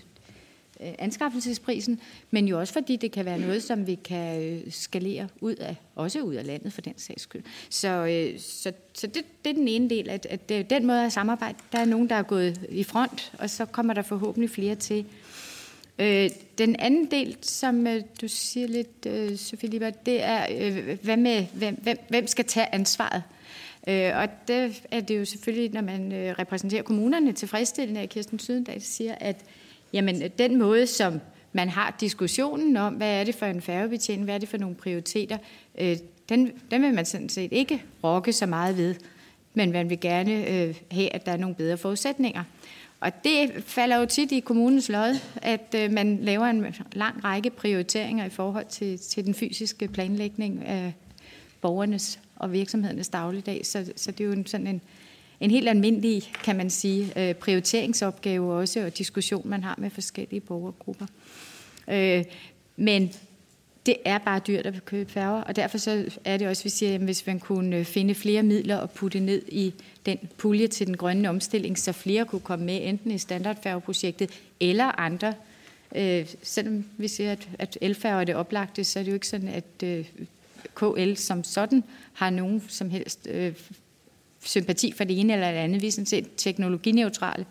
anskaffelsesprisen, 0.99 1.99
men 2.32 2.47
jo 2.47 2.60
også 2.60 2.74
fordi 2.74 2.95
det 2.95 3.12
kan 3.12 3.26
være 3.26 3.39
noget, 3.39 3.64
som 3.64 3.88
vi 3.88 3.95
kan 3.95 4.43
øh, 4.43 4.72
skalere 4.72 5.28
ud 5.41 5.56
af, 5.56 5.76
også 5.95 6.22
ud 6.22 6.34
af 6.34 6.45
landet 6.45 6.74
for 6.74 6.82
den 6.82 6.93
sags 6.97 7.22
skyld. 7.22 7.43
Så, 7.70 7.88
øh, 7.88 8.39
så, 8.39 8.74
så 8.93 9.08
det, 9.08 9.24
det 9.43 9.49
er 9.49 9.54
den 9.54 9.68
ene 9.68 9.89
del, 9.89 10.10
at, 10.10 10.26
at 10.30 10.49
det, 10.49 10.70
den 10.70 10.86
måde 10.88 11.06
at 11.06 11.14
samarbejde, 11.14 11.58
der 11.72 11.80
er 11.80 11.86
nogen, 11.86 12.10
der 12.10 12.16
er 12.16 12.24
gået 12.24 12.66
i 12.70 12.84
front, 12.84 13.34
og 13.39 13.49
så 13.49 13.66
kommer 13.66 13.93
der 13.93 14.02
forhåbentlig 14.02 14.49
flere 14.49 14.76
til. 14.76 15.06
Øh, 16.00 16.30
den 16.58 16.76
anden 16.80 17.12
del, 17.12 17.38
som 17.42 17.88
øh, 17.88 18.02
du 18.22 18.28
siger 18.28 18.68
lidt, 18.68 19.06
øh, 19.08 19.38
Sofie 19.38 19.70
Lieber, 19.70 19.89
det 19.89 20.24
er, 20.24 20.46
øh, 20.60 20.98
hvad 21.04 21.18
med, 21.18 21.46
hvem, 21.54 21.76
hvem, 21.84 21.98
hvem 22.10 22.28
skal 22.28 22.46
tage 22.46 22.74
ansvaret? 22.76 23.24
Øh, 23.88 24.12
og 24.16 24.28
det 24.48 24.84
er 24.92 25.00
det 25.00 25.20
jo 25.20 25.26
selvfølgelig, 25.26 25.74
når 25.74 25.82
man 25.82 26.12
øh, 26.12 26.36
repræsenterer 26.39 26.84
kommunerne 26.84 27.34
tilfredsstillende, 27.34 28.02
at 28.02 28.10
Kirsten 28.10 28.39
Sydendal 28.39 28.82
siger, 28.82 29.16
at 29.20 29.36
jamen, 29.94 30.22
den 30.38 30.58
måde, 30.58 30.88
som 30.88 31.20
man 31.54 31.70
har 31.70 31.96
diskussionen 32.00 32.78
om, 32.78 32.94
hvad 32.94 33.20
er 33.20 33.24
det 33.24 33.36
for 33.36 33.46
en 33.46 33.62
færgebetjening, 33.62 34.26
hvad 34.26 34.36
er 34.36 34.39
det 34.39 34.50
for 34.50 34.58
nogle 34.58 34.76
prioriteter, 34.76 35.38
øh, 35.80 35.98
den, 36.30 36.52
den 36.72 36.82
vil 36.82 36.94
man 36.94 37.06
sådan 37.06 37.30
set 37.30 37.54
ikke 37.54 37.84
rokke 38.04 38.34
så 38.34 38.46
meget 38.46 38.78
ved, 38.78 38.96
men 39.54 39.72
man 39.72 39.89
vil 39.89 40.00
gerne 40.00 40.48
øh, 40.50 40.76
have, 40.92 41.14
at 41.14 41.26
der 41.26 41.32
er 41.32 41.38
nogle 41.38 41.56
bedre 41.56 41.78
forudsætninger. 41.78 42.44
Og 43.02 43.24
det 43.24 43.64
falder 43.66 43.97
jo 43.97 44.06
tit 44.06 44.32
i 44.32 44.39
kommunens 44.39 44.89
lod, 44.89 45.20
at 45.36 45.76
øh, 45.78 45.91
man 45.91 46.18
laver 46.22 46.45
en 46.45 46.66
lang 46.93 47.24
række 47.24 47.49
prioriteringer 47.49 48.26
i 48.26 48.30
forhold 48.30 48.66
til, 48.66 48.99
til 48.99 49.26
den 49.26 49.34
fysiske 49.34 49.88
planlægning 49.88 50.66
af 50.66 50.93
borgernes 51.62 52.20
og 52.36 52.54
virksomhedernes 52.54 53.10
dagligdag. 53.10 53.66
Så, 53.66 53.91
så 53.95 54.12
det 54.12 54.22
er 54.24 54.26
jo 54.26 54.32
en, 54.32 54.45
sådan 54.45 54.68
en, 54.68 54.82
en 55.39 55.52
helt 55.52 55.70
almindelig, 55.70 56.32
kan 56.43 56.56
man 56.56 56.70
sige, 56.70 57.30
øh, 57.30 57.36
prioriteringsopgave 57.36 58.54
også, 58.54 58.86
og 58.86 58.97
diskussion, 58.97 59.49
man 59.49 59.64
har 59.64 59.76
med 59.78 59.89
forskellige 59.89 60.41
borgergrupper. 60.41 61.06
Øh, 61.88 62.24
men 62.76 63.12
det 63.86 63.97
er 64.06 64.18
bare 64.18 64.41
dyrt 64.47 64.66
at 64.66 64.86
købe 64.86 65.12
færger, 65.12 65.41
og 65.41 65.56
derfor 65.56 65.78
så 65.78 66.06
er 66.26 66.38
det 66.38 66.47
også, 66.47 66.64
vi 66.64 66.70
siger, 66.70 66.95
at 66.95 67.02
hvis 67.02 67.28
man 67.28 67.39
kunne 67.39 67.76
øh, 67.76 67.86
finde 67.86 68.16
flere 68.16 68.43
midler 68.43 68.78
og 68.78 68.91
putte 68.91 69.20
ned 69.20 69.41
i 69.47 69.74
den 70.06 70.18
pulje 70.38 70.68
til 70.68 70.88
den 70.88 70.97
grønne 70.97 71.30
omstilling, 71.30 71.80
så 71.80 71.91
flere 71.91 72.26
kunne 72.26 72.41
komme 72.41 72.66
med, 72.66 72.80
enten 72.84 73.12
i 73.12 73.18
standardfærgeprojektet 73.18 74.32
eller 74.60 74.99
andre. 74.99 75.34
Øh, 75.95 76.28
selvom 76.43 76.86
vi 76.97 77.08
siger, 77.08 77.32
at, 77.32 77.49
at 77.60 77.78
elfærger 77.82 78.22
er 78.22 78.24
det 78.24 78.36
oplagte, 78.36 78.84
så 78.84 78.99
er 78.99 79.04
det 79.04 79.12
jo 79.12 79.14
ikke 79.14 79.28
sådan, 79.28 79.47
at 79.47 79.84
øh, 79.84 80.06
KL 80.76 81.16
som 81.16 81.43
sådan 81.43 81.84
har 82.14 82.30
nogen 82.30 82.64
som 82.68 82.89
helst 82.89 83.28
øh, 83.30 83.54
sympati 84.43 84.91
for 84.91 85.04
det 85.04 85.20
ene 85.20 85.34
eller 85.34 85.52
det 85.52 85.58
andet. 85.58 85.82
Vi 85.82 85.88
er 85.88 85.91
sådan 85.91 86.06
set 86.06 86.28
teknologineutrale. 86.38 87.45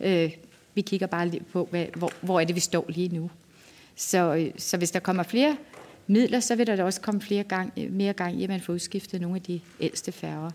Øh, 0.00 0.30
vi 0.74 0.80
kigger 0.80 1.06
bare 1.06 1.30
på, 1.52 1.68
hvad, 1.70 1.86
hvor, 1.96 2.12
hvor 2.20 2.40
er 2.40 2.44
det, 2.44 2.54
vi 2.54 2.60
står 2.60 2.84
lige 2.88 3.08
nu. 3.08 3.30
Så, 3.96 4.34
øh, 4.34 4.50
så 4.56 4.76
hvis 4.76 4.90
der 4.90 5.00
kommer 5.00 5.22
flere 5.22 5.56
midler, 6.06 6.40
så 6.40 6.54
vil 6.54 6.66
der 6.66 6.84
også 6.84 7.00
komme 7.00 7.20
flere 7.20 7.44
gang, 7.44 7.72
mere 7.90 8.12
gang 8.12 8.40
i, 8.40 8.42
at 8.42 8.48
man 8.48 8.60
får 8.60 8.72
udskiftet 8.72 9.20
nogle 9.20 9.36
af 9.36 9.42
de 9.42 9.60
ældste 9.80 10.12
færger. 10.12 10.50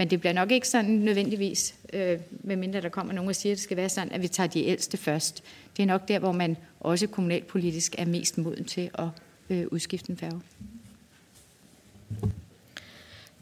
Men 0.00 0.10
det 0.10 0.20
bliver 0.20 0.32
nok 0.32 0.50
ikke 0.50 0.68
sådan 0.68 0.90
nødvendigvis, 0.90 1.74
øh, 1.92 2.18
medmindre 2.30 2.80
der 2.80 2.88
kommer 2.88 3.12
nogen 3.12 3.28
og 3.28 3.36
siger, 3.36 3.52
at 3.52 3.56
det 3.56 3.62
skal 3.62 3.76
være 3.76 3.88
sådan, 3.88 4.12
at 4.12 4.22
vi 4.22 4.28
tager 4.28 4.46
de 4.46 4.64
ældste 4.64 4.96
først. 4.96 5.42
Det 5.76 5.82
er 5.82 5.86
nok 5.86 6.08
der, 6.08 6.18
hvor 6.18 6.32
man 6.32 6.56
også 6.80 7.06
kommunalpolitisk 7.06 7.94
er 7.98 8.04
mest 8.04 8.38
moden 8.38 8.64
til 8.64 8.90
at 8.94 9.08
øh, 9.50 9.66
udskifte 9.70 10.10
en 10.10 10.16
færge. 10.16 10.40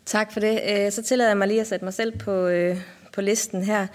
Tak 0.04 0.32
for 0.32 0.40
det. 0.40 0.60
Øh, 0.68 0.92
så 0.92 1.02
tillader 1.02 1.30
jeg 1.30 1.38
mig 1.38 1.48
lige 1.48 1.60
at 1.60 1.66
sætte 1.66 1.84
mig 1.84 1.94
selv 1.94 2.18
på, 2.18 2.46
øh, 2.46 2.76
på 3.18 3.22
listen 3.22 3.62
her. 3.62 3.86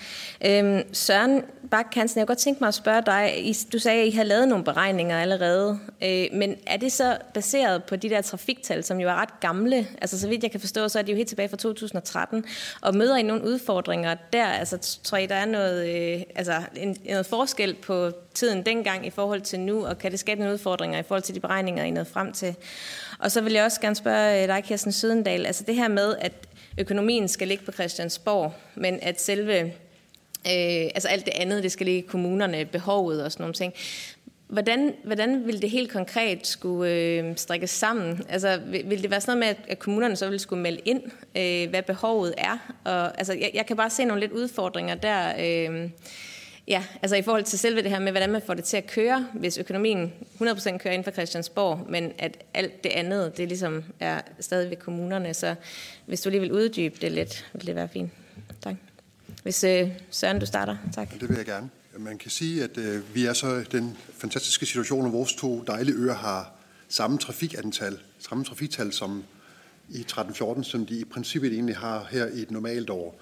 Øhm, 0.45 0.93
Søren 0.93 1.43
Bak 1.71 1.95
Hansen, 1.95 2.19
jeg 2.19 2.27
kunne 2.27 2.35
godt 2.35 2.39
tænke 2.39 2.59
mig 2.59 2.67
at 2.67 2.73
spørge 2.73 3.01
dig. 3.05 3.55
Du 3.73 3.79
sagde, 3.79 4.01
at 4.01 4.07
I 4.07 4.11
har 4.11 4.23
lavet 4.23 4.47
nogle 4.47 4.63
beregninger 4.63 5.19
allerede, 5.19 5.79
øh, 6.03 6.25
men 6.33 6.55
er 6.67 6.77
det 6.77 6.91
så 6.91 7.17
baseret 7.33 7.83
på 7.83 7.95
de 7.95 8.09
der 8.09 8.21
trafiktal, 8.21 8.83
som 8.83 8.99
jo 8.99 9.09
er 9.09 9.13
ret 9.13 9.39
gamle? 9.39 9.87
Altså 10.01 10.19
så 10.19 10.27
vidt 10.27 10.43
jeg 10.43 10.51
kan 10.51 10.59
forstå, 10.59 10.87
så 10.87 10.99
er 10.99 11.03
de 11.03 11.11
jo 11.11 11.15
helt 11.15 11.29
tilbage 11.29 11.49
fra 11.49 11.57
2013. 11.57 12.45
Og 12.81 12.95
møder 12.95 13.17
I 13.17 13.21
nogle 13.21 13.43
udfordringer 13.43 14.15
der? 14.33 14.45
Altså 14.45 14.99
tror 15.03 15.17
I, 15.17 15.25
der 15.25 15.35
er 15.35 15.45
noget, 15.45 15.87
øh, 15.87 16.21
altså, 16.35 16.53
en, 16.75 16.97
noget 17.05 17.25
forskel 17.25 17.73
på 17.73 18.11
tiden 18.33 18.65
dengang 18.65 19.07
i 19.07 19.09
forhold 19.09 19.41
til 19.41 19.59
nu, 19.59 19.85
og 19.85 19.97
kan 19.97 20.11
det 20.11 20.19
skabe 20.19 20.39
nogle 20.39 20.53
udfordringer 20.53 20.99
i 20.99 21.03
forhold 21.03 21.23
til 21.23 21.35
de 21.35 21.39
beregninger, 21.39 21.83
I 21.83 21.91
nåede 21.91 22.09
frem 22.09 22.33
til? 22.33 22.55
Og 23.19 23.31
så 23.31 23.41
vil 23.41 23.53
jeg 23.53 23.65
også 23.65 23.81
gerne 23.81 23.95
spørge 23.95 24.41
øh, 24.41 24.47
dig, 24.47 24.63
Kirsten 24.63 24.91
Sydendal, 24.91 25.45
altså 25.45 25.63
det 25.67 25.75
her 25.75 25.87
med, 25.87 26.15
at 26.19 26.33
økonomien 26.77 27.27
skal 27.27 27.47
ligge 27.47 27.65
på 27.65 27.71
Christiansborg, 27.71 28.53
men 28.75 28.99
at 29.01 29.21
selve, 29.21 29.61
øh, 29.61 29.71
altså 30.95 31.07
alt 31.07 31.25
det 31.25 31.33
andet, 31.35 31.63
det 31.63 31.71
skal 31.71 31.85
ligge 31.85 31.99
i 31.99 32.07
kommunerne, 32.07 32.65
behovet 32.65 33.23
og 33.23 33.31
sådan 33.31 33.43
nogle 33.43 33.53
ting. 33.53 33.73
Hvordan, 34.47 34.93
hvordan 35.03 35.47
vil 35.47 35.61
det 35.61 35.69
helt 35.69 35.91
konkret 35.91 36.47
skulle 36.47 36.91
øh, 36.91 37.37
strikkes 37.37 37.69
sammen? 37.69 38.21
Altså, 38.29 38.59
vil, 38.67 38.83
vil 38.89 39.01
det 39.01 39.11
være 39.11 39.21
sådan 39.21 39.39
noget 39.39 39.55
med, 39.57 39.65
at 39.71 39.79
kommunerne 39.79 40.15
så 40.15 40.29
vil 40.29 40.39
skulle 40.39 40.61
melde 40.61 40.81
ind, 40.85 41.01
øh, 41.37 41.69
hvad 41.69 41.83
behovet 41.83 42.33
er? 42.37 42.73
Og, 42.83 43.17
altså, 43.19 43.33
jeg, 43.33 43.51
jeg 43.53 43.65
kan 43.65 43.77
bare 43.77 43.89
se 43.89 44.05
nogle 44.05 44.19
lidt 44.19 44.31
udfordringer 44.31 44.95
der. 44.95 45.33
Øh, 45.39 45.89
Ja, 46.67 46.83
altså 47.01 47.15
i 47.15 47.21
forhold 47.21 47.43
til 47.43 47.59
selve 47.59 47.81
det 47.81 47.91
her 47.91 47.99
med, 47.99 48.11
hvordan 48.11 48.31
man 48.31 48.41
får 48.45 48.53
det 48.53 48.63
til 48.63 48.77
at 48.77 48.87
køre, 48.87 49.27
hvis 49.33 49.57
økonomien 49.57 50.13
100% 50.41 50.77
kører 50.77 50.93
inden 50.93 51.03
for 51.03 51.11
Christiansborg, 51.11 51.85
men 51.89 52.11
at 52.19 52.37
alt 52.53 52.83
det 52.83 52.89
andet, 52.89 53.37
det 53.37 53.47
ligesom 53.47 53.83
er 53.99 54.21
stadig 54.39 54.69
ved 54.69 54.77
kommunerne. 54.77 55.33
Så 55.33 55.55
hvis 56.05 56.21
du 56.21 56.29
lige 56.29 56.41
vil 56.41 56.51
uddybe 56.51 56.95
det 57.01 57.11
lidt, 57.11 57.45
vil 57.53 57.67
det 57.67 57.75
være 57.75 57.87
fint. 57.87 58.11
Tak. 58.61 58.75
Hvis 59.43 59.63
øh, 59.63 59.89
Søren, 60.09 60.39
du 60.39 60.45
starter. 60.45 60.77
Tak. 60.93 61.19
Det 61.19 61.29
vil 61.29 61.37
jeg 61.37 61.45
gerne. 61.45 61.69
Man 61.97 62.17
kan 62.17 62.31
sige, 62.31 62.63
at 62.63 62.77
øh, 62.77 63.15
vi 63.15 63.25
er 63.25 63.33
så 63.33 63.63
den 63.71 63.97
fantastiske 64.17 64.65
situation, 64.65 65.05
at 65.05 65.13
vores 65.13 65.33
to 65.33 65.63
dejlige 65.67 65.95
øer 65.95 66.13
har 66.13 66.51
samme 66.89 67.17
trafikantal, 67.17 67.97
samme 68.19 68.43
trafiktal 68.43 68.93
som 68.93 69.23
i 69.89 70.05
13-14, 70.11 70.63
som 70.63 70.85
de 70.85 70.99
i 70.99 71.03
princippet 71.03 71.53
egentlig 71.53 71.77
har 71.77 72.07
her 72.11 72.27
i 72.27 72.39
et 72.39 72.51
normalt 72.51 72.89
år 72.89 73.21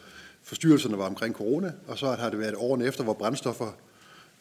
forstyrrelserne 0.51 0.97
var 0.97 1.05
omkring 1.05 1.35
corona, 1.35 1.71
og 1.87 1.97
så 1.97 2.11
har 2.11 2.29
det 2.29 2.39
været 2.39 2.55
årene 2.57 2.85
efter, 2.85 3.03
hvor 3.03 3.13
brændstoffer 3.13 3.71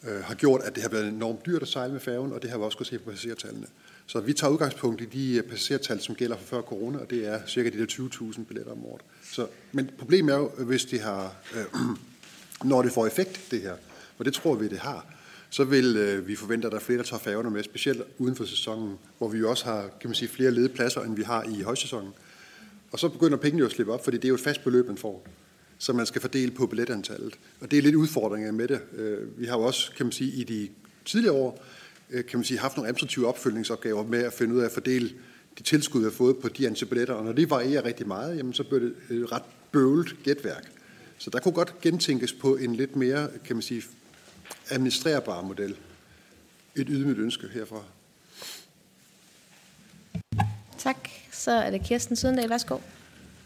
øh, 0.07 0.23
har 0.23 0.35
gjort, 0.35 0.61
at 0.63 0.75
det 0.75 0.83
har 0.83 0.89
været 0.89 1.07
enormt 1.07 1.45
dyrt 1.45 1.61
at 1.61 1.67
sejle 1.67 1.93
med 1.93 2.01
færgen, 2.01 2.33
og 2.33 2.41
det 2.41 2.49
har 2.49 2.57
vi 2.57 2.63
også 2.63 2.77
kunnet 2.77 2.87
se 2.87 2.99
på 2.99 3.11
passagertallene. 3.11 3.67
Så 4.07 4.19
vi 4.19 4.33
tager 4.33 4.51
udgangspunkt 4.51 5.01
i 5.01 5.05
de 5.05 5.37
øh, 5.37 5.43
passagertal, 5.43 5.99
som 5.99 6.15
gælder 6.15 6.37
for 6.37 6.45
før 6.45 6.61
corona, 6.61 6.99
og 6.99 7.09
det 7.09 7.27
er 7.27 7.39
cirka 7.47 7.69
de 7.69 7.79
der 7.79 7.85
20.000 7.85 8.43
billetter 8.43 8.71
om 8.71 8.85
året. 8.85 9.01
Så, 9.31 9.47
men 9.71 9.89
problemet 9.97 10.33
er 10.33 10.37
jo, 10.37 10.51
øh, 10.57 10.67
hvis 10.67 10.85
det 10.85 11.01
har, 11.01 11.35
øh, 11.55 11.65
når 12.69 12.81
det 12.81 12.91
får 12.91 13.07
effekt, 13.07 13.41
det 13.51 13.61
her, 13.61 13.75
og 14.17 14.25
det 14.25 14.33
tror 14.33 14.55
vi, 14.55 14.67
det 14.67 14.79
har, 14.79 15.05
så 15.49 15.63
vil 15.63 15.97
øh, 15.97 16.27
vi 16.27 16.35
forvente, 16.35 16.67
at 16.67 16.71
der 16.71 16.77
er 16.77 16.81
flere, 16.81 16.97
der 16.97 17.03
tager 17.03 17.21
færgerne 17.21 17.49
med, 17.49 17.63
specielt 17.63 18.01
uden 18.17 18.35
for 18.35 18.45
sæsonen, 18.45 18.97
hvor 19.17 19.27
vi 19.27 19.37
jo 19.37 19.49
også 19.49 19.65
har 19.65 19.81
kan 19.81 20.09
man 20.09 20.15
sige, 20.15 20.29
flere 20.29 20.51
ledige 20.51 20.73
pladser, 20.73 21.01
end 21.01 21.15
vi 21.15 21.23
har 21.23 21.43
i 21.43 21.61
højsæsonen. 21.61 22.13
Og 22.91 22.99
så 22.99 23.09
begynder 23.09 23.37
pengene 23.37 23.59
jo 23.59 23.65
at 23.65 23.71
slippe 23.71 23.93
op, 23.93 24.03
fordi 24.03 24.17
det 24.17 24.25
er 24.25 24.29
jo 24.29 24.35
et 24.35 24.41
fast 24.41 24.63
beløb, 24.63 24.87
man 24.87 24.97
får 24.97 25.27
som 25.81 25.95
man 25.95 26.05
skal 26.05 26.21
fordele 26.21 26.51
på 26.51 26.67
billetantallet. 26.67 27.39
Og 27.59 27.71
det 27.71 27.77
er 27.77 27.81
lidt 27.81 27.95
udfordringer 27.95 28.51
med 28.51 28.67
det. 28.67 28.81
Øh, 28.93 29.39
vi 29.39 29.45
har 29.45 29.57
jo 29.57 29.63
også, 29.63 29.91
kan 29.97 30.05
man 30.05 30.11
sige, 30.11 30.31
i 30.31 30.43
de 30.43 30.69
tidligere 31.05 31.35
år, 31.35 31.63
øh, 32.09 32.25
kan 32.25 32.39
man 32.39 32.43
sige, 32.43 32.59
haft 32.59 32.77
nogle 32.77 32.87
administrative 32.87 33.27
opfølgningsopgaver 33.27 34.03
med 34.03 34.23
at 34.23 34.33
finde 34.33 34.55
ud 34.55 34.59
af 34.59 34.65
at 34.65 34.71
fordele 34.71 35.09
de 35.57 35.63
tilskud, 35.63 35.99
vi 36.01 36.03
har 36.03 36.11
fået 36.11 36.37
på 36.37 36.49
de 36.49 36.67
antal 36.67 36.87
billetter. 36.87 37.13
Og 37.13 37.25
når 37.25 37.31
det 37.31 37.49
varierer 37.49 37.85
rigtig 37.85 38.07
meget, 38.07 38.37
jamen, 38.37 38.53
så 38.53 38.63
bliver 38.63 38.79
det 38.79 38.93
et 39.09 39.31
ret 39.31 39.43
bøvlet 39.71 40.15
gætværk. 40.23 40.71
Så 41.17 41.29
der 41.29 41.39
kunne 41.39 41.53
godt 41.53 41.81
gentænkes 41.81 42.33
på 42.33 42.55
en 42.55 42.75
lidt 42.75 42.95
mere, 42.95 43.29
kan 43.45 43.55
man 43.55 43.63
sige, 43.63 43.83
administrerbar 44.69 45.41
model. 45.41 45.75
Et 46.75 46.87
ydmygt 46.89 47.19
ønske 47.19 47.47
herfra. 47.47 47.83
Tak. 50.77 51.09
Så 51.31 51.51
er 51.51 51.71
det 51.71 51.81
Kirsten 51.85 52.15
Sydendal. 52.15 52.49
Værsgo. 52.49 52.77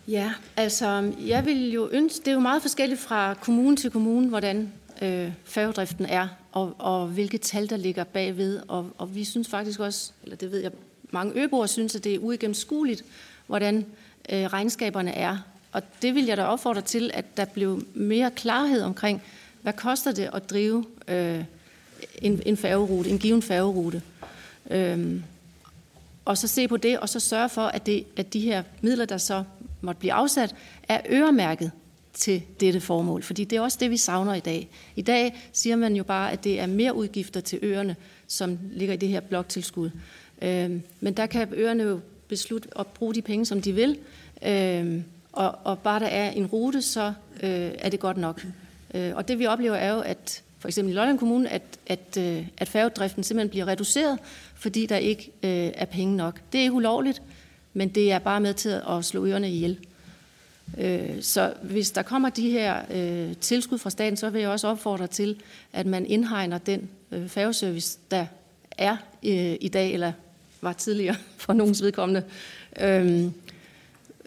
Ja, 0.07 0.33
altså 0.57 1.11
jeg 1.19 1.45
vil 1.45 1.71
jo 1.71 1.89
ønske, 1.91 2.19
det 2.19 2.27
er 2.27 2.33
jo 2.33 2.39
meget 2.39 2.61
forskelligt 2.61 2.99
fra 2.99 3.33
kommune 3.33 3.75
til 3.75 3.91
kommune, 3.91 4.29
hvordan 4.29 4.73
øh, 5.01 5.31
færgedriften 5.45 6.05
er, 6.05 6.27
og, 6.51 6.75
og 6.77 7.07
hvilke 7.07 7.37
tal, 7.37 7.69
der 7.69 7.77
ligger 7.77 8.03
bagved. 8.03 8.61
Og, 8.67 8.89
og 8.97 9.15
vi 9.15 9.23
synes 9.23 9.47
faktisk 9.47 9.79
også, 9.79 10.11
eller 10.23 10.35
det 10.35 10.51
ved 10.51 10.59
jeg, 10.59 10.71
mange 11.11 11.43
øboere 11.43 11.67
synes, 11.67 11.95
at 11.95 12.03
det 12.03 12.15
er 12.15 12.19
uigennemskueligt, 12.19 13.05
hvordan 13.47 13.85
øh, 14.29 14.45
regnskaberne 14.45 15.11
er. 15.11 15.37
Og 15.71 15.81
det 16.01 16.15
vil 16.15 16.25
jeg 16.25 16.37
da 16.37 16.43
opfordre 16.43 16.81
til, 16.81 17.11
at 17.13 17.37
der 17.37 17.45
blev 17.45 17.85
mere 17.93 18.31
klarhed 18.31 18.81
omkring, 18.81 19.21
hvad 19.61 19.73
koster 19.73 20.11
det 20.11 20.29
at 20.33 20.49
drive 20.49 20.85
øh, 21.07 21.43
en, 22.21 22.41
en 22.45 22.57
færgerute, 22.57 23.09
en 23.09 23.19
given 23.19 23.41
færgerute. 23.41 24.01
Øh, 24.69 25.21
og 26.25 26.37
så 26.37 26.47
se 26.47 26.67
på 26.67 26.77
det, 26.77 26.99
og 26.99 27.09
så 27.09 27.19
sørge 27.19 27.49
for, 27.49 27.61
at, 27.61 27.85
det, 27.85 28.05
at 28.17 28.33
de 28.33 28.39
her 28.39 28.63
midler, 28.81 29.05
der 29.05 29.17
så 29.17 29.43
måtte 29.85 29.99
blive 29.99 30.13
afsat, 30.13 30.55
er 30.87 31.01
øremærket 31.09 31.71
til 32.13 32.43
dette 32.59 32.79
formål. 32.79 33.23
Fordi 33.23 33.43
det 33.43 33.55
er 33.55 33.61
også 33.61 33.77
det, 33.81 33.91
vi 33.91 33.97
savner 33.97 34.33
i 34.33 34.39
dag. 34.39 34.69
I 34.95 35.01
dag 35.01 35.49
siger 35.53 35.75
man 35.75 35.95
jo 35.95 36.03
bare, 36.03 36.31
at 36.31 36.43
det 36.43 36.59
er 36.59 36.65
mere 36.65 36.95
udgifter 36.95 37.39
til 37.41 37.59
øerne, 37.61 37.95
som 38.27 38.59
ligger 38.71 38.93
i 38.93 38.97
det 38.97 39.09
her 39.09 39.19
bloktilskud. 39.19 39.89
Øh, 40.41 40.71
men 40.99 41.13
der 41.13 41.25
kan 41.25 41.47
øerne 41.53 41.83
jo 41.83 41.99
beslutte 42.27 42.69
at 42.79 42.87
bruge 42.87 43.13
de 43.13 43.21
penge, 43.21 43.45
som 43.45 43.61
de 43.61 43.71
vil. 43.71 43.97
Øh, 44.45 45.01
og, 45.31 45.55
og 45.63 45.79
bare 45.79 45.99
der 45.99 46.05
er 46.05 46.31
en 46.31 46.45
rute, 46.45 46.81
så 46.81 47.13
øh, 47.43 47.71
er 47.77 47.89
det 47.89 47.99
godt 47.99 48.17
nok. 48.17 48.45
Øh, 48.93 49.15
og 49.15 49.27
det 49.27 49.39
vi 49.39 49.45
oplever 49.45 49.75
er 49.75 49.93
jo, 49.93 49.99
at 49.99 50.43
for 50.59 50.67
eksempel 50.67 50.93
i 50.93 50.95
Lolland 50.95 51.19
Kommune, 51.19 51.49
at, 51.49 51.61
at, 51.87 52.17
øh, 52.19 52.47
at 52.57 52.69
færgedriften 52.69 53.23
simpelthen 53.23 53.49
bliver 53.49 53.67
reduceret, 53.67 54.19
fordi 54.55 54.85
der 54.85 54.97
ikke 54.97 55.31
øh, 55.43 55.71
er 55.75 55.85
penge 55.85 56.15
nok. 56.15 56.41
Det 56.51 56.57
er 56.57 56.61
ikke 56.61 56.73
ulovligt, 56.73 57.21
men 57.75 57.89
det 57.89 58.11
er 58.11 58.19
bare 58.19 58.41
med 58.41 58.53
til 58.53 58.81
at 58.89 59.05
slå 59.05 59.25
ørerne 59.25 59.51
ihjel. 59.51 59.79
Øh, 60.77 61.21
så 61.21 61.53
hvis 61.63 61.91
der 61.91 62.01
kommer 62.01 62.29
de 62.29 62.49
her 62.49 62.81
øh, 62.91 63.35
tilskud 63.35 63.77
fra 63.77 63.89
staten, 63.89 64.17
så 64.17 64.29
vil 64.29 64.41
jeg 64.41 64.49
også 64.49 64.67
opfordre 64.67 65.07
til, 65.07 65.35
at 65.73 65.85
man 65.85 66.05
indhegner 66.05 66.57
den 66.57 66.89
øh, 67.11 67.27
færgeservice, 67.27 67.97
der 68.11 68.25
er 68.71 68.97
øh, 69.23 69.55
i 69.61 69.69
dag, 69.73 69.93
eller 69.93 70.11
var 70.61 70.73
tidligere 70.73 71.15
for 71.37 71.53
nogens 71.53 71.81
vedkommende. 71.81 72.23
Øh, 72.79 73.25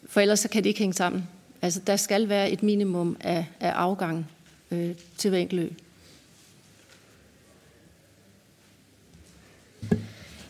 for 0.09 0.21
ellers 0.21 0.41
så 0.41 0.49
kan 0.49 0.63
det 0.63 0.69
ikke 0.69 0.81
hænge 0.81 0.95
sammen. 0.95 1.29
Altså, 1.63 1.81
der 1.87 1.97
skal 1.97 2.29
være 2.29 2.51
et 2.51 2.63
minimum 2.63 3.17
af, 3.21 3.47
af 3.61 3.71
afgang 3.71 4.27
øh, 4.71 4.91
til 5.17 5.31
hver 5.31 5.39
enkelt 5.39 5.61
ø. 5.61 5.69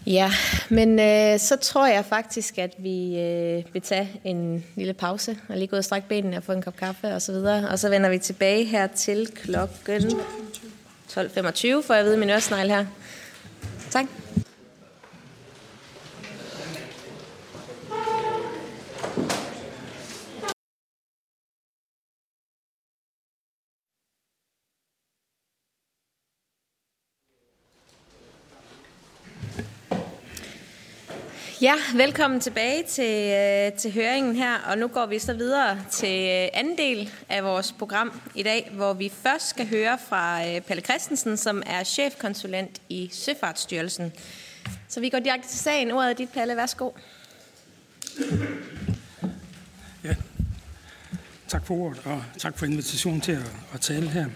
Ja, 0.09 0.33
men 0.69 0.99
øh, 0.99 1.39
så 1.39 1.57
tror 1.57 1.87
jeg 1.87 2.05
faktisk, 2.05 2.59
at 2.59 2.75
vi 2.79 3.19
øh, 3.19 3.65
vil 3.73 3.83
tage 3.83 4.21
en 4.25 4.65
lille 4.77 4.93
pause 4.93 5.39
og 5.49 5.57
lige 5.57 5.67
gå 5.67 5.77
og 5.77 5.85
strække 5.85 6.09
benene 6.09 6.37
og 6.37 6.43
få 6.43 6.53
en 6.53 6.63
kop 6.63 6.77
kaffe 6.77 7.15
og 7.15 7.23
så 7.23 7.33
videre. 7.33 7.69
Og 7.69 7.79
så 7.79 7.89
vender 7.89 8.11
vi 8.11 8.19
tilbage 8.19 8.65
her 8.65 8.87
til 8.87 9.29
klokken 9.35 10.21
12.25, 11.11 11.17
for 11.87 11.95
jeg 11.95 12.05
ved 12.05 12.17
min 12.17 12.31
øresnegl 12.31 12.69
her. 12.69 12.85
Tak. 13.91 14.05
Ja, 31.63 31.75
velkommen 31.95 32.41
tilbage 32.41 32.85
til, 32.89 33.33
øh, 33.33 33.79
til 33.79 33.93
høringen 33.93 34.37
her, 34.37 34.55
og 34.59 34.79
nu 34.79 34.89
går 34.89 35.07
vi 35.07 35.19
så 35.19 35.35
videre 35.35 35.79
til 35.91 36.09
øh, 36.09 36.49
anden 36.53 36.79
del 36.79 37.11
af 37.29 37.45
vores 37.45 37.73
program 37.79 38.21
i 38.35 38.43
dag, 38.43 38.71
hvor 38.73 38.93
vi 38.93 39.13
først 39.23 39.49
skal 39.49 39.69
høre 39.69 39.99
fra 40.09 40.47
øh, 40.47 40.61
Palle 40.61 40.83
Christensen, 40.83 41.37
som 41.37 41.63
er 41.67 41.85
chefkonsulent 41.85 42.83
i 42.89 43.11
Søfartsstyrelsen. 43.13 44.13
Så 44.89 45.01
vi 45.01 45.09
går 45.09 45.19
direkte 45.19 45.49
til 45.49 45.59
sagen. 45.59 45.91
Ordet 45.91 46.11
er 46.11 46.15
dit, 46.15 46.33
Palle. 46.33 46.57
Værsgo. 46.57 46.91
Ja. 50.05 50.15
Tak 51.49 51.67
for 51.67 51.75
ordet, 51.75 52.01
og 52.05 52.25
tak 52.39 52.59
for 52.59 52.67
invitationen 52.67 53.21
til 53.21 53.33
at, 53.33 53.51
at 53.75 53.81
tale 53.81 54.09
her. 54.09 54.27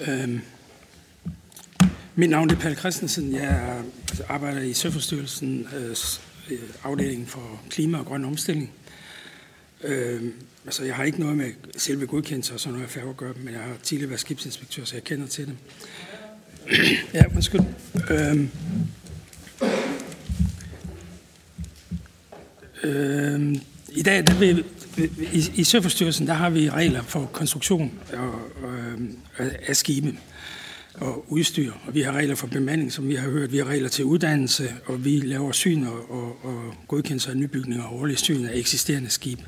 Øhm. 0.00 0.40
Mit 2.16 2.30
navn 2.30 2.50
er 2.50 2.54
Palle 2.54 2.76
Christensen. 2.76 3.34
Jeg 3.34 3.82
altså, 4.10 4.24
arbejder 4.28 4.60
i 4.60 4.72
Søforstyrelsen, 4.72 5.68
øh, 5.76 5.96
øh, 6.50 6.58
afdelingen 6.84 7.26
for 7.26 7.60
klima 7.70 7.98
og 7.98 8.06
grøn 8.06 8.24
omstilling. 8.24 8.70
Øh, 9.84 10.22
altså, 10.64 10.84
jeg 10.84 10.94
har 10.94 11.04
ikke 11.04 11.20
noget 11.20 11.36
med 11.36 11.50
selve 11.76 12.06
godkendelse 12.06 12.54
og 12.54 12.60
sådan 12.60 12.74
noget 12.74 12.90
færge 12.90 13.10
at 13.10 13.16
gøre, 13.16 13.34
men 13.36 13.54
jeg 13.54 13.62
har 13.62 13.74
tidligere 13.82 14.10
været 14.10 14.20
skibsinspektør, 14.20 14.84
så 14.84 14.96
jeg 14.96 15.04
kender 15.04 15.26
til 15.26 15.46
det. 15.46 15.56
ja, 17.14 17.24
undskyld. 17.34 17.60
Øh, 18.10 18.48
øh, 22.84 23.56
I 23.88 24.02
dag, 24.02 24.26
der 24.26 24.38
vil, 24.38 24.64
i, 25.32 25.50
i 25.54 25.64
Søforstyrelsen, 25.64 26.26
der 26.26 26.34
har 26.34 26.50
vi 26.50 26.70
regler 26.70 27.02
for 27.02 27.26
konstruktion 27.32 27.92
og, 28.12 28.34
og, 28.62 28.74
øh, 29.38 29.52
af 29.66 29.76
skibe 29.76 30.18
og 30.94 31.32
udstyr, 31.32 31.72
og 31.86 31.94
vi 31.94 32.00
har 32.00 32.12
regler 32.12 32.34
for 32.34 32.46
bemanding, 32.46 32.92
som 32.92 33.08
vi 33.08 33.14
har 33.14 33.30
hørt. 33.30 33.52
Vi 33.52 33.58
har 33.58 33.64
regler 33.64 33.88
til 33.88 34.04
uddannelse, 34.04 34.72
og 34.86 35.04
vi 35.04 35.20
laver 35.20 35.52
syn 35.52 35.84
og, 35.84 36.10
og, 36.10 36.44
og 36.44 36.74
godkendelse 36.88 37.30
af 37.30 37.36
nybygninger 37.36 37.84
og 37.84 38.00
årlige 38.00 38.16
syn 38.16 38.46
af 38.46 38.58
eksisterende 38.58 39.10
skib. 39.10 39.38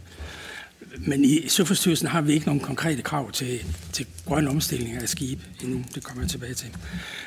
Men 0.99 1.25
i 1.25 1.49
Søforstyrelsen 1.49 2.09
har 2.09 2.21
vi 2.21 2.33
ikke 2.33 2.47
nogen 2.47 2.61
konkrete 2.61 3.03
krav 3.03 3.33
til, 3.33 3.65
til 3.93 4.07
grøn 4.27 4.49
omstilling 4.49 4.95
af 4.97 5.09
skib 5.09 5.41
endnu. 5.63 5.85
Det 5.95 6.05
kommer 6.05 6.23
jeg 6.23 6.31
tilbage 6.31 6.55
til. 6.55 6.69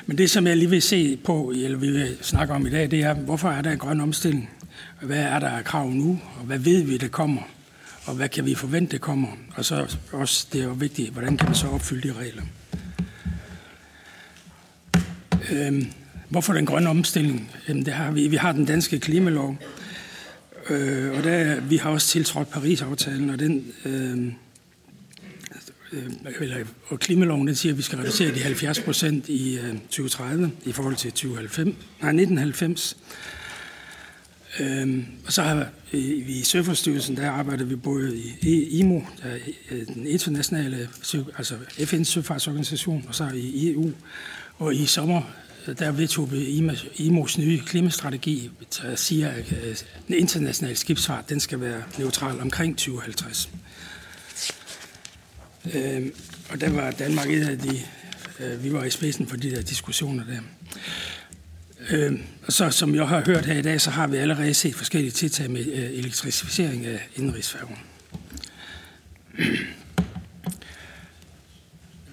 Men 0.06 0.18
det, 0.18 0.30
som 0.30 0.46
jeg 0.46 0.56
lige 0.56 0.70
vil 0.70 0.82
se 0.82 1.16
på, 1.16 1.52
eller 1.56 1.78
vi 1.78 1.90
vil 1.90 2.16
snakke 2.22 2.54
om 2.54 2.66
i 2.66 2.70
dag, 2.70 2.90
det 2.90 3.02
er, 3.02 3.14
hvorfor 3.14 3.48
er 3.50 3.62
der 3.62 3.76
grøn 3.76 4.00
omstilling? 4.00 4.50
Hvad 5.02 5.18
er 5.18 5.38
der 5.38 5.48
af 5.48 5.64
krav 5.64 5.90
nu? 5.90 6.20
Og 6.38 6.44
hvad 6.44 6.58
ved 6.58 6.82
vi, 6.82 6.96
det 6.96 7.10
kommer? 7.10 7.42
Og 8.04 8.14
hvad 8.14 8.28
kan 8.28 8.46
vi 8.46 8.54
forvente, 8.54 8.92
det 8.92 9.00
kommer? 9.00 9.28
Og 9.54 9.64
så 9.64 9.96
også, 10.12 10.46
det 10.52 10.60
er 10.60 10.64
jo 10.64 10.72
vigtigt, 10.72 11.10
hvordan 11.10 11.36
kan 11.36 11.48
vi 11.48 11.54
så 11.54 11.66
opfylde 11.66 12.08
de 12.08 12.14
regler? 12.14 12.42
Øhm, 15.52 15.86
hvorfor 16.28 16.52
den 16.52 16.66
grønne 16.66 16.88
omstilling? 16.88 17.50
Jamen, 17.68 17.86
det 17.86 17.92
har 17.92 18.10
vi. 18.10 18.28
Vi 18.28 18.36
har 18.36 18.52
den 18.52 18.64
danske 18.64 19.00
klimalov, 19.00 19.56
øh, 20.70 21.18
og 21.18 21.24
der, 21.24 21.60
vi 21.60 21.76
har 21.76 21.90
også 21.90 22.08
tiltrådt 22.08 22.50
Paris-aftalen, 22.50 23.30
og 23.30 23.38
den... 23.38 23.72
Øhm, 23.84 24.32
øh, 25.92 26.02
eller, 26.40 26.56
og 26.86 26.98
klimaloven 26.98 27.46
den 27.46 27.54
siger, 27.54 27.72
at 27.72 27.78
vi 27.78 27.82
skal 27.82 27.98
reducere 27.98 28.34
de 28.34 28.42
70 28.42 28.80
procent 28.80 29.28
i 29.28 29.58
øh, 29.58 29.72
2030 29.90 30.50
i 30.64 30.72
forhold 30.72 30.96
til 30.96 31.12
2090, 31.12 31.66
nej, 31.66 32.08
1990. 32.08 32.96
Øhm, 34.60 35.06
og 35.26 35.32
så 35.32 35.42
har 35.42 35.66
vi 35.92 36.32
i 36.32 36.42
Søforstyrelsen, 36.42 37.16
der 37.16 37.30
arbejder 37.30 37.64
vi 37.64 37.76
både 37.76 38.18
i 38.18 38.36
e, 38.42 38.64
IMO, 38.64 39.00
der 39.22 39.28
er 39.28 39.38
øh, 39.70 39.86
den 39.86 40.06
internationale, 40.06 40.88
altså 41.36 41.54
FN's 41.78 42.04
søfartsorganisation, 42.04 43.04
og 43.08 43.14
så 43.14 43.30
i 43.34 43.72
EU. 43.72 43.92
Og 44.58 44.74
i 44.74 44.86
sommer 44.86 45.22
øh, 45.68 45.78
der 45.78 45.92
vedtog 45.92 46.32
vi 46.32 46.70
IMO's 46.98 47.40
nye 47.40 47.60
klimastrategi, 47.66 48.50
der 48.82 48.96
siger, 48.96 49.28
at 49.28 49.52
øh, 49.52 49.76
den 50.08 50.14
internationale 50.14 50.76
skibsfart 50.76 51.28
den 51.28 51.40
skal 51.40 51.60
være 51.60 51.82
neutral 51.98 52.40
omkring 52.40 52.78
2050. 52.78 53.50
Øh, 55.74 56.06
og 56.50 56.60
der 56.60 56.70
var 56.70 56.90
Danmark 56.90 57.30
et 57.30 57.48
af 57.48 57.58
de, 57.58 57.80
øh, 58.40 58.64
vi 58.64 58.72
var 58.72 58.84
i 58.84 58.90
spidsen 58.90 59.26
for 59.26 59.36
de 59.36 59.50
der 59.50 59.62
diskussioner 59.62 60.24
der. 60.24 60.40
Øh, 61.90 62.12
og 62.46 62.52
så 62.52 62.70
som 62.70 62.94
jeg 62.94 63.08
har 63.08 63.22
hørt 63.26 63.46
her 63.46 63.58
i 63.58 63.62
dag, 63.62 63.80
så 63.80 63.90
har 63.90 64.06
vi 64.06 64.16
allerede 64.16 64.54
set 64.54 64.74
forskellige 64.74 65.10
tiltag 65.10 65.50
med 65.50 65.66
øh, 65.66 65.98
elektrificering 65.98 66.86
af 66.86 67.08
indrigsfærgen. 67.16 67.76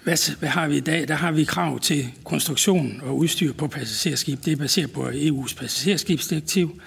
Hvad, 0.03 0.37
hvad 0.39 0.49
har 0.49 0.67
vi 0.67 0.77
i 0.77 0.79
dag? 0.79 1.07
Der 1.07 1.13
har 1.13 1.31
vi 1.31 1.43
krav 1.43 1.79
til 1.79 2.07
konstruktion 2.23 3.01
og 3.03 3.17
udstyr 3.17 3.53
på 3.53 3.67
passagerskib. 3.67 4.45
Det 4.45 4.53
er 4.53 4.57
baseret 4.57 4.91
på 4.91 5.09
EU's 5.09 5.55
passagerskibsdirektiv. 5.55 6.81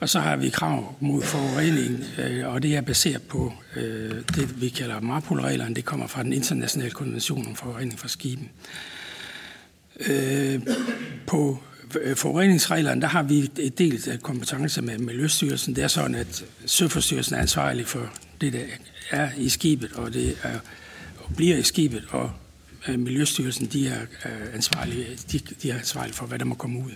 Og 0.00 0.08
så 0.08 0.20
har 0.20 0.36
vi 0.36 0.48
krav 0.48 0.94
mod 1.00 1.22
forurening, 1.22 2.04
øh, 2.18 2.48
og 2.54 2.62
det 2.62 2.76
er 2.76 2.80
baseret 2.80 3.22
på 3.22 3.52
øh, 3.76 4.10
det, 4.34 4.60
vi 4.60 4.68
kalder 4.68 5.00
MARPOL-reglerne. 5.00 5.74
Det 5.74 5.84
kommer 5.84 6.06
fra 6.06 6.22
den 6.22 6.32
internationale 6.32 6.90
konvention 6.90 7.46
om 7.46 7.56
forurening 7.56 7.98
fra 7.98 8.08
skiben. 8.08 8.50
Øh, 10.00 10.60
på 11.26 11.62
Øh, 11.94 12.16
forureningsreglerne, 12.16 13.00
der 13.00 13.06
har 13.06 13.22
vi 13.22 13.50
et 13.58 13.78
delt 13.78 14.08
af 14.08 14.20
kompetencer 14.20 14.82
med 14.82 14.98
Miljøstyrelsen. 14.98 15.76
Det 15.76 15.84
er 15.84 15.88
sådan, 15.88 16.14
at 16.14 16.44
Søforstyrelsen 16.66 17.34
er 17.34 17.40
ansvarlig 17.40 17.86
for 17.86 18.10
det, 18.40 18.52
der 18.52 18.64
er 19.10 19.30
i 19.36 19.48
skibet, 19.48 19.92
og 19.92 20.14
det 20.14 20.38
er 20.42 20.58
og 21.26 21.36
bliver 21.36 21.56
i 21.56 21.62
skibet, 21.62 22.04
og 22.10 22.30
øh, 22.88 22.98
Miljøstyrelsen 22.98 23.66
de 23.66 23.88
er 23.88 24.00
øh, 24.00 24.54
ansvarlige, 24.54 25.06
de, 25.32 25.38
de 25.38 25.70
er 25.70 25.78
ansvarlige 25.78 26.14
for, 26.14 26.26
hvad 26.26 26.38
der 26.38 26.44
må 26.44 26.54
komme 26.54 26.78
ud. 26.78 26.92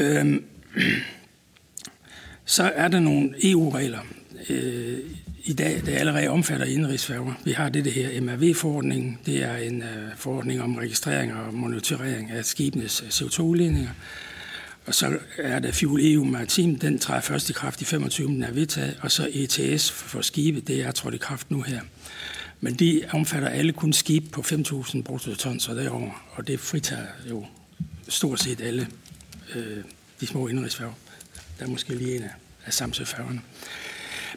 Øhm, 0.00 0.44
så 2.44 2.72
er 2.74 2.88
der 2.88 3.00
nogle 3.00 3.50
EU-regler 3.50 4.00
øh, 4.48 4.98
i 5.44 5.52
dag, 5.52 5.82
det 5.86 5.92
allerede 5.92 6.28
omfatter 6.28 6.66
indrigsfærger. 6.66 7.34
Vi 7.44 7.52
har 7.52 7.68
det, 7.68 7.84
det 7.84 7.92
her 7.92 8.20
MRV-forordning. 8.20 9.20
Det 9.26 9.42
er 9.42 9.56
en 9.56 9.82
øh, 9.82 10.16
forordning 10.16 10.62
om 10.62 10.76
registrering 10.76 11.34
og 11.34 11.54
monitorering 11.54 12.30
af 12.30 12.44
skibenes 12.44 13.02
øh, 13.02 13.08
CO2-udledninger. 13.08 13.90
Og 14.86 14.94
så 14.94 15.18
er 15.38 15.58
der 15.58 15.72
Fuel 15.72 16.14
EU 16.14 16.24
Maritim, 16.24 16.78
den 16.78 16.98
træder 16.98 17.20
først 17.20 17.50
i 17.50 17.52
kraft 17.52 17.80
i 17.80 17.84
25, 17.84 18.28
den 18.28 18.42
er 18.42 18.52
vedtaget, 18.52 18.98
og 19.00 19.10
så 19.10 19.28
ETS 19.32 19.90
for 19.90 20.20
skibe, 20.20 20.60
det 20.60 20.82
er 20.82 20.92
trådt 20.92 21.14
i 21.14 21.18
kraft 21.18 21.50
nu 21.50 21.62
her. 21.62 21.80
Men 22.60 22.74
de 22.74 23.02
omfatter 23.12 23.48
alle 23.48 23.72
kun 23.72 23.92
skib 23.92 24.32
på 24.32 24.40
5.000 24.40 25.02
bruttotons 25.02 25.68
og 25.68 25.76
derover, 25.76 26.24
og 26.30 26.46
det 26.46 26.60
fritager 26.60 27.06
jo 27.30 27.46
stort 28.08 28.40
set 28.40 28.60
alle 28.60 28.88
øh, 29.54 29.84
de 30.20 30.26
små 30.26 30.48
indrigsfærger. 30.48 30.92
Der 31.58 31.64
er 31.64 31.68
måske 31.68 31.94
lige 31.94 32.16
en 32.16 32.22
af, 32.22 32.30
af 32.66 32.74
samsøfærgerne. 32.74 33.40
Øh, 33.40 33.85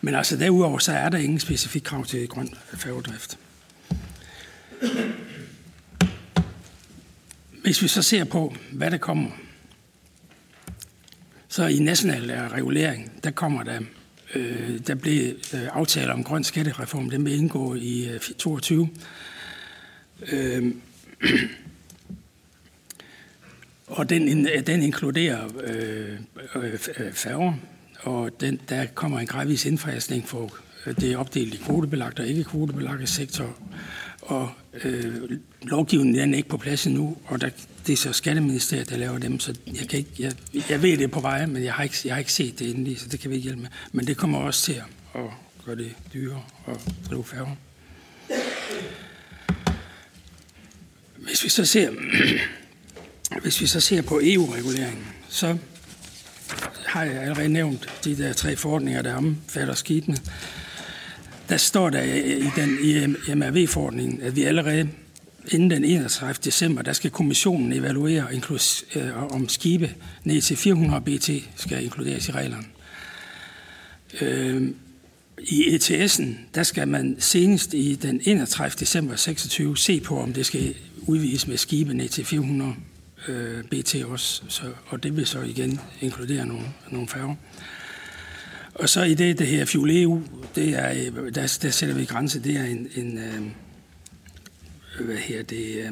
men 0.01 0.15
altså 0.15 0.37
derudover, 0.37 0.79
så 0.79 0.91
er 0.91 1.09
der 1.09 1.17
ingen 1.17 1.39
specifik 1.39 1.81
krav 1.81 2.05
til 2.05 2.27
grøn 2.27 2.49
færgedrift. 2.73 3.37
Hvis 7.61 7.81
vi 7.81 7.87
så 7.87 8.01
ser 8.01 8.23
på, 8.23 8.55
hvad 8.71 8.91
der 8.91 8.97
kommer, 8.97 9.29
så 11.47 11.67
i 11.67 11.79
national 11.79 12.31
regulering, 12.31 13.23
der 13.23 13.31
kommer 13.31 13.63
der, 13.63 13.79
øh, 14.35 14.79
der 14.87 14.95
blev 14.95 15.35
øh, 15.53 15.67
aftaler 15.71 16.13
om 16.13 16.23
grøn 16.23 16.43
skattereform, 16.43 17.09
den 17.09 17.23
blev 17.23 17.37
indgå 17.37 17.75
i 17.75 18.09
øh, 18.09 18.19
22. 18.19 18.89
Øh, 20.31 20.73
og 23.87 24.09
den, 24.09 24.47
den 24.67 24.81
inkluderer 24.81 25.47
øh, 25.63 26.19
øh, 26.55 26.79
færger, 27.13 27.53
og 28.09 28.41
den, 28.41 28.59
der 28.69 28.85
kommer 28.85 29.19
en 29.19 29.27
gradvis 29.27 29.65
indfasning 29.65 30.27
for 30.27 30.55
øh, 30.85 30.95
det 30.95 31.11
er 31.11 31.17
opdelt 31.17 31.53
i 31.53 31.57
kvotebelagt 31.57 32.19
og 32.19 32.27
ikke 32.27 32.43
kvotebelagte 32.43 33.07
sektor. 33.07 33.57
Og 34.21 34.51
øh, 34.83 35.31
lovgivningen 35.61 36.15
den 36.15 36.33
er 36.33 36.37
ikke 36.37 36.49
på 36.49 36.57
plads 36.57 36.85
endnu, 36.87 37.17
og 37.25 37.41
der, 37.41 37.49
det 37.87 37.93
er 37.93 37.97
så 37.97 38.13
Skatteministeriet, 38.13 38.89
der 38.89 38.97
laver 38.97 39.17
dem, 39.17 39.39
så 39.39 39.55
jeg, 39.67 39.87
kan 39.87 39.99
ikke, 39.99 40.11
jeg, 40.19 40.33
jeg 40.69 40.81
ved 40.81 40.97
det 40.97 41.03
er 41.03 41.07
på 41.07 41.19
vej, 41.19 41.45
men 41.45 41.63
jeg 41.63 41.73
har, 41.73 41.83
ikke, 41.83 41.95
jeg 42.05 42.13
har 42.13 42.19
ikke 42.19 42.33
set 42.33 42.59
det 42.59 42.69
endelig, 42.69 42.99
så 42.99 43.07
det 43.07 43.19
kan 43.19 43.29
vi 43.29 43.35
ikke 43.35 43.43
hjælpe 43.43 43.61
med. 43.61 43.69
Men 43.91 44.07
det 44.07 44.17
kommer 44.17 44.39
også 44.39 44.65
til 44.65 44.81
at 45.15 45.21
gøre 45.65 45.75
det 45.75 45.91
dyrere 46.13 46.43
og 46.65 46.81
drive 47.09 47.23
færre. 47.23 47.55
Hvis 51.17 51.43
vi 51.43 51.49
så 51.49 51.65
ser 51.65 51.91
Hvis 53.41 53.61
vi 53.61 53.67
så 53.67 53.79
ser 53.79 54.01
på 54.01 54.19
EU-reguleringen, 54.23 55.05
så 55.29 55.57
har 56.85 57.03
jeg 57.03 57.21
allerede 57.21 57.49
nævnt 57.49 57.87
de 58.03 58.17
der 58.17 58.33
tre 58.33 58.55
forordninger, 58.55 59.01
der 59.01 59.15
omfatter 59.15 59.73
skibene. 59.73 60.17
Der 61.49 61.57
står 61.57 61.89
der 61.89 62.01
i 62.03 62.49
den 62.55 62.77
i 62.83 63.05
MRV-forordningen, 63.35 64.21
at 64.21 64.35
vi 64.35 64.43
allerede 64.43 64.89
inden 65.47 65.71
den 65.71 65.85
31. 65.85 66.35
december, 66.43 66.81
der 66.81 66.93
skal 66.93 67.11
kommissionen 67.11 67.73
evaluere 67.73 68.27
øh, 68.95 69.33
om 69.33 69.49
skibe 69.49 69.95
ned 70.23 70.41
til 70.41 70.57
400 70.57 71.01
BT 71.01 71.29
skal 71.55 71.83
inkluderes 71.83 72.29
i 72.29 72.31
reglerne. 72.31 72.65
Øh, 74.21 74.69
I 75.39 75.75
ETS'en, 75.75 76.27
der 76.55 76.63
skal 76.63 76.87
man 76.87 77.15
senest 77.19 77.73
i 77.73 77.95
den 77.95 78.21
31. 78.23 78.75
december 78.79 79.15
26 79.15 79.77
se 79.77 79.99
på, 79.99 80.19
om 80.19 80.33
det 80.33 80.45
skal 80.45 80.75
udvides 81.07 81.47
med 81.47 81.57
skibe 81.57 81.93
ned 81.93 82.09
til 82.09 82.25
400 82.25 82.75
øh, 83.27 83.63
BT 83.63 83.95
også, 84.05 84.43
så, 84.47 84.63
og 84.87 85.03
det 85.03 85.17
vil 85.17 85.27
så 85.27 85.41
igen 85.41 85.79
inkludere 86.01 86.45
nogle, 86.45 86.65
nogle 86.89 87.07
færger. 87.07 87.35
Og 88.75 88.89
så 88.89 89.03
i 89.03 89.13
det, 89.13 89.39
det 89.39 89.47
her 89.47 89.65
Fuel 89.65 90.03
EU, 90.03 90.21
det 90.55 90.69
er, 90.69 90.89
øh, 90.89 91.35
der, 91.35 91.57
der 91.61 91.69
sætter 91.69 91.95
vi 91.95 92.05
grænse, 92.05 92.43
det 92.43 92.55
er 92.55 92.63
en, 92.63 92.87
en 92.95 93.17
øh, 93.17 95.05
hvad 95.05 95.15
her 95.15 95.43
det, 95.43 95.85
øh, 95.85 95.91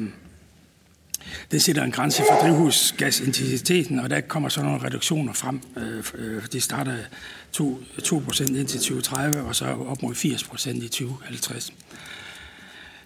det 1.50 1.62
sætter 1.62 1.82
en 1.82 1.90
grænse 1.90 2.22
for 2.30 2.38
drivhusgasintensiteten, 2.42 3.98
og 3.98 4.10
der 4.10 4.20
kommer 4.20 4.48
så 4.48 4.62
nogle 4.62 4.84
reduktioner 4.84 5.32
frem. 5.32 5.60
Øh, 5.76 6.04
øh 6.14 6.42
de 6.52 6.60
starter 6.60 6.96
2, 7.52 7.82
2 8.04 8.22
indtil 8.40 8.80
2030, 8.80 9.42
og 9.42 9.56
så 9.56 9.64
op 9.64 10.02
mod 10.02 10.14
80% 10.14 10.84
i 10.84 10.88
2050. 10.88 11.72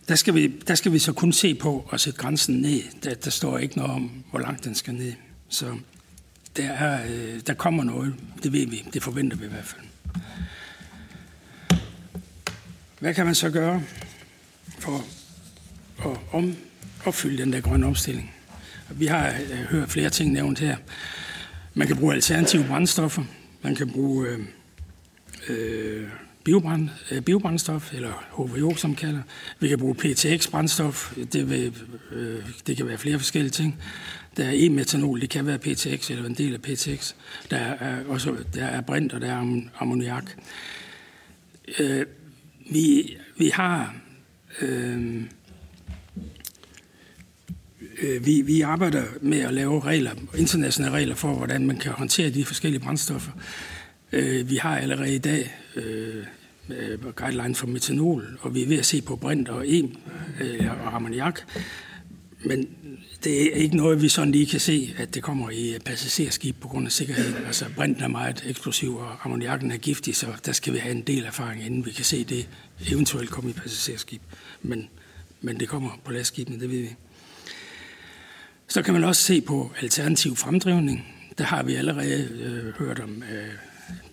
Der 0.08 0.14
skal, 0.14 0.34
vi, 0.34 0.46
der 0.68 0.74
skal 0.74 0.92
vi 0.92 0.98
så 0.98 1.12
kun 1.12 1.32
se 1.32 1.54
på 1.54 1.88
at 1.92 2.00
sætte 2.00 2.18
grænsen 2.18 2.60
ned. 2.60 2.82
Der, 3.02 3.14
der 3.14 3.30
står 3.30 3.58
ikke 3.58 3.76
noget 3.76 3.92
om, 3.92 4.24
hvor 4.30 4.40
langt 4.40 4.64
den 4.64 4.74
skal 4.74 4.94
ned. 4.94 5.12
Så 5.48 5.76
der, 6.56 6.70
er, 6.70 7.06
øh, 7.12 7.40
der 7.46 7.54
kommer 7.54 7.84
noget. 7.84 8.14
Det 8.42 8.52
ved 8.52 8.66
vi. 8.66 8.84
Det 8.92 9.02
forventer 9.02 9.36
vi 9.36 9.44
i 9.44 9.48
hvert 9.48 9.64
fald. 9.64 9.82
Hvad 12.98 13.14
kan 13.14 13.26
man 13.26 13.34
så 13.34 13.50
gøre 13.50 13.82
for 14.78 15.04
at 16.10 16.18
om, 16.32 16.56
opfylde 17.04 17.42
den 17.42 17.52
der 17.52 17.60
grønne 17.60 17.86
omstilling? 17.86 18.34
Vi 18.90 19.06
har 19.06 19.28
øh, 19.28 19.58
hørt 19.58 19.90
flere 19.90 20.10
ting 20.10 20.32
nævnt 20.32 20.58
her. 20.58 20.76
Man 21.74 21.86
kan 21.86 21.96
bruge 21.96 22.14
alternative 22.14 22.64
brændstoffer. 22.64 23.24
Man 23.62 23.74
kan 23.74 23.90
bruge 23.92 24.28
øh, 24.28 24.40
øh, 25.48 26.08
biobrand, 26.44 26.88
øh, 27.10 27.22
biobrændstof, 27.22 27.94
eller 27.94 28.24
HVO, 28.30 28.74
som 28.76 28.94
kalder. 28.94 29.22
Vi 29.60 29.68
kan 29.68 29.78
bruge 29.78 29.94
PTX-brændstof. 29.94 31.14
Det, 31.32 31.50
vil, 31.50 31.74
øh, 32.12 32.42
det 32.66 32.76
kan 32.76 32.86
være 32.86 32.98
flere 32.98 33.18
forskellige 33.18 33.50
ting. 33.50 33.78
Der 34.36 34.44
er 34.44 34.52
e-metanol, 34.52 35.20
det 35.20 35.30
kan 35.30 35.46
være 35.46 35.58
PTX, 35.58 36.10
eller 36.10 36.24
en 36.24 36.34
del 36.34 36.54
af 36.54 36.62
PTX. 36.62 37.14
Der 37.50 37.56
er 37.56 38.04
også 38.04 38.36
der 38.54 38.64
er 38.64 38.80
brint, 38.80 39.12
og 39.12 39.20
der 39.20 39.32
er 39.32 39.60
ammoniak. 39.78 40.24
Øh, 41.78 42.06
vi, 42.70 43.16
vi 43.38 43.48
har... 43.48 43.94
Øh, 44.60 45.22
øh, 48.02 48.26
vi, 48.26 48.42
vi 48.42 48.60
arbejder 48.60 49.04
med 49.20 49.40
at 49.40 49.54
lave 49.54 49.80
regler, 49.80 50.10
internationale 50.38 50.94
regler 50.94 51.14
for, 51.14 51.34
hvordan 51.34 51.66
man 51.66 51.76
kan 51.76 51.92
håndtere 51.92 52.30
de 52.30 52.44
forskellige 52.44 52.80
brændstoffer. 52.80 53.32
Øh, 54.12 54.50
vi 54.50 54.56
har 54.56 54.78
allerede 54.78 55.14
i 55.14 55.18
dag 55.18 55.61
øh, 55.76 56.24
guideline 57.16 57.54
for 57.54 57.66
metanol, 57.66 58.38
og 58.40 58.54
vi 58.54 58.62
er 58.62 58.66
ved 58.66 58.78
at 58.78 58.86
se 58.86 59.02
på 59.02 59.16
brint 59.16 59.48
og 59.48 59.68
em 59.68 59.96
øh, 60.40 60.70
og 60.86 60.96
ammoniak. 60.96 61.40
Men 62.44 62.68
det 63.24 63.42
er 63.42 63.56
ikke 63.56 63.76
noget, 63.76 64.02
vi 64.02 64.08
sådan 64.08 64.32
lige 64.32 64.46
kan 64.46 64.60
se, 64.60 64.94
at 64.98 65.14
det 65.14 65.22
kommer 65.22 65.50
i 65.50 65.76
passagerskib 65.84 66.60
på 66.60 66.68
grund 66.68 66.86
af 66.86 66.92
sikkerhed. 66.92 67.34
Altså 67.46 67.66
brinten 67.76 68.02
er 68.04 68.08
meget 68.08 68.44
eksplosiv, 68.46 68.96
og 68.96 69.24
ammoniakken 69.24 69.70
er 69.70 69.76
giftig, 69.76 70.16
så 70.16 70.26
der 70.46 70.52
skal 70.52 70.72
vi 70.72 70.78
have 70.78 70.94
en 70.94 71.02
del 71.02 71.24
erfaring, 71.24 71.66
inden 71.66 71.86
vi 71.86 71.90
kan 71.90 72.04
se 72.04 72.24
det 72.24 72.48
eventuelt 72.90 73.30
komme 73.30 73.50
i 73.50 73.52
passagerskib. 73.52 74.22
Men, 74.62 74.88
men 75.40 75.60
det 75.60 75.68
kommer 75.68 76.00
på 76.04 76.12
lastskibene, 76.12 76.60
det 76.60 76.70
ved 76.70 76.78
vi. 76.78 76.88
Så 78.68 78.82
kan 78.82 78.94
man 78.94 79.04
også 79.04 79.22
se 79.22 79.40
på 79.40 79.72
alternativ 79.80 80.36
fremdrivning. 80.36 81.06
Der 81.38 81.44
har 81.44 81.62
vi 81.62 81.74
allerede 81.74 82.28
øh, 82.42 82.74
hørt 82.74 83.00
om 83.00 83.22
øh, 83.22 83.48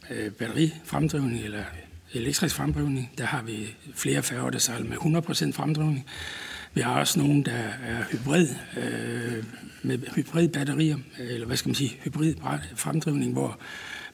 øh, 0.09 0.31
batterifremdrivning 0.31 1.43
eller 1.43 1.63
elektrisk 2.13 2.55
fremdrivning. 2.55 3.11
Der 3.17 3.25
har 3.25 3.41
vi 3.41 3.75
flere 3.95 4.23
færger, 4.23 4.49
der 4.49 4.59
sejler 4.59 4.85
med 4.85 4.97
100% 4.97 5.51
fremdrivning. 5.51 6.05
Vi 6.73 6.81
har 6.81 6.99
også 6.99 7.19
nogle, 7.19 7.43
der 7.43 7.51
er 7.85 8.03
hybrid, 8.11 8.47
øh, 8.77 9.43
med 9.81 9.99
hybridbatterier, 10.15 10.97
eller 11.19 11.47
hvad 11.47 11.57
skal 11.57 11.69
man 11.69 11.75
sige, 11.75 11.97
hybrid 12.03 12.35
fremdrivning, 12.75 13.33
hvor 13.33 13.59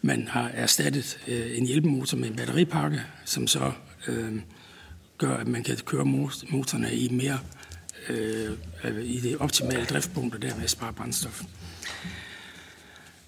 man 0.01 0.27
har 0.27 0.49
erstattet 0.53 1.19
øh, 1.27 1.57
en 1.57 1.65
hjælpemotor 1.65 2.17
med 2.17 2.29
en 2.29 2.35
batteripakke, 2.35 3.01
som 3.25 3.47
så 3.47 3.71
øh, 4.07 4.41
gør, 5.17 5.37
at 5.37 5.47
man 5.47 5.63
kan 5.63 5.77
køre 5.85 6.05
motorerne 6.05 6.93
i 6.93 7.09
mere 7.09 7.39
øh, 8.09 8.51
i 9.03 9.19
det 9.19 9.37
optimale 9.37 9.85
driftpunkt 9.85 10.35
og 10.35 10.41
dermed 10.41 10.67
spare 10.67 10.93
brændstof. 10.93 11.43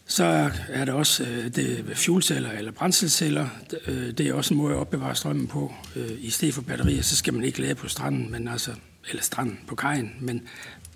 Så 0.09 0.51
er 0.69 0.85
der 0.85 0.93
også 0.93 1.23
øh, 1.23 1.55
det 1.55 1.85
fuelceller 1.95 2.51
eller 2.51 2.71
brændselceller. 2.71 3.47
Øh, 3.88 4.11
det 4.11 4.19
er 4.19 4.34
også 4.34 4.53
en 4.53 4.57
måde 4.57 4.73
at 4.73 4.79
opbevare 4.79 5.15
strømmen 5.15 5.47
på. 5.47 5.73
Øh, 5.95 6.11
I 6.19 6.29
stedet 6.29 6.53
for 6.53 6.61
batterier, 6.61 7.01
så 7.01 7.15
skal 7.15 7.34
man 7.34 7.43
ikke 7.43 7.61
lade 7.61 7.75
på 7.75 7.88
stranden, 7.88 8.31
men 8.31 8.47
altså, 8.47 8.71
eller 9.09 9.23
stranden 9.23 9.59
på 9.67 9.75
kajen, 9.75 10.11
men, 10.19 10.41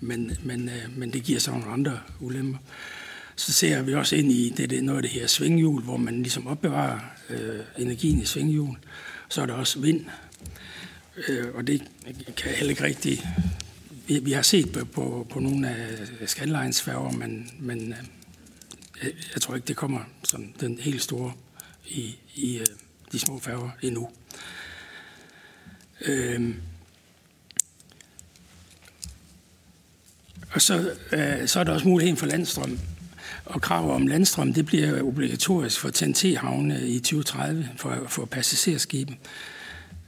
men, 0.00 0.36
men, 0.42 0.68
øh, 0.68 0.98
men 0.98 1.12
det 1.12 1.22
giver 1.22 1.40
så 1.40 1.50
nogle 1.50 1.66
andre 1.66 2.00
ulemper. 2.20 2.58
Så 3.36 3.52
ser 3.52 3.82
vi 3.82 3.94
også 3.94 4.16
ind 4.16 4.32
i 4.32 4.54
det, 4.56 4.70
det 4.70 4.84
noget 4.84 4.98
af 4.98 5.02
det 5.02 5.10
her 5.10 5.26
svinghjul, 5.26 5.82
hvor 5.82 5.96
man 5.96 6.22
ligesom 6.22 6.46
opbevarer 6.46 6.98
øh, 7.30 7.60
energien 7.78 8.18
i 8.22 8.24
svinghjul. 8.24 8.76
Så 9.28 9.42
er 9.42 9.46
der 9.46 9.54
også 9.54 9.80
vind, 9.80 10.04
øh, 11.28 11.46
og 11.54 11.66
det 11.66 11.82
kan 12.36 12.50
heller 12.50 12.70
ikke 12.70 12.84
rigtig... 12.84 13.28
Vi, 14.06 14.18
vi 14.18 14.32
har 14.32 14.42
set 14.42 14.72
på, 14.72 14.84
på, 14.84 15.26
på 15.30 15.40
nogle 15.40 15.68
af 15.68 16.28
Scandlines 16.28 16.82
færger, 16.82 17.12
men, 17.12 17.50
men 17.60 17.92
øh, 17.92 17.98
jeg 19.04 19.42
tror 19.42 19.54
ikke, 19.54 19.66
det 19.66 19.76
kommer 19.76 20.00
som 20.24 20.52
den 20.60 20.78
helt 20.78 21.02
store 21.02 21.32
i, 21.86 22.16
i 22.34 22.58
øh, 22.58 22.66
de 23.12 23.18
små 23.18 23.38
færger 23.38 23.70
endnu. 23.82 24.10
Øh, 26.00 26.54
og 30.52 30.62
så, 30.62 30.94
øh, 31.12 31.48
så 31.48 31.60
er 31.60 31.64
der 31.64 31.72
også 31.72 31.88
muligheden 31.88 32.16
for 32.16 32.26
landstrøm. 32.26 32.78
Og 33.44 33.62
krav 33.62 33.94
om 33.94 34.06
landstrøm, 34.06 34.54
det 34.54 34.66
bliver 34.66 35.02
obligatorisk 35.02 35.80
for 35.80 35.90
TNT-havne 35.90 36.88
i 36.88 36.98
2030 36.98 37.68
for, 37.76 38.04
for 38.08 38.24
passagerskibe. 38.24 39.16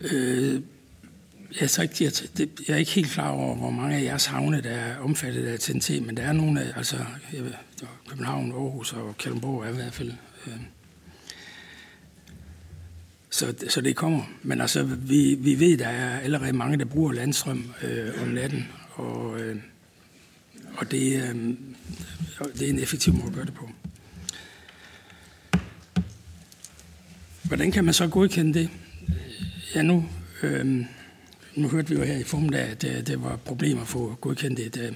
Øh, 0.01 0.61
jeg, 1.61 1.71
er 1.79 1.83
ikke, 1.83 2.05
jeg, 2.05 2.13
det, 2.37 2.51
jeg 2.69 2.75
er 2.75 2.79
ikke 2.79 2.91
helt 2.91 3.11
klar 3.11 3.31
over, 3.31 3.55
hvor 3.55 3.71
mange 3.71 3.97
af 3.97 4.03
jeres 4.03 4.27
havne, 4.27 4.61
der 4.61 4.71
er 4.71 4.99
omfattet 4.99 5.47
af 5.47 5.59
TNT, 5.59 5.91
men 5.91 6.17
der 6.17 6.23
er 6.23 6.33
nogle 6.33 6.63
af, 6.63 6.73
altså 6.77 6.97
jeg 7.33 7.45
ved, 7.45 7.53
København, 8.09 8.53
Aarhus 8.53 8.93
og 8.93 9.19
Kalundborg 9.19 9.65
er 9.65 9.69
i 9.69 9.75
hvert 9.75 9.95
fald. 9.95 10.13
Øh. 10.47 10.53
Så, 13.31 13.55
så 13.69 13.81
det 13.81 13.97
kommer. 13.97 14.23
Men 14.43 14.61
altså, 14.61 14.83
vi, 14.83 15.35
vi 15.35 15.61
ved, 15.61 15.79
der 15.79 15.89
er 15.89 16.21
allerede 16.21 16.53
mange, 16.53 16.79
der 16.79 16.85
bruger 16.85 17.13
landstrøm 17.13 17.75
øh, 17.83 18.23
om 18.23 18.29
natten, 18.29 18.69
og, 18.91 19.41
øh, 19.41 19.57
og 20.77 20.91
det, 20.91 21.23
øh, 21.23 21.35
det 22.55 22.63
er 22.63 22.71
en 22.71 22.79
effektiv 22.79 23.15
måde 23.15 23.27
at 23.27 23.33
gøre 23.33 23.45
det 23.45 23.55
på. 23.55 23.71
Hvordan 27.43 27.73
kan 27.73 27.85
man 27.85 27.95
så 27.95 28.09
godkende 28.09 28.55
det? 28.59 28.69
Ja, 29.75 29.83
nu, 29.83 30.09
øh, 30.43 30.85
nu 31.55 31.69
hørte 31.69 31.89
vi 31.89 31.95
jo 31.95 32.03
her 32.03 32.17
i 32.17 32.23
formiddag, 32.23 32.61
at 32.61 32.85
øh, 32.85 32.97
det, 32.97 33.07
det 33.07 33.23
var 33.23 33.37
problemer 33.37 33.83
at 33.83 33.89
få 33.89 34.17
godkendt 34.21 34.61
et, 34.61 34.77
øh, 34.77 34.93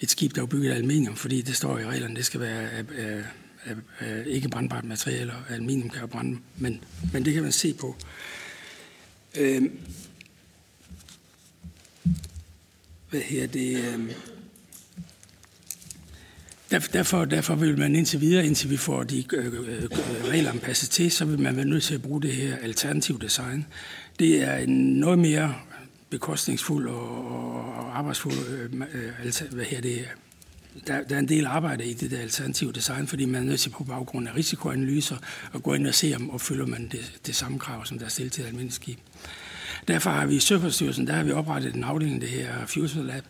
et 0.00 0.10
skib, 0.10 0.34
der 0.34 0.42
er 0.42 0.46
bygget 0.46 0.70
af 0.70 0.74
aluminium, 0.74 1.16
fordi 1.16 1.42
det 1.42 1.56
står 1.56 1.78
i 1.78 1.84
reglerne, 1.84 2.16
det 2.16 2.24
skal 2.24 2.40
være 2.40 2.70
af, 2.70 2.84
af, 2.98 3.24
af, 3.64 3.76
af 3.98 4.22
ikke 4.26 4.48
brandbart 4.48 4.84
materiale, 4.84 5.32
og 5.32 5.54
aluminium 5.54 5.90
kan 5.90 6.00
jo 6.00 6.06
brænde, 6.06 6.38
men, 6.56 6.84
men 7.12 7.24
det 7.24 7.34
kan 7.34 7.42
man 7.42 7.52
se 7.52 7.74
på. 7.74 7.96
Øh, 9.36 9.62
hvad 13.10 13.20
her 13.20 13.46
det? 13.46 13.84
Øh, 13.84 14.12
Derfor, 16.70 17.24
derfor 17.24 17.54
vil 17.54 17.78
man 17.78 17.96
indtil 17.96 18.20
videre, 18.20 18.46
indtil 18.46 18.70
vi 18.70 18.76
får 18.76 19.02
de 19.02 19.24
øh, 19.32 19.46
øh, 19.46 19.82
øh 19.82 19.90
regler 20.24 20.52
passet 20.52 20.90
til, 20.90 21.10
så 21.10 21.24
vil 21.24 21.38
man 21.38 21.56
være 21.56 21.64
nødt 21.64 21.82
til 21.82 21.94
at 21.94 22.02
bruge 22.02 22.22
det 22.22 22.32
her 22.32 22.56
alternativ 22.56 23.20
design. 23.20 23.66
Det 24.18 24.42
er 24.42 24.56
en 24.56 25.00
noget 25.00 25.18
mere 25.18 25.54
bekostningsfuld 26.10 26.88
og, 26.88 27.30
og 27.76 27.98
arbejdsfuld, 27.98 28.34
øh, 28.94 29.52
hvad 29.52 29.64
her 29.64 29.80
det 29.80 30.08
der, 30.86 31.02
der 31.02 31.14
er 31.14 31.18
en 31.18 31.28
del 31.28 31.46
arbejde 31.46 31.84
i 31.84 31.94
det 31.94 32.10
der 32.10 32.18
alternative 32.18 32.72
design, 32.72 33.06
fordi 33.06 33.24
man 33.24 33.42
er 33.42 33.46
nødt 33.46 33.60
til 33.60 33.70
på 33.70 33.84
baggrund 33.84 34.28
af 34.28 34.36
risikoanalyser 34.36 35.16
at 35.54 35.62
gå 35.62 35.74
ind 35.74 35.86
og 35.86 35.94
se, 35.94 36.12
om 36.16 36.30
opfylder 36.30 36.66
man 36.66 36.88
det, 36.92 37.20
det 37.26 37.36
samme 37.36 37.58
krav, 37.58 37.86
som 37.86 37.98
der 37.98 38.04
er 38.04 38.08
stillet 38.10 38.32
til 38.32 38.42
et 38.42 38.46
almindeligt 38.46 38.74
skib. 38.74 38.98
Derfor 39.88 40.10
har 40.10 40.26
vi 40.26 40.36
i 40.36 40.40
Søfartsstyrelsen, 40.40 41.06
der 41.06 41.12
har 41.12 41.24
vi 41.24 41.32
oprettet 41.32 41.74
en 41.74 41.84
afdeling, 41.84 42.20
det 42.20 42.28
her 42.28 42.66
Fusion 42.66 43.06
Lab, 43.06 43.24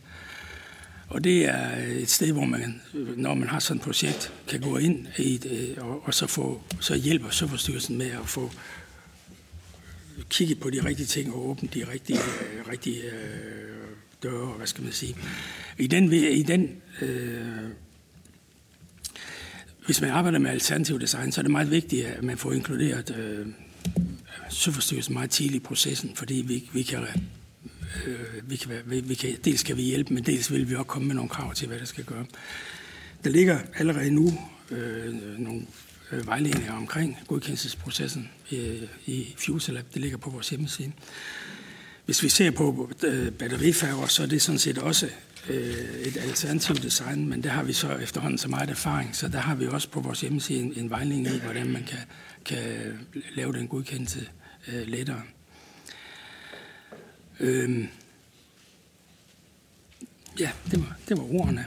og 1.08 1.24
det 1.24 1.48
er 1.48 1.70
et 1.88 2.10
sted, 2.10 2.32
hvor 2.32 2.44
man, 2.44 2.80
når 3.16 3.34
man 3.34 3.48
har 3.48 3.58
sådan 3.58 3.76
et 3.76 3.84
projekt, 3.84 4.32
kan 4.48 4.60
gå 4.60 4.76
ind 4.76 5.06
i 5.18 5.36
det, 5.36 5.74
øh, 5.78 5.88
og, 5.88 6.06
og 6.06 6.14
så, 6.14 6.26
få, 6.26 6.62
så 6.80 6.94
hjælper 6.94 7.30
Søfartsstyrelsen 7.30 7.98
med 7.98 8.10
at 8.10 8.28
få 8.28 8.50
kigget 10.30 10.60
på 10.60 10.70
de 10.70 10.84
rigtige 10.84 11.06
ting 11.06 11.34
og 11.34 11.48
åbnet 11.48 11.74
de 11.74 11.84
rigtige, 11.92 12.18
øh, 12.18 12.68
rigtige 12.68 13.02
øh, 13.02 13.76
døre, 14.22 14.46
hvad 14.46 14.66
skal 14.66 14.84
man 14.84 14.92
sige. 14.92 15.16
I 15.78 15.86
den, 15.86 16.12
i 16.12 16.42
den 16.42 16.82
øh, 17.02 17.70
hvis 19.86 20.00
man 20.00 20.10
arbejder 20.10 20.38
med 20.38 20.50
alternativ 20.50 21.00
design, 21.00 21.32
så 21.32 21.40
er 21.40 21.42
det 21.42 21.50
meget 21.50 21.70
vigtigt, 21.70 22.06
at 22.06 22.22
man 22.22 22.38
får 22.38 22.52
inkluderet 22.52 23.16
øh, 23.18 23.46
søforstyrrelse 24.50 25.12
meget 25.12 25.30
tidligt 25.30 25.62
i 25.62 25.66
processen, 25.66 26.12
fordi 26.14 26.34
vi, 26.34 26.70
vi 26.72 26.82
kan 26.82 27.02
øh, 28.06 28.50
vi 28.50 28.56
kan, 28.56 28.70
vi, 28.86 29.00
vi 29.00 29.14
kan, 29.14 29.36
dels 29.44 29.62
kan 29.62 29.76
vi 29.76 29.82
hjælpe, 29.82 30.14
men 30.14 30.24
dels 30.24 30.52
vil 30.52 30.70
vi 30.70 30.74
også 30.74 30.84
komme 30.84 31.08
med 31.08 31.14
nogle 31.14 31.28
krav 31.28 31.54
til, 31.54 31.68
hvad 31.68 31.78
der 31.78 31.84
skal 31.84 32.04
gøre. 32.04 32.26
Der 33.24 33.30
ligger 33.30 33.58
allerede 33.74 34.10
nu 34.10 34.38
øh, 34.70 35.14
nogle 35.38 35.62
Øh, 36.12 36.26
vejledninger 36.26 36.72
omkring 36.72 37.18
godkendelsesprocessen 37.26 38.30
øh, 38.52 38.82
i 39.06 39.34
FuselLab. 39.38 39.84
Det 39.94 40.02
ligger 40.02 40.18
på 40.18 40.30
vores 40.30 40.48
hjemmeside. 40.48 40.92
Hvis 42.04 42.22
vi 42.22 42.28
ser 42.28 42.50
på 42.50 42.90
øh, 43.04 43.32
batterifærger, 43.32 44.06
så 44.06 44.22
er 44.22 44.26
det 44.26 44.42
sådan 44.42 44.58
set 44.58 44.78
også 44.78 45.08
øh, 45.48 46.00
et 46.00 46.16
alternativt 46.16 46.82
design, 46.82 47.28
men 47.28 47.42
der 47.42 47.50
har 47.50 47.62
vi 47.62 47.72
så 47.72 47.96
efterhånden 47.96 48.38
så 48.38 48.48
meget 48.48 48.70
erfaring, 48.70 49.16
så 49.16 49.28
der 49.28 49.38
har 49.38 49.54
vi 49.54 49.66
også 49.66 49.88
på 49.88 50.00
vores 50.00 50.20
hjemmeside 50.20 50.60
en, 50.60 50.72
en 50.76 50.90
vejledning 50.90 51.26
i, 51.26 51.38
hvordan 51.38 51.66
man 51.66 51.84
kan, 51.84 51.98
kan 52.44 52.58
lave 53.34 53.52
den 53.52 53.68
godkendelse 53.68 54.28
øh, 54.68 54.88
lettere. 54.88 55.22
Øhm, 57.40 57.88
ja, 60.38 60.50
det 60.70 60.80
var, 60.80 60.96
det 61.08 61.18
var 61.18 61.24
ordene. 61.24 61.66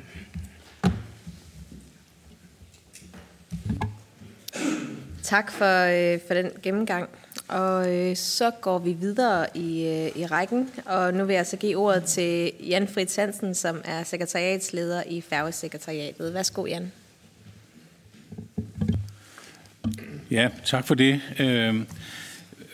Tak 5.29 5.51
for, 5.51 6.13
øh, 6.13 6.19
for 6.27 6.33
den 6.33 6.51
gennemgang. 6.63 7.09
Og 7.47 7.95
øh, 7.95 8.15
så 8.15 8.51
går 8.61 8.79
vi 8.79 8.93
videre 8.93 9.57
i, 9.57 9.85
øh, 9.85 10.21
i 10.21 10.25
rækken, 10.25 10.69
og 10.85 11.13
nu 11.13 11.25
vil 11.25 11.33
jeg 11.33 11.47
så 11.47 11.57
give 11.57 11.77
ordet 11.77 12.03
til 12.03 12.51
Jan 12.67 12.87
Fritz 12.87 13.15
Hansen, 13.15 13.55
som 13.55 13.81
er 13.85 14.03
sekretariatsleder 14.03 15.03
i 15.07 15.21
Færgesekretariatet. 15.21 16.33
Værsgo, 16.33 16.65
Jan. 16.65 16.91
Ja, 20.31 20.49
tak 20.65 20.87
for 20.87 20.95
det. 20.95 21.21
Øh, 21.39 21.75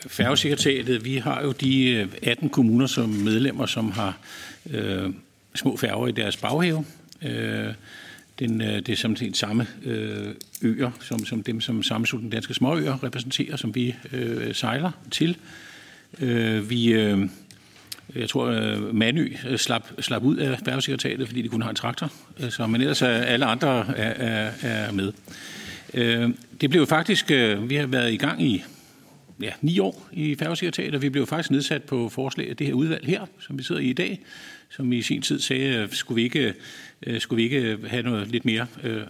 Færgesekretariatet, 0.06 1.04
vi 1.04 1.16
har 1.16 1.42
jo 1.42 1.52
de 1.52 1.90
øh, 1.90 2.08
18 2.22 2.48
kommuner 2.48 2.86
som 2.86 3.08
medlemmer, 3.08 3.66
som 3.66 3.92
har 3.92 4.18
øh, 4.70 5.10
små 5.54 5.76
færger 5.76 6.06
i 6.06 6.12
deres 6.12 6.36
baghave. 6.36 6.84
Øh, 7.22 7.74
den, 8.38 8.62
øh, 8.62 8.76
det 8.76 8.88
er 8.88 8.96
som 8.96 9.14
den 9.14 9.34
samme 9.34 9.66
øh, 9.84 10.34
øer, 10.62 10.90
som, 11.00 11.24
som 11.24 11.42
dem, 11.42 11.60
som 11.60 11.82
sammenslutningen 11.82 12.32
Danske 12.32 12.54
Småøer 12.54 13.04
repræsenterer, 13.04 13.56
som 13.56 13.74
vi 13.74 13.94
øh, 14.12 14.54
sejler 14.54 14.90
til. 15.10 15.36
Øh, 16.20 16.70
vi, 16.70 16.92
øh, 16.92 17.28
jeg 18.14 18.28
tror, 18.28 18.46
øh, 18.46 18.94
Manø 18.94 19.28
øh, 19.48 19.58
slap, 19.58 19.90
slap 20.00 20.22
ud 20.22 20.36
af 20.36 20.58
færgesekretariatet, 20.64 21.28
fordi 21.28 21.42
de 21.42 21.48
kun 21.48 21.62
har 21.62 21.70
en 21.70 21.76
traktor, 21.76 22.12
så, 22.50 22.66
men 22.66 22.80
ellers 22.80 23.02
er 23.02 23.08
alle 23.08 23.46
andre 23.46 23.96
er, 23.96 24.26
er, 24.26 24.52
er 24.62 24.92
med. 24.92 25.12
Øh, 25.94 26.30
det 26.60 26.70
blev 26.70 26.86
faktisk, 26.86 27.30
øh, 27.30 27.70
vi 27.70 27.74
har 27.74 27.86
været 27.86 28.12
i 28.12 28.16
gang 28.16 28.42
i 28.42 28.64
ja, 29.42 29.50
ni 29.60 29.78
år 29.78 30.08
i 30.12 30.34
færgesekretariatet, 30.34 30.94
og 30.94 31.02
vi 31.02 31.08
blev 31.08 31.26
faktisk 31.26 31.50
nedsat 31.50 31.82
på 31.82 32.08
forslag 32.08 32.50
af 32.50 32.56
det 32.56 32.66
her 32.66 32.74
udvalg 32.74 33.06
her, 33.06 33.26
som 33.38 33.58
vi 33.58 33.62
sidder 33.62 33.80
i 33.80 33.90
i 33.90 33.92
dag, 33.92 34.20
som 34.70 34.92
i 34.92 35.02
sin 35.02 35.22
tid 35.22 35.40
sagde, 35.40 35.76
øh, 35.76 35.92
skulle 35.92 36.16
vi 36.16 36.22
ikke, 36.22 36.54
øh, 37.06 37.20
skulle 37.20 37.36
vi 37.36 37.42
ikke 37.42 37.88
have 37.88 38.02
noget 38.02 38.28
lidt 38.28 38.44
mere 38.44 38.66
øh, 38.82 39.02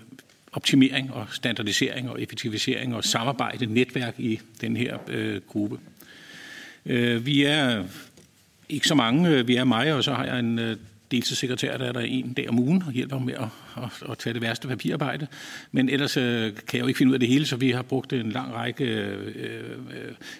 optimering 0.53 1.13
og 1.13 1.27
standardisering 1.31 2.11
og 2.11 2.23
effektivisering 2.23 2.95
og 2.95 3.05
samarbejde, 3.05 3.67
netværk 3.67 4.15
i 4.19 4.41
den 4.61 4.77
her 4.77 4.99
øh, 5.09 5.41
gruppe. 5.41 5.79
Øh, 6.87 7.27
vi 7.27 7.45
er 7.45 7.85
ikke 8.69 8.89
så 8.89 8.95
mange, 8.95 9.47
vi 9.47 9.57
er 9.57 9.65
mig, 9.65 9.95
og 9.95 10.05
så 10.05 10.15
har 10.15 10.25
jeg 10.25 10.39
en 10.39 10.59
øh, 10.59 10.77
deltidssekretær, 11.11 11.77
der 11.77 11.85
er 11.85 11.93
der 11.93 12.01
en 12.01 12.33
dag 12.33 12.49
om 12.49 12.59
ugen 12.59 12.83
og 12.87 12.93
hjælper 12.93 13.19
med 13.19 13.35
at, 13.35 13.49
at, 13.77 14.11
at 14.11 14.19
tage 14.19 14.35
det 14.35 14.43
værste 14.43 14.69
papirarbejde. 14.69 15.27
Men 15.73 15.89
ellers 15.89 16.17
øh, 16.17 16.53
kan 16.55 16.79
jeg 16.79 16.81
jo 16.81 16.87
ikke 16.87 16.99
finde 16.99 17.11
ud 17.11 17.15
af 17.15 17.21
det 17.21 17.29
hele, 17.29 17.47
så 17.47 17.57
vi 17.57 17.71
har 17.71 17.83
brugt 17.83 18.13
en 18.13 18.33
lang 18.33 18.55
række 18.55 18.85
øh, 18.85 19.79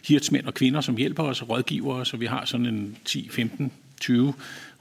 hirtsmænd 0.05 0.47
og 0.47 0.55
kvinder, 0.55 0.81
som 0.81 0.97
hjælper 0.97 1.23
os 1.23 1.43
og 1.43 1.49
rådgiver 1.49 1.95
os, 1.95 2.13
og 2.13 2.21
vi 2.21 2.27
har 2.27 2.45
sådan 2.45 2.67
en 2.67 2.97
10-15 3.09 3.65
20 4.01 4.35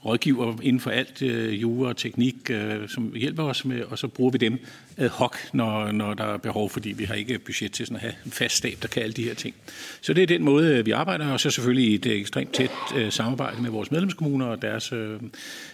rådgiver 0.06 0.56
inden 0.62 0.80
for 0.80 0.90
alt 0.90 1.22
øh, 1.22 1.62
jura 1.62 1.88
og 1.88 1.96
teknik, 1.96 2.50
øh, 2.50 2.88
som 2.88 3.12
hjælper 3.16 3.42
os 3.42 3.64
med, 3.64 3.82
og 3.82 3.98
så 3.98 4.08
bruger 4.08 4.30
vi 4.30 4.38
dem 4.38 4.58
ad 4.96 5.08
hoc, 5.08 5.36
når, 5.52 5.92
når 5.92 6.14
der 6.14 6.24
er 6.24 6.36
behov, 6.36 6.70
fordi 6.70 6.92
vi 6.92 7.04
har 7.04 7.14
ikke 7.14 7.38
budget 7.38 7.72
til 7.72 7.86
sådan 7.86 7.96
at 7.96 8.00
have 8.00 8.14
en 8.24 8.30
fast 8.30 8.56
stab, 8.56 8.78
der 8.82 8.88
kan 8.88 9.02
alle 9.02 9.12
de 9.12 9.22
her 9.22 9.34
ting. 9.34 9.54
Så 10.00 10.12
det 10.12 10.22
er 10.22 10.26
den 10.26 10.42
måde, 10.42 10.76
øh, 10.76 10.86
vi 10.86 10.90
arbejder, 10.90 11.26
og 11.26 11.40
så 11.40 11.50
selvfølgelig 11.50 11.94
et 11.94 12.06
ekstremt 12.06 12.52
tæt 12.52 12.70
øh, 12.96 13.12
samarbejde 13.12 13.62
med 13.62 13.70
vores 13.70 13.90
medlemskommuner 13.90 14.46
og 14.46 14.62
deres 14.62 14.92
øh, 14.92 15.20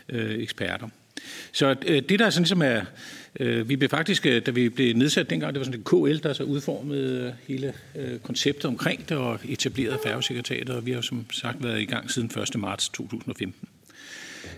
øh, 0.09 0.39
eksperter. 0.39 0.89
Så 1.53 1.77
øh, 1.87 2.03
det 2.09 2.19
der 2.19 2.31
sådan 2.31 2.47
som 2.47 2.63
er, 2.63 2.81
øh, 3.41 3.69
vi 3.69 3.77
blev 3.77 3.89
faktisk, 3.89 4.27
øh, 4.27 4.47
da 4.47 4.51
vi 4.51 4.69
blev 4.69 4.97
nedsat 4.97 5.31
dengang, 5.31 5.55
det 5.55 5.61
var 5.61 5.65
sådan 5.65 5.81
en 5.81 5.85
KL, 5.85 6.23
der 6.23 6.33
så 6.33 6.43
udformede 6.43 7.27
øh, 7.27 7.33
hele 7.49 7.75
øh, 7.97 8.19
konceptet 8.19 8.65
omkring 8.65 9.09
det 9.09 9.17
og 9.17 9.39
etablerede 9.45 9.99
færgesekretariatet, 10.05 10.77
og 10.77 10.87
vi 10.87 10.93
har 10.93 11.01
som 11.01 11.27
sagt 11.33 11.65
været 11.65 11.81
i 11.81 11.85
gang 11.85 12.11
siden 12.11 12.31
1. 12.55 12.61
marts 12.61 12.89
2015. 12.89 13.69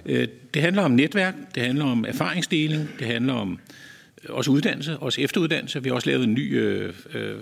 Øh, 0.06 0.28
det 0.55 0.62
handler 0.62 0.82
om 0.82 0.90
netværk, 0.90 1.35
det 1.55 1.62
handler 1.62 1.85
om 1.85 2.05
erfaringsdeling, 2.09 2.89
det 2.98 3.06
handler 3.06 3.32
om 3.32 3.59
øh, 4.24 4.35
også 4.35 4.51
uddannelse, 4.51 4.98
også 4.98 5.20
efteruddannelse. 5.20 5.82
Vi 5.82 5.89
har 5.89 5.94
også 5.94 6.10
lavet 6.10 6.24
en 6.24 6.35
ny 6.35 6.59
øh, 6.59 6.94
øh, 7.14 7.36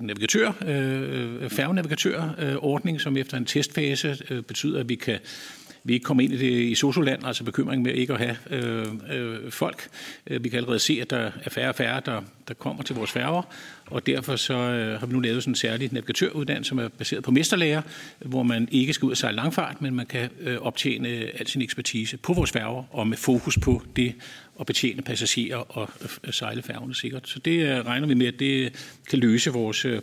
navigatør, 0.00 0.52
øh, 0.66 1.50
færgenavigatørordning, 1.50 3.00
som 3.00 3.16
efter 3.16 3.36
en 3.36 3.44
testfase 3.44 4.18
øh, 4.30 4.42
betyder, 4.42 4.80
at 4.80 4.88
vi 4.88 4.94
kan 4.94 5.18
vi 5.86 5.92
ikke 5.92 6.04
kommer 6.04 6.22
ind 6.22 6.32
i 6.32 6.36
det 6.36 6.70
i 6.70 6.74
Sosoland, 6.74 7.26
altså 7.26 7.44
bekymring 7.44 7.82
med 7.82 7.92
ikke 7.92 8.12
at 8.12 8.18
have 8.18 8.36
øh, 8.50 8.86
øh, 9.12 9.50
folk. 9.50 9.88
Øh, 10.26 10.44
vi 10.44 10.48
kan 10.48 10.56
allerede 10.56 10.78
se, 10.78 10.98
at 11.02 11.10
der 11.10 11.30
er 11.44 11.50
færre 11.50 11.68
og 11.68 11.74
færre, 11.74 12.02
der, 12.06 12.22
der 12.48 12.54
kommer 12.54 12.82
til 12.82 12.96
vores 12.96 13.10
færger, 13.10 13.42
og 13.94 14.06
derfor 14.06 14.36
så 14.36 14.54
øh, 14.54 15.00
har 15.00 15.06
vi 15.06 15.12
nu 15.12 15.20
lavet 15.20 15.42
sådan 15.42 15.50
en 15.50 15.56
særlig 15.56 15.92
navigatøruddannelse, 15.92 16.68
som 16.68 16.78
er 16.78 16.88
baseret 16.88 17.24
på 17.24 17.30
mesterlærer, 17.30 17.82
hvor 18.18 18.42
man 18.42 18.68
ikke 18.70 18.92
skal 18.92 19.06
ud 19.06 19.10
og 19.10 19.16
sejle 19.16 19.36
langfart, 19.36 19.82
men 19.82 19.94
man 19.94 20.06
kan 20.06 20.30
øh, 20.40 20.58
optjene 20.58 21.08
al 21.08 21.46
sin 21.46 21.62
ekspertise 21.62 22.16
på 22.16 22.32
vores 22.32 22.50
færger, 22.50 22.84
og 22.90 23.06
med 23.06 23.16
fokus 23.16 23.58
på 23.58 23.82
det 23.96 24.14
at 24.60 24.66
betjene 24.66 25.02
passagerer 25.02 25.56
og 25.56 25.88
øh, 26.24 26.32
sejle 26.32 26.62
færgerne 26.62 26.94
sikkert. 26.94 27.28
Så 27.28 27.38
det 27.38 27.66
øh, 27.66 27.86
regner 27.86 28.06
vi 28.06 28.14
med, 28.14 28.26
at 28.26 28.38
det 28.38 28.64
øh, 28.64 28.70
kan 29.10 29.18
løse 29.18 29.50
vores 29.50 29.84
øh, 29.84 30.00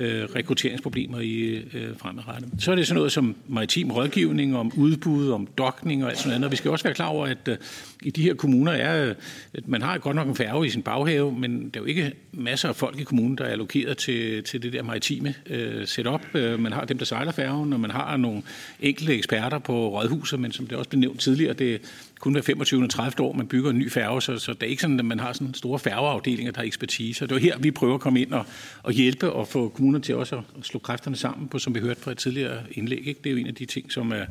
rekrutteringsproblemer 0.00 1.20
i 1.20 1.40
øh, 1.74 1.96
fremadrettet. 1.96 2.50
Så 2.58 2.70
er 2.70 2.74
det 2.74 2.86
sådan 2.86 2.96
noget 2.96 3.12
som 3.12 3.36
maritim 3.48 3.90
rådgivning, 3.90 4.56
om 4.56 4.72
udbud, 4.76 5.30
om 5.30 5.46
dokning 5.58 6.04
og 6.04 6.10
alt 6.10 6.18
sådan 6.18 6.30
noget. 6.30 6.44
Og 6.44 6.50
vi 6.50 6.56
skal 6.56 6.70
også 6.70 6.84
være 6.84 6.94
klar 6.94 7.06
over, 7.06 7.26
at 7.26 7.48
øh, 7.48 7.56
i 8.02 8.10
de 8.10 8.22
her 8.22 8.34
kommuner 8.34 8.72
er, 8.72 9.14
at 9.54 9.68
man 9.68 9.82
har 9.82 9.98
godt 9.98 10.16
nok 10.16 10.28
en 10.28 10.36
færge 10.36 10.66
i 10.66 10.70
sin 10.70 10.82
baghave, 10.82 11.32
men 11.32 11.70
der 11.74 11.80
er 11.80 11.82
jo 11.82 11.84
ikke 11.84 12.12
masser 12.32 12.68
af 12.68 12.76
folk 12.76 13.00
i 13.00 13.04
kommunen, 13.04 13.25
der 13.34 13.44
er 13.44 13.48
allokeret 13.48 13.98
til, 13.98 14.44
til 14.44 14.62
det 14.62 14.72
der 14.72 14.82
maritime 14.82 15.34
øh, 15.46 15.86
setup. 15.86 16.34
Øh, 16.34 16.60
man 16.60 16.72
har 16.72 16.84
dem, 16.84 16.98
der 16.98 17.04
sejler 17.04 17.32
færgen, 17.32 17.72
og 17.72 17.80
man 17.80 17.90
har 17.90 18.16
nogle 18.16 18.42
enkelte 18.80 19.14
eksperter 19.14 19.58
på 19.58 19.88
rådhuset, 19.88 20.40
men 20.40 20.52
som 20.52 20.66
det 20.66 20.78
også 20.78 20.90
blev 20.90 21.00
nævnt 21.00 21.20
tidligere, 21.20 21.52
det 21.52 21.80
kun 22.20 22.32
hver 22.32 22.42
25. 22.42 22.82
og 22.82 22.90
30. 22.90 23.26
år, 23.26 23.32
man 23.32 23.46
bygger 23.46 23.70
en 23.70 23.78
ny 23.78 23.90
færge, 23.90 24.22
så, 24.22 24.38
så 24.38 24.52
det 24.52 24.62
er 24.62 24.66
ikke 24.66 24.82
sådan, 24.82 24.98
at 24.98 25.04
man 25.04 25.20
har 25.20 25.32
sådan 25.32 25.54
store 25.54 25.78
færgeafdelinger, 25.78 26.52
der 26.52 26.58
har 26.58 26.66
ekspertise. 26.66 27.24
Og 27.24 27.28
det 27.28 27.34
er 27.36 27.40
her, 27.40 27.58
vi 27.58 27.70
prøver 27.70 27.94
at 27.94 28.00
komme 28.00 28.20
ind 28.20 28.32
og, 28.32 28.46
og 28.82 28.92
hjælpe 28.92 29.32
og 29.32 29.48
få 29.48 29.68
kommunerne 29.68 30.04
til 30.04 30.14
også 30.14 30.36
at 30.36 30.42
slå 30.62 30.78
kræfterne 30.78 31.16
sammen 31.16 31.48
på, 31.48 31.58
som 31.58 31.74
vi 31.74 31.80
hørte 31.80 32.00
fra 32.00 32.10
et 32.10 32.18
tidligere 32.18 32.58
indlæg. 32.72 33.08
Ikke? 33.08 33.20
Det 33.24 33.30
er 33.30 33.34
jo 33.34 33.36
en 33.36 33.46
af 33.46 33.54
de 33.54 33.64
ting, 33.64 33.92
som 33.92 34.12
er, 34.12 34.24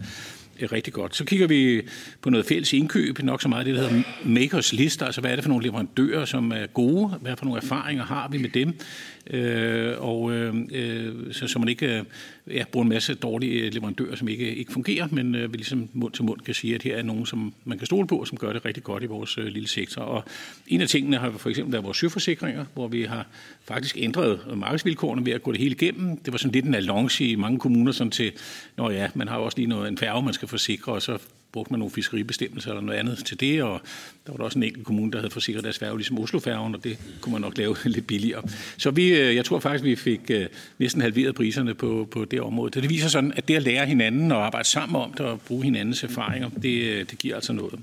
rigtig 0.62 0.94
godt. 0.94 1.16
Så 1.16 1.26
kigger 1.26 1.48
vi 1.48 1.82
på 2.22 2.30
noget 2.30 2.46
fælles 2.46 2.74
indkøb, 2.74 3.20
nok 3.20 3.42
så 3.42 3.50
meget 3.50 3.66
det, 3.66 3.76
der 3.76 3.88
hedder 3.88 4.04
makers 4.26 4.74
list, 4.74 5.02
altså 5.02 5.22
hvad 5.22 5.32
er 5.32 5.36
det 5.36 5.44
for 5.44 5.50
nogle 5.50 5.66
leverandører, 5.66 6.26
som 6.26 6.52
er 6.52 6.68
gode, 6.68 7.08
hvad 7.22 7.38
for 7.38 7.46
nogle 7.46 7.62
erfaringer 7.62 8.04
har 8.04 8.28
vi 8.28 8.38
med 8.38 8.50
dem, 8.50 8.74
øh, 9.30 9.94
og 9.98 10.32
øh, 10.32 11.34
så, 11.34 11.48
så 11.48 11.60
man 11.60 11.70
ikke 11.70 11.98
øh, 11.98 12.04
ja, 12.56 12.64
bruger 12.72 12.84
en 12.84 12.90
masse 12.90 13.14
dårlige 13.14 13.62
øh, 13.62 13.74
leverandører, 13.74 14.16
som 14.16 14.28
ikke, 14.28 14.56
ikke 14.56 14.74
fungerer, 14.74 15.08
men 15.12 15.36
øh, 15.36 15.54
vi 15.54 15.58
ligesom 15.58 15.90
mund 15.94 16.14
til 16.14 16.24
mund 16.24 16.42
kan 16.42 16.54
sige, 16.54 16.76
at 16.76 16.84
her 16.84 16.98
er 16.98 17.04
nogen, 17.04 17.26
som 17.26 17.54
man 17.64 17.78
kan 17.78 17.86
stole 17.86 18.08
på, 18.08 18.18
og 18.18 18.28
som 18.28 18.38
gør 18.38 18.54
det 18.54 18.66
rigtig 18.66 18.84
godt 18.84 19.04
i 19.04 19.06
vores 19.06 19.38
øh, 19.38 19.46
lille 19.46 19.68
sektor. 19.68 20.02
Og 20.02 20.24
en 20.68 20.82
af 20.82 20.88
tingene 20.88 21.18
har 21.18 21.32
for 21.32 21.50
eksempel 21.50 21.74
været 21.74 21.86
vores 21.86 21.98
søforsikringer, 21.98 22.66
hvor 22.74 22.88
vi 22.88 23.04
har 23.04 23.28
faktisk 23.64 23.98
ændret 24.00 24.58
markedsvilkårene 24.58 25.26
ved 25.26 25.34
at 25.34 25.44
gå 25.44 25.52
det 25.52 25.60
hele 25.60 25.76
igennem. 25.76 26.18
Det 26.18 26.32
var 26.32 26.38
sådan 26.38 26.52
lidt 26.52 26.66
en 26.66 26.76
allonge 26.76 27.26
i 27.26 27.36
mange 27.36 27.60
kommuner, 27.60 27.92
sådan 27.92 28.12
til, 28.12 28.32
når 28.78 28.92
ja, 28.92 29.10
man 29.16 29.28
har 29.28 29.38
også 29.38 29.58
lige 29.58 29.68
noget, 29.68 29.88
en 29.88 29.98
færge, 29.98 30.24
man 30.24 30.34
skal 30.34 30.48
forsikre, 30.48 30.92
og 30.92 31.02
så 31.02 31.18
brugte 31.56 31.74
man 31.74 31.80
nogle 31.80 31.92
fiskeribestemmelser 31.92 32.70
eller 32.72 32.82
noget 32.82 33.00
andet 33.00 33.26
til 33.26 33.40
det, 33.40 33.64
og 33.64 33.82
der 34.26 34.32
var 34.32 34.38
der 34.38 34.44
også 34.44 34.60
en 34.60 34.64
enkelt 34.64 34.86
kommune, 34.86 35.12
der 35.12 35.18
havde 35.18 35.32
forsikret 35.32 35.64
deres 35.64 35.80
færge, 35.80 35.98
ligesom 35.98 36.20
Oslofærgen, 36.20 36.76
og 36.76 36.84
det 36.84 36.98
kunne 37.22 37.34
man 37.34 37.42
nok 37.42 37.58
lave 37.58 37.76
lidt 37.96 38.08
billigere. 38.08 38.44
Så 38.78 38.92
vi, 38.92 39.08
øh, 39.08 39.36
jeg 39.36 39.46
tror 39.46 39.60
faktisk, 39.60 39.84
vi 39.84 39.96
fik 39.96 40.22
øh, 40.30 40.46
næsten 40.80 41.02
halveret 41.02 41.36
priserne 41.36 41.74
på, 41.74 42.08
på 42.12 42.26
det 42.26 42.42
område. 42.42 42.72
Så 42.74 42.82
det 42.82 42.90
viser 42.90 43.08
sådan, 43.08 43.34
at 43.36 43.48
det 43.48 43.56
at 43.56 43.64
lære 43.64 43.86
hinanden 43.86 44.32
og 44.32 44.46
arbejde 44.46 44.68
sammen 44.68 44.96
om 45.02 45.12
det 45.12 45.26
og 45.26 45.42
bruge 45.42 45.64
hinandens 45.64 46.04
erfaringer, 46.04 46.50
det, 46.50 46.82
øh, 46.82 47.06
det 47.12 47.18
giver 47.20 47.36
altså 47.36 47.54
noget. 47.54 47.80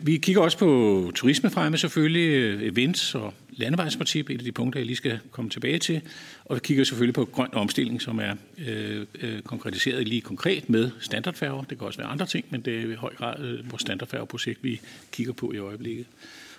Vi 0.00 0.16
kigger 0.16 0.42
også 0.42 0.58
på 0.58 1.10
turismefremme 1.14 1.78
selvfølgelig, 1.78 2.54
events 2.68 3.14
og 3.14 3.34
landevejsprincip, 3.56 4.30
et 4.30 4.38
af 4.38 4.44
de 4.44 4.52
punkter, 4.52 4.80
jeg 4.80 4.86
lige 4.86 4.96
skal 4.96 5.20
komme 5.30 5.50
tilbage 5.50 5.78
til. 5.78 6.00
Og 6.44 6.54
vi 6.54 6.60
kigger 6.60 6.84
selvfølgelig 6.84 7.14
på 7.14 7.24
grøn 7.24 7.48
omstilling, 7.52 8.02
som 8.02 8.18
er 8.18 8.34
øh, 8.66 9.06
øh, 9.20 9.42
konkretiseret 9.42 10.08
lige 10.08 10.20
konkret 10.20 10.70
med 10.70 10.90
standardfærger. 11.00 11.62
Det 11.62 11.78
kan 11.78 11.86
også 11.86 11.98
være 11.98 12.08
andre 12.08 12.26
ting, 12.26 12.44
men 12.50 12.60
det 12.60 12.78
er 12.78 12.92
i 12.92 12.94
høj 12.94 13.14
grad 13.14 13.40
øh, 13.44 13.70
vores 13.70 13.80
standardfærgeprojekt, 13.80 14.64
vi 14.64 14.80
kigger 15.12 15.32
på 15.32 15.52
i 15.52 15.58
øjeblikket. 15.58 16.06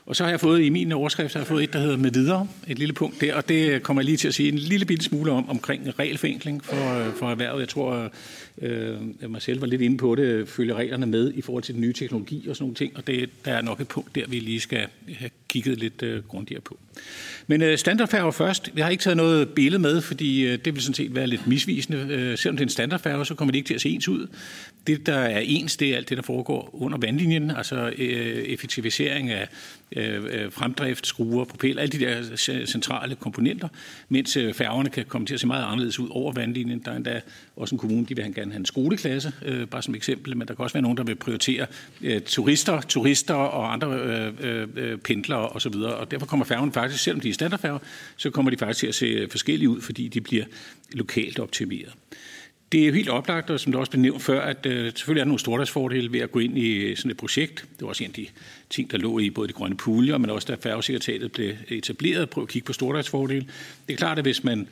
Og 0.06 0.16
så 0.16 0.24
har 0.24 0.32
jeg 0.32 0.40
fået 0.40 0.62
i 0.62 0.70
min 0.70 0.92
overskrift, 0.92 1.34
har 1.34 1.40
jeg 1.40 1.48
fået 1.48 1.64
et, 1.64 1.74
der 1.74 1.80
hedder 1.80 1.98
med 1.98 2.12
videre, 2.12 2.48
et 2.68 2.80
lille 2.80 2.94
punkt 2.94 3.22
der, 3.22 3.36
og 3.36 3.50
det 3.50 3.84
kommer 3.84 4.02
jeg 4.02 4.06
lige 4.06 4.18
til 4.18 4.28
at 4.28 4.34
sige 4.34 4.52
en 4.52 4.58
lille 4.58 4.86
bitte 4.86 5.06
smule 5.06 5.32
om, 5.32 5.50
omkring 5.50 6.00
regelforenkling 6.00 6.66
for, 6.66 6.94
øh, 6.94 7.14
for 7.14 7.32
erhvervet. 7.32 7.60
Jeg 7.60 7.70
tror, 7.70 8.12
øh, 8.62 8.98
jeg 9.22 9.30
mig 9.30 9.42
selv 9.42 9.62
var 9.62 9.68
lidt 9.68 9.82
inde 9.82 9.98
på 9.98 10.16
det, 10.16 10.50
følge 10.50 10.74
reglerne 10.74 11.06
med 11.06 11.34
i 11.34 11.42
forhold 11.42 11.64
til 11.64 11.74
den 11.74 11.82
nye 11.82 11.94
teknologi 11.94 12.48
og 12.50 12.56
sådan 12.56 12.64
nogle 12.64 12.76
ting, 12.76 12.98
og 12.98 13.08
det, 13.08 13.30
der 13.46 13.52
er 13.52 13.62
nok 13.62 13.82
et 13.82 13.88
punkt 13.88 14.16
der, 14.16 14.28
vi 14.28 14.40
lige 14.40 14.60
skal 14.60 14.88
have 15.18 15.30
kigget 15.48 15.80
lidt 15.80 16.04
øh, 16.04 16.24
grundigere 16.24 16.62
på. 16.62 16.80
Men 17.48 17.62
øh, 17.62 17.78
standardfærge 17.78 18.34
først. 18.34 18.70
Jeg 18.76 18.86
har 18.86 18.90
ikke 18.90 19.02
taget 19.02 19.18
noget 19.18 19.50
billede 19.50 19.82
med, 19.82 20.02
fordi 20.02 20.46
øh, 20.46 20.60
det 20.66 20.76
vil 20.76 20.84
sådan 20.84 20.94
set 20.94 21.16
være 21.16 21.28
lidt 21.28 21.48
misvisende. 21.48 22.08
Øh, 22.10 22.38
selvom 22.38 22.58
det 22.58 22.62
er 22.62 22.66
en 22.66 22.70
standardfærge, 22.70 23.26
så 23.26 23.36
kommer 23.36 23.52
det 23.52 23.58
ikke 23.58 23.68
til 23.68 23.74
at 23.74 23.82
se 23.82 23.90
ens 23.90 24.08
ud. 24.08 24.28
Det, 24.88 25.06
der 25.06 25.16
er 25.16 25.40
ens, 25.44 25.78
det 25.78 25.90
er 25.90 25.98
alt 25.98 26.10
det, 26.10 26.18
der 26.18 26.24
foregår 26.24 26.70
under 26.74 26.98
vandlinjen, 26.98 27.52
altså 27.52 27.92
øh, 27.98 28.44
effektivisering 28.44 29.30
af 29.30 29.48
Øh, 29.96 30.24
øh, 30.24 30.52
fremdrift, 30.52 31.08
skruer, 31.08 31.46
propeller, 31.46 31.82
alle 31.82 31.92
de 31.92 32.06
der 32.06 32.36
centrale 32.66 33.16
komponenter, 33.16 33.68
mens 34.10 34.38
øh, 34.38 34.54
færgerne 34.54 34.90
kan 34.90 35.06
komme 35.06 35.28
til 35.28 35.34
at 35.34 35.40
se 35.40 35.48
meget 35.48 35.66
anderledes 35.66 36.00
ud 36.00 36.08
over 36.12 36.34
vandlinjen. 36.34 36.80
Der 36.86 36.92
er 36.92 36.96
endda 36.96 37.22
også 37.56 37.76
en 37.76 37.80
kommune, 37.80 38.06
de 38.06 38.16
vil 38.16 38.34
gerne 38.36 38.52
have 38.52 38.60
en 38.60 38.66
skoleklasse, 38.66 39.34
øh, 39.46 39.68
bare 39.68 39.82
som 39.82 39.96
eksempel, 39.96 40.38
men 40.38 40.48
der 40.48 40.54
kan 40.54 40.64
også 40.64 40.74
være 40.74 40.82
nogen, 40.82 40.98
der 40.98 41.04
vil 41.04 41.16
prioritere 41.16 41.66
øh, 42.02 42.22
turister, 42.22 42.82
turister 42.82 43.34
og 43.34 43.74
andre 43.74 43.88
øh, 43.88 44.34
øh, 44.40 44.68
øh 44.76 44.98
pendlere 44.98 45.50
osv., 45.50 45.76
og 45.76 46.12
derfor 46.12 46.26
kommer 46.26 46.46
færgen 46.46 46.72
faktisk, 46.72 47.04
selvom 47.04 47.20
de 47.20 47.30
er 47.30 47.34
standardfærger, 47.34 47.80
så 48.18 48.30
kommer 48.30 48.52
de 48.52 48.58
faktisk 48.58 48.80
til 48.80 48.88
at 48.88 48.96
se 48.96 49.06
øh, 49.06 49.30
forskellige 49.30 49.70
ud, 49.70 49.82
fordi 49.82 50.08
de 50.08 50.22
bliver 50.22 50.46
lokalt 50.94 51.40
optimeret. 51.40 51.94
Det 52.74 52.82
er 52.82 52.88
jo 52.88 52.94
helt 52.94 53.10
oplagt, 53.10 53.50
og 53.50 53.60
som 53.60 53.72
det 53.72 53.80
også 53.80 53.92
blev 53.92 54.02
nævnt 54.02 54.22
før, 54.22 54.42
at 54.42 54.66
øh, 54.66 54.92
selvfølgelig 54.92 55.20
er 55.20 55.24
der 55.24 55.28
nogle 55.28 55.40
stordagsfordele 55.40 56.14
ved 56.14 56.20
at 56.20 56.32
gå 56.32 56.40
ind 56.40 56.58
i 56.58 56.74
øh, 56.74 56.98
sådan 56.98 57.12
et 57.12 57.18
projekt. 57.18 57.66
Det 57.74 57.82
var 57.82 57.88
også 57.88 58.04
en 58.04 58.10
af 58.10 58.14
de 58.14 58.28
ting, 58.70 58.92
der 58.92 58.98
lå 58.98 59.20
i 59.20 59.30
både 59.30 59.48
de 59.48 59.54
grønne 59.54 59.78
puljer, 59.78 60.18
men 60.18 60.30
også 60.30 60.48
da 60.48 60.70
færgesekretariatet 60.70 61.32
blev 61.32 61.54
etableret, 61.68 62.30
prøve 62.30 62.44
at 62.44 62.50
kigge 62.50 62.66
på 62.66 62.74
stordagsfordele. 62.74 63.46
Det 63.88 63.94
er 63.94 63.98
klart, 63.98 64.18
at 64.18 64.26
hvis 64.26 64.44
man 64.44 64.68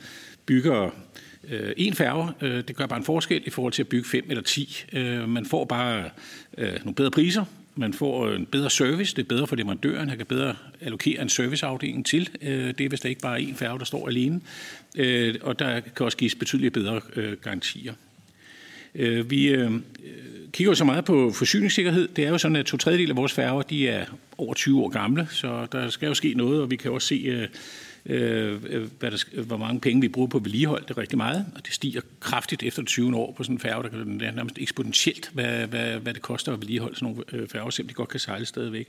bygger 0.46 0.90
øh, 1.50 1.72
en 1.76 1.94
færge, 1.94 2.28
øh, 2.40 2.64
det 2.68 2.76
gør 2.76 2.86
bare 2.86 2.98
en 2.98 3.04
forskel 3.04 3.42
i 3.44 3.50
forhold 3.50 3.72
til 3.72 3.82
at 3.82 3.88
bygge 3.88 4.08
fem 4.08 4.24
eller 4.28 4.42
ti. 4.42 4.84
Øh, 4.92 5.28
man 5.28 5.46
får 5.46 5.64
bare 5.64 6.10
øh, 6.58 6.74
nogle 6.78 6.94
bedre 6.94 7.10
priser, 7.10 7.44
man 7.74 7.92
får 7.92 8.26
øh, 8.26 8.36
en 8.36 8.46
bedre 8.46 8.70
service, 8.70 9.16
det 9.16 9.22
er 9.22 9.26
bedre 9.28 9.46
for 9.46 9.56
leverandøren, 9.56 10.08
han 10.08 10.18
kan 10.18 10.26
bedre 10.26 10.56
allokere 10.80 11.22
en 11.22 11.28
serviceafdeling 11.28 12.06
til. 12.06 12.28
Øh, 12.42 12.74
det 12.78 12.80
er 12.80 12.88
hvis 12.88 13.00
der 13.00 13.08
ikke 13.08 13.20
bare 13.20 13.42
er 13.42 13.46
én 13.46 13.54
færge, 13.54 13.78
der 13.78 13.84
står 13.84 14.08
alene. 14.08 14.40
Øh, 14.96 15.34
og 15.42 15.58
der 15.58 15.80
kan 15.80 16.04
også 16.04 16.18
gives 16.18 16.34
betydeligt 16.34 16.74
bedre 16.74 17.00
garantier. 17.42 17.94
Vi 19.22 19.56
kigger 20.52 20.74
så 20.74 20.84
meget 20.84 21.04
på 21.04 21.32
forsyningssikkerhed. 21.32 22.08
Det 22.08 22.24
er 22.24 22.28
jo 22.28 22.38
sådan, 22.38 22.56
at 22.56 22.66
to 22.66 22.76
tredjedel 22.76 23.10
af 23.10 23.16
vores 23.16 23.32
færger 23.32 23.62
de 23.62 23.88
er 23.88 24.06
over 24.38 24.54
20 24.54 24.80
år 24.80 24.88
gamle, 24.88 25.28
så 25.30 25.66
der 25.72 25.88
skal 25.88 26.06
jo 26.06 26.14
ske 26.14 26.34
noget, 26.34 26.62
og 26.62 26.70
vi 26.70 26.76
kan 26.76 26.90
også 26.90 27.08
se 27.08 27.48
Øh, 28.06 28.60
øh, 28.68 28.88
hvad 28.98 29.10
der, 29.10 29.42
hvor 29.42 29.56
mange 29.56 29.80
penge 29.80 30.00
vi 30.00 30.08
bruger 30.08 30.28
på 30.28 30.38
vedligehold. 30.38 30.82
Det 30.82 30.90
er 30.90 30.98
rigtig 30.98 31.18
meget, 31.18 31.46
og 31.54 31.66
det 31.66 31.74
stiger 31.74 32.00
kraftigt 32.20 32.62
efter 32.62 32.82
20 32.82 33.16
år 33.16 33.32
på 33.32 33.42
sådan 33.42 33.56
en 33.56 33.60
færge. 33.60 33.82
Der 33.82 33.88
kan 33.88 34.20
det 34.20 34.28
er 34.28 34.32
nærmest 34.32 34.58
eksponentielt, 34.58 35.30
hvad, 35.34 35.66
hvad, 35.66 35.98
hvad 35.98 36.14
det 36.14 36.22
koster 36.22 36.52
at 36.52 36.60
vedligeholde 36.60 36.96
sådan 36.96 37.08
nogle 37.08 37.24
øh, 37.32 37.48
færger, 37.48 37.70
selvom 37.70 37.88
de 37.88 37.94
godt 37.94 38.08
kan 38.08 38.20
sejle 38.20 38.46
stadigvæk. 38.46 38.88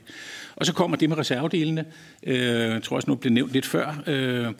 Og 0.56 0.66
så 0.66 0.72
kommer 0.72 0.96
det 0.96 1.08
med 1.08 1.18
reservedelene. 1.18 1.84
Øh, 2.22 2.36
jeg 2.36 2.82
tror 2.82 2.96
også, 2.96 3.10
nu 3.10 3.14
blev 3.14 3.32
nævnt 3.32 3.52
lidt 3.52 3.66
før. 3.66 4.02
Øh, 4.06 4.52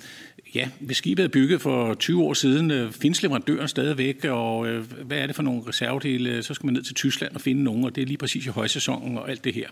Ja, 0.55 0.69
hvis 0.81 0.97
skibet 0.97 1.25
er 1.25 1.29
bygget 1.29 1.61
for 1.61 1.95
20 1.95 2.23
år 2.23 2.35
siden, 2.35 2.71
øh, 2.71 2.93
findes 2.93 3.23
leverandøren 3.23 3.69
stadigvæk, 3.69 4.25
og 4.25 4.67
øh, 4.67 4.85
hvad 5.05 5.19
er 5.19 5.27
det 5.27 5.37
for 5.37 5.43
nogle 5.43 5.63
reservedele? 5.69 6.43
Så 6.43 6.55
skal 6.55 6.67
man 6.67 6.75
ned 6.75 6.83
til 6.83 6.95
Tyskland 6.95 7.35
og 7.35 7.41
finde 7.41 7.63
nogen, 7.63 7.85
og 7.85 7.95
det 7.95 8.03
er 8.03 8.07
lige 8.07 8.17
præcis 8.17 8.47
i 8.47 8.49
højsæsonen 8.49 9.19
og 9.19 9.31
alt 9.31 9.45
det 9.45 9.55
her. 9.55 9.69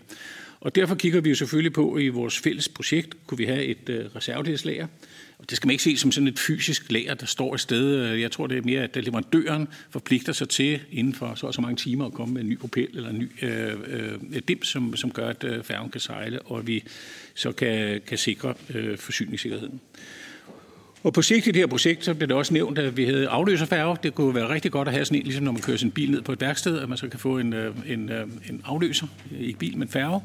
Og 0.63 0.75
derfor 0.75 0.95
kigger 0.95 1.21
vi 1.21 1.29
jo 1.29 1.35
selvfølgelig 1.35 1.73
på 1.73 1.97
i 1.97 2.07
vores 2.07 2.39
fælles 2.39 2.69
projekt, 2.69 3.27
kunne 3.27 3.37
vi 3.37 3.45
have 3.45 3.63
et 3.63 3.89
øh, 3.89 4.05
reservedelslager. 4.15 4.87
Og 5.37 5.49
det 5.49 5.57
skal 5.57 5.67
man 5.67 5.71
ikke 5.71 5.83
se 5.83 5.97
som 5.97 6.11
sådan 6.11 6.27
et 6.27 6.39
fysisk 6.39 6.91
lager, 6.91 7.13
der 7.13 7.25
står 7.25 7.53
et 7.53 7.59
sted. 7.59 7.95
Øh, 7.95 8.21
jeg 8.21 8.31
tror, 8.31 8.47
det 8.47 8.57
er 8.57 8.61
mere, 8.61 8.81
at 8.83 8.95
leverandøren 8.95 9.67
forpligter 9.89 10.33
sig 10.33 10.49
til 10.49 10.79
inden 10.91 11.13
for 11.13 11.35
så 11.35 11.47
og 11.47 11.53
så 11.53 11.61
mange 11.61 11.75
timer 11.75 12.05
at 12.05 12.13
komme 12.13 12.33
med 12.33 12.41
en 12.41 12.49
ny 12.49 12.57
propel 12.57 12.87
eller 12.93 13.09
en 13.09 13.19
ny 13.19 13.29
øh, 13.41 13.73
øh, 13.87 14.41
dim, 14.47 14.63
som, 14.63 14.95
som 14.95 15.11
gør, 15.11 15.27
at 15.27 15.43
øh, 15.43 15.63
færgen 15.63 15.91
kan 15.91 16.01
sejle, 16.01 16.41
og 16.41 16.67
vi 16.67 16.83
så 17.33 17.51
kan, 17.51 18.01
kan 18.07 18.17
sikre 18.17 18.53
øh, 18.73 18.97
forsyningssikkerheden. 18.97 19.81
Og 21.03 21.13
på 21.13 21.21
sigt 21.21 21.47
i 21.47 21.51
det 21.51 21.59
her 21.59 21.67
projekt, 21.67 22.05
så 22.05 22.13
blev 22.13 22.27
det 22.27 22.35
også 22.35 22.53
nævnt, 22.53 22.79
at 22.79 22.97
vi 22.97 23.05
havde 23.05 23.27
afløserfærge. 23.27 23.97
Det 24.03 24.15
kunne 24.15 24.35
være 24.35 24.49
rigtig 24.49 24.71
godt 24.71 24.87
at 24.87 24.93
have 24.93 25.05
sådan 25.05 25.17
en, 25.17 25.23
ligesom 25.23 25.43
når 25.43 25.51
man 25.51 25.61
kører 25.61 25.77
sin 25.77 25.91
bil 25.91 26.11
ned 26.11 26.21
på 26.21 26.31
et 26.31 26.41
værksted, 26.41 26.79
at 26.79 26.89
man 26.89 26.97
så 26.97 27.07
kan 27.07 27.19
få 27.19 27.37
en, 27.37 27.53
øh, 27.53 27.75
en, 27.87 28.09
øh, 28.09 28.27
en 28.49 28.61
afløser, 28.65 29.07
ikke 29.39 29.59
bil, 29.59 29.77
men 29.77 29.87
færge, 29.87 30.21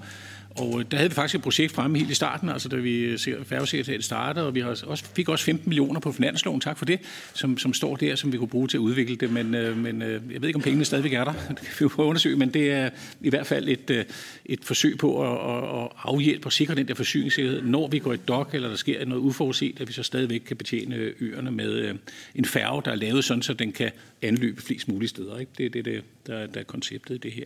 og 0.58 0.80
øh, 0.80 0.86
der 0.90 0.96
havde 0.96 1.10
vi 1.10 1.14
faktisk 1.14 1.34
et 1.34 1.42
projekt 1.42 1.72
fremme 1.72 1.98
helt 1.98 2.10
i 2.10 2.14
starten, 2.14 2.48
altså 2.48 2.68
da 2.68 2.76
vi 2.76 3.18
færgesekretariatet 3.44 4.04
startede, 4.04 4.46
og 4.46 4.54
vi 4.54 4.60
har 4.60 4.68
også, 4.68 5.04
fik 5.16 5.28
også 5.28 5.44
15 5.44 5.68
millioner 5.68 6.00
på 6.00 6.12
finansloven, 6.12 6.60
tak 6.60 6.78
for 6.78 6.84
det, 6.84 7.00
som, 7.34 7.58
som 7.58 7.74
står 7.74 7.96
der, 7.96 8.16
som 8.16 8.32
vi 8.32 8.38
kunne 8.38 8.48
bruge 8.48 8.68
til 8.68 8.76
at 8.76 8.80
udvikle 8.80 9.16
det, 9.16 9.32
men, 9.32 9.54
øh, 9.54 9.76
men 9.76 10.02
øh, 10.02 10.32
jeg 10.32 10.40
ved 10.42 10.48
ikke, 10.48 10.56
om 10.56 10.62
pengene 10.62 10.84
stadigvæk 10.84 11.12
er 11.12 11.24
der, 11.24 11.32
det 11.48 11.58
kan 11.58 11.66
vi 11.78 11.82
jo 11.82 11.88
prøve 11.88 12.06
at 12.06 12.08
undersøge, 12.08 12.36
men 12.36 12.54
det 12.54 12.72
er 12.72 12.90
i 13.20 13.30
hvert 13.30 13.46
fald 13.46 13.68
et, 13.68 14.06
et 14.46 14.64
forsøg 14.64 14.98
på 14.98 15.22
at, 15.22 15.82
at 15.82 15.88
afhjælpe 16.02 16.46
og 16.46 16.52
sikre 16.52 16.74
den 16.74 16.88
der 16.88 16.94
forsyningssikkerhed, 16.94 17.62
når 17.62 17.88
vi 17.88 17.98
går 17.98 18.12
i 18.12 18.16
dok, 18.16 18.54
eller 18.54 18.68
der 18.68 18.76
sker 18.76 19.04
noget 19.04 19.22
uforudset, 19.22 19.80
at 19.80 19.88
vi 19.88 19.92
så 19.92 20.02
stadigvæk 20.02 20.40
kan 20.40 20.56
betjene 20.56 21.12
øerne 21.20 21.50
med 21.50 21.94
en 22.34 22.44
færge, 22.44 22.82
der 22.84 22.90
er 22.90 22.94
lavet 22.94 23.24
sådan, 23.24 23.42
så 23.42 23.54
den 23.54 23.72
kan 23.72 23.90
anløbe 24.22 24.62
flest 24.62 24.88
mulige 24.88 25.08
steder. 25.08 25.38
Ikke? 25.38 25.52
Det 25.58 25.66
er 25.66 25.70
det, 25.70 25.84
der, 25.84 26.00
der, 26.26 26.46
der 26.46 26.60
er 26.60 26.64
konceptet 26.64 27.14
i 27.14 27.18
det 27.18 27.32
her. 27.32 27.44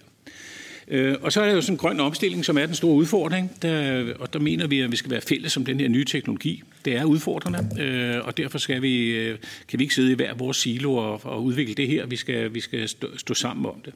Øh, 0.88 1.14
og 1.22 1.32
så 1.32 1.40
er 1.40 1.46
der 1.46 1.54
jo 1.54 1.60
sådan 1.60 1.74
en 1.74 1.78
grøn 1.78 2.00
omstilling, 2.00 2.44
som 2.44 2.58
er 2.58 2.66
den 2.66 2.74
store 2.74 2.94
udfordring, 2.94 3.62
der, 3.62 4.04
og 4.18 4.32
der 4.32 4.38
mener 4.38 4.66
vi, 4.66 4.80
at 4.80 4.92
vi 4.92 4.96
skal 4.96 5.10
være 5.10 5.20
fælles 5.20 5.56
om 5.56 5.64
den 5.64 5.80
her 5.80 5.88
nye 5.88 6.04
teknologi. 6.04 6.62
Det 6.84 6.96
er 6.96 7.04
udfordrende, 7.04 7.82
øh, 7.82 8.26
og 8.26 8.36
derfor 8.36 8.58
skal 8.58 8.82
vi, 8.82 9.10
øh, 9.10 9.38
kan 9.68 9.78
vi 9.78 9.84
ikke 9.84 9.94
sidde 9.94 10.12
i 10.12 10.14
hver 10.14 10.34
vores 10.34 10.56
silo 10.56 10.94
og, 10.94 11.20
og 11.24 11.44
udvikle 11.44 11.74
det 11.74 11.88
her. 11.88 12.06
Vi 12.06 12.16
skal, 12.16 12.54
vi 12.54 12.60
skal 12.60 12.88
stå, 12.88 13.08
stå 13.16 13.34
sammen 13.34 13.66
om 13.66 13.80
det. 13.84 13.94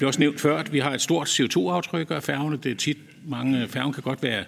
Det 0.00 0.06
også 0.06 0.20
nævnt 0.20 0.40
før, 0.40 0.58
at 0.58 0.72
vi 0.72 0.78
har 0.78 0.94
et 0.94 1.00
stort 1.00 1.40
CO2-aftryk 1.40 2.10
af 2.10 2.22
færgerne. 2.22 2.58
Det 2.62 2.72
er 2.72 2.76
tit, 2.76 2.98
mange 3.28 3.68
færgen 3.68 3.92
kan 3.92 4.02
godt 4.02 4.22
være 4.22 4.44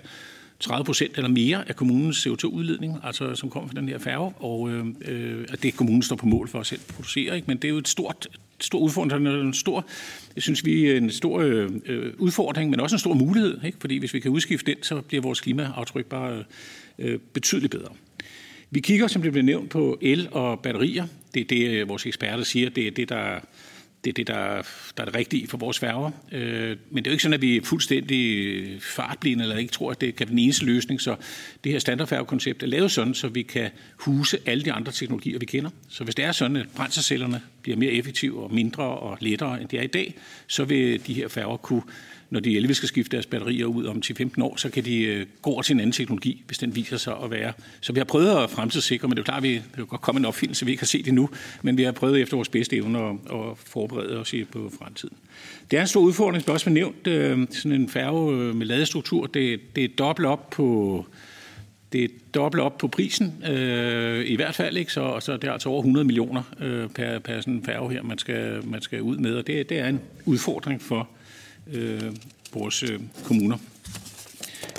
30 0.61 0.85
procent 0.85 1.17
eller 1.17 1.29
mere 1.29 1.69
af 1.69 1.77
kommunens 1.77 2.27
CO2-udledning, 2.27 3.01
altså 3.03 3.35
som 3.35 3.51
kommer 3.51 3.69
fra 3.69 3.81
den 3.81 3.89
her 3.89 3.99
færge, 3.99 4.33
og 4.37 4.71
øh, 4.71 4.87
øh 5.09 5.47
at 5.49 5.63
det 5.63 5.77
kommunen 5.77 6.03
står 6.03 6.17
på 6.17 6.27
mål 6.27 6.49
for 6.49 6.61
at 6.61 6.67
selv 6.67 6.81
producere. 6.89 7.37
Ikke? 7.37 7.45
Men 7.47 7.57
det 7.57 7.65
er 7.65 7.73
jo 7.73 7.79
et 7.79 7.89
stort, 7.89 8.29
stor 8.61 8.79
udfordring, 8.79 9.29
en 9.29 9.55
stor, 9.55 9.87
jeg 10.35 10.43
synes 10.43 10.65
vi 10.65 10.91
er 10.91 10.97
en 10.97 11.11
stor 11.11 11.41
øh, 11.41 11.71
øh, 11.87 12.13
udfordring, 12.19 12.71
men 12.71 12.81
også 12.81 12.97
en 12.97 13.01
stor 13.01 13.15
mulighed, 13.15 13.61
ikke? 13.65 13.79
fordi 13.81 13.97
hvis 13.99 14.15
vi 14.15 14.21
kan 14.21 14.31
udskifte 14.31 14.75
den, 14.75 14.83
så 14.83 15.01
bliver 15.01 15.23
vores 15.23 15.41
klimaaftryk 15.41 16.07
bare 16.07 16.45
øh, 16.99 17.13
øh 17.13 17.19
betydeligt 17.33 17.71
bedre. 17.71 17.89
Vi 18.71 18.81
kigger, 18.81 19.07
som 19.07 19.23
det 19.23 19.33
blev 19.33 19.45
nævnt, 19.45 19.71
på 19.71 19.99
el 20.03 20.29
og 20.33 20.61
batterier. 20.61 21.07
Det 21.35 21.41
er 21.41 21.45
det, 21.45 21.71
øh, 21.71 21.89
vores 21.89 22.07
eksperter 22.07 22.45
siger, 22.45 22.71
det 22.71 22.87
er 22.87 22.91
det, 22.91 23.09
der 23.09 23.41
det 24.05 24.11
er 24.11 24.15
det, 24.15 24.27
der, 24.27 24.63
der 24.97 25.03
er 25.03 25.05
det 25.05 25.15
rigtige 25.15 25.47
for 25.47 25.59
vores 25.59 25.79
færger. 25.79 26.11
Øh, 26.33 26.77
men 26.91 27.05
det 27.05 27.07
er 27.07 27.11
jo 27.11 27.13
ikke 27.13 27.23
sådan, 27.23 27.35
at 27.35 27.43
vi 27.43 27.57
er 27.57 27.63
fuldstændig 27.63 28.83
fartblinde, 28.83 29.43
eller 29.43 29.57
ikke 29.57 29.73
tror, 29.73 29.91
at 29.91 30.01
det 30.01 30.17
kan 30.17 30.27
være 30.27 30.31
den 30.31 30.39
eneste 30.39 30.65
løsning. 30.65 31.01
Så 31.01 31.17
det 31.65 31.73
her 31.73 31.79
standardfærgekoncept 31.79 32.63
er 32.63 32.67
lavet 32.67 32.91
sådan, 32.91 33.15
så 33.15 33.29
vi 33.29 33.43
kan 33.43 33.71
huse 33.97 34.39
alle 34.47 34.65
de 34.65 34.73
andre 34.73 34.93
teknologier, 34.93 35.39
vi 35.39 35.47
kender. 35.47 35.71
Så 35.89 36.05
hvis 36.05 36.15
det 36.15 36.25
er 36.25 36.33
sådan, 36.33 36.57
at 36.57 36.67
brændselcellerne 36.77 37.41
bliver 37.65 37.79
mere 37.79 37.93
effektive 37.93 38.43
og 38.43 38.55
mindre 38.55 38.85
og 38.85 39.19
lettere, 39.21 39.61
end 39.61 39.69
det 39.69 39.79
er 39.79 39.83
i 39.83 39.87
dag, 39.87 40.15
så 40.47 40.65
vil 40.65 41.07
de 41.07 41.15
her 41.15 41.29
færger 41.29 41.57
kunne 41.57 41.83
når 42.31 42.41
de 42.41 42.57
11 42.57 42.75
skal 42.75 42.89
skifte 42.89 43.11
deres 43.11 43.27
batterier 43.27 43.67
ud 43.67 43.85
om 43.85 44.03
10-15 44.07 44.43
år, 44.43 44.57
så 44.57 44.71
kan 44.71 44.85
de 44.85 45.03
øh, 45.03 45.27
gå 45.43 45.51
over 45.51 45.63
til 45.63 45.75
en 45.75 45.81
anden 45.81 45.93
teknologi, 45.93 46.43
hvis 46.47 46.59
den 46.59 46.77
viser 46.77 46.97
sig 46.97 47.15
at 47.25 47.31
være. 47.31 47.53
Så 47.81 47.93
vi 47.93 48.01
har 48.01 48.05
prøvet 48.05 48.43
at 48.43 48.51
fremtidssikre, 48.51 49.09
men 49.09 49.17
det 49.17 49.23
er 49.23 49.25
klart, 49.25 49.37
at 49.37 49.43
vi 49.43 49.63
kan 49.75 49.87
godt 49.87 50.01
komme 50.01 50.19
en 50.19 50.25
opfindelse, 50.25 50.65
vi 50.65 50.71
ikke 50.71 50.81
har 50.83 50.87
set 50.87 51.05
det 51.05 51.15
nu, 51.15 51.31
men 51.63 51.79
vi 51.79 51.83
har 51.83 51.93
prøvet 51.93 52.21
efter 52.21 52.37
vores 52.37 52.49
bedste 52.49 52.77
evner 52.77 53.11
at, 53.11 53.59
forberede 53.59 54.19
os 54.19 54.35
på 54.53 54.73
fremtiden. 54.79 55.17
Det 55.71 55.77
er 55.77 55.81
en 55.81 55.89
stor 55.89 56.01
udfordring, 56.01 56.45
som 56.45 56.53
også 56.53 56.67
var 56.67 56.75
nævnt, 56.75 57.07
øh, 57.07 57.47
sådan 57.51 57.73
en 57.73 57.89
færge 57.89 58.33
øh, 58.33 58.57
med 58.57 58.67
ladestruktur, 58.67 59.27
det, 59.27 59.61
det 59.77 59.85
er 59.85 59.89
dobbelt 59.99 60.29
op 60.29 60.51
på 60.51 61.07
det 61.95 62.05
er 62.05 62.09
dobbelt 62.35 62.63
op 62.63 62.79
på 62.79 62.89
prisen, 62.89 63.45
øh, 63.49 64.27
i 64.27 64.37
hvert 64.37 64.55
fald, 64.55 64.77
ikke? 64.77 64.93
Så, 64.93 65.21
så 65.21 65.37
det 65.37 65.45
er 65.45 65.53
altså 65.53 65.69
over 65.69 65.79
100 65.79 66.05
millioner 66.05 66.43
øh, 66.61 66.89
per, 66.89 67.19
per 67.19 67.41
sådan 67.41 67.55
en 67.55 67.65
færge 67.65 67.93
her, 67.93 68.03
man 68.03 68.19
skal, 68.19 68.61
man 68.65 68.83
skal 68.83 69.03
ud 69.03 69.17
med, 69.17 69.35
og 69.35 69.47
det, 69.47 69.69
det 69.69 69.79
er 69.79 69.89
en 69.89 70.01
udfordring 70.25 70.83
for 70.83 71.09
øh, 71.73 72.01
vores 72.55 72.83
øh, 72.83 73.01
kommuner. 73.25 73.57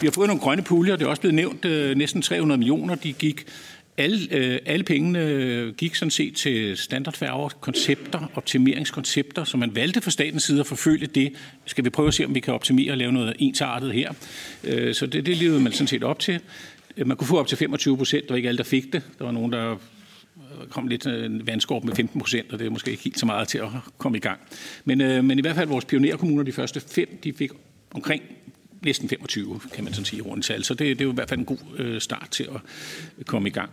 Vi 0.02 0.08
har 0.08 0.12
fået 0.12 0.28
nogle 0.28 0.42
grønne 0.42 0.64
puljer, 0.64 0.96
det 0.96 1.06
er 1.06 1.10
også 1.10 1.22
blevet 1.22 1.36
nævnt, 1.36 1.66
øh, 1.66 1.98
næsten 1.98 2.22
300 2.22 2.58
millioner, 2.58 2.96
de 2.96 3.14
gik 3.14 3.46
alle, 3.98 4.28
øh, 4.32 4.60
alle 4.66 4.84
pengene 4.84 5.20
øh, 5.20 5.74
gik 5.74 5.96
sådan 5.96 6.12
set 6.12 6.36
til 6.36 6.78
standardfærger, 6.78 7.50
koncepter, 7.50 8.32
optimeringskoncepter, 8.36 9.44
så 9.44 9.58
man 9.58 9.76
valgte 9.76 10.02
fra 10.02 10.12
statens 10.12 10.44
side 10.44 10.60
at 10.60 10.68
forfølge 10.68 11.08
det. 11.08 11.34
Skal 11.66 11.86
vi 11.86 11.90
prøve 11.90 12.08
at 12.08 12.14
se, 12.14 12.26
om 12.26 12.36
vi 12.36 12.40
kan 12.40 12.54
optimere 12.54 12.92
og 12.92 12.98
lave 12.98 13.12
noget 13.12 13.36
ensartet 13.40 13.94
her. 13.94 14.14
Øh, 14.64 14.94
så 14.94 15.06
det, 15.06 15.26
det 15.26 15.38
levede 15.38 15.62
man 15.62 15.72
sådan 15.72 15.88
set 15.88 16.04
op 16.04 16.20
til. 16.20 16.40
Øh, 16.98 17.08
man 17.08 17.18
kunne 17.18 17.28
få 17.28 17.40
op 17.40 17.48
til 17.48 17.58
25 17.58 17.98
procent, 17.98 18.28
der 18.28 18.34
var 18.34 18.38
ikke 18.38 18.50
alle, 18.50 18.58
der 18.58 18.64
fik 18.64 18.94
det. 18.94 19.04
Der 19.20 19.26
var 19.26 19.32
nogen, 19.32 19.52
der 19.52 19.72
øh, 19.72 20.68
kom 20.70 20.88
lidt 20.88 21.08
øh, 21.08 21.48
vandskorp 21.48 21.84
med 21.84 21.96
15 21.96 22.20
procent, 22.20 22.54
og 22.54 22.60
det 22.60 22.66
er 22.66 22.72
måske 22.72 22.92
ikke 22.92 23.04
helt 23.04 23.20
så 23.20 23.26
meget 23.26 23.48
til 23.48 23.58
at 23.58 23.68
komme 23.98 24.18
i 24.18 24.22
gang. 24.22 24.40
Men, 24.86 25.02
øh, 25.02 25.24
men 25.24 25.40
i 25.40 25.42
hvert 25.42 25.56
fald 25.56 25.68
vores 25.68 25.86
pionerkommuner, 25.86 26.44
de 26.44 26.52
første 26.52 26.80
fem, 26.80 27.20
de 27.24 27.34
fik 27.34 27.52
omkring 27.94 28.24
næsten 28.82 29.10
25, 29.10 29.60
kan 29.74 29.84
man 29.84 29.94
sådan 29.94 30.06
sige, 30.06 30.22
rundt 30.22 30.46
tal. 30.46 30.64
Så 30.64 30.74
det, 30.74 30.80
det 30.80 31.02
er 31.02 31.06
jo 31.06 31.12
i 31.12 31.16
hvert 31.16 31.30
fald 31.30 31.40
en 31.40 31.46
god 31.46 31.58
øh, 31.78 32.02
start 32.02 32.28
til 32.32 32.48
at 33.20 33.26
komme 33.26 33.50
i 33.50 33.52
gang. 33.52 33.70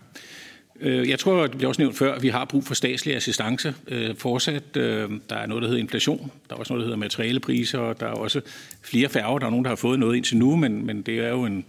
Øh, 0.80 1.08
jeg 1.08 1.18
tror, 1.18 1.46
det 1.46 1.58
blev 1.58 1.68
også 1.68 1.82
nævnt 1.82 1.96
før, 1.96 2.14
at 2.14 2.22
vi 2.22 2.28
har 2.28 2.44
brug 2.44 2.64
for 2.64 2.74
statslig 2.74 3.16
assistance 3.16 3.74
øh, 3.88 4.16
fortsat. 4.16 4.76
Øh, 4.76 5.10
der 5.30 5.36
er 5.36 5.46
noget, 5.46 5.62
der 5.62 5.68
hedder 5.68 5.82
inflation. 5.82 6.30
Der 6.48 6.54
er 6.54 6.58
også 6.58 6.72
noget, 6.72 6.80
der 6.80 6.86
hedder 6.86 6.98
materialepriser. 6.98 7.78
Og 7.78 8.00
der 8.00 8.06
er 8.06 8.12
også 8.12 8.40
flere 8.82 9.08
færger. 9.08 9.38
Der 9.38 9.46
er 9.46 9.50
nogen, 9.50 9.64
der 9.64 9.68
har 9.68 9.76
fået 9.76 9.98
noget 9.98 10.16
indtil 10.16 10.36
nu, 10.36 10.56
men, 10.56 10.86
men 10.86 11.02
det 11.02 11.18
er 11.18 11.28
jo 11.28 11.44
en, 11.44 11.64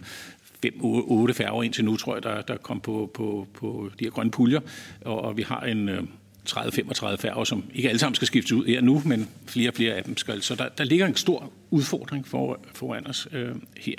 5-8 0.68 1.32
færger 1.32 1.62
indtil 1.62 1.84
nu, 1.84 1.96
tror 1.96 2.14
jeg, 2.14 2.22
der, 2.22 2.42
der 2.42 2.56
kom 2.56 2.80
på, 2.80 3.10
på, 3.14 3.46
på 3.54 3.90
de 3.98 4.04
her 4.04 4.10
grønne 4.10 4.30
puljer. 4.30 4.60
Og, 5.00 5.20
og 5.24 5.36
vi 5.36 5.42
har 5.42 5.60
en 5.60 5.88
øh, 5.88 6.02
30-35 6.48 7.16
færger, 7.16 7.44
som 7.44 7.64
ikke 7.74 7.88
alle 7.88 7.98
sammen 7.98 8.14
skal 8.14 8.26
skiftes 8.26 8.52
ud 8.52 8.64
her 8.64 8.80
nu, 8.80 9.02
men 9.04 9.28
flere 9.46 9.70
og 9.70 9.74
flere 9.74 9.94
af 9.94 10.04
dem 10.04 10.16
skal. 10.16 10.42
Så 10.42 10.54
der, 10.54 10.68
der 10.68 10.84
ligger 10.84 11.06
en 11.06 11.16
stor 11.16 11.52
udfordring 11.70 12.28
for, 12.28 12.60
foran 12.74 13.06
os 13.06 13.28
øh, 13.32 13.54
her. 13.80 13.96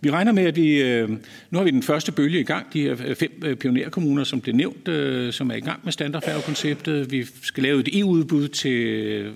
Vi 0.00 0.10
regner 0.10 0.32
med, 0.32 0.44
at 0.44 0.56
vi, 0.56 0.82
øh, 0.82 1.08
nu 1.50 1.58
har 1.58 1.64
vi 1.64 1.70
den 1.70 1.82
første 1.82 2.12
bølge 2.12 2.40
i 2.40 2.44
gang, 2.44 2.72
de 2.72 2.82
her 2.82 2.96
øh, 3.06 3.16
fem 3.16 3.42
øh, 3.44 3.56
pionerkommuner, 3.56 4.24
som 4.24 4.40
blev 4.40 4.54
nævnt, 4.54 4.88
øh, 4.88 5.32
som 5.32 5.50
er 5.50 5.54
i 5.54 5.60
gang 5.60 5.80
med 5.84 5.92
standardfærgekonceptet. 5.92 7.10
Vi 7.10 7.26
skal 7.42 7.62
lave 7.62 7.80
et 7.80 7.98
EU-udbud 7.98 8.48
til, 8.48 8.86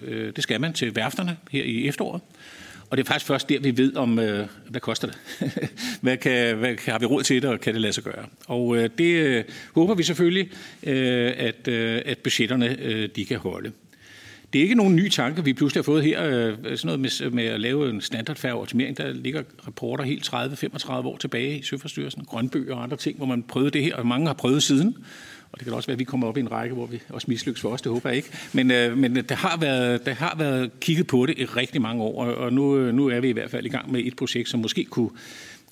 øh, 0.03 0.33
det 0.37 0.43
skal 0.43 0.61
man, 0.61 0.73
til 0.73 0.97
værfterne 0.97 1.37
her 1.51 1.65
i 1.65 1.89
efteråret. 1.89 2.21
Og 2.91 2.97
det 2.97 3.05
er 3.05 3.07
faktisk 3.07 3.27
først 3.27 3.49
der, 3.49 3.61
vi 3.61 3.77
ved 3.77 3.97
om, 3.97 4.19
øh, 4.19 4.47
hvad 4.69 4.81
koster 4.81 5.09
det? 5.09 5.19
hvad, 6.03 6.17
kan, 6.17 6.57
hvad 6.57 6.75
har 6.87 6.99
vi 6.99 7.07
råd 7.07 7.23
til 7.23 7.43
det, 7.43 7.51
og 7.51 7.61
kan 7.61 7.75
det 7.75 7.83
lade 7.83 7.93
sig 7.93 8.05
gøre? 8.05 8.27
Og 8.47 8.77
øh, 8.77 8.91
det 8.99 9.15
øh, 9.15 9.45
håber 9.75 9.95
vi 9.95 10.03
selvfølgelig, 10.03 10.51
øh, 10.83 11.33
at, 11.37 11.69
øh, 11.69 12.03
at 12.07 12.19
budgetterne 12.19 12.77
øh, 12.81 13.09
de 13.17 13.25
kan 13.25 13.39
holde. 13.39 13.73
Det 14.53 14.59
er 14.59 14.63
ikke 14.63 14.75
nogen 14.75 14.97
ny 14.97 15.09
tanke, 15.09 15.45
vi 15.45 15.53
pludselig 15.53 15.79
har 15.79 15.85
fået 15.85 16.05
her. 16.05 16.25
Øh, 16.25 16.57
sådan 16.57 16.79
noget 16.85 17.01
med, 17.01 17.31
med 17.31 17.45
at 17.45 17.61
lave 17.61 17.91
en 17.91 18.01
standardfærgeoptimering. 18.01 18.97
Der 18.97 19.13
ligger 19.13 19.43
rapporter 19.67 20.05
helt 20.05 20.29
30-35 20.35 20.91
år 20.91 21.17
tilbage 21.17 21.59
i 21.59 21.63
Søforstyrelsen, 21.63 22.25
Grønby 22.25 22.71
og 22.71 22.83
andre 22.83 22.97
ting, 22.97 23.17
hvor 23.17 23.27
man 23.27 23.43
prøvede 23.43 23.71
det 23.71 23.83
her, 23.83 23.97
og 23.97 24.07
mange 24.07 24.27
har 24.27 24.35
prøvet 24.35 24.63
siden. 24.63 24.97
Og 25.53 25.59
det 25.59 25.65
kan 25.65 25.75
også 25.75 25.87
være, 25.87 25.93
at 25.93 25.99
vi 25.99 26.05
kommer 26.05 26.27
op 26.27 26.37
i 26.37 26.41
en 26.41 26.53
række, 26.53 26.75
hvor 26.75 26.87
vi 26.87 27.01
også 27.09 27.27
mislykkes 27.29 27.61
for 27.61 27.69
os, 27.69 27.83
det 27.83 27.93
håber 27.93 28.09
jeg 28.09 28.17
ikke. 28.17 28.29
Men, 28.53 28.71
øh, 28.71 28.99
men 28.99 29.17
der, 29.17 29.35
har 29.35 29.57
været, 29.57 30.07
der 30.07 30.15
har 30.15 30.35
været 30.39 30.71
kigget 30.81 31.07
på 31.07 31.27
det 31.27 31.39
i 31.39 31.45
rigtig 31.45 31.83
mange 31.83 32.03
år, 32.03 32.25
og 32.25 32.53
nu, 32.53 32.77
øh, 32.77 32.95
nu 32.95 33.09
er 33.09 33.21
vi 33.21 33.29
i 33.29 33.33
hvert 33.33 33.51
fald 33.51 33.67
i 33.67 33.69
gang 33.69 33.93
med 33.93 34.01
et 34.05 34.17
projekt, 34.17 34.49
som 34.49 34.61
måske 34.61 34.85
kunne, 34.85 35.11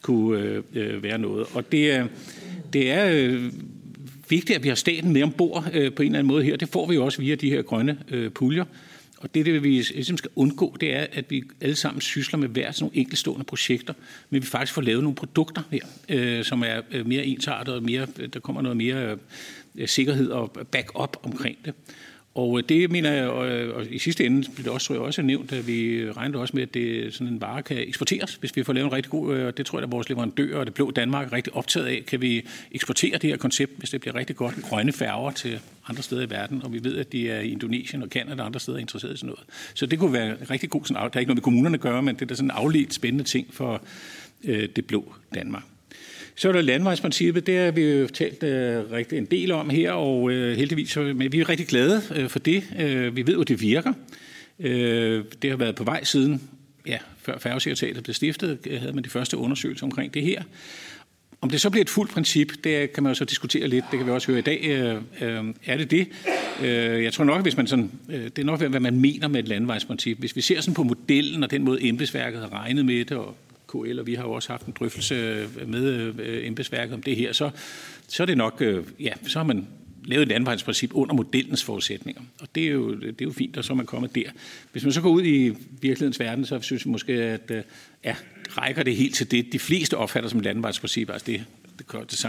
kunne 0.03 0.41
øh, 0.41 0.63
øh 0.75 1.03
være 1.03 1.19
noget. 1.19 1.47
Og 1.55 1.73
det 1.73 2.01
øh, 2.01 2.07
det 2.73 2.91
er 2.91 3.11
øh, 3.13 3.53
vigtigt, 4.29 4.57
at 4.57 4.63
vi 4.63 4.69
har 4.69 4.75
staten 4.75 5.13
med 5.13 5.23
ombord 5.23 5.65
øh, 5.73 5.93
på 5.93 6.03
en 6.03 6.07
eller 6.07 6.19
anden 6.19 6.29
måde 6.29 6.45
her. 6.45 6.57
Det 6.57 6.69
får 6.69 6.87
vi 6.87 6.95
jo 6.95 7.05
også 7.05 7.23
via 7.23 7.35
de 7.35 7.51
her 7.51 7.63
grønne 7.63 7.99
øh, 8.09 8.31
puljer. 8.31 8.65
Og 9.19 9.35
det, 9.35 9.47
det 9.47 9.63
vi 9.63 9.69
ligesom 9.69 10.17
skal 10.17 10.31
undgå, 10.37 10.77
det 10.81 10.97
er, 10.97 11.07
at 11.13 11.31
vi 11.31 11.43
alle 11.61 11.77
sammen 11.77 12.01
sysler 12.01 12.39
med 12.39 12.49
hver 12.49 12.73
sådan 12.73 12.85
nogle 12.85 12.97
enkeltstående 12.97 13.45
projekter, 13.45 13.95
men 14.31 14.43
vi 14.43 14.47
faktisk 14.47 14.73
får 14.73 14.83
lavet 14.83 15.03
nogle 15.03 15.17
produkter 15.17 15.63
her, 15.71 15.81
øh, 16.09 16.45
som 16.45 16.63
er 16.63 17.05
mere 17.05 17.25
ensartet 17.25 17.75
og 17.75 17.83
mere, 17.83 18.07
der 18.33 18.41
kommer 18.41 18.63
noget 18.63 18.77
mere 18.77 19.11
øh, 19.11 19.17
Øh, 19.79 19.89
sikkerhed 19.89 20.31
og 20.31 20.53
backup 20.71 21.17
omkring 21.23 21.57
det. 21.65 21.75
Og 22.35 22.59
øh, 22.59 22.65
det 22.69 22.91
mener 22.91 23.13
jeg, 23.13 23.29
og 23.29 23.49
øh, 23.49 23.87
i 23.91 23.99
sidste 23.99 24.27
ende 24.27 24.49
blev 24.55 24.65
det 24.65 24.73
også, 24.73 24.87
tror 24.87 24.95
jeg, 24.95 25.03
også 25.03 25.23
nævnt, 25.23 25.53
at 25.53 25.67
vi 25.67 26.11
regner 26.11 26.39
også 26.39 26.57
med, 26.57 26.63
at 26.63 26.75
det, 26.75 27.15
sådan 27.15 27.33
en 27.33 27.41
vare 27.41 27.63
kan 27.63 27.89
eksporteres, 27.89 28.35
hvis 28.35 28.57
vi 28.57 28.63
får 28.63 28.73
lavet 28.73 28.87
en 28.87 28.93
rigtig 28.93 29.11
god, 29.11 29.37
og 29.37 29.57
det 29.57 29.67
tror 29.67 29.79
jeg, 29.79 29.85
at 29.85 29.93
vores 29.93 30.09
leverandører 30.09 30.59
og 30.59 30.67
det 30.67 30.75
blå 30.75 30.91
Danmark 30.91 31.27
er 31.27 31.33
rigtig 31.33 31.55
optaget 31.55 31.87
af. 31.87 32.05
Kan 32.07 32.21
vi 32.21 32.47
eksportere 32.73 33.19
det 33.19 33.31
her 33.31 33.37
koncept, 33.37 33.73
hvis 33.79 33.91
det 33.91 34.01
bliver 34.01 34.15
rigtig 34.15 34.37
godt, 34.37 34.55
grønne 34.63 34.93
færger 34.93 35.31
til 35.31 35.61
andre 35.89 36.03
steder 36.03 36.23
i 36.23 36.31
verden, 36.31 36.63
og 36.63 36.73
vi 36.73 36.85
ved, 36.85 36.97
at 36.97 37.13
de 37.13 37.31
er 37.31 37.41
i 37.41 37.51
Indonesien 37.51 38.03
og 38.03 38.11
Kanada 38.11 38.43
og 38.43 38.47
andre 38.47 38.61
steder 38.61 38.79
interesseret 38.79 39.15
i 39.15 39.17
sådan 39.17 39.27
noget. 39.27 39.45
Så 39.75 39.87
det 39.87 39.99
kunne 39.99 40.13
være 40.13 40.37
rigtig 40.51 40.71
god, 40.71 40.85
sådan, 40.85 41.03
der 41.03 41.03
er 41.03 41.19
ikke 41.19 41.29
noget 41.29 41.37
med 41.37 41.43
kommunerne 41.43 41.75
at 41.75 41.81
gøre, 41.81 42.03
men 42.03 42.17
det 42.17 42.31
er 42.31 42.35
sådan 42.35 42.47
en 42.47 42.57
afledt 42.57 42.95
spændende 42.95 43.25
ting 43.25 43.55
for 43.55 43.83
øh, 44.45 44.69
det 44.77 44.87
blå 44.87 45.15
Danmark. 45.35 45.63
Så 46.39 46.49
er 46.49 46.53
der 46.53 46.61
landvejsprincippet, 46.61 47.47
det 47.47 47.59
har 47.59 47.71
vi 47.71 47.83
jo 47.83 48.07
talt 48.07 48.43
øh, 48.43 48.91
rigtig 48.93 49.19
en 49.19 49.25
del 49.25 49.53
om 49.53 49.71
her, 49.71 49.93
og 49.93 50.31
øh, 50.31 50.57
heldigvis 50.57 50.97
men 50.97 51.33
vi 51.33 51.41
er 51.41 51.49
rigtig 51.49 51.67
glade 51.67 52.03
øh, 52.15 52.29
for 52.29 52.39
det. 52.39 52.65
Øh, 52.79 53.17
vi 53.17 53.27
ved 53.27 53.35
jo, 53.35 53.43
det 53.43 53.61
virker. 53.61 53.93
Øh, 54.61 55.25
det 55.43 55.51
har 55.51 55.57
været 55.57 55.75
på 55.75 55.85
vej 55.85 56.05
siden, 56.05 56.43
ja, 56.87 56.99
før 57.23 57.39
færgesekretariatet 57.39 58.03
blev 58.03 58.15
stiftet, 58.15 58.59
øh, 58.67 58.81
havde 58.81 58.93
man 58.93 59.05
de 59.05 59.11
første 59.11 59.37
undersøgelser 59.37 59.87
omkring 59.87 60.15
det 60.15 60.23
her. 60.23 60.43
Om 61.41 61.51
det 61.51 61.61
så 61.61 61.71
bliver 61.71 61.85
et 61.85 61.91
fuldt 61.91 62.13
princip, 62.13 62.53
det 62.65 62.93
kan 62.93 63.03
man 63.03 63.11
jo 63.11 63.15
så 63.15 63.25
diskutere 63.25 63.69
lidt. 63.69 63.85
Det 63.91 63.99
kan 63.99 64.07
vi 64.07 64.13
også 64.13 64.27
høre 64.27 64.39
i 64.39 64.43
dag. 64.43 64.65
Øh, 64.65 64.95
øh 65.21 65.55
er 65.67 65.77
det 65.77 65.91
det? 65.91 66.09
Øh, 66.63 67.05
jeg 67.05 67.13
tror 67.13 67.25
nok, 67.25 67.43
hvis 67.43 67.57
man 67.57 67.67
sådan, 67.67 67.91
øh, 68.09 68.25
det 68.25 68.39
er 68.39 68.45
nok, 68.45 68.61
hvad 68.61 68.81
man 68.81 69.01
mener 69.01 69.29
med 69.29 69.41
et 69.41 69.49
landvejsprincip. 69.49 70.19
Hvis 70.19 70.37
vi 70.37 70.41
ser 70.41 70.61
sådan 70.61 70.75
på 70.75 70.83
modellen 70.83 71.43
og 71.43 71.51
den 71.51 71.65
måde, 71.65 71.85
embedsværket 71.85 72.41
har 72.41 72.53
regnet 72.53 72.85
med 72.85 73.05
det, 73.05 73.17
og 73.17 73.37
KL, 73.69 73.99
og 73.99 74.07
vi 74.07 74.15
har 74.15 74.23
jo 74.23 74.33
også 74.33 74.49
haft 74.49 74.67
en 74.67 74.75
drøftelse 74.79 75.15
øh, 75.15 75.69
med 75.69 76.15
øh, 76.19 76.47
embedsværket 76.47 76.95
om 76.95 77.03
det 77.03 77.17
her, 77.17 77.33
så, 77.33 77.51
så 78.09 78.23
er 78.23 78.27
det 78.27 78.37
nok, 78.37 78.57
øh, 78.61 78.85
ja, 79.01 79.13
så 79.27 79.39
har 79.39 79.47
man 79.47 79.69
lavet 80.05 80.23
et 80.23 80.29
landvejsprincip 80.29 80.91
under 80.95 81.15
modellens 81.15 81.65
forudsætninger. 81.65 82.23
Og 82.41 82.49
det 82.55 82.65
er, 82.65 82.71
jo, 82.71 82.95
det 82.95 83.21
er 83.21 83.25
jo 83.25 83.33
fint, 83.33 83.57
og 83.57 83.65
så 83.65 83.73
er 83.73 83.77
man 83.77 83.87
kommet 83.87 84.15
der. 84.15 84.31
Hvis 84.73 84.85
man 84.85 84.93
så 84.93 85.01
går 85.01 85.11
ud 85.11 85.25
i 85.25 85.49
virkelighedens 85.81 86.21
verden, 86.21 86.47
så 86.47 86.61
synes 86.61 86.85
jeg 86.85 86.91
måske, 86.91 87.13
at 87.13 87.53
ja, 88.05 88.17
rækker 88.49 88.83
det 88.83 88.97
helt 88.97 89.15
til 89.15 89.31
det, 89.31 89.53
de 89.53 89.59
fleste 89.59 89.97
opfatter 89.97 90.31
som 90.31 90.41
landvejsprincip. 90.41 91.11
Altså 91.11 91.27
det, 91.27 91.45
det 91.79 91.87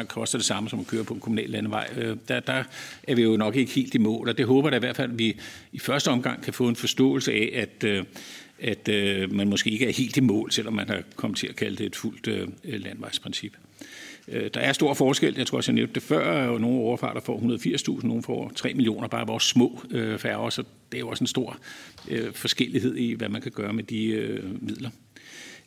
koster 0.07 0.37
det 0.37 0.45
samme 0.45 0.69
som 0.69 0.79
at 0.79 0.87
køre 0.87 1.03
på 1.03 1.13
en 1.13 1.19
kommunal 1.19 1.49
landevej. 1.49 1.87
Der, 2.27 2.39
der 2.39 2.63
er 3.03 3.15
vi 3.15 3.21
jo 3.21 3.37
nok 3.37 3.55
ikke 3.55 3.71
helt 3.71 3.95
i 3.95 3.97
mål, 3.97 4.29
og 4.29 4.37
det 4.37 4.45
håber 4.45 4.69
jeg 4.69 4.77
i 4.77 4.79
hvert 4.79 4.95
fald, 4.95 5.11
at 5.11 5.19
vi 5.19 5.39
i 5.71 5.79
første 5.79 6.07
omgang 6.07 6.43
kan 6.43 6.53
få 6.53 6.67
en 6.67 6.75
forståelse 6.75 7.33
af, 7.33 7.51
at 7.53 8.05
at 8.61 8.87
øh, 8.87 9.33
man 9.33 9.47
måske 9.47 9.69
ikke 9.69 9.87
er 9.87 9.93
helt 9.93 10.17
i 10.17 10.21
mål, 10.21 10.51
selvom 10.51 10.73
man 10.73 10.89
har 10.89 11.01
kommet 11.15 11.37
til 11.39 11.47
at 11.47 11.55
kalde 11.55 11.75
det 11.75 11.85
et 11.85 11.95
fuldt 11.95 12.27
øh, 12.27 12.47
landvejsprincip. 12.63 13.57
Øh, 14.27 14.49
der 14.53 14.59
er 14.59 14.73
stor 14.73 14.93
forskel, 14.93 15.35
jeg 15.37 15.47
tror 15.47 15.57
også, 15.57 15.71
jeg 15.71 15.75
nævnte 15.75 15.93
det 15.93 16.03
før, 16.03 16.47
og 16.47 16.61
nogle 16.61 16.79
overfarter 16.79 17.21
får 17.21 17.97
180.000, 17.99 18.07
nogle 18.07 18.23
får 18.23 18.51
3 18.55 18.73
millioner, 18.73 19.07
bare 19.07 19.27
vores 19.27 19.43
små 19.43 19.81
øh, 19.91 20.19
færger, 20.19 20.49
så 20.49 20.63
det 20.91 20.97
er 20.97 20.99
jo 20.99 21.09
også 21.09 21.23
en 21.23 21.27
stor 21.27 21.57
øh, 22.07 22.33
forskellighed 22.33 22.95
i, 22.95 23.13
hvad 23.13 23.29
man 23.29 23.41
kan 23.41 23.51
gøre 23.51 23.73
med 23.73 23.83
de 23.83 24.05
øh, 24.05 24.63
midler. 24.63 24.89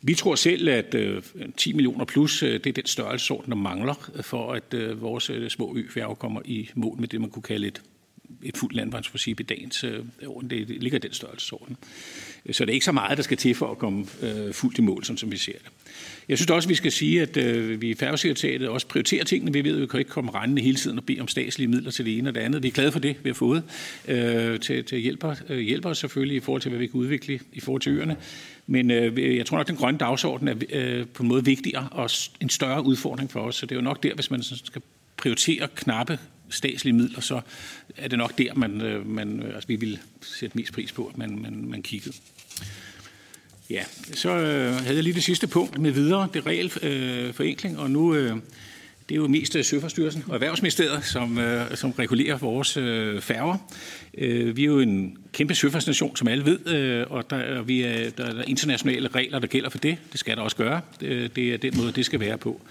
Vi 0.01 0.13
tror 0.13 0.35
selv, 0.35 0.69
at 0.69 0.95
øh, 0.95 1.21
10 1.57 1.73
millioner 1.73 2.05
plus, 2.05 2.43
øh, 2.43 2.53
det 2.53 2.67
er 2.67 2.73
den 2.73 2.85
størrelsesorden, 2.85 3.51
der 3.51 3.57
mangler 3.57 4.11
øh, 4.15 4.23
for, 4.23 4.53
at 4.53 4.73
øh, 4.73 5.01
vores 5.01 5.29
øh, 5.29 5.49
små 5.49 5.75
øfærger 5.77 6.15
kommer 6.15 6.41
i 6.45 6.69
mål 6.75 6.99
med 6.99 7.07
det, 7.07 7.21
man 7.21 7.29
kunne 7.29 7.43
kalde 7.43 7.67
et 7.67 7.81
et 8.43 8.57
fuldt 8.57 8.75
landvejsprincip 8.75 9.39
i 9.39 9.43
dagens 9.43 9.83
øh, 9.83 9.99
det 10.49 10.69
ligger 10.69 10.97
i 10.97 10.99
den 10.99 11.13
størrelsesorden. 11.13 11.77
Så 12.51 12.65
det 12.65 12.69
er 12.69 12.73
ikke 12.73 12.85
så 12.85 12.91
meget, 12.91 13.17
der 13.17 13.23
skal 13.23 13.37
til 13.37 13.55
for 13.55 13.71
at 13.71 13.77
komme 13.77 14.05
øh, 14.21 14.53
fuldt 14.53 14.77
i 14.77 14.81
mål, 14.81 15.03
som 15.03 15.31
vi 15.31 15.37
ser 15.37 15.51
det. 15.51 15.71
Jeg 16.29 16.37
synes 16.37 16.51
også, 16.51 16.69
vi 16.69 16.75
skal 16.75 16.91
sige, 16.91 17.21
at 17.21 17.37
øh, 17.37 17.81
vi 17.81 17.89
i 17.89 17.95
færgesekretariatet 17.95 18.67
også 18.69 18.87
prioriterer 18.87 19.23
tingene. 19.23 19.53
Vi 19.53 19.63
ved, 19.63 19.75
at 19.75 19.81
vi 19.81 19.87
kan 19.87 19.99
ikke 19.99 20.11
komme 20.11 20.31
rendende 20.31 20.61
hele 20.61 20.75
tiden 20.75 20.97
og 20.97 21.03
bede 21.05 21.21
om 21.21 21.27
statslige 21.27 21.67
midler 21.67 21.91
til 21.91 22.05
det 22.05 22.17
ene 22.17 22.29
og 22.29 22.35
det 22.35 22.41
andet. 22.41 22.63
Vi 22.63 22.67
er 22.67 22.71
glade 22.71 22.91
for 22.91 22.99
det, 22.99 23.15
vi 23.23 23.29
har 23.29 23.33
fået 23.33 23.63
øh, 24.07 24.59
til, 24.59 24.83
til 24.83 24.99
hjælper, 24.99 25.35
øh, 25.49 25.59
hjælper 25.59 25.89
os 25.89 25.97
selvfølgelig 25.97 26.37
i 26.37 26.39
forhold 26.39 26.61
til, 26.61 26.69
hvad 26.69 26.79
vi 26.79 26.87
kan 26.87 26.99
udvikle 26.99 27.39
i 27.53 27.59
forhold 27.59 27.81
til 27.81 27.91
øerne. 27.91 28.15
Men 28.67 28.91
øh, 28.91 29.37
jeg 29.37 29.45
tror 29.45 29.57
nok, 29.57 29.63
at 29.63 29.67
den 29.67 29.77
grønne 29.77 29.97
dagsorden 29.97 30.47
er 30.47 30.55
øh, 30.69 31.07
på 31.07 31.23
en 31.23 31.29
måde 31.29 31.45
vigtigere 31.45 31.87
og 31.91 32.09
en 32.41 32.49
større 32.49 32.85
udfordring 32.85 33.31
for 33.31 33.39
os. 33.39 33.55
Så 33.55 33.65
det 33.65 33.71
er 33.71 33.75
jo 33.75 33.81
nok 33.81 34.03
der, 34.03 34.13
hvis 34.13 34.31
man 34.31 34.43
skal 34.43 34.81
prioritere 35.17 35.67
knappe 35.75 36.19
statslige 36.49 36.93
midler, 36.93 37.21
så 37.21 37.41
er 37.97 38.07
det 38.07 38.17
nok 38.17 38.37
der, 38.37 38.53
man, 38.53 38.81
øh, 38.81 39.07
man, 39.07 39.39
øh, 39.39 39.55
altså, 39.55 39.67
vi 39.67 39.75
vil 39.75 39.99
sætte 40.21 40.57
mest 40.57 40.73
pris 40.73 40.91
på, 40.91 41.05
at 41.05 41.17
man, 41.17 41.39
man, 41.41 41.65
man 41.69 41.81
kiggede. 41.81 42.15
Ja, 43.69 43.83
så 44.13 44.29
øh, 44.29 44.73
havde 44.73 44.95
jeg 44.95 45.03
lige 45.03 45.13
det 45.13 45.23
sidste 45.23 45.47
punkt 45.47 45.77
med 45.77 45.91
videre, 45.91 46.27
det 46.33 46.45
regelforenkling, 46.45 47.75
øh, 47.75 47.81
og 47.81 47.91
nu 47.91 48.15
øh, 48.15 48.37
det 49.09 49.15
er 49.15 49.21
jo 49.21 49.27
mest 49.27 49.55
øh, 49.55 49.63
Søfartsstyrelsen 49.63 50.23
og 50.27 50.33
Erhvervsministeriet, 50.33 51.05
som, 51.05 51.37
øh, 51.37 51.75
som 51.75 51.91
regulerer 51.91 52.37
vores 52.37 52.77
øh, 52.77 53.21
færger. 53.21 53.57
Øh, 54.17 54.57
vi 54.57 54.61
er 54.61 54.65
jo 54.65 54.79
en 54.79 55.17
kæmpe 55.33 55.55
søfartsnation, 55.55 56.15
som 56.15 56.27
alle 56.27 56.45
ved, 56.45 56.67
øh, 56.67 57.05
og 57.09 57.29
der, 57.29 57.61
vi 57.61 57.81
er, 57.81 58.09
der 58.09 58.25
er 58.25 58.43
internationale 58.47 59.07
regler, 59.07 59.39
der 59.39 59.47
gælder 59.47 59.69
for 59.69 59.77
det. 59.77 59.97
Det 60.11 60.19
skal 60.19 60.37
der 60.37 60.43
også 60.43 60.57
gøre. 60.57 60.81
Det, 60.99 61.35
det 61.35 61.53
er 61.53 61.57
den 61.57 61.77
måde, 61.77 61.91
det 61.91 62.05
skal 62.05 62.19
være 62.19 62.37
på. 62.37 62.61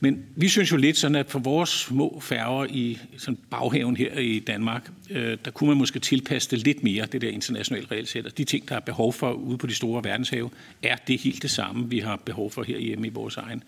Men 0.00 0.24
vi 0.36 0.48
synes 0.48 0.72
jo 0.72 0.76
lidt 0.76 0.96
sådan, 0.96 1.14
at 1.14 1.30
for 1.30 1.38
vores 1.38 1.70
små 1.70 2.20
færger 2.22 2.66
i 2.70 2.98
sådan 3.18 3.38
baghaven 3.50 3.96
her 3.96 4.18
i 4.18 4.38
Danmark, 4.38 4.90
øh, 5.10 5.38
der 5.44 5.50
kunne 5.50 5.68
man 5.68 5.76
måske 5.76 5.98
tilpasse 5.98 6.50
det 6.50 6.58
lidt 6.58 6.82
mere, 6.82 7.06
det 7.12 7.22
der 7.22 7.28
internationale 7.28 7.86
regelsæt. 7.90 8.38
de 8.38 8.44
ting, 8.44 8.68
der 8.68 8.76
er 8.76 8.80
behov 8.80 9.12
for 9.12 9.32
ude 9.32 9.58
på 9.58 9.66
de 9.66 9.74
store 9.74 10.04
verdenshave, 10.04 10.50
er 10.82 10.96
det 10.96 11.20
helt 11.20 11.42
det 11.42 11.50
samme, 11.50 11.90
vi 11.90 11.98
har 11.98 12.16
behov 12.16 12.50
for 12.50 12.62
her 12.62 12.78
hjemme 12.78 13.06
i 13.06 13.10
vores 13.10 13.36
egen 13.36 13.62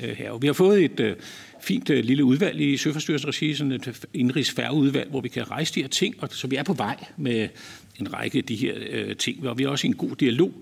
øh, 0.00 0.16
have. 0.16 0.40
Vi 0.40 0.46
har 0.46 0.54
fået 0.54 0.84
et 0.84 1.00
øh, 1.00 1.16
fint 1.62 1.90
øh, 1.90 2.04
lille 2.04 2.24
udvalg 2.24 2.60
i 2.60 2.76
Søforstyrrelsens 2.76 3.28
regi, 3.28 3.54
sådan 3.54 3.72
et 3.72 3.88
øh, 3.88 3.94
indrigsfærgeudvalg, 4.14 5.10
hvor 5.10 5.20
vi 5.20 5.28
kan 5.28 5.50
rejse 5.50 5.74
de 5.74 5.80
her 5.80 5.88
ting, 5.88 6.14
og 6.18 6.28
så 6.32 6.46
vi 6.46 6.56
er 6.56 6.62
på 6.62 6.72
vej 6.72 7.04
med 7.16 7.48
en 8.00 8.14
række 8.14 8.38
af 8.38 8.44
de 8.44 8.56
her 8.56 8.74
øh, 8.90 9.16
ting, 9.16 9.48
og 9.48 9.58
vi 9.58 9.64
er 9.64 9.68
også 9.68 9.86
i 9.86 9.90
en 9.90 9.96
god 9.96 10.16
dialog 10.16 10.52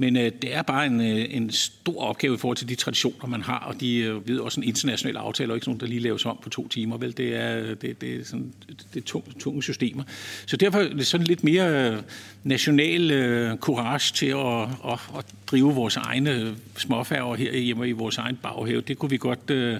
men 0.00 0.16
øh, 0.16 0.32
det 0.42 0.54
er 0.54 0.62
bare 0.62 0.86
en, 0.86 1.00
øh, 1.00 1.26
en 1.30 1.50
stor 1.50 2.02
opgave 2.02 2.34
i 2.34 2.38
forhold 2.38 2.56
til 2.56 2.68
de 2.68 2.74
traditioner, 2.74 3.26
man 3.26 3.42
har, 3.42 3.58
og 3.58 3.80
de 3.80 3.96
øh, 3.96 4.28
ved 4.28 4.38
også 4.38 4.60
en 4.60 4.64
international 4.64 5.16
aftale, 5.16 5.52
og 5.52 5.56
ikke 5.56 5.64
sådan, 5.64 5.80
der 5.80 5.86
lige 5.86 6.00
laves 6.00 6.26
om 6.26 6.38
på 6.42 6.48
to 6.48 6.68
timer. 6.68 6.96
Vel? 6.96 7.16
Det 7.16 7.36
er, 7.36 7.58
øh, 7.58 7.68
det, 7.68 8.00
det 8.00 8.20
er, 8.20 8.24
sådan, 8.24 8.52
det 8.94 9.00
er 9.00 9.04
tunge, 9.06 9.32
tunge 9.38 9.62
systemer. 9.62 10.02
Så 10.46 10.56
derfor 10.56 10.78
er 10.78 10.88
det 10.88 11.06
sådan 11.06 11.26
lidt 11.26 11.44
mere 11.44 11.92
øh, 11.92 12.02
national 12.44 13.10
øh, 13.10 13.56
courage 13.56 14.14
til 14.14 14.26
at, 14.26 14.62
at, 14.92 15.18
at 15.18 15.24
drive 15.46 15.74
vores 15.74 15.96
egne 15.96 16.54
småfærger 16.76 17.34
her 17.34 17.58
hjemme 17.58 17.88
i 17.88 17.92
vores 17.92 18.18
egen 18.18 18.36
baghave. 18.42 18.80
Det 18.80 18.98
kunne 18.98 19.10
vi 19.10 19.16
godt, 19.16 19.50
øh, 19.50 19.76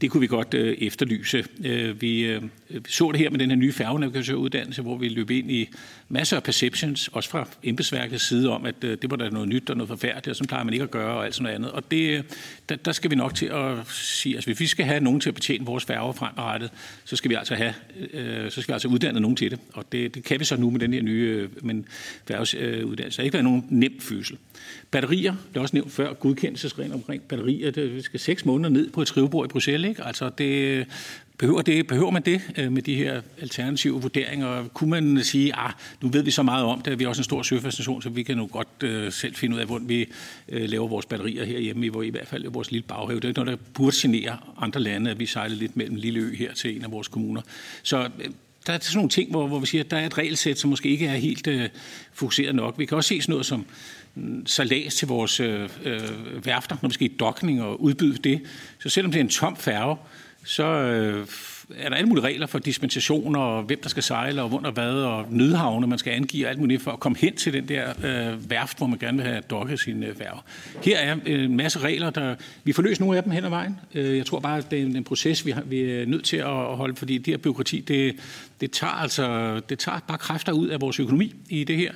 det 0.00 0.10
kunne 0.10 0.20
vi 0.20 0.26
godt 0.26 0.54
øh, 0.54 0.76
efterlyse. 0.78 1.44
Øh, 1.64 2.02
vi 2.02 2.20
øh, 2.20 2.42
så 2.88 3.12
det 3.12 3.20
her 3.20 3.30
med 3.30 3.38
den 3.38 3.50
her 3.50 3.56
nye 3.56 3.72
færgenavigatøruddannelse, 3.72 4.82
hvor 4.82 4.96
vi 4.96 5.08
løb 5.08 5.30
ind 5.30 5.50
i 5.50 5.68
masser 6.08 6.36
af 6.36 6.42
perceptions, 6.42 7.08
også 7.08 7.30
fra 7.30 7.48
embedsværkets 7.62 8.28
side 8.28 8.50
om, 8.50 8.66
at 8.66 8.84
øh, 8.84 8.98
det 9.02 9.10
var 9.10 9.16
der 9.16 9.30
noget 9.30 9.48
nyt 9.48 9.70
og 9.70 9.76
noget 9.76 9.88
forfærdeligt, 9.88 10.28
og 10.28 10.36
sådan 10.36 10.48
plejer 10.48 10.64
man 10.64 10.74
ikke 10.74 10.82
at 10.82 10.90
gøre, 10.90 11.14
og 11.14 11.24
alt 11.24 11.34
sådan 11.34 11.42
noget 11.42 11.54
andet. 11.54 11.70
Og 11.70 11.90
det, 11.90 12.18
øh, 12.18 12.22
der, 12.68 12.76
der 12.76 12.92
skal 12.92 13.10
vi 13.10 13.16
nok 13.16 13.34
til 13.34 13.46
at 13.46 13.86
sige, 13.88 14.34
altså 14.34 14.50
hvis 14.50 14.60
vi 14.60 14.66
skal 14.66 14.84
have 14.84 15.00
nogen 15.00 15.20
til 15.20 15.28
at 15.28 15.34
betjene 15.34 15.66
vores 15.66 15.84
færger 15.84 16.12
fremadrettet, 16.12 16.70
så 17.04 17.16
skal 17.16 17.28
vi 17.28 17.34
altså 17.34 17.54
have, 17.54 17.74
øh, 18.12 18.50
så 18.50 18.62
skal 18.62 18.72
vi 18.72 18.74
altså 18.74 18.88
uddanne 18.88 19.20
nogen 19.20 19.36
til 19.36 19.50
det. 19.50 19.58
Og 19.72 19.92
det, 19.92 20.14
det 20.14 20.24
kan 20.24 20.40
vi 20.40 20.44
så 20.44 20.56
nu 20.56 20.70
med 20.70 20.80
den 20.80 20.92
her 20.92 21.02
nye 21.02 21.48
øh, 21.56 21.66
men 21.66 21.86
færgeuddannelse. 22.28 23.04
Det 23.04 23.16
har 23.16 23.22
ikke 23.22 23.32
været 23.32 23.44
nogen 23.44 23.64
nem 23.68 24.00
fødsel. 24.00 24.38
Batterier, 24.90 25.34
det 25.48 25.56
er 25.56 25.60
også 25.60 25.76
nævnt 25.76 25.92
før, 25.92 26.12
godkendelsesregler 26.12 26.94
omkring 26.94 27.22
batterier, 27.22 27.70
det 27.70 28.04
skal 28.04 28.20
seks 28.20 28.44
måneder 28.44 28.70
ned 28.70 28.90
på 28.90 29.02
et 29.02 29.08
skrivebord 29.08 29.46
i 29.46 29.48
Bruxelles. 29.48 29.88
Ikke? 29.88 30.04
Altså 30.04 30.30
det, 30.38 30.86
Behøver, 31.38 31.62
det, 31.62 31.86
behøver 31.86 32.10
man 32.10 32.22
det 32.22 32.40
øh, 32.56 32.72
med 32.72 32.82
de 32.82 32.94
her 32.94 33.20
alternative 33.40 34.02
vurderinger? 34.02 34.68
Kunne 34.68 34.90
man 34.90 35.24
sige, 35.24 35.52
at 35.52 35.58
ah, 35.58 35.72
nu 36.00 36.08
ved 36.08 36.22
vi 36.22 36.30
så 36.30 36.42
meget 36.42 36.64
om 36.64 36.82
det, 36.82 36.90
at 36.90 36.98
vi 36.98 37.04
er 37.04 37.08
også 37.08 37.20
en 37.20 37.24
stor 37.24 37.42
søfartsnation, 37.42 38.02
så 38.02 38.08
vi 38.08 38.22
kan 38.22 38.36
nu 38.36 38.46
godt 38.46 38.68
uh, 38.84 39.12
selv 39.12 39.34
finde 39.34 39.54
ud 39.54 39.60
af, 39.60 39.66
hvordan 39.66 39.88
vi 39.88 40.06
uh, 40.52 40.58
laver 40.60 40.88
vores 40.88 41.06
batterier 41.06 41.44
herhjemme, 41.44 41.86
i, 41.86 41.88
hvor 41.88 42.02
i 42.02 42.08
hvert 42.08 42.26
fald 42.28 42.44
i 42.44 42.46
vores 42.46 42.70
lille 42.70 42.84
baghave. 42.88 43.16
Det 43.16 43.24
er 43.24 43.28
ikke 43.28 43.40
noget, 43.40 43.58
der 43.58 43.64
burde 43.74 43.96
genere 44.00 44.36
andre 44.56 44.80
lande, 44.80 45.10
at 45.10 45.20
vi 45.20 45.26
sejler 45.26 45.56
lidt 45.56 45.76
mellem 45.76 45.94
en 45.94 46.00
lille 46.00 46.20
ø 46.20 46.34
her 46.34 46.54
til 46.54 46.76
en 46.76 46.84
af 46.84 46.92
vores 46.92 47.08
kommuner. 47.08 47.42
Så 47.82 48.04
uh, 48.04 48.24
der 48.68 48.74
er 48.74 48.78
sådan 48.82 48.96
nogle 48.96 49.10
ting, 49.10 49.30
hvor, 49.30 49.46
hvor 49.46 49.58
vi 49.58 49.66
siger, 49.66 49.84
at 49.84 49.90
der 49.90 49.96
er 49.96 50.06
et 50.06 50.18
regelsæt, 50.18 50.58
som 50.58 50.70
måske 50.70 50.88
ikke 50.88 51.06
er 51.06 51.16
helt 51.16 51.46
øh, 51.46 51.68
fokuseret 52.12 52.54
nok. 52.54 52.78
Vi 52.78 52.86
kan 52.86 52.96
også 52.96 53.08
se 53.08 53.20
sådan 53.20 53.32
noget 53.32 53.46
som 53.46 53.66
mm, 54.14 54.46
salas 54.46 54.94
til 54.94 55.08
vores 55.08 55.40
øh, 55.40 55.68
øh, 55.84 56.46
værfter, 56.46 56.76
når 56.82 56.88
vi 56.88 56.94
skal 56.94 57.10
i 57.10 57.16
dokning 57.20 57.62
og 57.62 57.82
udbyde 57.82 58.18
det. 58.18 58.40
Så 58.78 58.88
selvom 58.88 59.12
det 59.12 59.18
er 59.18 59.24
en 59.24 59.28
tom 59.28 59.56
færge, 59.56 59.96
så 60.44 60.64
øh, 60.64 61.26
er 61.76 61.88
der 61.88 61.96
alle 61.96 62.08
mulige 62.08 62.24
regler 62.24 62.46
for 62.46 62.58
dispensationer, 62.58 63.40
og 63.40 63.62
hvem 63.62 63.80
der 63.82 63.88
skal 63.88 64.02
sejle, 64.02 64.42
og 64.42 64.48
hvor 64.48 64.70
hvad, 64.70 64.92
og 64.92 65.26
nødhavne, 65.30 65.86
man 65.86 65.98
skal 65.98 66.12
angive 66.12 66.48
alt 66.48 66.58
muligt 66.58 66.82
for 66.82 66.90
at 66.90 67.00
komme 67.00 67.18
hen 67.18 67.36
til 67.36 67.52
den 67.52 67.68
der 67.68 67.88
øh, 68.04 68.50
værft, 68.50 68.78
hvor 68.78 68.86
man 68.86 68.98
gerne 68.98 69.18
vil 69.18 69.26
have 69.26 69.42
dokket 69.50 69.80
sin 69.80 70.02
øh, 70.02 70.16
færge. 70.16 70.40
Her 70.84 70.98
er 70.98 71.16
øh, 71.26 71.44
en 71.44 71.56
masse 71.56 71.78
regler, 71.78 72.10
der 72.10 72.34
vi 72.64 72.72
får 72.72 72.82
løst 72.82 73.00
nogle 73.00 73.16
af 73.16 73.22
dem 73.22 73.32
hen 73.32 73.44
ad 73.44 73.50
vejen. 73.50 73.80
Øh, 73.94 74.16
jeg 74.16 74.26
tror 74.26 74.40
bare, 74.40 74.58
at 74.58 74.70
det 74.70 74.78
er 74.78 74.82
en, 74.82 74.96
en 74.96 75.04
proces, 75.04 75.46
vi, 75.46 75.50
har, 75.50 75.62
vi 75.62 75.80
er 75.80 76.06
nødt 76.06 76.24
til 76.24 76.36
at 76.36 76.76
holde, 76.76 76.96
fordi 76.96 77.18
det 77.18 77.26
her 77.26 77.38
byråkrati, 77.38 77.80
det, 77.80 78.16
det, 78.60 78.70
tager 78.70 78.92
altså, 78.92 79.60
det 79.68 79.78
tager 79.78 79.98
bare 80.08 80.18
kræfter 80.18 80.52
ud 80.52 80.68
af 80.68 80.80
vores 80.80 81.00
økonomi 81.00 81.34
i 81.48 81.64
det 81.64 81.76
her. 81.76 81.92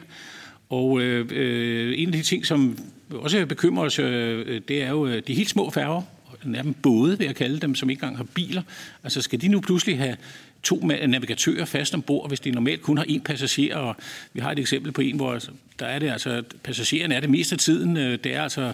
Og 0.70 1.00
øh, 1.00 1.28
øh, 1.30 1.94
en 1.96 2.08
af 2.08 2.12
de 2.12 2.22
ting, 2.22 2.46
som 2.46 2.78
også 3.10 3.46
bekymrer 3.46 3.84
os, 3.84 3.98
øh, 3.98 4.44
øh 4.46 4.60
det 4.68 4.82
er 4.82 4.88
jo 4.88 5.06
øh, 5.06 5.22
de 5.26 5.34
helt 5.34 5.50
små 5.50 5.70
færger, 5.70 6.02
nærmest 6.44 6.82
både, 6.82 7.18
vil 7.18 7.24
jeg 7.24 7.36
kalde 7.36 7.60
dem, 7.60 7.74
som 7.74 7.90
ikke 7.90 8.00
engang 8.00 8.16
har 8.16 8.26
biler. 8.34 8.62
Altså 9.04 9.22
skal 9.22 9.40
de 9.40 9.48
nu 9.48 9.60
pludselig 9.60 9.98
have 9.98 10.16
to 10.62 10.76
navigatører 11.06 11.64
fast 11.64 11.94
ombord, 11.94 12.28
hvis 12.28 12.40
de 12.40 12.50
normalt 12.50 12.82
kun 12.82 12.98
har 12.98 13.04
én 13.04 13.22
passager. 13.22 13.76
Og 13.76 13.96
vi 14.32 14.40
har 14.40 14.52
et 14.52 14.58
eksempel 14.58 14.92
på 14.92 15.00
en, 15.00 15.16
hvor 15.16 15.32
altså, 15.32 15.50
der 15.78 15.86
er 15.86 15.98
det 15.98 16.10
altså, 16.10 16.42
passageren 16.62 17.12
er 17.12 17.20
det 17.20 17.30
meste 17.30 17.54
af 17.54 17.58
tiden. 17.58 17.96
Øh, 17.96 18.18
det 18.24 18.34
er 18.34 18.42
altså 18.42 18.72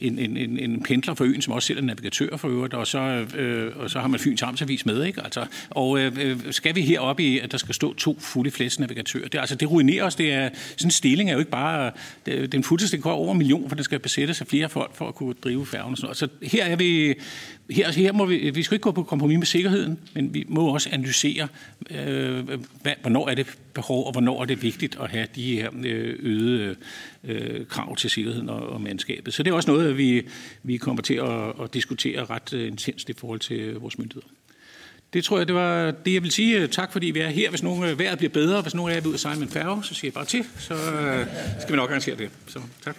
en, 0.00 0.18
en, 0.18 0.36
en, 0.36 0.58
en 0.58 0.82
pendler 0.82 1.14
for 1.14 1.24
øen, 1.24 1.42
som 1.42 1.52
også 1.52 1.66
selv 1.66 1.78
er 1.78 1.82
navigatør 1.82 2.36
for 2.36 2.48
øvrigt, 2.48 2.74
og 2.74 2.86
så, 2.86 2.98
øh, 3.36 3.76
og 3.76 3.90
så 3.90 4.00
har 4.00 4.08
man 4.08 4.20
Fyns 4.20 4.42
Amtsavis 4.42 4.86
med. 4.86 5.04
Ikke? 5.04 5.20
Altså, 5.24 5.46
og 5.70 5.98
øh, 5.98 6.12
øh 6.16 6.38
skal 6.50 6.74
vi 6.74 6.80
heroppe 6.80 7.22
i, 7.22 7.38
at 7.38 7.52
der 7.52 7.58
skal 7.58 7.74
stå 7.74 7.94
to 7.94 8.16
fulde 8.20 8.50
flæs 8.50 8.78
navigatører? 8.78 9.28
Det, 9.28 9.38
altså, 9.38 9.54
det 9.54 9.70
ruinerer 9.70 10.04
os. 10.04 10.14
Det 10.14 10.32
er, 10.32 10.50
sådan 10.76 10.86
en 10.86 10.90
stilling 10.90 11.30
er 11.30 11.32
jo 11.32 11.38
ikke 11.38 11.50
bare... 11.50 11.86
Øh, 11.86 11.92
det, 12.26 12.52
den 12.52 12.64
fuldstændig 12.64 13.02
går 13.02 13.12
over 13.12 13.32
en 13.32 13.38
million, 13.38 13.68
for 13.68 13.74
den 13.74 13.84
skal 13.84 13.98
besættes 13.98 14.40
af 14.40 14.46
flere 14.46 14.68
folk 14.68 14.96
for 14.96 15.08
at 15.08 15.14
kunne 15.14 15.34
drive 15.44 15.66
færgen. 15.66 15.90
Og 15.90 15.96
sådan 15.96 16.06
noget. 16.06 16.16
Så 16.16 16.28
her 16.42 16.64
er 16.64 16.76
vi... 16.76 17.14
Her, 17.70 17.92
her 17.92 18.12
må 18.12 18.26
vi, 18.26 18.50
vi 18.50 18.62
skal 18.62 18.74
ikke 18.74 18.82
gå 18.82 18.92
på 18.92 19.02
kompromis 19.02 19.38
med 19.38 19.46
sikkerheden, 19.46 19.98
men 20.14 20.34
vi 20.34 20.44
må 20.48 20.66
også 20.66 20.88
analysere, 20.92 21.48
øh, 21.90 22.44
hvad, 22.82 22.92
hvornår 23.02 23.28
er 23.28 23.34
det 23.34 23.46
behov, 23.74 24.06
og 24.06 24.12
hvornår 24.12 24.42
er 24.42 24.44
det 24.44 24.62
vigtigt 24.62 24.98
at 25.00 25.10
have 25.10 25.26
de 25.34 25.56
her 25.56 25.70
øh, 25.84 26.16
øgede 26.18 26.76
øh, 27.24 27.66
krav 27.66 27.96
til 27.96 28.10
sikkerheden 28.10 28.48
og, 28.48 28.68
og 28.68 28.80
mandskabet. 28.80 29.34
Så 29.34 29.42
det 29.42 29.50
er 29.50 29.54
også 29.54 29.70
noget, 29.70 29.98
vi, 29.98 30.28
vi 30.62 30.76
kommer 30.76 31.02
til 31.02 31.14
at, 31.14 31.62
at 31.62 31.74
diskutere 31.74 32.24
ret 32.24 32.52
øh, 32.52 32.66
intenst 32.66 33.08
i 33.08 33.12
forhold 33.12 33.40
til 33.40 33.60
øh, 33.60 33.82
vores 33.82 33.98
myndigheder. 33.98 34.26
Det 35.12 35.24
tror 35.24 35.38
jeg, 35.38 35.46
det 35.46 35.54
var 35.54 35.90
det, 35.90 36.14
jeg 36.14 36.22
vil 36.22 36.30
sige. 36.30 36.66
Tak 36.66 36.92
fordi 36.92 37.06
vi 37.06 37.20
er 37.20 37.28
her. 37.28 37.50
Hvis 37.50 37.62
nogen 37.62 37.98
vejret 37.98 38.18
bliver 38.18 38.32
bedre, 38.32 38.62
hvis 38.62 38.74
nogen 38.74 38.90
af 38.90 38.94
jer 38.94 39.00
vil 39.00 39.08
ud 39.08 39.14
og 39.14 39.20
sejle 39.20 39.38
med 39.38 39.46
en 39.46 39.52
færge, 39.52 39.84
så 39.84 39.94
siger 39.94 40.08
jeg 40.08 40.14
bare 40.14 40.24
til. 40.24 40.44
Så 40.58 40.74
skal 41.60 41.72
vi 41.72 41.76
nok 41.76 41.90
arrangere 41.90 42.16
det. 42.16 42.30
Så 42.46 42.60
tak. 42.84 42.96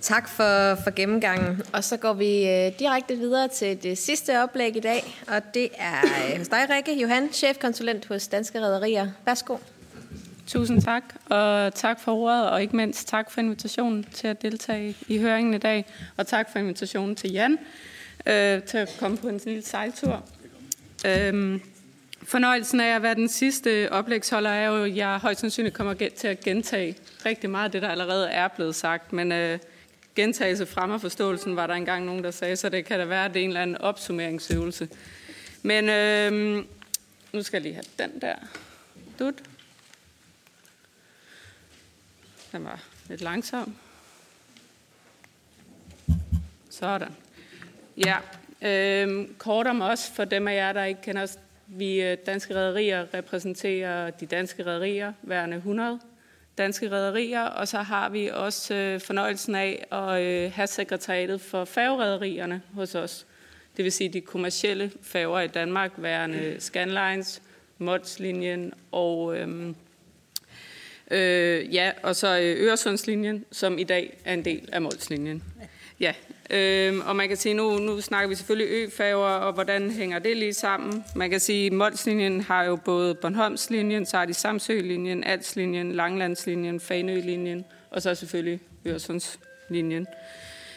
Tak 0.00 0.28
for, 0.28 0.74
for 0.74 0.90
gennemgangen. 0.90 1.62
Og 1.72 1.84
så 1.84 1.96
går 1.96 2.12
vi 2.12 2.48
øh, 2.48 2.78
direkte 2.78 3.16
videre 3.16 3.48
til 3.48 3.82
det 3.82 3.98
sidste 3.98 4.42
oplæg 4.42 4.76
i 4.76 4.80
dag, 4.80 5.18
og 5.28 5.54
det 5.54 5.68
er 5.78 6.00
øh, 6.04 6.38
hos 6.38 6.48
dig, 6.48 6.66
Rikke 6.70 7.00
Johan, 7.00 7.32
chefkonsulent 7.32 8.06
hos 8.06 8.28
Danske 8.28 8.60
Rederier. 8.60 9.08
Værsgo. 9.26 9.56
Tusind 10.46 10.82
tak, 10.82 11.02
og 11.28 11.74
tak 11.74 12.00
for 12.00 12.14
ordet, 12.14 12.50
og 12.50 12.62
ikke 12.62 12.76
mindst 12.76 13.08
tak 13.08 13.30
for 13.30 13.40
invitationen 13.40 14.04
til 14.14 14.28
at 14.28 14.42
deltage 14.42 14.96
i 15.08 15.18
høringen 15.18 15.54
i 15.54 15.58
dag, 15.58 15.86
og 16.16 16.26
tak 16.26 16.52
for 16.52 16.58
invitationen 16.58 17.16
til 17.16 17.32
Jan 17.32 17.58
øh, 18.26 18.62
til 18.62 18.78
at 18.78 18.96
komme 19.00 19.16
på 19.16 19.28
en 19.28 19.40
lille 19.44 19.62
sejltur. 19.62 20.24
Øhm, 21.06 21.60
fornøjelsen 22.22 22.80
af 22.80 22.94
at 22.94 23.02
være 23.02 23.14
den 23.14 23.28
sidste 23.28 23.92
oplægsholder 23.92 24.50
er 24.50 24.66
jo, 24.68 24.84
at 24.84 24.96
jeg 24.96 25.18
højst 25.18 25.40
sandsynligt 25.40 25.74
kommer 25.74 25.94
til 26.16 26.28
at 26.28 26.40
gentage 26.40 26.96
rigtig 27.26 27.50
meget 27.50 27.64
af 27.64 27.70
det, 27.70 27.82
der 27.82 27.88
allerede 27.88 28.28
er 28.28 28.48
blevet 28.48 28.74
sagt, 28.74 29.12
men 29.12 29.32
øh, 29.32 29.58
gentagelse 30.14 30.66
fremmer 30.66 30.98
forståelsen, 30.98 31.56
var 31.56 31.66
der 31.66 31.74
engang 31.74 32.04
nogen, 32.04 32.24
der 32.24 32.30
sagde, 32.30 32.56
så 32.56 32.68
det 32.68 32.84
kan 32.84 32.98
da 32.98 33.04
være, 33.04 33.24
at 33.24 33.34
det 33.34 33.40
er 33.40 33.44
en 33.44 33.50
eller 33.50 33.62
anden 33.62 33.78
opsummeringsøvelse. 33.78 34.88
Men 35.62 35.88
øh, 35.88 36.64
nu 37.32 37.42
skal 37.42 37.56
jeg 37.56 37.62
lige 37.62 37.74
have 37.74 37.84
den 37.98 38.20
der. 38.20 38.34
Dut. 39.18 39.34
Den 42.52 42.64
var 42.64 42.84
lidt 43.08 43.20
langsom. 43.20 43.76
Sådan. 46.70 47.16
Ja, 47.96 48.18
øh, 48.62 49.28
kort 49.38 49.66
om 49.66 49.80
os, 49.80 50.10
for 50.16 50.24
dem 50.24 50.48
af 50.48 50.54
jer, 50.54 50.72
der 50.72 50.84
ikke 50.84 51.02
kender 51.02 51.22
os. 51.22 51.38
Vi 51.66 52.02
øh, 52.02 52.18
danske 52.26 52.54
rædderier 52.54 53.14
repræsenterer 53.14 54.10
de 54.10 54.26
danske 54.26 54.66
rædderier, 54.66 55.12
værende 55.22 55.56
100 55.56 56.00
danske 56.58 56.90
rædderier, 56.90 57.42
og 57.42 57.68
så 57.68 57.78
har 57.78 58.08
vi 58.08 58.30
også 58.32 58.74
øh, 58.74 59.00
fornøjelsen 59.00 59.54
af 59.54 59.86
at 59.92 60.22
øh, 60.22 60.52
have 60.52 60.66
sekretariatet 60.66 61.40
for 61.40 61.64
færgerædderierne 61.64 62.62
hos 62.74 62.94
os. 62.94 63.26
Det 63.76 63.84
vil 63.84 63.92
sige 63.92 64.08
de 64.08 64.20
kommercielle 64.20 64.92
færger 65.02 65.40
i 65.40 65.48
Danmark, 65.48 65.92
værende 65.96 66.56
Scanlines, 66.58 67.42
Modslinjen 67.78 68.72
og 68.92 69.36
øhm, 69.36 69.74
øh, 71.10 71.74
ja, 71.74 71.92
og 72.02 72.16
så 72.16 72.38
øh, 72.38 72.66
Øresundslinjen, 72.66 73.44
som 73.52 73.78
i 73.78 73.84
dag 73.84 74.18
er 74.24 74.34
en 74.34 74.44
del 74.44 74.68
af 74.72 74.82
Modslinjen. 74.82 75.42
Ja, 76.00 76.14
Øhm, 76.52 77.00
og 77.00 77.16
man 77.16 77.28
kan 77.28 77.36
sige, 77.36 77.54
nu, 77.54 77.78
nu 77.78 78.00
snakker 78.00 78.28
vi 78.28 78.34
selvfølgelig 78.34 78.68
øfærger, 78.70 79.26
og 79.26 79.52
hvordan 79.52 79.90
hænger 79.90 80.18
det 80.18 80.36
lige 80.36 80.54
sammen? 80.54 81.04
Man 81.14 81.30
kan 81.30 81.40
sige, 81.40 81.66
at 81.66 81.72
Molslinjen 81.72 82.40
har 82.40 82.64
jo 82.64 82.76
både 82.76 83.14
Bornholmslinjen, 83.14 84.06
så 84.06 84.16
har 84.16 84.24
de 84.24 84.34
Samsølinjen, 84.34 85.24
Alslinjen, 85.24 85.92
Langlandslinjen, 85.92 86.80
Fanølinjen, 86.80 87.64
og 87.90 88.02
så 88.02 88.14
selvfølgelig 88.14 88.60
Øresundslinjen. 88.86 90.06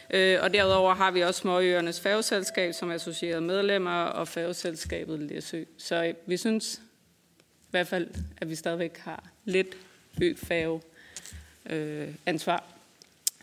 Øh, 0.10 0.38
og 0.42 0.54
derudover 0.54 0.94
har 0.94 1.12
vi 1.12 1.22
også 1.22 1.42
Småøernes 1.42 2.00
færgeselskab 2.00 2.74
som 2.74 2.90
er 2.90 2.94
associerede 2.94 3.42
medlemmer, 3.42 4.04
og 4.04 4.28
færgeselskabet 4.28 5.20
Læsø. 5.20 5.64
Så 5.78 6.04
øh, 6.04 6.14
vi 6.26 6.38
synes 6.38 6.82
i 7.62 7.72
hvert 7.72 7.88
fald, 7.88 8.08
at 8.42 8.50
vi 8.50 8.56
stadigvæk 8.56 8.98
har 8.98 9.24
lidt 9.46 9.78
øfærge 10.22 10.82
øh, 11.70 12.08
ansvar 12.26 12.74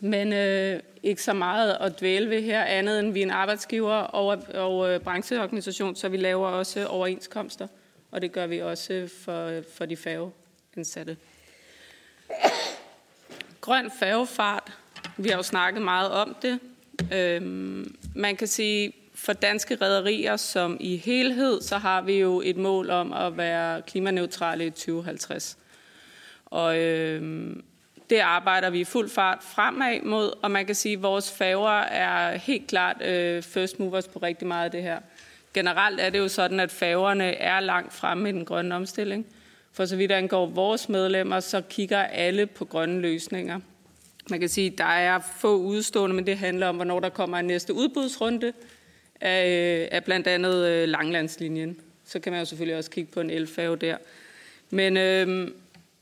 men 0.01 0.33
øh, 0.33 0.79
ikke 1.03 1.23
så 1.23 1.33
meget 1.33 1.77
at 1.79 1.99
dvæle 1.99 2.29
ved 2.29 2.41
her, 2.41 2.63
andet 2.63 2.99
end 2.99 3.13
vi 3.13 3.19
er 3.19 3.25
en 3.25 3.31
arbejdsgiver 3.31 3.93
og, 3.93 4.43
og 4.53 5.01
brancheorganisation, 5.01 5.95
så 5.95 6.09
vi 6.09 6.17
laver 6.17 6.47
også 6.47 6.87
overenskomster, 6.87 7.67
og 8.11 8.21
det 8.21 8.31
gør 8.31 8.47
vi 8.47 8.61
også 8.61 9.09
for, 9.25 9.61
for 9.73 9.85
de 9.85 9.97
færgeansatte. 9.97 11.17
Grøn 13.61 13.91
færgefart, 13.99 14.71
vi 15.17 15.29
har 15.29 15.35
jo 15.35 15.43
snakket 15.43 15.81
meget 15.81 16.11
om 16.11 16.35
det. 16.41 16.59
Øhm, 17.13 17.95
man 18.15 18.35
kan 18.35 18.47
sige, 18.47 18.93
for 19.15 19.33
danske 19.33 19.75
rædderier 19.75 20.37
som 20.37 20.77
i 20.79 20.97
helhed, 20.97 21.61
så 21.61 21.77
har 21.77 22.01
vi 22.01 22.19
jo 22.19 22.41
et 22.45 22.57
mål 22.57 22.89
om 22.89 23.13
at 23.13 23.37
være 23.37 23.81
klimaneutrale 23.81 24.65
i 24.65 24.69
2050. 24.69 25.57
Og 26.45 26.79
øhm, 26.79 27.63
det 28.11 28.19
arbejder 28.19 28.69
vi 28.69 28.79
i 28.79 28.83
fuld 28.83 29.09
fart 29.09 29.37
fremad 29.41 30.01
mod, 30.01 30.33
og 30.41 30.51
man 30.51 30.65
kan 30.65 30.75
sige, 30.75 30.93
at 30.93 31.01
vores 31.01 31.31
færger 31.31 31.79
er 31.81 32.37
helt 32.37 32.67
klart 32.67 33.01
øh, 33.01 33.43
first 33.43 33.79
movers 33.79 34.07
på 34.07 34.19
rigtig 34.19 34.47
meget 34.47 34.65
af 34.65 34.71
det 34.71 34.83
her. 34.83 34.99
Generelt 35.53 35.99
er 35.99 36.09
det 36.09 36.19
jo 36.19 36.27
sådan, 36.27 36.59
at 36.59 36.71
færgerne 36.71 37.35
er 37.35 37.59
langt 37.59 37.93
fremme 37.93 38.29
i 38.29 38.31
den 38.31 38.45
grønne 38.45 38.75
omstilling. 38.75 39.25
For 39.73 39.85
så 39.85 39.95
vidt 39.95 40.11
angår 40.11 40.45
vores 40.45 40.89
medlemmer, 40.89 41.39
så 41.39 41.61
kigger 41.69 41.99
alle 41.99 42.45
på 42.45 42.65
grønne 42.65 43.01
løsninger. 43.01 43.59
Man 44.29 44.39
kan 44.39 44.49
sige, 44.49 44.71
at 44.71 44.77
der 44.77 44.83
er 44.83 45.19
få 45.39 45.55
udstående, 45.55 46.15
men 46.15 46.25
det 46.25 46.37
handler 46.37 46.67
om, 46.67 46.75
hvornår 46.75 46.99
der 46.99 47.09
kommer 47.09 47.37
en 47.37 47.45
næste 47.45 47.73
udbudsrunde 47.73 48.53
af, 49.21 49.47
øh, 49.81 49.87
af 49.91 50.03
blandt 50.03 50.27
andet 50.27 50.67
øh, 50.67 50.87
Langlandslinjen. 50.87 51.77
Så 52.05 52.19
kan 52.19 52.31
man 52.31 52.41
jo 52.41 52.45
selvfølgelig 52.45 52.77
også 52.77 52.91
kigge 52.91 53.11
på 53.11 53.21
en 53.21 53.29
elfærge 53.29 53.77
der. 53.77 53.97
Men 54.69 54.97
øh, 54.97 55.47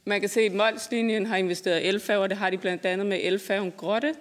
man 0.09 0.19
kan 0.19 0.29
se, 0.29 0.41
at 0.41 0.53
Molslinjen 0.53 1.25
har 1.25 1.37
investeret 1.37 1.87
elfærger. 1.87 2.27
Det 2.27 2.37
har 2.37 2.49
de 2.49 2.57
blandt 2.57 2.85
andet 2.85 3.07
med 3.07 3.19
elfærgen 3.23 3.73
Grotte 3.77 4.15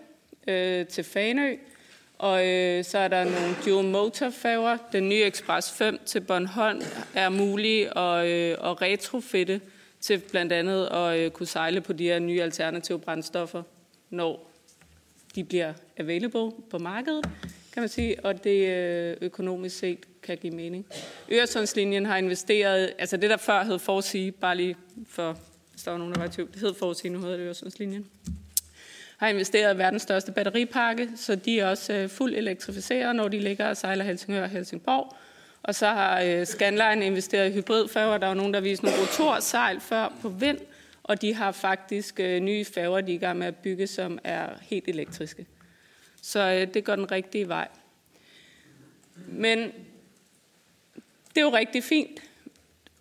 øh, 0.47 0.87
til 0.87 1.05
Fanø. 1.05 1.57
Og 2.19 2.49
øh, 2.49 2.85
så 2.85 2.99
er 2.99 3.09
der 3.09 3.25
nogle 3.25 3.57
dual 3.67 3.85
motor 3.85 4.31
færger. 4.31 4.79
Den 4.93 5.09
nye 5.09 5.23
Express 5.23 5.73
5 5.73 5.99
til 6.07 6.21
Bornholm 6.21 6.83
er 7.15 7.29
mulig 7.29 7.97
at, 7.97 8.27
øh, 8.27 8.51
at 8.51 8.83
retrofitte 8.83 9.61
til 10.01 10.19
blandt 10.19 10.53
andet 10.53 10.87
at 10.87 11.19
øh, 11.19 11.31
kunne 11.31 11.47
sejle 11.47 11.81
på 11.81 11.93
de 11.93 12.05
her 12.05 12.19
nye 12.19 12.43
alternative 12.43 12.99
brændstoffer, 12.99 13.63
når 14.11 14.51
de 15.35 15.45
bliver 15.45 15.73
available 15.97 16.53
på 16.71 16.79
markedet, 16.79 17.25
kan 17.73 17.83
man 17.83 17.89
sige, 17.89 18.25
og 18.25 18.45
det 18.45 18.69
øh, 18.69 19.17
økonomisk 19.21 19.79
set 19.79 19.99
kan 20.23 20.39
give 20.39 20.55
mening. 20.55 20.87
Øresundslinjen 21.33 22.07
har 22.07 22.17
investeret, 22.17 22.93
altså 22.99 23.17
det 23.17 23.31
der 23.31 23.37
før 23.37 23.65
hed 23.65 23.79
Forsige, 23.79 24.33
bare 24.33 24.57
lige 24.57 24.77
for 25.07 25.39
hvis 25.79 25.85
der 25.85 25.91
var 25.91 25.99
nogen, 25.99 26.15
der 26.15 26.21
var 26.21 26.27
i 26.27 26.31
tvivl. 26.31 26.53
Det 26.53 26.61
hed 26.61 26.75
Fortid, 26.75 27.11
nu 27.11 27.21
hedder 27.21 27.37
det 27.37 27.45
Øresundslinjen. 27.45 28.07
Har 29.17 29.29
investeret 29.29 29.75
i 29.75 29.79
verdens 29.79 30.03
største 30.03 30.33
batteripakke, 30.33 31.11
så 31.17 31.35
de 31.35 31.61
er 31.61 31.67
også 31.67 31.93
øh, 31.93 32.09
fuldt 32.09 32.37
elektrificeret, 32.37 33.17
når 33.17 33.29
de 33.29 33.39
ligger 33.39 33.69
og 33.69 33.77
sejler 33.77 34.05
Helsingør 34.05 34.43
og 34.43 34.49
Helsingborg. 34.49 35.17
Og 35.63 35.75
så 35.75 35.87
har 35.87 36.21
øh, 36.21 36.47
Scanline 36.47 37.07
investeret 37.07 37.51
i 37.51 37.55
hybridfærger. 37.55 38.19
Der 38.19 38.27
var 38.27 38.35
nogen, 38.35 38.55
der 38.55 38.61
viste 38.61 38.85
nogle 38.85 39.01
rotorsejl 39.01 39.81
før 39.81 40.13
på 40.23 40.29
vind, 40.29 40.59
og 41.03 41.23
de 41.23 41.35
har 41.35 41.53
faktisk 41.53 42.21
øh, 42.21 42.41
nye 42.41 42.65
færger, 42.65 43.01
de 43.01 43.13
er 43.13 43.17
i 43.17 43.19
gang 43.19 43.39
med 43.39 43.47
at 43.47 43.57
bygge, 43.57 43.87
som 43.87 44.19
er 44.25 44.49
helt 44.63 44.89
elektriske. 44.89 45.47
Så 46.23 46.41
øh, 46.41 46.75
det 46.75 46.85
går 46.85 46.97
den 46.97 47.11
rigtige 47.11 47.49
vej. 47.49 47.69
Men 49.27 49.59
det 51.29 51.37
er 51.37 51.41
jo 51.41 51.57
rigtig 51.57 51.85
fint. 51.85 52.21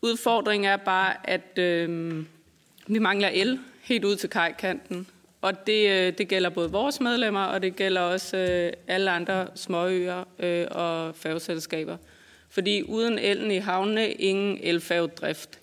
Udfordringen 0.02 0.72
er 0.72 0.78
bare, 0.78 1.30
at 1.30 1.58
øh, 1.58 2.26
vi 2.88 3.00
mangler 3.00 3.30
el 3.34 3.60
helt 3.82 4.06
ud 4.06 4.16
til 4.16 4.30
kajkanten, 4.30 5.08
og 5.42 5.68
det, 5.68 5.90
øh, 5.90 6.14
det 6.18 6.28
gælder 6.28 6.50
både 6.50 6.72
vores 6.72 7.00
medlemmer, 7.00 7.44
og 7.44 7.62
det 7.62 7.76
gælder 7.76 8.02
også 8.02 8.38
øh, 8.38 8.74
alle 8.88 9.12
andre 9.12 9.48
småøer 9.56 10.24
øh, 10.40 10.68
og 10.72 11.16
færgeselskaber. 11.16 11.98
Fordi 12.50 12.84
uden 12.84 13.20
elen 13.20 13.52
i 13.52 13.58
havnene, 13.58 14.12
ingen 14.12 14.60
elfærgedrift. 14.64 15.60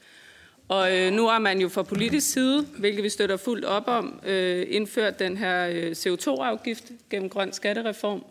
Og 0.68 0.98
øh, 0.98 1.12
nu 1.12 1.26
har 1.26 1.38
man 1.38 1.60
jo 1.60 1.68
fra 1.68 1.82
politisk 1.82 2.32
side, 2.32 2.66
hvilket 2.78 3.04
vi 3.04 3.08
støtter 3.08 3.36
fuldt 3.36 3.64
op 3.64 3.88
om, 3.88 4.20
øh, 4.26 4.66
indført 4.70 5.18
den 5.18 5.36
her 5.36 5.68
øh, 5.68 5.90
CO2-afgift 5.90 6.84
gennem 7.10 7.28
grøn 7.28 7.52
skattereform. 7.52 8.24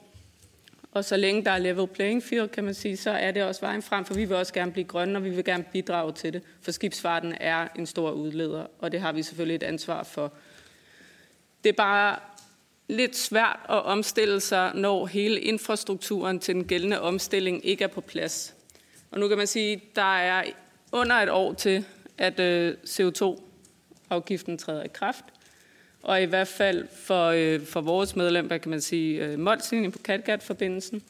Og 0.94 1.06
så 1.06 1.18
længe 1.18 1.46
der 1.46 1.52
er 1.52 1.58
level 1.58 1.88
playing 1.88 2.24
field, 2.24 2.50
kan 2.50 2.64
man 2.64 2.74
sige, 2.74 2.98
så 2.98 3.12
er 3.12 3.32
det 3.32 3.44
også 3.44 3.62
vejen 3.62 3.82
frem, 3.82 4.06
for 4.06 4.14
vi 4.14 4.26
vil 4.26 4.38
også 4.38 4.54
gerne 4.54 4.72
blive 4.72 4.86
grønne, 4.86 5.18
og 5.20 5.24
vi 5.24 5.30
vil 5.30 5.46
gerne 5.46 5.64
bidrage 5.72 6.12
til 6.12 6.34
det. 6.34 6.42
For 6.62 6.72
skibsfarten 6.72 7.36
er 7.40 7.68
en 7.76 7.86
stor 7.86 8.12
udleder, 8.12 8.66
og 8.80 8.92
det 8.92 9.02
har 9.02 9.12
vi 9.12 9.24
selvfølgelig 9.24 9.56
et 9.56 9.64
ansvar 9.64 10.04
for. 10.04 10.34
Det 11.64 11.70
er 11.70 11.74
bare 11.74 12.20
lidt 12.88 13.18
svært 13.18 13.60
at 13.70 13.84
omstille 13.84 14.40
sig, 14.40 14.72
når 14.76 15.06
hele 15.06 15.42
infrastrukturen 15.42 16.40
til 16.40 16.56
den 16.56 16.64
gældende 16.64 17.02
omstilling 17.02 17.66
ikke 17.66 17.84
er 17.84 17.88
på 17.88 18.02
plads. 18.02 18.56
Og 19.12 19.20
nu 19.20 19.28
kan 19.28 19.38
man 19.38 19.48
sige, 19.48 19.74
at 19.74 19.82
der 19.96 20.18
er 20.18 20.44
under 20.92 21.16
et 21.16 21.30
år 21.30 21.54
til, 21.54 21.86
at 22.18 22.40
øh, 22.40 22.78
CO2-afgiften 22.86 24.58
træder 24.58 24.84
i 24.84 24.88
kraft. 24.88 25.26
Og 26.04 26.22
i 26.22 26.26
hvert 26.26 26.48
fald 26.48 26.88
for, 26.96 27.28
øh, 27.28 27.66
for 27.66 27.82
vores 27.82 28.16
medlem, 28.16 28.48
hvad 28.48 28.60
kan 28.60 28.70
man 28.70 28.82
sige, 28.82 29.26
øh, 29.26 29.40
Molslinjen 29.40 29.92
på 29.92 30.00
Kattegat-forbindelsen, 30.04 31.04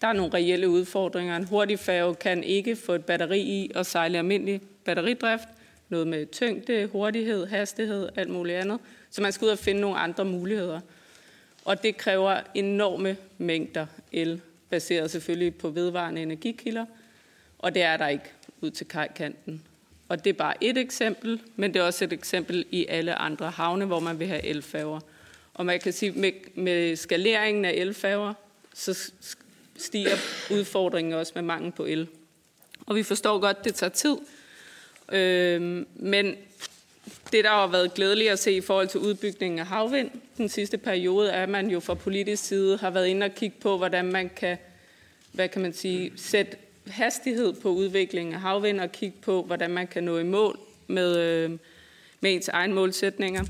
der 0.00 0.08
er 0.08 0.12
nogle 0.12 0.34
reelle 0.34 0.68
udfordringer. 0.68 1.36
En 1.36 1.44
hurtig 1.44 1.78
færge 1.78 2.14
kan 2.14 2.44
ikke 2.44 2.76
få 2.76 2.92
et 2.92 3.04
batteri 3.04 3.40
i 3.40 3.70
og 3.74 3.86
sejle 3.86 4.18
almindelig 4.18 4.60
batteridrift. 4.84 5.48
Noget 5.88 6.06
med 6.06 6.26
tyngde, 6.26 6.86
hurtighed, 6.86 7.46
hastighed, 7.46 8.08
alt 8.16 8.30
muligt 8.30 8.58
andet. 8.58 8.78
Så 9.10 9.22
man 9.22 9.32
skal 9.32 9.44
ud 9.44 9.50
og 9.50 9.58
finde 9.58 9.80
nogle 9.80 9.98
andre 9.98 10.24
muligheder. 10.24 10.80
Og 11.64 11.82
det 11.82 11.96
kræver 11.96 12.40
enorme 12.54 13.16
mængder 13.38 13.86
el, 14.12 14.40
baseret 14.70 15.10
selvfølgelig 15.10 15.54
på 15.54 15.70
vedvarende 15.70 16.22
energikilder. 16.22 16.84
Og 17.58 17.74
det 17.74 17.82
er 17.82 17.96
der 17.96 18.08
ikke 18.08 18.32
ud 18.60 18.70
til 18.70 18.88
kajkanten. 18.88 19.62
Og 20.12 20.24
det 20.24 20.30
er 20.30 20.34
bare 20.34 20.54
et 20.60 20.78
eksempel, 20.78 21.40
men 21.56 21.74
det 21.74 21.80
er 21.80 21.84
også 21.84 22.04
et 22.04 22.12
eksempel 22.12 22.64
i 22.70 22.86
alle 22.88 23.14
andre 23.14 23.50
havne, 23.50 23.84
hvor 23.84 24.00
man 24.00 24.18
vil 24.18 24.26
have 24.26 24.44
elfærger. 24.44 25.00
Og 25.54 25.66
man 25.66 25.80
kan 25.80 25.92
sige, 25.92 26.12
med, 26.12 26.32
med 26.54 26.96
skaleringen 26.96 27.64
af 27.64 27.70
elfærger, 27.70 28.34
så 28.74 29.12
stiger 29.76 30.16
udfordringen 30.50 31.14
også 31.14 31.32
med 31.34 31.42
mangel 31.42 31.72
på 31.72 31.84
el. 31.84 32.08
Og 32.86 32.96
vi 32.96 33.02
forstår 33.02 33.38
godt, 33.38 33.64
det 33.64 33.74
tager 33.74 33.90
tid. 33.90 34.16
Øh, 35.12 35.86
men 35.94 36.36
det, 37.32 37.44
der 37.44 37.50
har 37.50 37.66
været 37.66 37.94
glædeligt 37.94 38.30
at 38.30 38.38
se 38.38 38.52
i 38.52 38.60
forhold 38.60 38.88
til 38.88 39.00
udbygningen 39.00 39.58
af 39.58 39.66
havvind 39.66 40.10
den 40.36 40.48
sidste 40.48 40.78
periode, 40.78 41.30
er, 41.30 41.42
at 41.42 41.48
man 41.48 41.70
jo 41.70 41.80
fra 41.80 41.94
politisk 41.94 42.44
side 42.44 42.76
har 42.76 42.90
været 42.90 43.06
inde 43.06 43.24
og 43.24 43.34
kigge 43.34 43.56
på, 43.60 43.76
hvordan 43.76 44.04
man 44.04 44.30
kan, 44.36 44.58
hvad 45.32 45.48
kan 45.48 45.62
man 45.62 45.72
sige, 45.72 46.12
sætte 46.16 46.56
hastighed 46.86 47.52
på 47.52 47.68
udviklingen 47.68 48.34
af 48.34 48.40
havvind 48.40 48.80
og 48.80 48.92
kigge 48.92 49.16
på, 49.22 49.42
hvordan 49.42 49.70
man 49.70 49.86
kan 49.86 50.04
nå 50.04 50.18
i 50.18 50.24
mål 50.24 50.58
med, 50.86 51.18
øh, 51.18 51.50
med 52.20 52.34
ens 52.34 52.48
egen 52.48 52.72
målsætninger. 52.72 53.44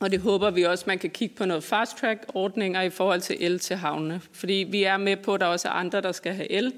Og 0.00 0.10
det 0.10 0.20
håber 0.20 0.50
vi 0.50 0.62
også, 0.62 0.84
man 0.86 0.98
kan 0.98 1.10
kigge 1.10 1.34
på 1.34 1.44
noget 1.44 1.64
fast-track-ordninger 1.64 2.82
i 2.82 2.90
forhold 2.90 3.20
til 3.20 3.36
el 3.40 3.58
til 3.58 3.76
havnene. 3.76 4.20
Fordi 4.32 4.66
vi 4.70 4.82
er 4.82 4.96
med 4.96 5.16
på, 5.16 5.34
at 5.34 5.40
der 5.40 5.46
også 5.46 5.68
er 5.68 5.72
andre, 5.72 6.00
der 6.00 6.12
skal 6.12 6.34
have 6.34 6.50
el. 6.50 6.72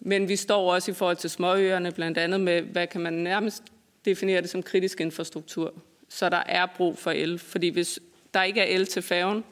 Men 0.00 0.28
vi 0.28 0.36
står 0.36 0.72
også 0.74 0.90
i 0.90 0.94
forhold 0.94 1.16
til 1.16 1.30
småøerne, 1.30 1.92
blandt 1.92 2.18
andet 2.18 2.40
med, 2.40 2.62
hvad 2.62 2.86
kan 2.86 3.00
man 3.00 3.12
nærmest 3.12 3.62
definere 4.04 4.42
det 4.42 4.50
som 4.50 4.62
kritisk 4.62 5.00
infrastruktur. 5.00 5.74
Så 6.08 6.28
der 6.28 6.42
er 6.46 6.66
brug 6.76 6.98
for 6.98 7.10
el. 7.10 7.38
Fordi 7.38 7.68
hvis 7.68 8.00
der 8.34 8.42
ikke 8.42 8.60
er 8.60 8.74
el 8.76 8.86
til 8.86 9.02
færgen, 9.02 9.44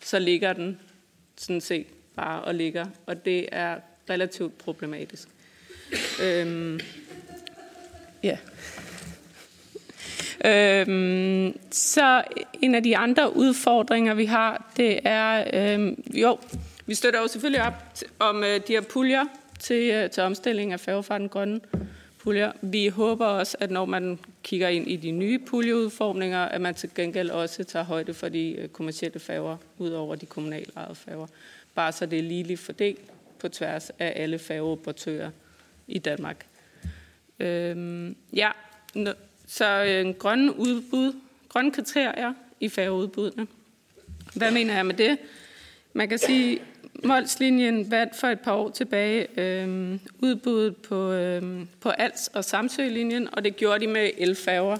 så 0.00 0.18
ligger 0.18 0.52
den 0.52 0.80
sådan 1.36 1.60
set 1.60 1.86
bare 2.16 2.42
og 2.42 2.54
ligger. 2.54 2.86
Og 3.06 3.24
det 3.24 3.48
er 3.52 3.76
relativt 4.10 4.58
problematisk. 4.58 5.28
Øhm, 6.22 6.80
ja. 8.22 8.38
Øhm, 10.44 11.58
så 11.70 12.22
en 12.62 12.74
af 12.74 12.82
de 12.82 12.96
andre 12.96 13.36
udfordringer, 13.36 14.14
vi 14.14 14.24
har, 14.24 14.72
det 14.76 15.00
er, 15.04 15.44
øhm, 15.52 16.02
jo, 16.14 16.38
vi 16.86 16.94
støtter 16.94 17.20
jo 17.20 17.28
selvfølgelig 17.28 17.62
op 17.66 17.74
om 18.18 18.44
øh, 18.44 18.60
de 18.68 18.72
her 18.72 18.80
puljer 18.80 19.24
til, 19.60 19.90
øh, 19.90 20.10
til 20.10 20.22
omstilling 20.22 20.72
af 20.72 20.80
færgefarten 20.80 21.28
grønne 21.28 21.60
puljer. 22.18 22.52
Vi 22.62 22.88
håber 22.88 23.26
også, 23.26 23.56
at 23.60 23.70
når 23.70 23.84
man 23.84 24.18
kigger 24.42 24.68
ind 24.68 24.90
i 24.90 24.96
de 24.96 25.10
nye 25.10 25.38
puljeudformninger, 25.38 26.44
at 26.44 26.60
man 26.60 26.74
til 26.74 26.90
gengæld 26.94 27.30
også 27.30 27.64
tager 27.64 27.84
højde 27.84 28.14
for 28.14 28.28
de 28.28 28.56
øh, 28.58 28.68
kommersielle 28.68 29.20
færger, 29.20 29.56
ud 29.78 29.90
over 29.90 30.14
de 30.14 30.26
kommunale 30.26 30.72
ejede 30.76 30.94
færger. 30.94 31.26
Bare 31.74 31.92
så 31.92 32.06
det 32.06 32.18
er 32.18 32.22
ligeligt 32.22 32.60
fordelt 32.60 33.13
på 33.44 33.48
tværs 33.48 33.90
af 33.98 34.12
alle 34.16 34.38
færgeoperatører 34.38 35.30
i 35.86 35.98
Danmark. 35.98 36.46
Øhm, 37.40 38.16
ja, 38.32 38.50
så 39.46 39.84
øh, 39.84 40.14
grønne 40.14 40.58
udbud, 40.58 41.12
grønne 41.48 41.72
kriterier 41.72 42.32
i 42.60 42.68
færgeudbuddene. 42.68 43.46
Hvad 44.34 44.50
mener 44.50 44.74
jeg 44.74 44.86
med 44.86 44.94
det? 44.94 45.18
Man 45.92 46.08
kan 46.08 46.18
sige, 46.18 46.60
Molslinjen 47.04 47.90
vandt 47.90 48.16
for 48.16 48.26
et 48.26 48.40
par 48.40 48.54
år 48.54 48.70
tilbage 48.70 49.40
øh, 49.40 49.98
udbuddet 50.18 50.76
på, 50.76 51.12
øh, 51.12 51.66
på 51.80 51.90
Als- 51.90 52.30
og 52.34 52.44
Samsø-linjen, 52.44 53.34
og 53.34 53.44
det 53.44 53.56
gjorde 53.56 53.80
de 53.80 53.86
med 53.86 54.10
elfærger. 54.18 54.76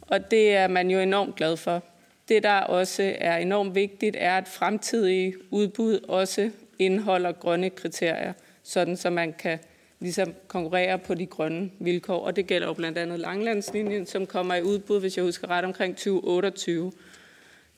Og 0.00 0.30
det 0.30 0.54
er 0.54 0.68
man 0.68 0.90
jo 0.90 0.98
enormt 0.98 1.36
glad 1.36 1.56
for. 1.56 1.82
Det, 2.28 2.42
der 2.42 2.60
også 2.60 3.14
er 3.18 3.36
enormt 3.36 3.74
vigtigt, 3.74 4.16
er, 4.18 4.36
at 4.36 4.48
fremtidige 4.48 5.34
udbud 5.50 5.98
også 6.08 6.50
indeholder 6.84 7.32
grønne 7.32 7.70
kriterier, 7.70 8.32
sådan 8.62 8.96
så 8.96 9.10
man 9.10 9.32
kan 9.32 9.58
ligesom 10.00 10.34
konkurrere 10.48 10.98
på 10.98 11.14
de 11.14 11.26
grønne 11.26 11.70
vilkår. 11.78 12.18
Og 12.18 12.36
det 12.36 12.46
gælder 12.46 12.66
jo 12.66 12.72
blandt 12.72 12.98
andet 12.98 13.20
Langlandslinjen, 13.20 14.06
som 14.06 14.26
kommer 14.26 14.54
i 14.54 14.62
udbud, 14.62 15.00
hvis 15.00 15.16
jeg 15.16 15.24
husker 15.24 15.50
ret, 15.50 15.64
omkring 15.64 15.96
2028. 15.96 16.92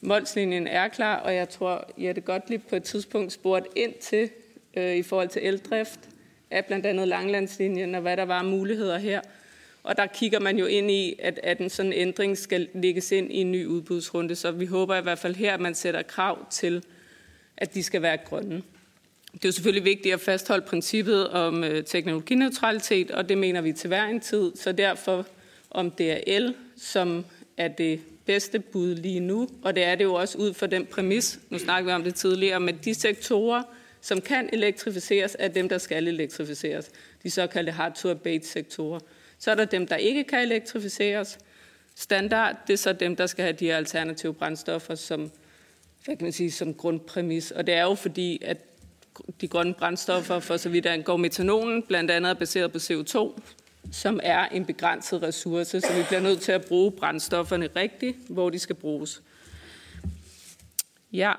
Molslinjen 0.01 0.67
er 0.67 0.89
klar, 0.89 1.17
og 1.17 1.35
jeg 1.35 1.49
tror, 1.49 1.91
Jette 1.99 2.21
Gottlieb 2.21 2.69
på 2.69 2.77
et 2.77 2.83
tidspunkt 2.83 3.33
spurgte 3.33 3.69
ind 3.77 3.95
til 4.01 4.31
øh, 4.77 4.97
i 4.97 5.03
forhold 5.03 5.29
til 5.29 5.47
eldrift 5.47 6.01
af 6.51 6.65
blandt 6.65 6.87
andet 6.87 7.09
Langlandslinjen, 7.09 7.95
og 7.95 8.01
hvad 8.01 8.17
der 8.17 8.25
var 8.25 8.43
muligheder 8.43 8.99
her. 8.99 9.21
Og 9.83 9.97
der 9.97 10.07
kigger 10.07 10.41
man 10.41 10.59
jo 10.59 10.67
ind 10.67 10.91
i, 10.91 11.17
at, 11.19 11.41
at 11.43 11.59
en 11.59 11.71
sådan 11.71 11.93
ændring 11.93 12.39
skal 12.39 12.69
lægges 12.75 13.13
ind 13.13 13.33
i 13.33 13.37
en 13.37 13.53
ny 13.53 13.67
udbudsrunde, 13.67 14.35
så 14.35 14.51
vi 14.51 14.67
håber 14.67 14.97
i 14.97 15.03
hvert 15.03 15.19
fald 15.19 15.35
her, 15.35 15.55
at 15.55 15.61
man 15.61 15.75
sætter 15.75 16.03
krav 16.03 16.51
til, 16.51 16.85
at 17.57 17.75
de 17.75 17.83
skal 17.83 18.03
være 18.03 18.17
grønne. 18.17 18.63
Det 19.35 19.45
er 19.45 19.49
jo 19.49 19.53
selvfølgelig 19.53 19.85
vigtigt 19.85 20.15
at 20.15 20.21
fastholde 20.21 20.67
princippet 20.67 21.29
om 21.29 21.65
øh, 21.65 21.85
teknologineutralitet, 21.85 23.11
og 23.11 23.29
det 23.29 23.39
mener 23.39 23.61
vi 23.61 23.73
til 23.73 23.89
hver 23.89 24.05
en 24.05 24.21
tid. 24.21 24.53
Så 24.57 24.73
derfor, 24.73 25.27
om 25.71 25.91
det 25.91 26.13
er 26.13 26.21
el, 26.27 26.55
som 26.77 27.25
er 27.57 27.69
det 27.69 28.01
bedste 28.27 28.59
bud 28.59 28.95
lige 28.95 29.21
nu, 29.21 29.49
og 29.63 29.75
det 29.75 29.85
er 29.85 29.95
det 29.95 30.05
jo 30.05 30.15
også 30.15 30.39
ud 30.39 30.55
fra 30.55 30.67
den 30.67 30.87
præmis, 30.87 31.39
nu 31.51 31.59
snakker 31.59 31.91
vi 31.91 31.95
om 31.95 32.05
det 32.05 32.15
tidligere, 32.15 32.61
med 32.61 32.73
de 32.73 32.95
sektorer, 32.95 33.63
som 34.01 34.21
kan 34.21 34.51
elektrificeres, 34.53 35.37
er 35.39 35.49
dem, 35.49 35.69
der 35.69 35.79
skal 35.79 36.09
elektrificeres. 36.09 36.91
De 37.23 37.31
såkaldte 37.31 37.73
hard-to-abate-sektorer. 37.73 39.01
Så 39.39 39.51
er 39.51 39.55
der 39.55 39.65
dem, 39.65 39.87
der 39.87 39.97
ikke 39.97 40.25
kan 40.25 40.43
elektrificeres. 40.43 41.39
Standard, 41.95 42.57
det 42.67 42.73
er 42.73 42.77
så 42.77 42.93
dem, 42.93 43.17
der 43.17 43.27
skal 43.27 43.43
have 43.43 43.53
de 43.53 43.75
alternative 43.75 44.35
brændstoffer 44.35 44.95
som, 44.95 45.31
hvad 46.05 46.17
kan 46.17 46.25
man 46.25 46.33
sige, 46.33 46.51
som 46.51 46.75
grundpræmis. 46.75 47.51
Og 47.51 47.67
det 47.67 47.75
er 47.75 47.83
jo 47.83 47.95
fordi, 47.95 48.43
at 48.45 48.57
de 49.41 49.49
grønne 49.49 49.75
brændstoffer, 49.75 50.41
for 50.41 50.57
så 50.57 50.69
vidt 50.69 50.87
angår 50.87 51.17
metanolen, 51.17 51.83
blandt 51.83 52.11
andet 52.11 52.31
er 52.31 52.35
baseret 52.35 52.73
på 52.73 52.79
CO2, 52.79 53.41
som 53.93 54.21
er 54.23 54.47
en 54.47 54.65
begrænset 54.65 55.23
ressource, 55.23 55.81
så 55.81 55.93
vi 55.97 56.03
bliver 56.09 56.21
nødt 56.21 56.41
til 56.41 56.53
at 56.53 56.65
bruge 56.65 56.93
brændstofferne 56.93 57.69
rigtigt, 57.77 58.17
hvor 58.29 58.51
de 58.51 58.59
skal 58.59 58.77
bruges. 58.77 59.23
Ja, 61.13 61.33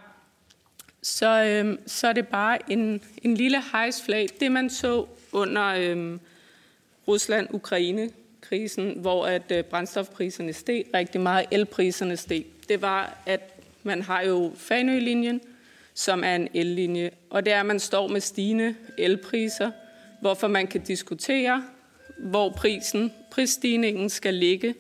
så, 1.02 1.44
øhm, 1.44 1.80
så 1.88 2.08
er 2.08 2.14
det 2.14 2.28
bare 2.28 2.72
en, 2.72 3.02
en 3.22 3.36
lille 3.36 3.62
hejsflag. 3.72 4.30
Det 4.40 4.52
man 4.52 4.70
så 4.70 5.06
under 5.32 5.66
øhm, 5.66 6.20
Rusland-Ukraine-krisen, 7.08 8.98
hvor 8.98 9.26
at 9.26 9.52
øh, 9.52 9.64
brændstofpriserne 9.64 10.54
steg 10.54 10.86
rigtig 10.94 11.22
meget, 11.22 11.46
elpriserne 11.52 12.18
steg, 12.18 12.46
det 12.70 12.82
var, 12.82 13.18
at 13.26 13.62
man 13.84 14.02
har 14.02 14.22
jo 14.22 14.52
Fanø-linjen, 14.56 15.42
som 15.96 16.24
er 16.24 16.36
en 16.36 16.48
ellinje. 16.54 17.12
Og 17.30 17.46
det 17.46 17.54
er, 17.54 17.60
at 17.60 17.66
man 17.66 17.80
står 17.80 18.08
med 18.08 18.22
stigende 18.22 18.76
elpriser, 18.98 19.72
hvorfor 20.22 20.48
man 20.48 20.68
kan 20.68 20.82
diskutere, 20.82 21.64
hvor 22.18 22.50
prisen, 22.50 23.14
prisstigningen 23.32 24.10
skal 24.10 24.34
ligge 24.34 24.76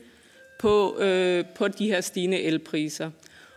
på, 0.59 0.99
øh, 0.99 1.45
på 1.45 1.67
de 1.67 1.87
her 1.87 2.01
stigende 2.01 2.41
elpriser. 2.41 3.11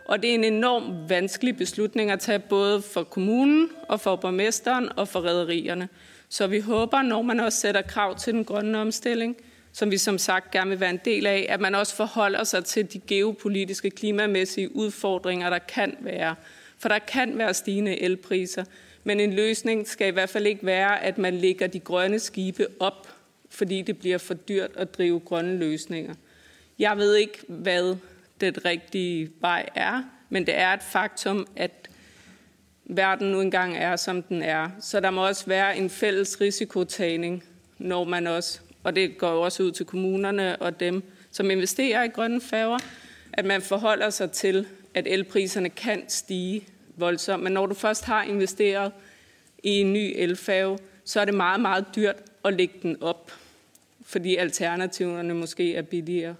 Og 0.05 0.21
det 0.21 0.29
er 0.29 0.33
en 0.33 0.43
enorm 0.43 1.09
vanskelig 1.09 1.57
beslutning 1.57 2.11
at 2.11 2.19
tage 2.19 2.39
både 2.39 2.81
for 2.81 3.03
kommunen 3.03 3.69
og 3.89 3.99
for 3.99 4.15
borgmesteren 4.15 4.89
og 4.97 5.07
for 5.07 5.19
rædderierne. 5.19 5.89
Så 6.29 6.47
vi 6.47 6.59
håber, 6.59 7.01
når 7.01 7.21
man 7.21 7.39
også 7.39 7.59
sætter 7.59 7.81
krav 7.81 8.17
til 8.17 8.33
den 8.33 8.45
grønne 8.45 8.77
omstilling, 8.77 9.37
som 9.73 9.91
vi 9.91 9.97
som 9.97 10.17
sagt 10.17 10.51
gerne 10.51 10.69
vil 10.69 10.79
være 10.79 10.89
en 10.89 10.99
del 11.05 11.27
af, 11.27 11.45
at 11.49 11.59
man 11.59 11.75
også 11.75 11.95
forholder 11.95 12.43
sig 12.43 12.65
til 12.65 12.93
de 12.93 12.99
geopolitiske, 12.99 13.89
klimamæssige 13.89 14.75
udfordringer, 14.75 15.49
der 15.49 15.59
kan 15.59 15.95
være. 15.99 16.35
For 16.79 16.89
der 16.89 16.99
kan 16.99 17.37
være 17.37 17.53
stigende 17.53 18.01
elpriser, 18.01 18.63
men 19.03 19.19
en 19.19 19.33
løsning 19.33 19.87
skal 19.87 20.07
i 20.07 20.11
hvert 20.11 20.29
fald 20.29 20.47
ikke 20.47 20.65
være, 20.65 21.03
at 21.03 21.17
man 21.17 21.33
lægger 21.33 21.67
de 21.67 21.79
grønne 21.79 22.19
skibe 22.19 22.67
op, 22.79 23.07
fordi 23.49 23.81
det 23.81 23.97
bliver 23.97 24.17
for 24.17 24.33
dyrt 24.33 24.71
at 24.75 24.97
drive 24.97 25.19
grønne 25.19 25.57
løsninger. 25.57 26.13
Jeg 26.79 26.97
ved 26.97 27.15
ikke, 27.15 27.37
hvad 27.47 27.95
det 28.41 28.65
rigtige 28.65 29.31
vej 29.41 29.69
er, 29.75 30.03
men 30.29 30.45
det 30.45 30.57
er 30.57 30.73
et 30.73 30.83
faktum, 30.83 31.47
at 31.55 31.89
verden 32.85 33.31
nu 33.31 33.41
engang 33.41 33.77
er, 33.77 33.95
som 33.95 34.23
den 34.23 34.41
er. 34.41 34.69
Så 34.81 34.99
der 34.99 35.09
må 35.11 35.27
også 35.27 35.45
være 35.45 35.77
en 35.77 35.89
fælles 35.89 36.41
risikotagning, 36.41 37.43
når 37.77 38.03
man 38.03 38.27
også, 38.27 38.59
og 38.83 38.95
det 38.95 39.17
går 39.17 39.31
jo 39.31 39.41
også 39.41 39.63
ud 39.63 39.71
til 39.71 39.85
kommunerne 39.85 40.61
og 40.61 40.79
dem, 40.79 41.03
som 41.31 41.51
investerer 41.51 42.03
i 42.03 42.07
grønne 42.07 42.41
færger, 42.41 42.79
at 43.33 43.45
man 43.45 43.61
forholder 43.61 44.09
sig 44.09 44.31
til, 44.31 44.67
at 44.93 45.07
elpriserne 45.07 45.69
kan 45.69 46.03
stige 46.07 46.67
voldsomt. 46.95 47.43
Men 47.43 47.53
når 47.53 47.65
du 47.65 47.73
først 47.73 48.05
har 48.05 48.23
investeret 48.23 48.91
i 49.63 49.69
en 49.69 49.93
ny 49.93 50.13
elfave, 50.15 50.77
så 51.05 51.21
er 51.21 51.25
det 51.25 51.33
meget, 51.33 51.61
meget 51.61 51.85
dyrt 51.95 52.15
at 52.45 52.53
lægge 52.53 52.73
den 52.81 53.03
op, 53.03 53.31
fordi 54.01 54.35
alternativerne 54.35 55.33
måske 55.33 55.75
er 55.75 55.81
billigere. 55.81 56.35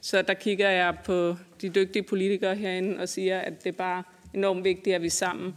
Så 0.00 0.22
der 0.22 0.34
kigger 0.34 0.70
jeg 0.70 0.96
på 1.04 1.36
de 1.60 1.68
dygtige 1.68 2.02
politikere 2.02 2.56
herinde 2.56 2.98
og 2.98 3.08
siger, 3.08 3.38
at 3.38 3.64
det 3.64 3.68
er 3.68 3.76
bare 3.76 4.02
enormt 4.34 4.64
vigtigt, 4.64 4.96
at 4.96 5.02
vi 5.02 5.08
sammen 5.08 5.54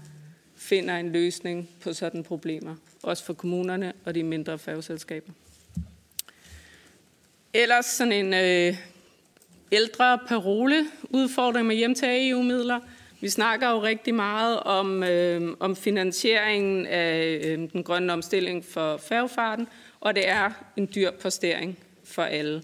finder 0.56 0.98
en 0.98 1.12
løsning 1.12 1.70
på 1.82 1.94
sådan 1.94 2.24
problemer. 2.24 2.76
Også 3.04 3.24
for 3.24 3.34
kommunerne 3.34 3.94
og 4.06 4.16
de 4.16 4.24
mindre 4.24 4.60
færgeselskaber. 4.60 5.32
Ellers 7.54 7.86
sådan 7.86 8.14
en 8.14 8.34
øh, 8.34 8.78
ældre 9.72 10.20
parole 10.28 10.86
udfordring 11.10 11.68
med 11.68 11.76
hjem 11.76 11.96
til 11.96 12.30
EU-midler. 12.30 12.80
Vi 13.22 13.30
snakker 13.30 13.70
jo 13.70 13.84
rigtig 13.84 14.16
meget 14.16 14.60
om, 14.60 15.04
øh, 15.04 15.56
om 15.60 15.76
finansieringen 15.76 16.86
af 16.86 17.42
øh, 17.44 17.70
den 17.74 17.84
grønne 17.84 18.14
omstilling 18.14 18.66
for 18.66 18.98
færgefarten, 18.98 19.68
og 20.00 20.16
det 20.16 20.30
er 20.30 20.52
en 20.76 20.90
dyr 20.96 21.12
postering 21.12 21.78
for 22.04 22.24
alle. 22.24 22.64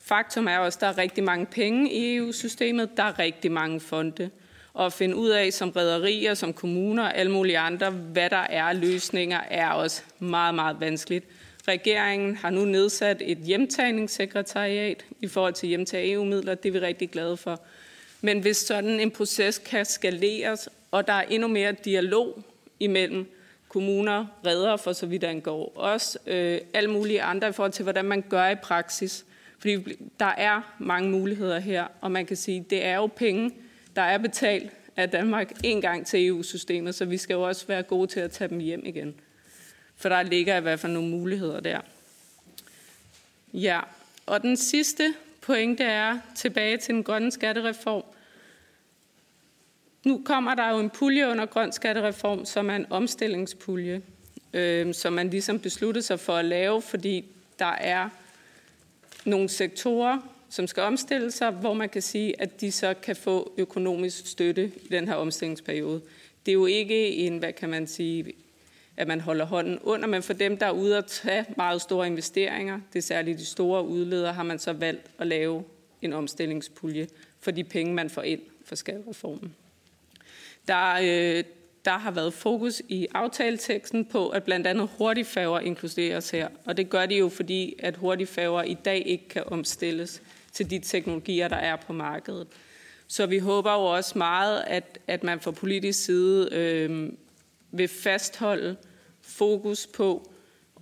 Faktum 0.00 0.46
er 0.46 0.58
også, 0.58 0.76
at 0.76 0.80
der 0.80 0.86
er 0.86 0.98
rigtig 0.98 1.24
mange 1.24 1.46
penge 1.46 1.92
i 1.92 2.16
EU-systemet, 2.16 2.96
der 2.96 3.02
er 3.02 3.18
rigtig 3.18 3.52
mange 3.52 3.80
fonde. 3.80 4.30
Og 4.74 4.86
at 4.86 4.92
finde 4.92 5.16
ud 5.16 5.28
af 5.28 5.52
som 5.52 5.70
rædderier, 5.70 6.34
som 6.34 6.52
kommuner 6.52 7.02
og 7.02 7.16
alle 7.16 7.32
mulige 7.32 7.58
andre, 7.58 7.90
hvad 7.90 8.30
der 8.30 8.36
er 8.50 8.72
løsninger, 8.72 9.40
er 9.50 9.70
også 9.70 10.02
meget, 10.18 10.54
meget 10.54 10.80
vanskeligt. 10.80 11.26
Regeringen 11.68 12.36
har 12.36 12.50
nu 12.50 12.64
nedsat 12.64 13.22
et 13.24 13.38
hjemtagningssekretariat 13.38 15.04
i 15.20 15.28
forhold 15.28 15.54
til 15.54 15.68
hjemtag 15.68 16.12
EU-midler. 16.12 16.54
Det 16.54 16.68
er 16.68 16.72
vi 16.72 16.78
rigtig 16.78 17.10
glade 17.10 17.36
for. 17.36 17.60
Men 18.20 18.40
hvis 18.40 18.56
sådan 18.56 19.00
en 19.00 19.10
proces 19.10 19.58
kan 19.58 19.84
skaleres, 19.84 20.68
og 20.90 21.06
der 21.06 21.12
er 21.12 21.22
endnu 21.22 21.48
mere 21.48 21.72
dialog 21.72 22.42
imellem 22.80 23.26
kommuner, 23.68 24.26
redder 24.46 24.76
for 24.76 24.92
så 24.92 25.06
vidt 25.06 25.24
angår, 25.24 25.72
også 25.76 26.18
øh, 26.26 26.60
alle 26.74 26.90
mulige 26.90 27.22
andre 27.22 27.48
i 27.48 27.52
forhold 27.52 27.72
til, 27.72 27.82
hvordan 27.82 28.04
man 28.04 28.24
gør 28.28 28.48
i 28.48 28.54
praksis. 28.54 29.24
Fordi 29.58 29.96
der 30.20 30.26
er 30.26 30.74
mange 30.78 31.10
muligheder 31.10 31.58
her, 31.58 31.86
og 32.00 32.10
man 32.10 32.26
kan 32.26 32.36
sige, 32.36 32.66
det 32.70 32.84
er 32.84 32.96
jo 32.96 33.06
penge, 33.06 33.50
der 33.96 34.02
er 34.02 34.18
betalt 34.18 34.72
af 34.96 35.10
Danmark 35.10 35.52
en 35.62 35.80
gang 35.80 36.06
til 36.06 36.26
EU-systemet, 36.26 36.94
så 36.94 37.04
vi 37.04 37.16
skal 37.16 37.34
jo 37.34 37.42
også 37.42 37.66
være 37.66 37.82
gode 37.82 38.06
til 38.06 38.20
at 38.20 38.30
tage 38.30 38.48
dem 38.48 38.58
hjem 38.58 38.82
igen. 38.86 39.14
For 39.96 40.08
der 40.08 40.22
ligger 40.22 40.56
i 40.56 40.60
hvert 40.60 40.80
fald 40.80 40.92
nogle 40.92 41.08
muligheder 41.08 41.60
der. 41.60 41.80
Ja, 43.52 43.80
og 44.26 44.42
den 44.42 44.56
sidste 44.56 45.14
pointe 45.40 45.84
er 45.84 46.18
tilbage 46.36 46.76
til 46.76 46.94
den 46.94 47.04
grønne 47.04 47.30
skattereform. 47.30 48.04
Nu 50.04 50.22
kommer 50.24 50.54
der 50.54 50.70
jo 50.70 50.78
en 50.78 50.90
pulje 50.90 51.28
under 51.28 51.46
grøn 51.46 51.72
skattereform, 51.72 52.44
som 52.44 52.70
er 52.70 52.76
en 52.76 52.86
omstillingspulje, 52.90 54.02
øh, 54.52 54.94
som 54.94 55.12
man 55.12 55.30
ligesom 55.30 55.60
besluttede 55.60 56.02
sig 56.02 56.20
for 56.20 56.32
at 56.32 56.44
lave, 56.44 56.82
fordi 56.82 57.24
der 57.58 57.72
er 57.72 58.08
nogle 59.24 59.48
sektorer, 59.48 60.18
som 60.50 60.66
skal 60.66 60.82
omstille 60.82 61.30
sig, 61.30 61.50
hvor 61.50 61.74
man 61.74 61.88
kan 61.88 62.02
sige, 62.02 62.40
at 62.40 62.60
de 62.60 62.72
så 62.72 62.94
kan 62.94 63.16
få 63.16 63.52
økonomisk 63.56 64.26
støtte 64.26 64.72
i 64.82 64.88
den 64.88 65.08
her 65.08 65.14
omstillingsperiode. 65.14 66.00
Det 66.46 66.52
er 66.52 66.54
jo 66.54 66.66
ikke 66.66 67.14
en, 67.14 67.38
hvad 67.38 67.52
kan 67.52 67.68
man 67.68 67.86
sige, 67.86 68.32
at 68.96 69.08
man 69.08 69.20
holder 69.20 69.44
hånden 69.44 69.78
under, 69.82 70.06
men 70.06 70.22
for 70.22 70.32
dem, 70.32 70.56
der 70.56 70.66
er 70.66 70.70
ude 70.70 70.98
at 70.98 71.06
tage 71.06 71.44
meget 71.56 71.82
store 71.82 72.06
investeringer, 72.06 72.80
det 72.92 72.98
er 72.98 73.02
særligt 73.02 73.38
de 73.38 73.44
store 73.44 73.86
udledere, 73.86 74.32
har 74.32 74.42
man 74.42 74.58
så 74.58 74.72
valgt 74.72 75.10
at 75.18 75.26
lave 75.26 75.64
en 76.02 76.12
omstillingspulje 76.12 77.08
for 77.40 77.50
de 77.50 77.64
penge, 77.64 77.94
man 77.94 78.10
får 78.10 78.22
ind 78.22 78.40
for 78.64 78.74
skattereformen. 78.74 79.54
Der, 80.68 80.94
øh, 81.02 81.44
der 81.84 81.98
har 81.98 82.10
været 82.10 82.34
fokus 82.34 82.82
i 82.88 83.06
aftaleteksten 83.14 84.04
på, 84.04 84.28
at 84.28 84.44
blandt 84.44 84.66
andet 84.66 84.88
hurtigfærger 84.98 85.60
inkluderes 85.60 86.30
her. 86.30 86.48
Og 86.64 86.76
det 86.76 86.90
gør 86.90 87.06
de 87.06 87.16
jo, 87.16 87.28
fordi 87.28 87.74
at 87.78 87.96
hurtigfærger 87.96 88.62
i 88.62 88.74
dag 88.74 89.02
ikke 89.06 89.28
kan 89.28 89.42
omstilles 89.46 90.22
til 90.52 90.70
de 90.70 90.78
teknologier, 90.78 91.48
der 91.48 91.56
er 91.56 91.76
på 91.76 91.92
markedet. 91.92 92.46
Så 93.06 93.26
vi 93.26 93.38
håber 93.38 93.72
jo 93.72 93.84
også 93.84 94.18
meget, 94.18 94.64
at, 94.66 94.98
at 95.06 95.24
man 95.24 95.40
fra 95.40 95.50
politisk 95.50 96.04
side 96.04 96.48
øh, 96.52 97.12
vil 97.74 97.88
fastholde 97.88 98.76
fokus 99.22 99.86
på 99.86 100.30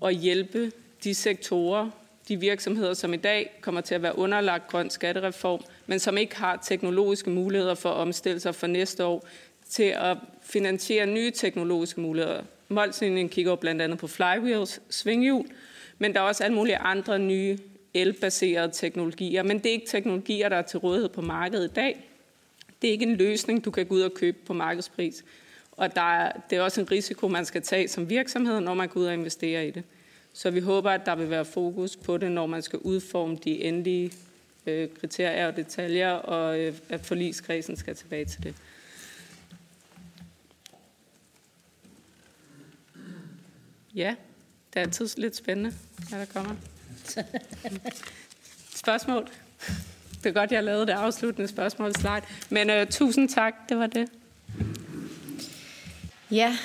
at 0.05 0.15
hjælpe 0.15 0.73
de 1.05 1.15
sektorer, 1.15 1.91
de 2.29 2.41
virksomheder, 2.41 2.95
som 2.95 3.15
i 3.15 3.17
dag 3.17 3.59
kommer 3.61 3.81
til 3.81 3.95
at 3.95 4.03
være 4.03 4.19
underlagt 4.19 4.69
grøn 4.69 4.91
skattereform, 4.91 5.61
men 5.87 5.99
som 5.99 6.19
ikke 6.19 6.37
har 6.37 6.57
teknologiske 6.57 7.31
muligheder 7.31 7.75
for 7.75 7.89
at 7.91 7.97
omstille 7.97 8.41
sig 8.41 8.55
for 8.55 8.67
næste 8.67 9.05
år, 9.05 9.27
til 9.69 9.95
at 9.97 10.17
finansiere 10.43 11.07
nye 11.07 11.31
teknologiske 11.31 12.01
muligheder. 12.01 12.43
Molslinjen 12.69 13.29
kigger 13.29 13.57
blandt 13.57 13.83
andet 13.83 13.99
på 13.99 14.07
flywheels, 14.07 14.81
svinghjul, 14.91 15.47
men 15.99 16.15
der 16.15 16.21
er 16.21 16.25
også 16.25 16.45
alle 16.45 16.55
mulige 16.55 16.77
andre 16.77 17.19
nye 17.19 17.59
elbaserede 17.95 18.73
teknologier. 18.73 19.43
Men 19.43 19.59
det 19.59 19.67
er 19.67 19.73
ikke 19.73 19.87
teknologier, 19.87 20.49
der 20.49 20.57
er 20.57 20.63
til 20.63 20.79
rådighed 20.79 21.09
på 21.09 21.21
markedet 21.21 21.71
i 21.71 21.73
dag. 21.73 22.09
Det 22.83 22.89
er 22.89 22.93
ikke 22.93 23.07
en 23.07 23.17
løsning, 23.17 23.65
du 23.65 23.71
kan 23.71 23.87
gå 23.87 23.95
ud 23.95 24.01
og 24.01 24.15
købe 24.15 24.39
på 24.47 24.53
markedspris. 24.53 25.25
Og 25.83 25.95
der 25.95 26.15
er, 26.15 26.33
det 26.51 26.59
er 26.59 26.63
også 26.63 26.81
en 26.81 26.91
risiko, 26.91 27.29
man 27.29 27.45
skal 27.45 27.63
tage 27.63 27.89
som 27.89 28.11
virksomhed, 28.11 28.61
når 28.61 28.75
man 28.75 28.89
går 28.89 29.01
ud 29.01 29.07
og 29.07 29.15
investerer 29.15 29.63
i 29.63 29.71
det. 29.71 29.85
Så 30.33 30.51
vi 30.51 30.61
håber, 30.61 30.91
at 30.91 31.07
der 31.07 31.15
vil 31.15 31.31
være 31.31 31.45
fokus 31.45 31.97
på 31.97 32.17
det, 32.17 32.33
når 32.33 32.47
man 32.47 32.63
skal 32.63 32.79
udforme 32.79 33.37
de 33.45 33.63
endelige 33.63 34.13
øh, 34.67 34.89
kriterier 35.01 35.47
og 35.47 35.57
detaljer, 35.57 36.11
og 36.11 36.61
øh, 36.61 36.75
at 36.89 37.01
forligskredsen 37.01 37.77
skal 37.77 37.97
tilbage 37.97 38.25
til 38.25 38.43
det. 38.43 38.55
Ja, 43.95 44.15
det 44.75 44.77
er 44.77 44.81
altid 44.81 45.09
lidt 45.17 45.37
spændende, 45.37 45.73
hvad 46.09 46.19
der 46.19 46.27
kommer. 46.27 46.55
Spørgsmål? 48.83 49.29
Det 50.23 50.27
er 50.27 50.33
godt, 50.33 50.53
jeg 50.53 50.65
lavede 50.65 50.87
det 50.87 50.93
afsluttende 50.93 51.49
spørgsmålslide. 51.49 52.23
Men 52.51 52.71
uh, 52.71 52.89
tusind 52.91 53.29
tak, 53.29 53.55
det 53.69 53.79
var 53.79 53.87
det. 53.87 54.09
Ja, 56.33 56.57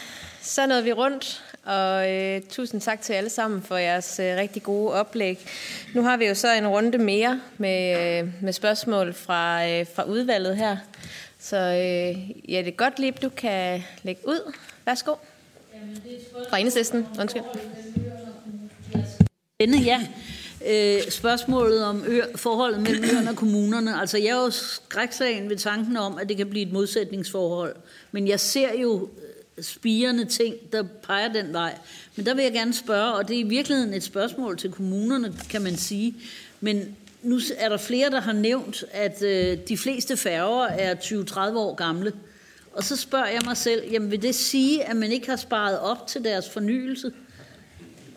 så 0.42 0.68
nåede 0.68 0.84
vi 0.84 0.92
rundt, 0.94 1.44
og 1.64 2.12
øh, 2.12 2.42
tusind 2.50 2.82
tak 2.82 3.02
til 3.02 3.14
alle 3.14 3.30
sammen 3.30 3.62
for 3.62 3.78
jeres 3.78 4.20
øh, 4.20 4.38
rigtig 4.38 4.64
gode 4.64 4.94
oplæg. 4.94 5.46
Nu 5.94 6.02
har 6.02 6.18
vi 6.18 6.26
jo 6.26 6.36
så 6.36 6.54
en 6.54 6.68
runde 6.68 6.98
mere 6.98 7.42
med, 7.58 8.20
øh, 8.20 8.30
med 8.42 8.54
spørgsmål 8.54 9.14
fra, 9.14 9.70
øh, 9.70 9.86
fra 9.96 10.04
udvalget 10.04 10.58
her. 10.58 10.78
Så 11.40 11.58
øh, 11.58 12.52
ja, 12.52 12.60
det 12.60 12.68
er 12.68 12.76
godt, 12.76 13.00
Lib, 13.00 13.22
du 13.22 13.30
kan 13.30 13.84
lægge 14.04 14.28
ud. 14.28 14.54
Værsgo. 14.86 15.16
Fra 16.50 16.58
enhedslisten, 16.58 17.08
undskyld. 17.20 17.44
Denne, 19.60 19.78
ja. 19.78 20.08
Øh, 20.68 21.12
spørgsmålet 21.12 21.86
om 21.86 22.04
ø- 22.08 22.36
forholdet 22.36 22.82
mellem 22.82 23.04
øerne 23.04 23.30
og 23.30 23.36
kommunerne. 23.36 24.00
Altså, 24.00 24.18
jeg 24.18 24.28
er 24.28 24.44
jo 24.44 24.50
skræksagen 24.50 25.50
ved 25.50 25.58
tanken 25.58 25.98
om, 25.98 26.18
at 26.18 26.30
det 26.30 26.38
kan 26.38 26.50
blive 26.50 26.66
et 26.66 26.74
modsætningsforhold. 26.74 27.76
Men 28.12 28.28
jeg 28.28 28.40
ser 28.40 28.74
jo 28.74 29.10
spirende 29.62 30.26
ting, 30.26 30.56
der 30.72 30.84
peger 31.04 31.34
den 31.34 31.54
vej. 31.54 31.78
Men 32.16 32.26
der 32.26 32.34
vil 32.34 32.44
jeg 32.44 32.54
gerne 32.54 32.74
spørge, 32.74 33.14
og 33.14 33.28
det 33.28 33.36
er 33.36 33.40
i 33.40 33.48
virkeligheden 33.48 33.94
et 33.94 34.04
spørgsmål 34.04 34.58
til 34.58 34.72
kommunerne, 34.72 35.34
kan 35.50 35.62
man 35.62 35.78
sige. 35.78 36.16
Men 36.60 36.96
nu 37.24 37.40
er 37.58 37.70
der 37.70 37.78
flere, 37.78 38.10
der 38.10 38.22
har 38.22 38.34
nævnt, 38.34 38.84
at 38.92 39.22
øh, 39.22 39.58
de 39.68 39.78
fleste 39.78 40.18
færger 40.18 40.66
er 40.66 40.96
20-30 40.96 41.58
år 41.58 41.76
gamle. 41.76 42.14
Og 42.74 42.84
så 42.84 42.96
spørger 42.96 43.28
jeg 43.28 43.42
mig 43.46 43.58
selv, 43.58 43.92
jamen 43.92 44.12
vil 44.12 44.22
det 44.22 44.36
sige, 44.36 44.84
at 44.84 44.96
man 44.96 45.12
ikke 45.12 45.30
har 45.30 45.36
sparet 45.36 45.80
op 45.80 46.08
til 46.08 46.24
deres 46.24 46.50
fornyelse? 46.50 47.12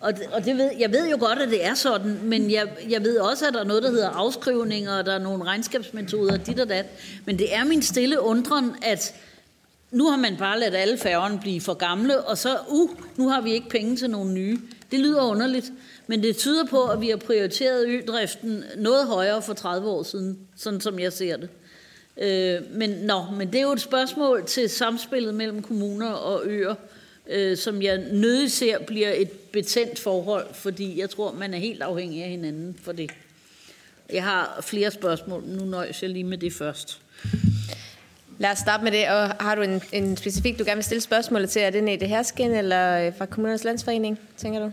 Og, 0.00 0.16
det, 0.18 0.26
og 0.26 0.44
det 0.44 0.56
ved, 0.56 0.70
jeg 0.78 0.92
ved 0.92 1.10
jo 1.10 1.16
godt, 1.20 1.38
at 1.38 1.48
det 1.48 1.66
er 1.66 1.74
sådan, 1.74 2.18
men 2.22 2.50
jeg, 2.50 2.68
jeg 2.90 3.04
ved 3.04 3.18
også, 3.18 3.46
at 3.46 3.54
der 3.54 3.60
er 3.60 3.64
noget, 3.64 3.82
der 3.82 3.90
hedder 3.90 4.08
afskrivninger, 4.08 4.98
og 4.98 5.06
der 5.06 5.12
er 5.12 5.18
nogle 5.18 5.44
regnskabsmetoder, 5.44 6.36
dit 6.36 6.60
og 6.60 6.68
dat. 6.68 6.86
Men 7.24 7.38
det 7.38 7.54
er 7.54 7.64
min 7.64 7.82
stille 7.82 8.20
undren, 8.20 8.70
at 8.82 9.14
nu 9.90 10.10
har 10.10 10.16
man 10.16 10.36
bare 10.36 10.60
ladet 10.60 10.74
alle 10.74 10.98
færgerne 10.98 11.40
blive 11.40 11.60
for 11.60 11.74
gamle, 11.74 12.20
og 12.20 12.38
så, 12.38 12.58
uh, 12.68 12.90
nu 13.16 13.28
har 13.28 13.40
vi 13.40 13.52
ikke 13.52 13.68
penge 13.68 13.96
til 13.96 14.10
nogle 14.10 14.32
nye. 14.32 14.58
Det 14.90 15.00
lyder 15.00 15.22
underligt, 15.22 15.72
men 16.06 16.22
det 16.22 16.36
tyder 16.36 16.66
på, 16.66 16.84
at 16.84 17.00
vi 17.00 17.08
har 17.08 17.16
prioriteret 17.16 17.88
ødriften 17.88 18.64
noget 18.76 19.06
højere 19.06 19.42
for 19.42 19.54
30 19.54 19.88
år 19.88 20.02
siden, 20.02 20.38
sådan 20.56 20.80
som 20.80 20.98
jeg 20.98 21.12
ser 21.12 21.36
det. 21.36 21.48
Øh, 22.16 22.76
men, 22.76 22.90
nå, 22.90 23.24
men 23.38 23.52
det 23.52 23.58
er 23.58 23.62
jo 23.62 23.72
et 23.72 23.80
spørgsmål 23.80 24.46
til 24.46 24.70
samspillet 24.70 25.34
mellem 25.34 25.62
kommuner 25.62 26.10
og 26.10 26.42
øer, 26.44 26.74
øh, 27.26 27.56
som 27.56 27.82
jeg 27.82 27.98
nødig 28.12 28.50
ser 28.50 28.78
bliver 28.78 29.12
et 29.12 29.30
betændt 29.30 29.98
forhold, 29.98 30.54
fordi 30.54 31.00
jeg 31.00 31.10
tror, 31.10 31.32
man 31.32 31.54
er 31.54 31.58
helt 31.58 31.82
afhængig 31.82 32.22
af 32.22 32.30
hinanden 32.30 32.76
for 32.82 32.92
det. 32.92 33.10
Jeg 34.12 34.24
har 34.24 34.60
flere 34.62 34.90
spørgsmål. 34.90 35.44
Nu 35.46 35.64
nøjes 35.64 36.02
jeg 36.02 36.10
lige 36.10 36.24
med 36.24 36.38
det 36.38 36.52
først. 36.52 37.00
Lad 38.40 38.50
os 38.50 38.58
starte 38.58 38.84
med 38.84 38.92
det. 38.92 39.08
Og 39.08 39.28
har 39.40 39.54
du 39.54 39.62
en, 39.62 39.82
en 39.92 40.16
specifik, 40.16 40.58
du 40.58 40.64
gerne 40.64 40.76
vil 40.76 40.84
stille 40.84 41.00
spørgsmålet 41.00 41.50
til? 41.50 41.62
Er 41.62 41.70
det 41.70 41.84
Nete 41.84 42.06
Hersken 42.06 42.54
eller 42.54 43.06
øh, 43.06 43.12
fra 43.18 43.26
Kommunernes 43.26 43.64
Landsforening, 43.64 44.18
tænker 44.36 44.60
du? 44.60 44.72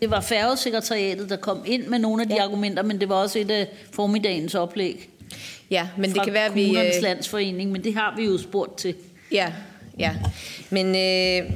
Det 0.00 0.10
var 0.10 0.20
færgesekretariatet, 0.20 1.30
der 1.30 1.36
kom 1.36 1.62
ind 1.66 1.86
med 1.86 1.98
nogle 1.98 2.22
af 2.22 2.28
de 2.28 2.34
ja. 2.34 2.44
argumenter, 2.44 2.82
men 2.82 3.00
det 3.00 3.08
var 3.08 3.14
også 3.14 3.38
et 3.38 3.50
af 3.50 3.68
formiddagens 3.92 4.54
oplæg. 4.54 5.10
Ja, 5.70 5.88
men 5.96 6.12
det 6.12 6.24
kan 6.24 6.32
være, 6.32 6.52
vi... 6.52 6.66
Kommunernes 6.66 7.02
Landsforening, 7.02 7.72
men 7.72 7.84
det 7.84 7.94
har 7.94 8.16
vi 8.16 8.24
jo 8.24 8.38
spurgt 8.38 8.78
til. 8.78 8.94
Ja, 9.32 9.52
Ja, 9.98 10.16
men 10.70 10.86
øh, 10.86 11.50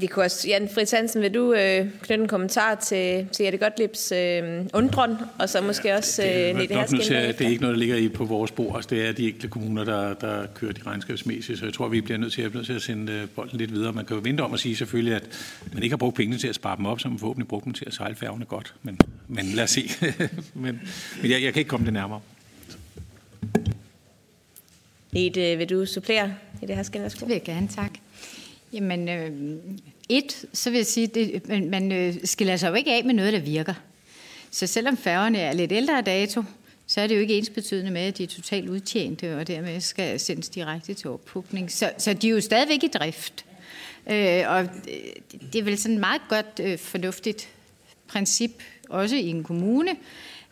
det 0.00 0.10
kunne 0.10 0.24
også, 0.24 0.48
Jan 0.48 0.68
Fritz 0.74 0.92
Hansen, 0.92 1.22
vil 1.22 1.34
du 1.34 1.52
øh, 1.52 1.86
knytte 2.02 2.22
en 2.22 2.28
kommentar 2.28 2.74
til, 2.74 3.26
til 3.32 3.44
Jette 3.44 3.58
Gottliebs 3.58 4.12
øh, 4.12 4.66
undren, 4.74 5.16
og 5.38 5.48
så 5.48 5.60
måske 5.60 5.88
ja, 5.88 5.96
også 5.96 6.22
øh, 6.22 6.28
det, 6.28 6.56
det, 6.56 6.90
det, 6.90 7.38
det 7.38 7.46
er 7.46 7.48
ikke 7.48 7.62
noget, 7.62 7.74
der 7.74 7.78
ligger 7.78 7.96
i 7.96 8.08
på 8.08 8.24
vores 8.24 8.50
bord. 8.50 8.76
Altså, 8.76 8.90
det 8.90 9.06
er 9.06 9.12
de 9.12 9.26
enkelte 9.26 9.48
kommuner, 9.48 9.84
der, 9.84 10.14
der 10.14 10.46
kører 10.54 10.72
de 10.72 10.80
regnskabsmæssigt, 10.86 11.58
så 11.58 11.64
jeg 11.64 11.74
tror, 11.74 11.88
vi 11.88 12.00
bliver 12.00 12.18
nødt 12.18 12.32
til, 12.32 12.42
at, 12.42 12.54
nødt 12.54 12.66
til 12.66 12.72
at 12.72 12.82
sende 12.82 13.12
øh, 13.12 13.28
bolden 13.28 13.58
lidt 13.58 13.72
videre. 13.72 13.92
Man 13.92 14.04
kan 14.04 14.16
jo 14.16 14.20
vente 14.24 14.40
om 14.40 14.54
at 14.54 14.60
sige 14.60 14.76
selvfølgelig, 14.76 15.14
at 15.14 15.24
man 15.72 15.82
ikke 15.82 15.92
har 15.92 15.98
brugt 15.98 16.16
pengene 16.16 16.38
til 16.38 16.48
at 16.48 16.54
spare 16.54 16.76
dem 16.76 16.86
op, 16.86 17.00
så 17.00 17.08
man 17.08 17.18
forhåbentlig 17.18 17.48
brugt 17.48 17.64
dem 17.64 17.72
til 17.72 17.84
at 17.86 17.94
sejle 17.94 18.16
færgerne 18.16 18.44
godt. 18.44 18.74
Men, 18.82 18.98
men 19.28 19.44
lad 19.44 19.64
os 19.64 19.70
se. 19.70 19.90
men, 20.54 20.80
men 21.22 21.30
jeg, 21.30 21.42
jeg 21.42 21.52
kan 21.52 21.60
ikke 21.60 21.68
komme 21.68 21.86
det 21.86 21.92
nærmere. 21.92 22.20
Nete, 25.16 25.52
øh, 25.52 25.58
vil 25.58 25.70
du 25.70 25.86
supplere 25.86 26.34
i 26.62 26.66
det 26.66 26.76
her 26.76 26.82
skænd? 26.82 27.02
Det 27.02 27.28
vil 27.28 27.32
jeg 27.32 27.42
gerne, 27.42 27.68
tak. 27.68 27.90
Jamen, 28.72 29.08
øh, 29.08 29.58
et, 30.08 30.44
så 30.52 30.70
vil 30.70 30.76
jeg 30.76 30.86
sige, 30.86 31.34
at 31.34 31.48
man, 31.48 31.70
man 31.70 31.92
øh, 31.92 32.14
skiller 32.24 32.56
sig 32.56 32.68
jo 32.68 32.74
ikke 32.74 32.92
af 32.92 33.04
med 33.04 33.14
noget, 33.14 33.32
der 33.32 33.40
virker. 33.40 33.74
Så 34.50 34.66
selvom 34.66 34.96
færgerne 34.96 35.38
er 35.38 35.52
lidt 35.52 35.72
ældre 35.72 36.02
dato, 36.02 36.42
så 36.86 37.00
er 37.00 37.06
det 37.06 37.14
jo 37.14 37.20
ikke 37.20 37.38
ens 37.38 37.50
betydende 37.50 37.90
med, 37.90 38.00
at 38.00 38.18
de 38.18 38.22
er 38.22 38.26
totalt 38.26 38.68
udtjente, 38.68 39.36
og 39.36 39.46
dermed 39.46 39.80
skal 39.80 40.20
sendes 40.20 40.48
direkte 40.48 40.94
til 40.94 41.10
oppukning. 41.10 41.72
Så, 41.72 41.92
så 41.98 42.12
de 42.12 42.28
er 42.28 42.32
jo 42.32 42.40
stadigvæk 42.40 42.84
i 42.84 42.88
drift. 42.88 43.44
Øh, 44.10 44.42
og 44.46 44.62
øh, 44.62 44.68
det 45.52 45.58
er 45.58 45.62
vel 45.62 45.78
sådan 45.78 45.94
et 45.94 46.00
meget 46.00 46.22
godt, 46.28 46.60
øh, 46.62 46.78
fornuftigt 46.78 47.48
princip, 48.08 48.62
også 48.88 49.16
i 49.16 49.28
en 49.28 49.44
kommune, 49.44 49.90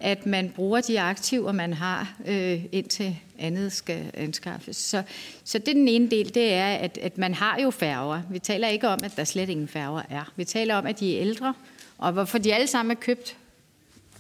at 0.01 0.27
man 0.27 0.53
bruger 0.57 0.81
de 0.81 1.01
aktiver, 1.01 1.53
man 1.53 1.73
har, 1.73 2.15
øh, 2.27 2.65
indtil 2.73 3.17
andet 3.39 3.73
skal 3.73 4.11
anskaffes. 4.15 4.77
Så, 4.77 5.03
så 5.45 5.59
det 5.59 5.69
er 5.69 5.73
den 5.73 5.89
ene 5.89 6.11
del, 6.11 6.35
det 6.35 6.53
er, 6.53 6.67
at, 6.67 6.99
at 6.99 7.19
man 7.19 7.35
har 7.35 7.61
jo 7.63 7.71
færger. 7.71 8.23
Vi 8.31 8.39
taler 8.39 8.69
ikke 8.69 8.89
om, 8.89 9.01
at 9.05 9.13
der 9.17 9.25
slet 9.25 9.49
ingen 9.49 9.69
færger 9.69 10.03
er. 10.11 10.33
Vi 10.37 10.45
taler 10.45 10.75
om, 10.75 10.87
at 10.87 11.01
de 11.01 11.17
er 11.17 11.21
ældre, 11.21 11.55
og 11.99 12.13
hvorfor 12.13 12.39
de 12.39 12.55
alle 12.55 12.67
sammen 12.67 12.91
er 12.91 13.01
købt 13.01 13.37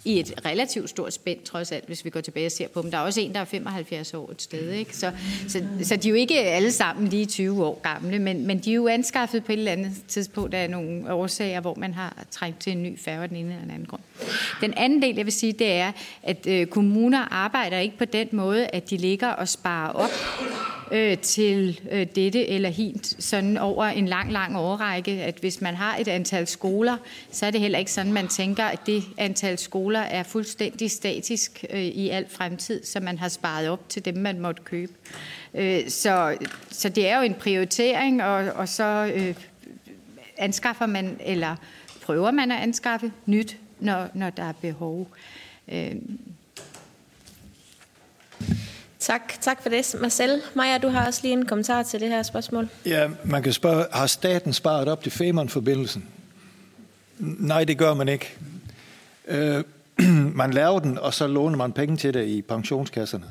i 0.04 0.20
et 0.20 0.32
relativt 0.44 0.90
stort 0.90 1.12
spænd, 1.12 1.38
trods 1.44 1.72
alt, 1.72 1.86
hvis 1.86 2.04
vi 2.04 2.10
går 2.10 2.20
tilbage 2.20 2.46
og 2.46 2.52
ser 2.52 2.68
på 2.68 2.82
dem. 2.82 2.90
Der 2.90 2.98
er 2.98 3.02
også 3.02 3.20
en, 3.20 3.34
der 3.34 3.40
er 3.40 3.44
75 3.44 4.14
år 4.14 4.30
et 4.30 4.42
sted. 4.42 4.70
Ikke? 4.70 4.96
Så, 4.96 5.12
så, 5.48 5.62
så 5.82 5.96
de 5.96 6.08
er 6.08 6.10
jo 6.10 6.16
ikke 6.16 6.40
alle 6.40 6.72
sammen 6.72 7.08
lige 7.08 7.26
20 7.26 7.64
år 7.64 7.80
gamle, 7.82 8.18
men, 8.18 8.46
men 8.46 8.58
de 8.58 8.70
er 8.70 8.74
jo 8.74 8.88
anskaffet 8.88 9.44
på 9.44 9.52
et 9.52 9.58
eller 9.58 9.72
andet 9.72 9.92
tidspunkt. 10.08 10.52
Der 10.52 10.58
er 10.58 10.68
nogle 10.68 11.12
årsager, 11.12 11.60
hvor 11.60 11.74
man 11.74 11.94
har 11.94 12.24
trængt 12.30 12.60
til 12.60 12.72
en 12.72 12.82
ny 12.82 12.98
færge 12.98 13.28
den 13.28 13.36
ene 13.36 13.48
eller 13.48 13.62
den 13.62 13.70
anden 13.70 13.86
grund. 13.86 14.02
Den 14.60 14.74
anden 14.76 15.02
del, 15.02 15.16
jeg 15.16 15.24
vil 15.24 15.32
sige, 15.32 15.52
det 15.52 15.72
er, 15.72 15.92
at 16.22 16.46
øh, 16.46 16.66
kommuner 16.66 17.32
arbejder 17.32 17.78
ikke 17.78 17.98
på 17.98 18.04
den 18.04 18.28
måde, 18.32 18.66
at 18.66 18.90
de 18.90 18.96
ligger 18.96 19.28
og 19.28 19.48
sparer 19.48 19.92
op 19.92 20.10
øh, 20.92 21.18
til 21.18 21.80
øh, 21.90 22.06
dette 22.14 22.48
eller 22.48 22.68
hint, 22.68 23.16
sådan 23.18 23.58
over 23.58 23.84
en 23.84 24.08
lang, 24.08 24.32
lang 24.32 24.56
årrække, 24.56 25.10
at 25.10 25.36
hvis 25.40 25.60
man 25.60 25.74
har 25.74 25.96
et 25.96 26.08
antal 26.08 26.46
skoler, 26.46 26.96
så 27.30 27.46
er 27.46 27.50
det 27.50 27.60
heller 27.60 27.78
ikke 27.78 27.92
sådan, 27.92 28.12
man 28.12 28.28
tænker, 28.28 28.64
at 28.64 28.86
det 28.86 29.04
antal 29.18 29.58
skoler 29.58 30.00
er 30.00 30.22
fuldstændig 30.22 30.90
statisk 30.90 31.64
øh, 31.70 31.84
i 31.84 32.08
al 32.08 32.26
fremtid, 32.28 32.84
så 32.84 33.00
man 33.00 33.18
har 33.18 33.28
sparet 33.28 33.68
op 33.68 33.88
til 33.88 34.04
dem, 34.04 34.16
man 34.16 34.40
måtte 34.40 34.62
købe. 34.62 34.92
Øh, 35.54 35.88
så, 35.88 36.36
så 36.70 36.88
det 36.88 37.08
er 37.08 37.16
jo 37.16 37.22
en 37.22 37.34
prioritering, 37.34 38.22
og, 38.22 38.36
og 38.36 38.68
så 38.68 39.12
øh, 39.14 39.34
anskaffer 40.38 40.86
man, 40.86 41.16
eller 41.20 41.56
prøver 42.02 42.30
man 42.30 42.52
at 42.52 42.58
anskaffe 42.62 43.12
nyt, 43.26 43.56
når, 43.80 44.08
når 44.14 44.30
der 44.30 44.44
er 44.44 44.52
behov. 44.52 45.08
Øh, 45.68 45.94
Tak, 49.04 49.32
tak 49.40 49.62
for 49.62 49.68
det. 49.68 49.96
Marcel, 50.00 50.42
Maja, 50.54 50.78
du 50.78 50.88
har 50.88 51.06
også 51.06 51.20
lige 51.22 51.32
en 51.32 51.46
kommentar 51.46 51.82
til 51.82 52.00
det 52.00 52.08
her 52.08 52.22
spørgsmål. 52.22 52.68
Ja, 52.86 53.08
man 53.24 53.42
kan 53.42 53.52
spørge, 53.52 53.84
har 53.92 54.06
staten 54.06 54.52
sparet 54.52 54.88
op 54.88 55.02
til 55.02 55.12
Femern-forbindelsen? 55.12 56.04
Nej, 57.18 57.64
det 57.64 57.78
gør 57.78 57.94
man 57.94 58.08
ikke. 58.08 58.36
Øh, 59.28 59.64
man 60.42 60.50
laver 60.50 60.78
den, 60.78 60.98
og 60.98 61.14
så 61.14 61.26
låner 61.26 61.56
man 61.56 61.72
penge 61.72 61.96
til 61.96 62.14
det 62.14 62.26
i 62.26 62.42
pensionskasserne. 62.42 63.24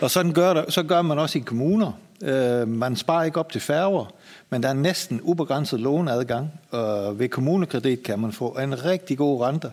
Og 0.00 0.10
sådan 0.10 0.32
gør, 0.32 0.54
der, 0.54 0.70
så 0.70 0.82
gør 0.82 1.02
man 1.02 1.18
også 1.18 1.38
i 1.38 1.42
kommuner. 1.42 1.92
Øh, 2.22 2.68
man 2.68 2.96
sparer 2.96 3.24
ikke 3.24 3.40
op 3.40 3.52
til 3.52 3.60
færger, 3.60 4.14
men 4.50 4.62
der 4.62 4.68
er 4.68 4.74
næsten 4.74 5.20
ubegrænset 5.22 5.80
låneadgang. 5.80 6.50
Og 6.70 7.18
ved 7.18 7.28
kommunekredit 7.28 8.02
kan 8.02 8.18
man 8.18 8.32
få 8.32 8.48
en 8.48 8.84
rigtig 8.84 9.18
god 9.18 9.40
rente. 9.40 9.72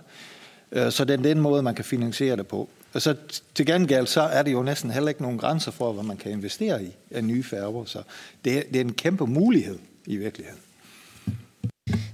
Øh, 0.71 0.91
så 0.91 1.05
det 1.05 1.13
er 1.13 1.23
den 1.23 1.39
måde, 1.39 1.63
man 1.63 1.75
kan 1.75 1.85
finansiere 1.85 2.35
det 2.35 2.47
på. 2.47 2.69
Og 2.97 3.01
så 3.01 3.15
til 3.55 3.65
gengæld, 3.65 4.07
så 4.07 4.21
er 4.21 4.43
det 4.43 4.51
jo 4.51 4.63
næsten 4.63 4.91
heller 4.91 5.09
ikke 5.09 5.21
nogen 5.21 5.37
grænser 5.37 5.71
for, 5.71 5.93
hvad 5.93 6.03
man 6.03 6.17
kan 6.17 6.31
investere 6.31 6.83
i 6.83 6.87
af 7.11 7.23
nye 7.23 7.43
færger. 7.43 7.85
Så 7.85 8.01
det, 8.45 8.57
er, 8.57 8.61
det 8.63 8.75
er 8.75 8.81
en 8.81 8.93
kæmpe 8.93 9.27
mulighed 9.27 9.79
i 10.05 10.17
virkeligheden. 10.17 10.59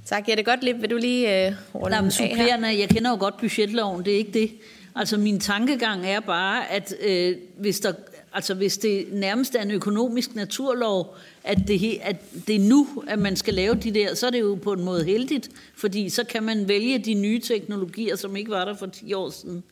Tak, 0.05 0.29
Jette 0.29 0.43
Gottlieb. 0.43 0.81
Vil 0.81 0.89
du 0.89 0.97
lige 0.97 1.47
øh, 1.47 1.53
runde 1.75 1.95
Jamen, 1.95 2.11
supplerende, 2.11 2.79
Jeg 2.79 2.89
kender 2.89 3.11
jo 3.11 3.17
godt 3.19 3.37
budgetloven, 3.37 4.05
det 4.05 4.13
er 4.13 4.17
ikke 4.17 4.31
det. 4.31 4.51
Altså 4.95 5.17
min 5.17 5.39
tankegang 5.39 6.05
er 6.05 6.19
bare, 6.19 6.71
at 6.71 6.93
øh, 7.01 7.37
hvis, 7.57 7.79
der, 7.79 7.93
altså, 8.33 8.53
hvis 8.53 8.77
det 8.77 9.05
nærmest 9.11 9.55
er 9.55 9.61
en 9.61 9.71
økonomisk 9.71 10.35
naturlov, 10.35 11.15
at 11.43 11.57
det, 11.67 11.99
at 12.01 12.15
det 12.47 12.55
er 12.55 12.69
nu, 12.69 13.03
at 13.07 13.19
man 13.19 13.35
skal 13.35 13.53
lave 13.53 13.75
de 13.75 13.91
der, 13.91 14.15
så 14.15 14.27
er 14.27 14.31
det 14.31 14.39
jo 14.39 14.55
på 14.63 14.73
en 14.73 14.83
måde 14.83 15.03
heldigt, 15.03 15.49
fordi 15.75 16.09
så 16.09 16.23
kan 16.23 16.43
man 16.43 16.67
vælge 16.67 16.99
de 16.99 17.13
nye 17.13 17.39
teknologier, 17.39 18.15
som 18.15 18.35
ikke 18.35 18.51
var 18.51 18.65
der 18.65 18.75
for 18.75 18.85
10 18.85 19.13
år 19.13 19.29
siden. 19.29 19.63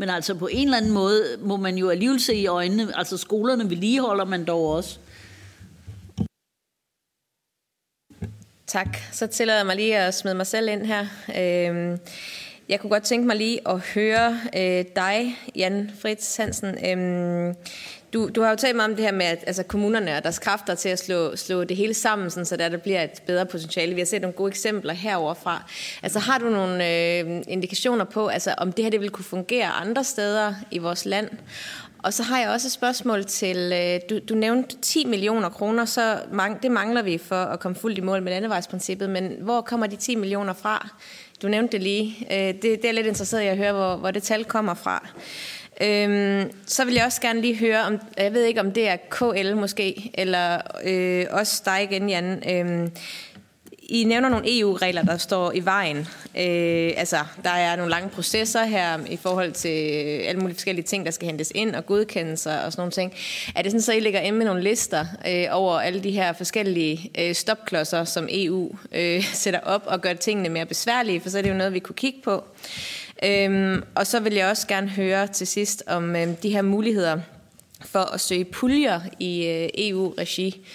Men 0.00 0.10
altså 0.10 0.34
på 0.34 0.46
en 0.46 0.66
eller 0.66 0.76
anden 0.76 0.90
måde 0.90 1.36
må 1.40 1.56
man 1.56 1.78
jo 1.78 1.90
alligevel 1.90 2.20
se 2.20 2.34
i 2.34 2.46
øjnene, 2.46 2.98
altså 2.98 3.16
skolerne 3.16 3.70
vedligeholder 3.70 4.24
man 4.24 4.44
dog 4.44 4.66
også. 4.66 4.98
Tak. 8.66 8.96
Så 9.12 9.26
tillader 9.26 9.58
jeg 9.58 9.66
mig 9.66 9.76
lige 9.76 9.98
at 9.98 10.14
smide 10.14 10.34
mig 10.34 10.46
selv 10.46 10.68
ind 10.68 10.86
her. 10.86 11.06
Øhm, 11.38 11.98
jeg 12.68 12.80
kunne 12.80 12.90
godt 12.90 13.02
tænke 13.02 13.26
mig 13.26 13.36
lige 13.36 13.68
at 13.68 13.78
høre 13.80 14.40
øh, 14.56 14.84
dig, 14.96 15.38
Jan 15.56 15.90
Fritz 15.98 16.36
Hansen. 16.36 16.86
Øhm, 16.86 17.54
du, 18.12 18.28
du 18.28 18.42
har 18.42 18.50
jo 18.50 18.56
talt 18.56 18.76
meget 18.76 18.90
om 18.90 18.96
det 18.96 19.04
her 19.04 19.12
med, 19.12 19.26
at 19.26 19.44
altså, 19.46 19.62
kommunerne 19.62 20.16
og 20.16 20.22
deres 20.22 20.38
kræfter 20.38 20.74
til 20.74 20.88
at 20.88 20.98
slå, 20.98 21.36
slå 21.36 21.64
det 21.64 21.76
hele 21.76 21.94
sammen, 21.94 22.30
sådan, 22.30 22.46
så 22.46 22.56
der, 22.56 22.68
der 22.68 22.76
bliver 22.76 23.02
et 23.02 23.22
bedre 23.26 23.46
potentiale. 23.46 23.94
Vi 23.94 24.00
har 24.00 24.06
set 24.06 24.20
nogle 24.22 24.36
gode 24.36 24.48
eksempler 24.48 24.92
heroverfra. 24.92 25.70
Altså, 26.02 26.18
har 26.18 26.38
du 26.38 26.50
nogle 26.50 26.88
øh, 26.88 27.42
indikationer 27.48 28.04
på, 28.04 28.26
altså, 28.26 28.54
om 28.58 28.72
det 28.72 28.84
her 28.84 28.90
det 28.90 29.00
vil 29.00 29.10
kunne 29.10 29.24
fungere 29.24 29.66
andre 29.66 30.04
steder 30.04 30.54
i 30.70 30.78
vores 30.78 31.04
land? 31.04 31.28
Og 32.02 32.12
så 32.12 32.22
har 32.22 32.40
jeg 32.40 32.50
også 32.50 32.68
et 32.68 32.72
spørgsmål 32.72 33.24
til, 33.24 33.72
øh, 33.74 34.00
du, 34.10 34.18
du 34.28 34.34
nævnte 34.34 34.76
10 34.82 35.04
millioner 35.04 35.48
kroner, 35.48 35.84
så 35.84 36.20
mang, 36.32 36.62
det 36.62 36.70
mangler 36.70 37.02
vi 37.02 37.18
for 37.18 37.44
at 37.44 37.60
komme 37.60 37.76
fuldt 37.76 37.98
i 37.98 38.00
mål 38.00 38.22
med 38.22 38.32
landevejsprincippet, 38.32 39.10
men 39.10 39.32
hvor 39.40 39.60
kommer 39.60 39.86
de 39.86 39.96
10 39.96 40.14
millioner 40.16 40.52
fra? 40.52 40.88
Du 41.42 41.48
nævnte 41.48 41.72
det 41.72 41.82
lige. 41.82 42.26
Øh, 42.30 42.54
det, 42.54 42.62
det 42.62 42.84
er 42.84 42.92
lidt 42.92 43.06
interesseret 43.06 43.42
i 43.42 43.46
at 43.46 43.56
høre, 43.56 43.72
hvor, 43.72 43.96
hvor 43.96 44.10
det 44.10 44.22
tal 44.22 44.44
kommer 44.44 44.74
fra. 44.74 45.08
Øhm, 45.82 46.50
så 46.66 46.84
vil 46.84 46.94
jeg 46.94 47.04
også 47.04 47.20
gerne 47.20 47.40
lige 47.40 47.56
høre, 47.56 47.82
om 47.82 47.98
jeg 48.16 48.32
ved 48.32 48.44
ikke, 48.44 48.60
om 48.60 48.72
det 48.72 48.88
er 48.88 48.96
KL 49.10 49.56
måske, 49.56 50.10
eller 50.14 50.60
øh, 50.84 51.26
også 51.30 51.62
dig 51.64 51.82
igen, 51.82 52.08
Jan. 52.08 52.42
Øhm, 52.50 52.92
I 53.90 54.04
nævner 54.04 54.28
nogle 54.28 54.60
EU-regler, 54.60 55.02
der 55.02 55.16
står 55.16 55.52
i 55.52 55.64
vejen. 55.64 55.96
Øh, 56.36 56.92
altså, 56.96 57.18
der 57.44 57.50
er 57.50 57.76
nogle 57.76 57.90
lange 57.90 58.08
processer 58.08 58.64
her 58.64 58.98
i 59.08 59.16
forhold 59.16 59.52
til 59.52 59.68
alle 59.68 60.40
mulige 60.40 60.54
forskellige 60.54 60.84
ting, 60.84 61.06
der 61.06 61.10
skal 61.10 61.26
hentes 61.26 61.52
ind 61.54 61.74
og 61.74 61.86
godkendelser 61.86 62.58
og 62.58 62.72
sådan 62.72 62.80
nogle 62.80 62.92
ting. 62.92 63.12
Er 63.56 63.62
det 63.62 63.70
sådan, 63.70 63.82
så 63.82 63.92
I 63.92 64.00
lægger 64.00 64.20
ind 64.20 64.36
med 64.36 64.46
nogle 64.46 64.62
lister 64.62 65.06
øh, 65.28 65.46
over 65.50 65.80
alle 65.80 66.02
de 66.02 66.10
her 66.10 66.32
forskellige 66.32 67.10
øh, 67.18 67.34
stopklodser, 67.34 68.04
som 68.04 68.28
EU 68.30 68.70
øh, 68.92 69.24
sætter 69.42 69.60
op 69.60 69.82
og 69.86 70.00
gør 70.00 70.12
tingene 70.12 70.48
mere 70.48 70.66
besværlige, 70.66 71.20
for 71.20 71.30
så 71.30 71.38
er 71.38 71.42
det 71.42 71.50
jo 71.50 71.54
noget, 71.54 71.72
vi 71.72 71.78
kunne 71.78 71.96
kigge 71.96 72.18
på. 72.24 72.44
Øhm, 73.24 73.82
og 73.94 74.06
så 74.06 74.20
vil 74.20 74.34
jeg 74.34 74.48
også 74.48 74.66
gerne 74.66 74.88
høre 74.88 75.26
til 75.26 75.46
sidst 75.46 75.82
om 75.86 76.16
øhm, 76.16 76.36
de 76.36 76.50
her 76.50 76.62
muligheder 76.62 77.20
for 77.84 78.14
at 78.14 78.20
søge 78.20 78.44
puljer 78.44 79.00
i 79.18 79.46
øh, 79.46 79.68
EU-regi. 79.88 80.66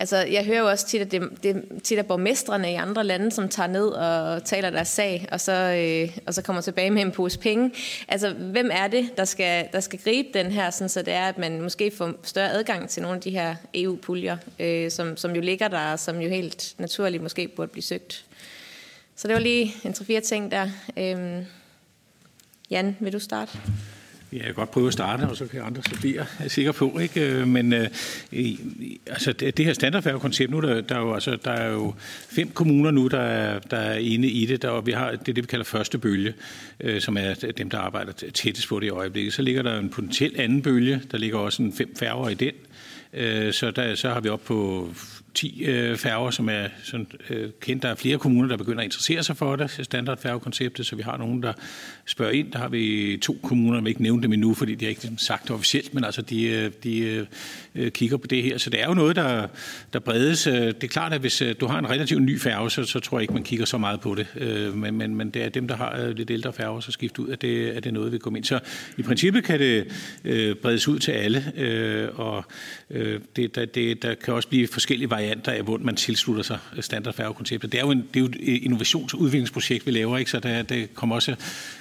Altså, 0.00 0.16
jeg 0.16 0.44
hører 0.44 0.58
jo 0.58 0.68
også 0.68 0.86
tit, 0.86 1.00
at 1.00 1.10
det, 1.12 1.22
det 1.42 1.64
tit 1.82 1.98
er 1.98 2.02
borgmestrene 2.02 2.72
i 2.72 2.74
andre 2.74 3.04
lande, 3.04 3.30
som 3.30 3.48
tager 3.48 3.66
ned 3.66 3.88
og 3.88 4.44
taler 4.44 4.70
deres 4.70 4.88
sag, 4.88 5.28
og 5.32 5.40
så, 5.40 5.52
øh, 5.52 6.18
og 6.26 6.34
så 6.34 6.42
kommer 6.42 6.62
tilbage 6.62 6.90
med 6.90 7.02
en 7.02 7.12
pose 7.12 7.38
penge. 7.38 7.72
Altså, 8.08 8.32
hvem 8.32 8.70
er 8.72 8.88
det, 8.88 9.10
der 9.16 9.24
skal, 9.24 9.68
der 9.72 9.80
skal 9.80 9.98
gribe 10.04 10.28
den 10.34 10.50
her, 10.50 10.70
sådan, 10.70 10.88
så 10.88 11.02
det 11.02 11.12
er, 11.12 11.28
at 11.28 11.38
man 11.38 11.62
måske 11.62 11.90
får 11.90 12.12
større 12.22 12.50
adgang 12.50 12.88
til 12.88 13.02
nogle 13.02 13.16
af 13.16 13.22
de 13.22 13.30
her 13.30 13.54
EU-puljer, 13.74 14.36
øh, 14.58 14.90
som, 14.90 15.16
som 15.16 15.34
jo 15.34 15.40
ligger 15.40 15.68
der, 15.68 15.92
og 15.92 15.98
som 15.98 16.20
jo 16.20 16.28
helt 16.28 16.74
naturligt 16.78 17.22
måske 17.22 17.48
burde 17.48 17.72
blive 17.72 17.82
søgt. 17.82 18.24
Så 19.16 19.28
det 19.28 19.34
var 19.34 19.40
lige 19.40 19.74
en 19.84 19.92
tre-fire 19.92 20.20
ting 20.20 20.50
der. 20.50 20.68
Øh, 20.96 21.44
Jan, 22.70 22.96
vil 23.00 23.12
du 23.12 23.18
starte? 23.18 23.58
Ja, 24.32 24.36
jeg 24.36 24.44
kan 24.44 24.54
godt 24.54 24.70
prøve 24.70 24.86
at 24.86 24.92
starte, 24.92 25.22
og 25.22 25.36
så 25.36 25.46
kan 25.46 25.62
andre 25.62 25.82
studere, 25.82 26.20
er 26.20 26.42
jeg 26.42 26.50
sikker 26.50 26.72
på. 26.72 26.98
Ikke? 26.98 27.20
Øh, 27.20 27.48
men 27.48 27.72
øh, 27.72 27.88
altså, 29.06 29.32
det, 29.32 29.56
det 29.56 29.64
her 29.64 29.72
standardfærgekoncept, 29.72 30.50
nu 30.50 30.60
der, 30.60 30.80
der, 30.80 30.94
er 30.94 31.00
jo, 31.00 31.14
altså, 31.14 31.38
der 31.44 31.50
er 31.50 31.72
jo 31.72 31.94
fem 32.28 32.48
kommuner 32.48 32.90
nu, 32.90 33.06
der 33.06 33.20
er, 33.20 33.58
der 33.58 33.76
er 33.76 33.98
inde 33.98 34.28
i 34.28 34.46
det, 34.46 34.62
der, 34.62 34.68
og 34.68 34.86
vi 34.86 34.92
har 34.92 35.10
det, 35.10 35.26
det 35.26 35.36
vi 35.36 35.42
kalder 35.42 35.64
første 35.64 35.98
bølge, 35.98 36.34
øh, 36.80 37.00
som 37.00 37.16
er 37.16 37.34
dem, 37.58 37.70
der 37.70 37.78
arbejder 37.78 38.12
tættest 38.12 38.68
på 38.68 38.80
det 38.80 38.86
i 38.86 38.90
øjeblikket. 38.90 39.32
Så 39.32 39.42
ligger 39.42 39.62
der 39.62 39.78
en 39.78 39.90
potentiel 39.90 40.40
anden 40.40 40.62
bølge, 40.62 41.02
der 41.10 41.18
ligger 41.18 41.38
også 41.38 41.62
en 41.62 41.72
fem 41.72 41.96
færger 41.96 42.28
i 42.28 42.34
den. 42.34 42.52
Øh, 43.12 43.52
så, 43.52 43.70
der, 43.70 43.94
så 43.94 44.08
har 44.08 44.20
vi 44.20 44.28
op 44.28 44.44
på 44.44 44.88
10 45.34 45.64
øh, 45.64 45.96
færger, 45.96 46.30
som 46.30 46.48
er 46.48 46.68
sådan, 46.82 47.06
øh, 47.30 47.50
kendt. 47.60 47.82
Der 47.82 47.88
er 47.88 47.94
flere 47.94 48.18
kommuner, 48.18 48.48
der 48.48 48.56
begynder 48.56 48.80
at 48.80 48.84
interessere 48.84 49.22
sig 49.22 49.36
for 49.36 49.56
det, 49.56 49.80
standardfærgekonceptet, 49.82 50.86
så 50.86 50.96
vi 50.96 51.02
har 51.02 51.16
nogen, 51.16 51.42
der 51.42 51.52
spørge 52.06 52.36
ind. 52.36 52.52
Der 52.52 52.58
har 52.58 52.68
vi 52.68 53.18
to 53.22 53.38
kommuner, 53.42 53.80
vi 53.80 53.88
ikke 53.88 54.02
nævnte 54.02 54.22
dem 54.22 54.32
endnu, 54.32 54.54
fordi 54.54 54.74
de 54.74 54.84
har 54.84 54.90
ikke 54.90 55.00
ligesom 55.00 55.18
sagt 55.18 55.42
det 55.42 55.50
officielt, 55.50 55.94
men 55.94 56.04
altså 56.04 56.22
de, 56.22 56.42
øh, 56.42 56.70
de 56.84 57.26
øh, 57.74 57.90
kigger 57.90 58.16
på 58.16 58.26
det 58.26 58.42
her. 58.42 58.58
Så 58.58 58.70
det 58.70 58.80
er 58.80 58.86
jo 58.86 58.94
noget, 58.94 59.16
der, 59.16 59.46
der 59.92 59.98
bredes. 59.98 60.46
Øh, 60.46 60.54
det 60.54 60.84
er 60.84 60.88
klart, 60.88 61.12
at 61.12 61.20
hvis 61.20 61.42
du 61.60 61.66
har 61.66 61.78
en 61.78 61.90
relativt 61.90 62.22
ny 62.22 62.40
færge, 62.40 62.70
så, 62.70 62.84
så 62.84 63.00
tror 63.00 63.18
jeg 63.18 63.22
ikke, 63.22 63.34
man 63.34 63.44
kigger 63.44 63.66
så 63.66 63.78
meget 63.78 64.00
på 64.00 64.14
det. 64.14 64.26
Men, 64.74 64.94
men, 64.94 65.14
men 65.14 65.30
det 65.30 65.44
er 65.44 65.48
dem, 65.48 65.68
der 65.68 65.76
har 65.76 66.12
lidt 66.16 66.30
ældre 66.30 66.52
færger, 66.52 66.80
så 66.80 66.92
skifte 66.92 67.22
ud, 67.22 67.28
at 67.28 67.42
det, 67.42 67.68
at 67.68 67.84
det 67.84 67.90
er 67.90 67.94
noget, 67.94 68.12
vi 68.12 68.18
kommer 68.18 68.36
ind. 68.36 68.44
Så 68.44 68.60
i 68.98 69.02
princippet 69.02 69.44
kan 69.44 69.58
det 69.58 69.86
bredes 70.58 70.88
ud 70.88 70.98
til 70.98 71.12
alle, 71.12 71.52
og 72.16 72.44
det, 73.36 73.54
der, 73.54 73.64
det, 73.64 74.02
der 74.02 74.14
kan 74.14 74.34
også 74.34 74.48
blive 74.48 74.68
forskellige 74.68 75.10
varianter 75.10 75.52
af, 75.52 75.62
hvor 75.62 75.78
man 75.78 75.96
tilslutter 75.96 76.42
sig 76.42 76.58
standardfærgekonceptet. 76.80 77.72
Det 77.72 77.80
er 77.80 77.84
jo, 77.84 77.90
en, 77.90 78.04
det 78.14 78.16
er 78.16 78.20
jo 78.20 78.26
et 78.26 78.62
innovations- 78.62 79.14
og 79.14 79.20
udviklingsprojekt, 79.20 79.86
vi 79.86 79.90
laver, 79.90 80.18
ikke? 80.18 80.30
så 80.30 80.40
der, 80.40 80.62
det 80.62 80.94
kommer 80.94 81.14
også, 81.14 81.34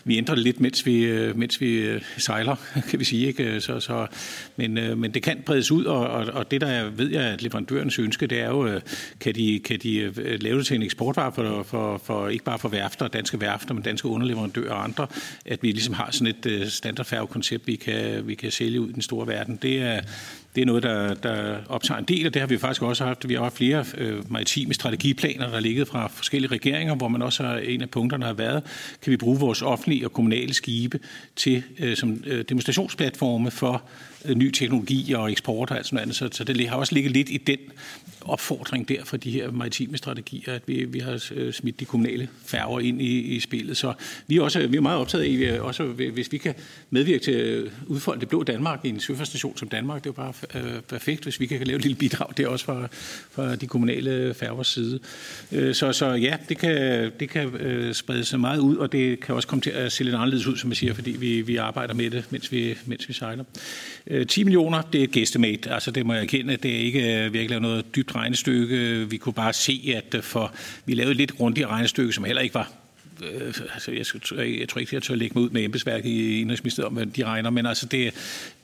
vi 0.04 0.18
ændrer 0.20 0.36
det 0.36 0.44
lidt, 0.44 0.60
mens 0.60 0.86
vi, 0.86 1.04
øh, 1.04 1.38
mens 1.38 1.62
vi 1.62 1.78
øh, 1.78 2.02
sejler, 2.18 2.56
kan 2.90 3.00
vi 3.00 3.06
sige. 3.06 3.28
Ikke? 3.28 3.44
Øh, 3.44 3.62
så, 3.62 3.80
så, 3.80 4.08
men, 4.56 4.74
men 4.74 5.14
det 5.14 5.24
kan 5.24 5.44
bredes 5.46 5.72
ud, 5.72 5.86
og, 5.86 6.08
og, 6.08 6.26
og 6.34 6.52
det, 6.52 6.62
der 6.62 6.68
jeg 6.68 6.98
ved 6.98 7.10
jeg, 7.12 7.24
at 7.24 7.42
leverandørens 7.42 8.00
ønske, 8.00 8.28
det 8.28 8.40
er 8.40 8.50
jo, 8.50 8.80
kan 9.20 9.36
de, 9.36 9.60
kan 9.60 9.80
de 9.84 10.12
lave 10.38 10.58
det 10.58 10.66
til 10.66 10.76
en 10.76 10.84
eksportvare 10.84 11.32
for, 11.32 11.64
for, 11.64 12.02
for 12.04 12.28
ikke 12.28 12.44
bare 12.44 12.60
for 12.60 12.70
værfter, 12.70 13.08
danske 13.08 13.42
værfter, 13.42 13.74
men 13.74 13.84
danske 13.84 14.08
underleverandører 14.08 14.74
og 14.74 14.84
andre, 14.84 15.08
at 15.46 15.64
vi 15.64 15.72
ligesom 15.72 15.94
har 15.94 16.12
sådan 16.12 16.36
et 16.46 16.72
standardfærgekoncept, 16.72 17.68
vi 17.68 17.76
kan, 17.76 18.28
vi 18.28 18.36
kan 18.36 18.52
sælge 18.52 18.82
ud 18.82 18.90
i 18.90 18.94
den 18.94 19.02
store 19.02 19.28
verden. 19.28 19.60
Det 19.62 19.82
er, 19.82 20.02
det 20.60 20.64
er 20.64 20.68
noget, 20.68 20.84
der, 20.84 21.14
der 21.14 21.58
optager 21.70 21.98
en 21.98 22.06
del, 22.06 22.28
og 22.28 22.34
det 22.34 22.40
har 22.42 22.48
vi 22.48 22.58
faktisk 22.58 22.82
også 22.82 23.06
haft. 23.06 23.30
Vi 23.30 23.34
har 23.34 23.44
haft 23.44 23.58
flere 23.58 23.86
øh, 23.98 24.32
maritime 24.32 24.74
strategiplaner, 24.74 25.50
der 25.50 25.56
er 25.56 25.60
ligget 25.60 25.88
fra 25.88 26.08
forskellige 26.08 26.52
regeringer, 26.52 26.96
hvor 26.96 27.08
man 27.08 27.22
også 27.22 27.44
har, 27.44 27.58
en 27.58 27.82
af 27.82 27.90
punkterne 27.90 28.26
har 28.26 28.34
været, 28.34 28.64
kan 29.02 29.12
vi 29.12 29.18
bruge 29.18 29.40
vores 29.40 29.62
offentlige 29.62 30.08
og 30.08 30.14
kommunale 30.14 30.54
skibe 30.54 31.00
til 31.36 31.64
øh, 31.80 31.96
som 31.96 32.24
øh, 32.26 32.46
demonstrationsplatforme 32.50 33.52
for 33.52 33.74
øh, 33.74 34.09
Øh, 34.26 34.36
ny 34.36 34.52
teknologi 34.52 35.14
og 35.14 35.32
eksport 35.32 35.72
og 35.72 35.78
alt 35.78 35.86
sådan 35.86 36.08
noget. 36.08 36.16
Så, 36.16 36.30
så 36.32 36.44
det 36.44 36.70
har 36.70 36.76
også 36.78 36.96
ligget 36.96 37.12
lidt 37.12 37.30
i 37.30 37.38
den 37.38 37.58
opfordring 38.22 38.90
der 38.90 39.06
for 39.06 39.18
de 39.18 39.32
her 39.32 39.52
maritime 39.52 39.98
strategier, 39.98 40.54
at 40.54 40.62
vi, 40.66 40.84
vi 40.84 41.00
har 41.00 41.24
øh, 41.36 41.54
smidt 41.54 41.80
de 41.80 41.86
kommunale 41.86 42.28
færger 42.46 42.80
ind 42.80 43.02
i, 43.02 43.20
i 43.20 43.40
spillet. 43.40 43.78
Så 43.78 43.94
vi 44.28 44.38
er, 44.38 44.42
også, 44.42 44.68
vi 44.68 44.78
er 44.78 44.82
meget 44.82 45.00
optaget 45.00 45.48
af, 45.48 45.60
også 45.60 45.84
hvis 45.84 46.32
vi 46.32 46.38
kan 46.38 46.54
medvirke 46.90 47.24
til 47.24 47.32
at 47.32 47.64
udfolde 47.88 48.20
det 48.20 48.30
blå 48.30 48.44
Danmark 48.44 48.80
i 48.84 48.90
en 48.90 49.00
søfartsstation 49.00 49.58
som 49.58 49.70
Danmark, 49.70 50.04
det 50.04 50.10
er 50.10 50.14
jo 50.18 50.32
bare 50.32 50.74
øh, 50.76 50.82
perfekt, 50.82 51.24
hvis 51.24 51.40
vi 51.40 51.46
kan 51.46 51.68
lave 51.68 51.76
et 51.76 51.82
lille 51.82 51.98
bidrag 51.98 52.28
der 52.38 52.48
også 52.48 52.66
fra, 52.66 52.88
fra 53.32 53.56
de 53.56 53.68
kommunale 53.68 54.34
færgers 54.34 54.68
side. 54.68 55.00
Øh, 55.52 55.76
så, 55.76 55.94
så 55.94 56.12
ja, 56.12 56.38
det 56.50 56.58
kan, 56.58 57.12
det 57.20 57.30
kan 57.30 57.50
sprede 57.94 58.26
sig 58.26 58.40
meget 58.40 58.60
ud, 58.60 58.76
og 58.76 58.92
det 58.92 59.20
kan 59.20 59.36
også 59.36 59.48
komme 59.48 59.62
til 59.62 59.70
at 59.70 59.92
se 59.92 60.04
lidt 60.04 60.16
anderledes 60.16 60.48
ud, 60.48 60.58
som 60.58 60.70
jeg 60.70 60.78
siger, 60.78 60.94
fordi 60.94 61.12
vi, 61.12 61.42
vi 61.42 61.56
arbejder 61.56 61.94
med 61.94 62.10
det, 62.10 62.26
mens 62.30 62.52
vi, 62.52 62.76
mens 62.86 63.08
vi 63.08 63.14
sejler. 63.14 63.44
Øh, 64.10 64.28
10 64.28 64.44
millioner, 64.44 64.82
det 64.82 65.00
er 65.00 65.04
et 65.04 65.12
guesstimate, 65.12 65.72
altså 65.72 65.92
det 65.92 66.06
må 66.06 66.14
jeg 66.14 66.24
erkende, 66.24 66.58
det 66.58 66.72
er 66.72 66.80
ikke, 66.80 67.26
øh, 67.26 67.34
virkelig 67.34 67.60
noget 67.60 67.96
dybt 67.96 68.16
regnestykke. 68.16 69.06
Vi 69.10 69.18
kunne 69.18 69.34
bare 69.34 69.54
se, 69.54 69.94
at 69.96 70.16
øh, 70.16 70.24
for, 70.24 70.54
vi 70.86 70.94
lavede 70.94 71.12
et 71.12 71.18
lidt 71.18 71.36
grundigt 71.36 71.68
regnestykke, 71.68 72.14
som 72.14 72.24
heller 72.24 72.42
ikke 72.42 72.56
var 72.56 72.72
øh, 73.24 73.54
altså 73.74 73.92
jeg, 73.92 74.06
jeg, 74.38 74.60
jeg 74.60 74.70
tror 74.70 74.80
ikke, 74.80 74.96
jeg 74.96 75.04
tør 75.04 75.16
lægge 75.16 75.34
mig 75.36 75.44
ud 75.44 75.50
med 75.50 75.64
embedsværket 75.64 76.10
i 76.10 76.42
Indrigsministeriet 76.42 76.88
om, 76.88 76.94
hvad 76.94 77.06
de 77.06 77.24
regner, 77.24 77.50
men 77.50 77.66
altså 77.66 77.86
det, 77.86 78.14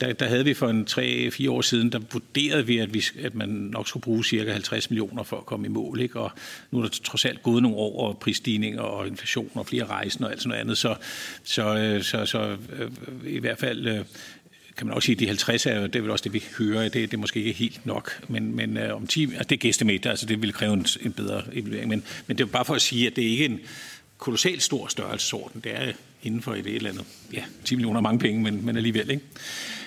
der, 0.01 0.13
der 0.13 0.25
havde 0.25 0.45
vi 0.45 0.53
for 0.53 0.69
en 0.69 0.87
3-4 0.89 1.49
år 1.49 1.61
siden, 1.61 1.91
der 1.91 1.99
vurderede 2.13 2.65
vi, 2.65 2.77
at, 2.77 2.93
vi, 2.93 3.03
at 3.23 3.35
man 3.35 3.49
nok 3.49 3.87
skulle 3.87 4.03
bruge 4.03 4.25
cirka 4.25 4.51
50 4.51 4.89
millioner 4.89 5.23
for 5.23 5.37
at 5.37 5.45
komme 5.45 5.65
i 5.65 5.69
mål, 5.69 5.99
ikke? 5.99 6.19
og 6.19 6.31
nu 6.71 6.79
er 6.79 6.83
der 6.83 6.89
trods 7.03 7.25
alt 7.25 7.43
gået 7.43 7.61
nogle 7.63 7.77
år, 7.77 8.07
og 8.07 8.17
prisstigninger 8.17 8.81
og 8.81 9.07
inflation 9.07 9.51
og 9.53 9.67
flere 9.67 9.85
rejsen 9.85 10.23
og 10.23 10.31
alt 10.31 10.41
sådan 10.41 10.49
noget 10.49 10.61
andet, 10.61 10.77
så, 10.77 10.95
så, 11.43 11.99
så, 12.01 12.25
så, 12.25 12.25
så 12.25 12.57
i 13.27 13.39
hvert 13.39 13.57
fald 13.57 14.05
kan 14.77 14.87
man 14.87 14.95
også 14.95 15.05
sige, 15.05 15.15
at 15.15 15.19
de 15.19 15.27
50 15.27 15.65
er 15.65 15.87
det 15.87 15.95
er 15.95 16.01
vel 16.01 16.11
også 16.11 16.23
det, 16.23 16.33
vi 16.33 16.43
hører. 16.57 16.83
Det, 16.83 16.93
det 16.93 17.13
er 17.13 17.17
måske 17.17 17.39
ikke 17.39 17.51
helt 17.51 17.85
nok, 17.85 18.23
men, 18.27 18.55
men 18.55 18.77
øh, 18.77 18.95
om 18.95 19.07
10, 19.07 19.23
altså 19.23 19.43
det 19.43 19.55
er 19.55 19.59
gæstemæt, 19.59 20.05
altså 20.05 20.25
det 20.25 20.41
vil 20.41 20.53
kræve 20.53 20.73
en, 20.73 20.85
en 21.01 21.13
bedre 21.13 21.43
evaluering. 21.53 21.89
Men, 21.89 22.03
men 22.27 22.37
det 22.37 22.43
er 22.43 22.47
bare 22.47 22.65
for 22.65 22.73
at 22.73 22.81
sige, 22.81 23.07
at 23.07 23.15
det 23.15 23.23
er 23.23 23.29
ikke 23.29 23.45
en 23.45 23.59
kolossalt 24.17 24.63
stor 24.63 24.87
størrelsesorden. 24.87 25.61
Det 25.63 25.71
er 25.75 25.91
inden 26.23 26.41
for 26.41 26.53
et 26.53 26.67
eller 26.67 26.89
andet, 26.89 27.05
ja, 27.33 27.43
10 27.65 27.75
millioner 27.75 27.97
er 27.97 28.01
mange 28.01 28.19
penge, 28.19 28.43
men, 28.43 28.65
men 28.65 28.77
alligevel, 28.77 29.09
ikke? 29.09 29.23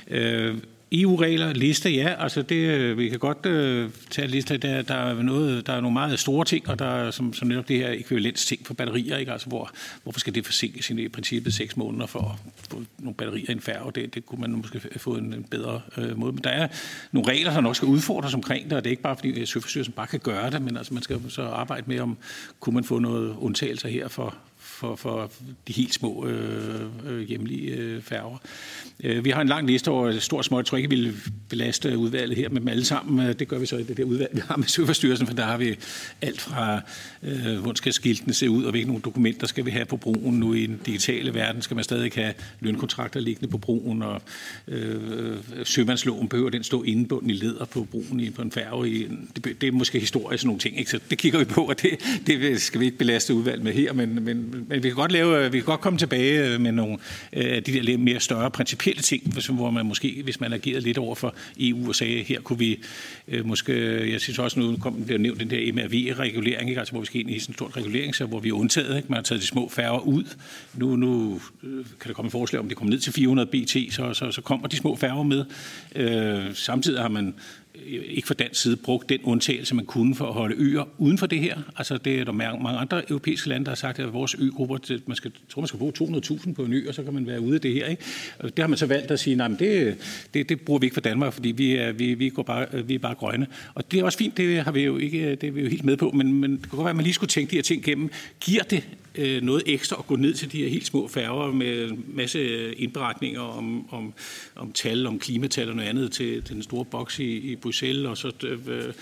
Øh, 0.08 0.56
EU-regler, 0.92 1.52
liste, 1.52 1.90
ja, 1.90 2.14
altså 2.18 2.42
det, 2.42 2.56
øh, 2.56 2.98
vi 2.98 3.08
kan 3.08 3.18
godt 3.18 3.46
øh, 3.46 3.90
tage 4.10 4.24
en 4.24 4.30
liste, 4.30 4.56
der, 4.56 4.82
der, 4.82 4.94
er 4.94 5.22
noget, 5.22 5.66
der 5.66 5.72
er 5.72 5.80
nogle 5.80 5.92
meget 5.92 6.18
store 6.18 6.44
ting, 6.44 6.68
og 6.68 6.78
der 6.78 6.84
er 6.84 7.10
som, 7.10 7.32
som 7.32 7.48
netop 7.48 7.68
det 7.68 7.76
her 7.76 7.90
ekvivalensting 7.90 8.66
for 8.66 8.74
batterier, 8.74 9.16
ikke? 9.16 9.32
Altså 9.32 9.48
hvor, 9.48 9.70
hvorfor 10.02 10.20
skal 10.20 10.34
det 10.34 10.46
forsinkes 10.46 10.90
i 10.90 11.08
princippet 11.08 11.54
seks 11.54 11.76
måneder 11.76 12.06
for 12.06 12.20
at 12.20 12.66
få 12.70 12.82
nogle 12.98 13.14
batterier 13.14 13.44
i 13.48 13.52
en 13.52 13.60
færge, 13.60 13.92
det, 13.92 14.14
det 14.14 14.26
kunne 14.26 14.40
man 14.40 14.52
måske 14.52 14.80
få 14.96 15.14
en, 15.14 15.34
en 15.34 15.44
bedre 15.44 15.80
øh, 15.96 16.18
måde, 16.18 16.32
men 16.32 16.44
der 16.44 16.50
er 16.50 16.68
nogle 17.12 17.30
regler, 17.30 17.52
der 17.52 17.60
nok 17.60 17.76
skal 17.76 17.88
udfordres 17.88 18.34
omkring 18.34 18.64
det, 18.64 18.72
og 18.72 18.84
det 18.84 18.88
er 18.88 18.92
ikke 18.92 19.02
bare 19.02 19.16
fordi 19.16 19.40
øh, 19.40 19.46
Søforstyrelsen 19.46 19.92
bare 19.92 20.06
kan 20.06 20.20
gøre 20.20 20.50
det, 20.50 20.62
men 20.62 20.76
altså 20.76 20.94
man 20.94 21.02
skal 21.02 21.20
så 21.28 21.42
arbejde 21.42 21.84
med, 21.86 22.00
om 22.00 22.16
kunne 22.60 22.74
man 22.74 22.84
få 22.84 22.98
noget 22.98 23.36
undtagelser 23.38 23.88
her 23.88 24.08
for, 24.08 24.34
for, 24.78 24.96
for 24.96 25.30
de 25.68 25.72
helt 25.72 25.94
små 25.94 26.26
øh, 26.26 26.80
øh, 27.06 27.20
hjemlige 27.20 27.70
øh, 27.70 28.02
færger. 28.02 28.36
Øh, 29.04 29.24
vi 29.24 29.30
har 29.30 29.40
en 29.40 29.48
lang 29.48 29.66
liste 29.66 29.88
over 29.88 30.12
stort 30.12 30.22
små. 30.22 30.42
småt. 30.42 30.58
Jeg 30.58 30.66
tror 30.66 30.76
ikke, 30.76 30.90
vi 30.90 30.96
vil 30.96 31.14
belaste 31.48 31.98
udvalget 31.98 32.36
her 32.36 32.48
med 32.48 32.60
dem 32.60 32.68
alle 32.68 32.84
sammen. 32.84 33.26
Øh, 33.26 33.38
det 33.38 33.48
gør 33.48 33.58
vi 33.58 33.66
så 33.66 33.76
i 33.76 33.82
det 33.82 33.96
der 33.96 34.04
udvalg, 34.04 34.30
vi 34.34 34.42
har 34.48 34.56
med 34.56 34.66
Søforstyrelsen, 34.66 35.26
for 35.26 35.34
der 35.34 35.44
har 35.44 35.56
vi 35.56 35.76
alt 36.22 36.40
fra, 36.40 36.80
Øh, 37.22 37.58
hvordan 37.58 37.76
skal 37.76 37.92
skiltene 37.92 38.34
se 38.34 38.50
ud, 38.50 38.64
og 38.64 38.70
hvilke 38.70 38.88
nogle 38.88 39.02
dokumenter 39.02 39.46
skal 39.46 39.66
vi 39.66 39.70
have 39.70 39.84
på 39.84 39.96
broen. 39.96 40.34
Nu 40.34 40.54
i 40.54 40.66
den 40.66 40.80
digitale 40.86 41.34
verden 41.34 41.62
skal 41.62 41.74
man 41.74 41.84
stadig 41.84 42.12
have 42.14 42.34
lønkontrakter 42.60 43.20
liggende 43.20 43.50
på 43.50 43.58
broen, 43.58 44.02
og 44.02 44.22
øh, 44.68 45.36
sømandsloven 45.64 46.28
behøver 46.28 46.50
den 46.50 46.62
stå 46.62 46.82
indbunden 46.82 47.30
i 47.30 47.32
leder 47.32 47.64
på 47.64 47.86
broen 47.90 48.20
i, 48.20 48.30
på 48.30 48.42
en 48.42 48.52
færge. 48.52 48.90
I, 48.90 49.08
det, 49.36 49.60
det 49.60 49.66
er 49.66 49.72
måske 49.72 50.00
historisk 50.00 50.44
nogle 50.44 50.60
ting. 50.60 50.78
Ikke? 50.78 50.90
Så 50.90 51.00
det 51.10 51.18
kigger 51.18 51.38
vi 51.38 51.44
på, 51.44 51.60
og 51.60 51.82
det, 51.82 51.90
det 52.26 52.60
skal 52.60 52.80
vi 52.80 52.84
ikke 52.84 52.98
belaste 52.98 53.34
udvalget 53.34 53.64
med 53.64 53.72
her, 53.72 53.92
men, 53.92 54.24
men 54.24 54.58
men 54.68 54.82
vi 54.82 54.88
kan 54.88 54.96
godt, 54.96 55.12
lave, 55.12 55.52
vi 55.52 55.58
kan 55.58 55.64
godt 55.64 55.80
komme 55.80 55.98
tilbage 55.98 56.54
øh, 56.54 56.60
med 56.60 56.72
nogle 56.72 56.98
af 57.32 57.56
øh, 57.56 57.66
de 57.66 57.72
der 57.72 57.82
lidt 57.82 58.00
mere 58.00 58.20
større 58.20 58.50
principielle 58.50 59.02
ting, 59.02 59.22
hvor 59.50 59.70
man 59.70 59.86
måske, 59.86 60.20
hvis 60.24 60.40
man 60.40 60.52
agerede 60.52 60.80
lidt 60.80 60.98
over 60.98 61.14
for 61.14 61.34
EU 61.60 61.88
og 61.88 61.94
sagde, 61.94 62.22
her 62.22 62.40
kunne 62.40 62.58
vi 62.58 62.78
øh, 63.28 63.46
måske, 63.46 63.72
jeg 64.12 64.20
synes 64.20 64.38
også 64.38 64.60
nu 64.60 64.76
kom, 64.76 65.04
blev 65.06 65.18
nævnt 65.18 65.40
den 65.40 65.50
der 65.50 65.72
MRV-regulering, 65.72 66.68
ikke? 66.68 66.78
altså 66.78 66.92
hvor 66.92 67.00
vi 67.00 67.06
skal 67.08 67.20
ind 67.20 67.30
i 67.30 67.38
sådan 67.38 67.50
en 67.52 67.54
stor 67.54 67.76
regulering, 67.76 68.14
så 68.14 68.26
hvor 68.26 68.40
vi 68.40 68.48
er 68.48 68.52
undtaget, 68.52 68.96
ikke? 68.96 69.08
man 69.08 69.16
har 69.16 69.22
taget 69.22 69.42
de 69.42 69.46
små 69.46 69.68
færger 69.68 70.00
ud. 70.00 70.24
Nu, 70.74 70.96
nu 70.96 71.40
øh, 71.62 71.84
kan 72.00 72.08
der 72.08 72.14
komme 72.14 72.26
et 72.26 72.32
forslag 72.32 72.60
om, 72.60 72.68
det 72.68 72.76
kommer 72.76 72.90
ned 72.90 73.00
til 73.00 73.12
400 73.12 73.48
BT, 73.48 73.94
så, 73.94 74.14
så, 74.14 74.30
så 74.30 74.40
kommer 74.40 74.68
de 74.68 74.76
små 74.76 74.96
færger 74.96 75.22
med. 75.22 75.44
Øh, 75.96 76.54
samtidig 76.54 77.00
har 77.00 77.08
man 77.08 77.34
ikke 77.86 78.26
fra 78.26 78.34
dansk 78.34 78.62
side 78.62 78.76
brugt 78.76 79.08
den 79.08 79.20
undtagelse, 79.22 79.74
man 79.74 79.84
kunne 79.84 80.14
for 80.14 80.26
at 80.26 80.34
holde 80.34 80.54
øer 80.58 80.88
uden 80.98 81.18
for 81.18 81.26
det 81.26 81.38
her. 81.38 81.58
Altså 81.76 81.98
det 81.98 82.20
er 82.20 82.24
der 82.24 82.32
mange 82.32 82.78
andre 82.78 83.10
europæiske 83.10 83.48
lande, 83.48 83.64
der 83.64 83.70
har 83.70 83.76
sagt, 83.76 83.98
at 83.98 84.12
vores 84.12 84.36
øgrupper, 84.38 84.98
man 85.06 85.16
skal, 85.16 85.32
tror, 85.48 85.62
man 85.62 85.68
skal 85.68 85.78
bruge 85.78 85.92
200.000 86.02 86.52
på 86.52 86.62
en 86.62 86.72
ø, 86.72 86.88
og 86.88 86.94
så 86.94 87.02
kan 87.02 87.14
man 87.14 87.26
være 87.26 87.40
ude 87.40 87.54
af 87.54 87.60
det 87.60 87.74
her. 87.74 87.86
Ikke? 87.86 88.02
Det 88.42 88.58
har 88.58 88.66
man 88.66 88.78
så 88.78 88.86
valgt 88.86 89.10
at 89.10 89.20
sige, 89.20 89.36
nej, 89.36 89.48
men 89.48 89.58
det, 89.58 89.96
det, 90.34 90.48
det 90.48 90.60
bruger 90.60 90.80
vi 90.80 90.86
ikke 90.86 90.94
for 90.94 91.00
Danmark, 91.00 91.32
fordi 91.32 91.48
vi 91.48 91.72
er, 91.72 91.92
vi, 91.92 92.14
vi, 92.14 92.28
går 92.28 92.42
bare, 92.42 92.84
vi 92.84 92.94
er 92.94 92.98
bare 92.98 93.14
grønne. 93.14 93.46
Og 93.74 93.92
det 93.92 94.00
er 94.00 94.04
også 94.04 94.18
fint, 94.18 94.36
det 94.36 94.64
har 94.64 94.72
vi 94.72 94.82
jo 94.82 94.98
ikke, 94.98 95.34
det 95.34 95.44
er 95.44 95.50
vi 95.50 95.60
jo 95.60 95.68
helt 95.68 95.84
med 95.84 95.96
på, 95.96 96.10
men, 96.10 96.32
men 96.40 96.50
det 96.56 96.62
kunne 96.62 96.76
godt 96.76 96.84
være, 96.84 96.90
at 96.90 96.96
man 96.96 97.04
lige 97.04 97.14
skulle 97.14 97.30
tænke 97.30 97.50
de 97.50 97.56
her 97.56 97.62
ting 97.62 97.88
igennem. 97.88 98.10
Giver 98.40 98.62
det 98.62 98.84
øh, 99.18 99.42
noget 99.42 99.62
ekstra 99.66 99.96
at 99.98 100.06
gå 100.06 100.16
ned 100.16 100.34
til 100.34 100.52
de 100.52 100.58
her 100.58 100.68
helt 100.68 100.86
små 100.86 101.08
færger 101.08 101.52
med 101.52 101.90
masse 102.14 102.74
indberetninger 102.74 103.40
om, 103.40 103.92
om, 103.92 104.12
om 104.56 104.72
tal, 104.72 105.06
om 105.06 105.18
klimatal 105.18 105.68
og 105.68 105.76
noget 105.76 105.88
andet 105.88 106.12
til, 106.12 106.42
til 106.42 106.54
den 106.54 106.62
store 106.62 106.84
boks 106.84 107.18
i, 107.18 107.52
i 107.52 107.56
Bruxelles, 107.68 108.06
og 108.06 108.16
så 108.16 108.32
øh, 108.44 108.58
øh, 108.66 108.92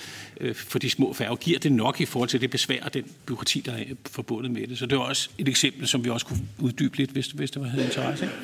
øh, 0.40 0.54
for 0.54 0.78
de 0.78 0.90
små 0.90 1.12
færger, 1.12 1.36
giver 1.36 1.58
det 1.58 1.72
nok 1.72 2.00
i 2.00 2.04
forhold 2.04 2.28
til 2.28 2.40
det 2.40 2.50
besvær 2.50 2.82
og 2.82 2.94
den 2.94 3.04
byråkrati, 3.26 3.60
der 3.60 3.72
er 3.72 3.84
forbundet 4.10 4.50
med 4.50 4.66
det. 4.66 4.78
Så 4.78 4.86
det 4.86 4.92
er 4.92 5.00
også 5.00 5.28
et 5.38 5.48
eksempel, 5.48 5.88
som 5.88 6.04
vi 6.04 6.10
også 6.10 6.26
kunne 6.26 6.40
uddybe 6.58 6.96
lidt, 6.96 7.10
hvis, 7.10 7.26
hvis 7.26 7.50
det 7.50 7.62
var 7.62 7.68
havde 7.68 7.84
interesse. 7.84 8.24
Ikke? 8.24 8.36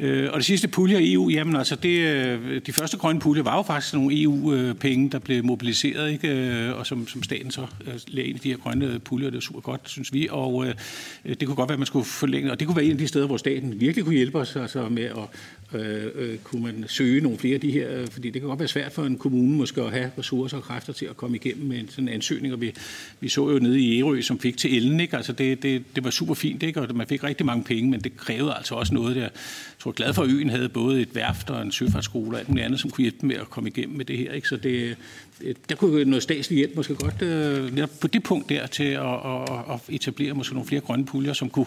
Øh, 0.00 0.28
og 0.32 0.36
det 0.36 0.44
sidste 0.44 0.68
pulje 0.68 1.02
i 1.02 1.12
EU, 1.12 1.30
jamen 1.30 1.56
altså, 1.56 1.76
det, 1.76 1.98
øh, 1.98 2.60
de 2.66 2.72
første 2.72 2.96
grønne 2.96 3.20
puljer 3.20 3.42
var 3.42 3.56
jo 3.56 3.62
faktisk 3.62 3.94
nogle 3.94 4.22
EU-penge, 4.22 5.10
der 5.10 5.18
blev 5.18 5.44
mobiliseret, 5.44 6.12
ikke? 6.12 6.28
Øh, 6.28 6.78
og 6.78 6.86
som, 6.86 7.08
som 7.08 7.22
staten 7.22 7.50
så 7.50 7.66
lagde 8.08 8.28
ind 8.28 8.36
i 8.36 8.40
de 8.40 8.48
her 8.48 8.56
grønne 8.56 8.98
puljer, 8.98 9.26
det 9.26 9.34
var 9.34 9.40
super 9.40 9.60
godt, 9.60 9.80
synes 9.84 10.12
vi, 10.12 10.28
og 10.30 10.66
øh, 10.66 10.74
det 11.24 11.46
kunne 11.46 11.56
godt 11.56 11.68
være, 11.68 11.74
at 11.74 11.78
man 11.78 11.86
skulle 11.86 12.04
forlænge, 12.04 12.50
og 12.50 12.60
det 12.60 12.66
kunne 12.66 12.76
være 12.76 12.84
en 12.84 12.92
af 12.92 12.98
de 12.98 13.08
steder, 13.08 13.26
hvor 13.26 13.36
staten 13.36 13.80
virkelig 13.80 14.04
kunne 14.04 14.14
hjælpe 14.14 14.38
os 14.38 14.56
altså 14.56 14.88
med 14.88 15.04
at 15.04 15.28
øh, 15.74 16.06
øh, 16.14 16.38
kunne 16.38 16.62
man 16.62 16.84
søge 16.88 17.20
nogle 17.20 17.38
flere 17.38 17.54
af 17.54 17.60
de 17.60 17.70
her, 17.70 18.06
fordi 18.10 18.30
det 18.30 18.40
kan 18.40 18.48
godt 18.48 18.58
være 18.58 18.68
svært 18.68 18.92
for 18.92 19.04
en 19.04 19.18
kommune 19.18 19.56
måske 19.56 19.82
at 19.82 19.90
have 19.90 20.10
ressourcer 20.18 20.56
og 20.56 20.62
kræfter 20.62 20.92
til 20.92 21.06
at 21.06 21.16
komme 21.16 21.36
igennem 21.36 21.66
med 21.66 21.78
en 21.78 21.88
sådan 21.88 22.08
ansøgning, 22.08 22.54
og 22.54 22.60
vi, 22.60 22.74
vi 23.20 23.28
så 23.28 23.50
jo 23.50 23.58
nede 23.58 23.80
i 23.80 24.00
Ærø, 24.00 24.20
som 24.20 24.38
fik 24.38 24.56
til 24.56 24.76
ellen, 24.76 25.00
ikke? 25.00 25.16
Altså 25.16 25.32
det, 25.32 25.62
det, 25.62 25.82
det 25.96 26.04
var 26.04 26.10
super 26.10 26.34
fint, 26.34 26.62
ikke? 26.62 26.80
og 26.80 26.96
man 26.96 27.06
fik 27.06 27.24
rigtig 27.24 27.46
mange 27.46 27.64
penge, 27.64 27.90
men 27.90 28.00
det 28.00 28.16
krævede 28.16 28.54
altså 28.54 28.74
også 28.74 28.94
noget 28.94 29.16
der 29.16 29.28
tror 29.82 29.92
glad 29.92 30.14
for, 30.14 30.22
at 30.22 30.30
øen 30.30 30.50
havde 30.50 30.68
både 30.68 31.02
et 31.02 31.14
værft 31.14 31.50
og 31.50 31.62
en 31.62 31.72
søfartsskole 31.72 32.36
og 32.36 32.38
alt 32.38 32.48
muligt 32.48 32.64
andet, 32.64 32.80
som 32.80 32.90
kunne 32.90 33.02
hjælpe 33.02 33.18
dem 33.20 33.28
med 33.28 33.36
at 33.36 33.50
komme 33.50 33.68
igennem 33.68 33.96
med 33.96 34.04
det 34.04 34.18
her. 34.18 34.32
Ikke? 34.32 34.48
Så 34.48 34.56
det, 34.56 34.96
øh, 35.40 35.54
der 35.68 35.74
kunne 35.74 36.04
noget 36.04 36.22
statslig 36.22 36.56
hjælp 36.56 36.76
måske 36.76 36.94
godt 36.94 37.22
øh, 37.22 37.88
på 38.00 38.06
det 38.06 38.22
punkt 38.22 38.48
der 38.48 38.66
til 38.66 38.84
at, 38.84 39.14
at, 39.26 39.48
at 39.70 39.80
etablere 39.88 40.34
måske 40.34 40.54
nogle 40.54 40.68
flere 40.68 40.80
grønne 40.80 41.06
puljer, 41.06 41.32
som 41.32 41.50
kunne 41.50 41.66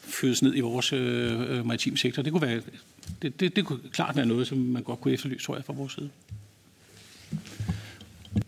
fødes 0.00 0.42
ned 0.42 0.56
i 0.56 0.60
vores 0.60 0.92
øh, 0.92 1.58
øh, 1.58 1.66
maritime 1.66 1.96
sektor. 1.96 2.22
Det 2.22 2.32
kunne, 2.32 2.42
være, 2.42 2.60
det, 3.22 3.40
det, 3.40 3.56
det 3.56 3.64
kunne 3.64 3.78
klart 3.92 4.16
være 4.16 4.26
noget, 4.26 4.46
som 4.46 4.58
man 4.58 4.82
godt 4.82 5.00
kunne 5.00 5.14
efterlyse, 5.14 5.44
tror 5.44 5.56
jeg, 5.56 5.64
fra 5.64 5.72
vores 5.72 5.92
side. 5.92 6.10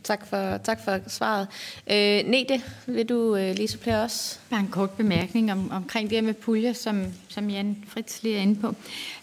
Tak 0.02 0.26
for, 0.26 0.56
tak 0.56 0.84
for 0.84 0.98
svaret. 1.06 1.48
Øh, 1.90 2.30
Nete, 2.30 2.62
vil 2.86 3.08
du 3.08 3.36
øh, 3.36 3.54
lige 3.54 3.68
supplere 3.68 4.02
os? 4.02 4.40
Bare 4.50 4.60
en 4.60 4.68
kort 4.68 4.90
bemærkning 4.90 5.52
om, 5.52 5.70
omkring 5.70 6.10
det 6.10 6.16
her 6.16 6.22
med 6.22 6.34
puljer, 6.34 6.72
som, 6.72 7.04
som 7.28 7.50
Jan 7.50 7.84
Fritz 7.88 8.22
lige 8.22 8.36
er 8.36 8.40
inde 8.40 8.60
på. 8.60 8.68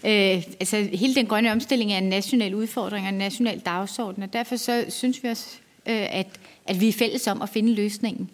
Øh, 0.06 0.44
altså, 0.60 0.88
hele 0.94 1.16
den 1.16 1.26
grønne 1.26 1.52
omstilling 1.52 1.94
er 1.94 1.98
en 1.98 2.10
national 2.10 2.56
udfordring 2.56 3.06
og 3.06 3.10
en 3.10 3.18
national 3.18 3.60
dagsorden, 3.60 4.24
og 4.24 4.34
derfor 4.34 4.56
så 4.56 4.86
synes 4.90 5.24
vi 5.24 5.28
også, 5.28 5.48
øh, 5.86 6.08
at, 6.10 6.28
at 6.66 6.82
vi 6.82 6.88
er 6.88 6.94
fælles 6.94 7.28
om 7.28 7.42
at 7.42 7.50
finde 7.50 7.74
løsningen. 7.74 8.30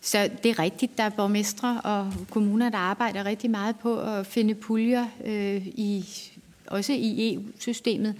Så 0.00 0.30
det 0.42 0.50
er 0.50 0.58
rigtigt, 0.58 0.98
der 0.98 1.04
er 1.04 1.08
borgmestre 1.08 1.80
og 1.84 2.12
kommuner, 2.30 2.68
der 2.68 2.78
arbejder 2.78 3.24
rigtig 3.24 3.50
meget 3.50 3.76
på 3.76 4.00
at 4.00 4.26
finde 4.26 4.54
puljer, 4.54 5.06
øh, 5.24 5.66
i, 5.66 6.04
også 6.66 6.92
i 6.92 7.34
EU-systemet. 7.34 8.14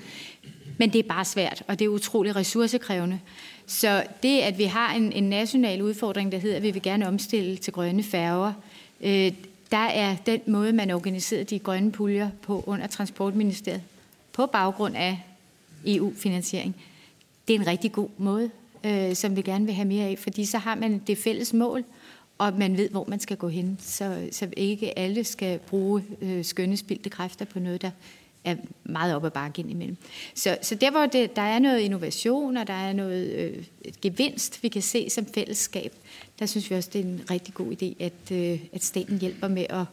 Men 0.78 0.92
det 0.92 0.98
er 0.98 1.08
bare 1.08 1.24
svært, 1.24 1.62
og 1.66 1.78
det 1.78 1.84
er 1.84 1.88
utrolig 1.88 2.36
ressourcekrævende. 2.36 3.20
Så 3.66 4.04
det, 4.22 4.40
at 4.40 4.58
vi 4.58 4.64
har 4.64 4.94
en, 4.94 5.12
en 5.12 5.24
national 5.24 5.82
udfordring, 5.82 6.32
der 6.32 6.38
hedder, 6.38 6.56
at 6.56 6.62
vi 6.62 6.70
vil 6.70 6.82
gerne 6.82 7.08
omstille 7.08 7.56
til 7.56 7.72
grønne 7.72 8.02
færger, 8.02 8.52
øh, 9.00 9.32
der 9.70 9.86
er 9.86 10.16
den 10.26 10.40
måde, 10.46 10.72
man 10.72 10.90
organiserer 10.90 11.44
de 11.44 11.58
grønne 11.58 11.92
puljer 11.92 12.30
på 12.42 12.64
under 12.66 12.86
Transportministeriet, 12.86 13.82
på 14.32 14.46
baggrund 14.46 14.96
af 14.96 15.22
EU-finansiering. 15.86 16.76
Det 17.48 17.56
er 17.56 17.60
en 17.60 17.66
rigtig 17.66 17.92
god 17.92 18.08
måde, 18.18 18.50
øh, 18.84 19.14
som 19.14 19.36
vi 19.36 19.42
gerne 19.42 19.64
vil 19.64 19.74
have 19.74 19.88
mere 19.88 20.06
af, 20.06 20.18
fordi 20.18 20.44
så 20.44 20.58
har 20.58 20.74
man 20.74 21.02
det 21.06 21.18
fælles 21.18 21.52
mål, 21.52 21.84
og 22.38 22.52
man 22.58 22.76
ved, 22.76 22.90
hvor 22.90 23.04
man 23.08 23.20
skal 23.20 23.36
gå 23.36 23.48
hen, 23.48 23.78
så, 23.80 24.28
så 24.32 24.48
ikke 24.56 24.98
alle 24.98 25.24
skal 25.24 25.58
bruge 25.58 26.04
øh, 26.20 26.44
skønne 26.44 26.76
spildte 26.76 27.10
kræfter 27.10 27.44
på 27.44 27.58
noget, 27.58 27.82
der 27.82 27.90
er 28.44 28.56
meget 28.84 29.14
op 29.14 29.24
ad 29.24 29.30
bakke 29.30 29.60
ind 29.60 29.70
imellem. 29.70 29.96
Så, 30.34 30.58
så 30.62 30.74
der 30.74 30.90
hvor 30.90 31.06
det, 31.06 31.36
der 31.36 31.42
er 31.42 31.58
noget 31.58 31.80
innovation, 31.80 32.56
og 32.56 32.66
der 32.66 32.72
er 32.72 32.92
noget 32.92 33.32
øh, 33.32 33.64
gevinst, 34.02 34.62
vi 34.62 34.68
kan 34.68 34.82
se 34.82 35.10
som 35.10 35.26
fællesskab, 35.26 35.92
der 36.38 36.46
synes 36.46 36.70
vi 36.70 36.74
også, 36.74 36.90
det 36.92 37.00
er 37.00 37.04
en 37.04 37.22
rigtig 37.30 37.54
god 37.54 37.72
idé, 37.72 38.04
at, 38.04 38.32
øh, 38.32 38.60
at 38.72 38.84
staten 38.84 39.18
hjælper 39.18 39.48
med 39.48 39.66
at, 39.70 39.84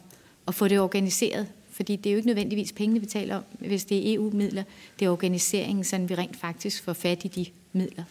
at 0.48 0.54
få 0.54 0.68
det 0.68 0.80
organiseret. 0.80 1.48
Fordi 1.70 1.96
det 1.96 2.10
er 2.10 2.12
jo 2.12 2.16
ikke 2.16 2.26
nødvendigvis 2.26 2.72
pengene, 2.72 3.00
vi 3.00 3.06
taler 3.06 3.36
om, 3.36 3.44
hvis 3.58 3.84
det 3.84 4.10
er 4.10 4.14
EU-midler. 4.14 4.62
Det 4.98 5.06
er 5.06 5.10
organiseringen, 5.10 5.84
så 5.84 5.98
vi 5.98 6.14
rent 6.14 6.36
faktisk 6.36 6.82
får 6.82 6.92
fat 6.92 7.24
i 7.24 7.28
de 7.28 7.46
midler. 7.72 8.04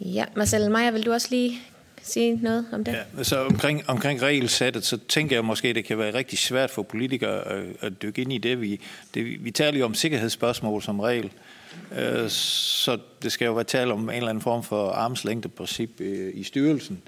Ja, 0.00 0.24
Marcel 0.36 0.70
Meyer, 0.70 0.90
vil 0.90 1.06
du 1.06 1.12
også 1.12 1.28
lige 1.30 1.60
sige 2.02 2.38
noget 2.42 2.66
om 2.72 2.84
det? 2.84 2.92
Ja, 3.16 3.24
så 3.24 3.44
omkring, 3.44 3.84
omkring 3.86 4.22
regelsættet, 4.22 4.84
så 4.84 4.98
tænker 5.08 5.36
jeg 5.36 5.44
måske, 5.44 5.68
at 5.68 5.74
det 5.74 5.84
kan 5.84 5.98
være 5.98 6.14
rigtig 6.14 6.38
svært 6.38 6.70
for 6.70 6.82
politikere 6.82 7.48
at, 7.48 7.64
at 7.80 8.02
dykke 8.02 8.22
ind 8.22 8.32
i 8.32 8.38
det. 8.38 8.60
Vi, 8.60 8.80
det, 9.14 9.44
vi 9.44 9.50
taler 9.50 9.78
jo 9.78 9.84
om 9.84 9.94
sikkerhedsspørgsmål 9.94 10.82
som 10.82 11.00
regel, 11.00 11.30
øh, 11.98 12.28
så 12.28 12.98
det 13.22 13.32
skal 13.32 13.46
jo 13.46 13.52
være 13.52 13.64
tale 13.64 13.92
om 13.92 14.10
en 14.10 14.16
eller 14.16 14.28
anden 14.28 14.42
form 14.42 14.62
for 14.62 14.90
armslængdeprincip 14.90 16.00
øh, 16.00 16.30
i 16.34 16.42
styrelsen. 16.42 17.02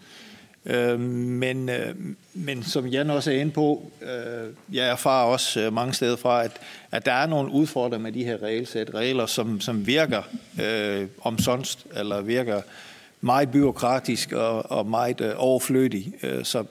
Øh, 0.66 1.00
men, 1.00 1.68
øh, 1.68 1.94
men 2.34 2.62
som 2.62 2.86
Jan 2.86 3.10
også 3.10 3.30
er 3.32 3.36
inde 3.36 3.52
på, 3.52 3.92
øh, 4.02 4.76
jeg 4.76 4.88
erfarer 4.88 5.26
også 5.26 5.60
øh, 5.60 5.72
mange 5.72 5.94
steder 5.94 6.16
fra, 6.16 6.44
at, 6.44 6.52
at 6.90 7.06
der 7.06 7.12
er 7.12 7.26
nogle 7.26 7.52
udfordringer 7.52 7.98
med 7.98 8.12
de 8.12 8.24
her 8.24 8.42
regelsæt, 8.42 8.94
regler, 8.94 9.26
som, 9.26 9.60
som 9.60 9.86
virker 9.86 10.22
øh, 10.62 11.06
omsonst, 11.22 11.86
eller 11.96 12.20
virker 12.20 12.62
meget 13.20 13.50
byråkratisk 13.50 14.32
og, 14.32 14.70
og 14.70 14.86
meget 14.86 15.20
øh, 15.20 15.32
overflødig. 15.36 16.12
Øh, 16.22 16.44
så 16.44 16.64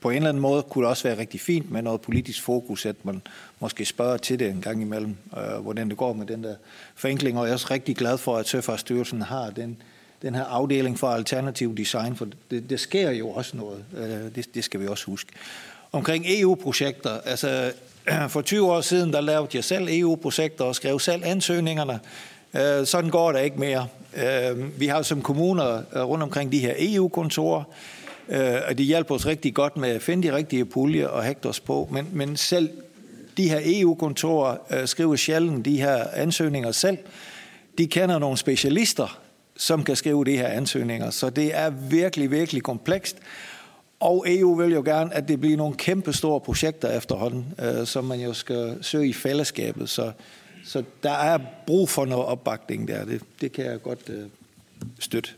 på 0.00 0.10
en 0.10 0.16
eller 0.16 0.28
anden 0.28 0.40
måde 0.40 0.62
kunne 0.62 0.82
det 0.82 0.90
også 0.90 1.02
være 1.02 1.18
rigtig 1.18 1.40
fint 1.40 1.70
med 1.70 1.82
noget 1.82 2.00
politisk 2.00 2.42
fokus, 2.42 2.86
at 2.86 2.96
man 3.04 3.22
måske 3.60 3.84
spørger 3.84 4.16
til 4.16 4.38
det 4.38 4.48
en 4.48 4.60
gang 4.60 4.82
imellem, 4.82 5.16
øh, 5.36 5.62
hvordan 5.62 5.88
det 5.88 5.96
går 5.96 6.12
med 6.12 6.26
den 6.26 6.44
der 6.44 6.54
forenkling. 6.94 7.38
Og 7.38 7.44
jeg 7.44 7.50
er 7.50 7.54
også 7.54 7.66
rigtig 7.70 7.96
glad 7.96 8.18
for, 8.18 8.36
at 8.36 8.48
Søfartsstyrelsen 8.48 9.22
har 9.22 9.50
den, 9.50 9.76
den 10.22 10.34
her 10.34 10.44
afdeling 10.44 10.98
for 10.98 11.08
alternativ 11.08 11.76
design, 11.76 12.16
for 12.16 12.28
det, 12.50 12.70
det 12.70 12.80
sker 12.80 13.10
jo 13.10 13.28
også 13.28 13.56
noget. 13.56 13.84
Øh, 13.96 14.34
det, 14.34 14.54
det 14.54 14.64
skal 14.64 14.80
vi 14.80 14.86
også 14.86 15.06
huske. 15.06 15.32
Omkring 15.92 16.24
EU-projekter, 16.28 17.20
altså 17.24 17.72
for 18.28 18.42
20 18.42 18.72
år 18.72 18.80
siden, 18.80 19.12
der 19.12 19.20
lavede 19.20 19.48
jeg 19.54 19.64
selv 19.64 19.88
EU-projekter 19.90 20.64
og 20.64 20.74
skrev 20.74 21.00
selv 21.00 21.22
ansøgningerne. 21.24 22.00
Øh, 22.56 22.86
sådan 22.86 23.10
går 23.10 23.32
det 23.32 23.44
ikke 23.44 23.60
mere. 23.60 23.86
Øh, 24.16 24.80
vi 24.80 24.86
har 24.86 25.02
som 25.02 25.22
kommuner 25.22 25.82
øh, 25.96 26.02
rundt 26.02 26.22
omkring 26.22 26.52
de 26.52 26.58
her 26.58 26.74
EU-kontorer, 26.78 27.62
øh, 28.28 28.54
og 28.68 28.78
de 28.78 28.82
hjælper 28.82 29.14
os 29.14 29.26
rigtig 29.26 29.54
godt 29.54 29.76
med 29.76 29.88
at 29.88 30.02
finde 30.02 30.28
de 30.28 30.34
rigtige 30.34 30.64
puljer 30.64 31.08
og 31.08 31.24
hægte 31.24 31.46
os 31.46 31.60
på. 31.60 31.88
Men, 31.92 32.08
men 32.12 32.36
selv 32.36 32.70
de 33.36 33.48
her 33.48 33.60
EU-kontorer 33.64 34.56
øh, 34.70 34.86
skriver 34.88 35.16
sjældent 35.16 35.64
de 35.64 35.80
her 35.80 36.04
ansøgninger 36.12 36.72
selv. 36.72 36.98
De 37.78 37.86
kender 37.86 38.18
nogle 38.18 38.36
specialister, 38.36 39.18
som 39.56 39.84
kan 39.84 39.96
skrive 39.96 40.24
de 40.24 40.36
her 40.36 40.48
ansøgninger. 40.48 41.10
Så 41.10 41.30
det 41.30 41.56
er 41.56 41.70
virkelig, 41.70 42.30
virkelig 42.30 42.62
komplekst. 42.62 43.16
Og 44.00 44.24
EU 44.28 44.54
vil 44.54 44.72
jo 44.72 44.82
gerne, 44.84 45.14
at 45.14 45.28
det 45.28 45.40
bliver 45.40 45.56
nogle 45.56 45.74
kæmpe 45.74 46.12
store 46.12 46.40
projekter 46.40 46.96
efterhånden, 46.96 47.54
som 47.84 48.04
man 48.04 48.20
jo 48.20 48.32
skal 48.32 48.78
søge 48.82 49.08
i 49.08 49.12
fællesskabet. 49.12 49.88
Så 49.88 50.12
så 50.66 50.84
der 51.02 51.12
er 51.12 51.38
brug 51.66 51.88
for 51.88 52.04
noget 52.04 52.26
opbakning 52.26 52.88
der. 52.88 53.04
Det, 53.04 53.22
det 53.40 53.52
kan 53.52 53.64
jeg 53.64 53.82
godt 53.82 54.08
øh, 54.08 54.28
støtte. 54.98 55.30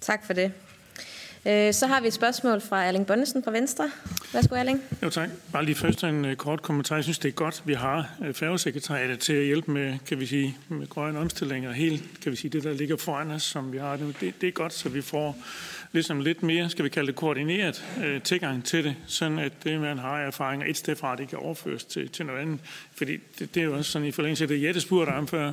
Tak 0.00 0.26
for 0.26 0.32
det. 0.32 0.52
Øh, 1.46 1.74
så 1.74 1.86
har 1.86 2.00
vi 2.00 2.06
et 2.06 2.12
spørgsmål 2.12 2.60
fra 2.60 2.84
Erling 2.84 3.06
Bonnesen 3.06 3.44
fra 3.44 3.50
Venstre. 3.50 3.90
Værsgo, 4.32 4.54
Erling. 4.54 4.82
Jo, 5.02 5.10
tak. 5.10 5.28
Bare 5.52 5.64
lige 5.64 5.74
først 5.74 6.04
en 6.04 6.24
uh, 6.24 6.34
kort 6.34 6.62
kommentar. 6.62 6.94
Jeg 6.94 7.04
synes, 7.04 7.18
det 7.18 7.28
er 7.28 7.32
godt, 7.32 7.62
vi 7.64 7.74
har 7.74 8.16
uh, 8.20 8.34
færgesekretariatet 8.34 9.18
til 9.18 9.32
at 9.32 9.44
hjælpe 9.44 9.70
med, 9.70 9.98
kan 10.06 10.20
vi 10.20 10.26
sige, 10.26 10.56
med 10.68 10.86
grønne 10.86 11.18
omstillinger. 11.18 11.72
Helt, 11.72 12.02
kan 12.22 12.32
vi 12.32 12.36
sige, 12.36 12.50
det, 12.50 12.64
der 12.64 12.72
ligger 12.72 12.96
foran 12.96 13.30
os, 13.30 13.42
som 13.42 13.72
vi 13.72 13.78
har 13.78 13.96
det, 13.96 14.34
det 14.40 14.48
er 14.48 14.52
godt, 14.52 14.72
så 14.72 14.88
vi 14.88 15.02
får 15.02 15.36
ligesom 15.94 16.20
lidt 16.20 16.42
mere, 16.42 16.70
skal 16.70 16.84
vi 16.84 16.88
kalde 16.88 17.06
det 17.06 17.16
koordineret 17.16 17.84
øh, 18.04 18.22
tilgang 18.22 18.64
til 18.64 18.84
det, 18.84 18.96
sådan 19.06 19.38
at 19.38 19.52
det, 19.64 19.80
man 19.80 19.98
har 19.98 20.18
erfaringer 20.18 20.66
et 20.66 20.76
sted 20.76 20.96
fra, 20.96 21.16
det 21.16 21.28
kan 21.28 21.38
overføres 21.38 21.84
til, 21.84 22.08
til 22.08 22.26
noget 22.26 22.40
andet. 22.40 22.60
Fordi 22.94 23.16
det, 23.38 23.54
det 23.54 23.60
er 23.60 23.64
jo 23.64 23.76
også 23.76 23.90
sådan 23.90 24.08
i 24.08 24.10
forlængelse 24.10 24.44
af 24.44 24.48
det, 24.48 24.62
Jette 24.62 24.80
spurgte 24.80 25.10
om 25.10 25.28
før, 25.28 25.52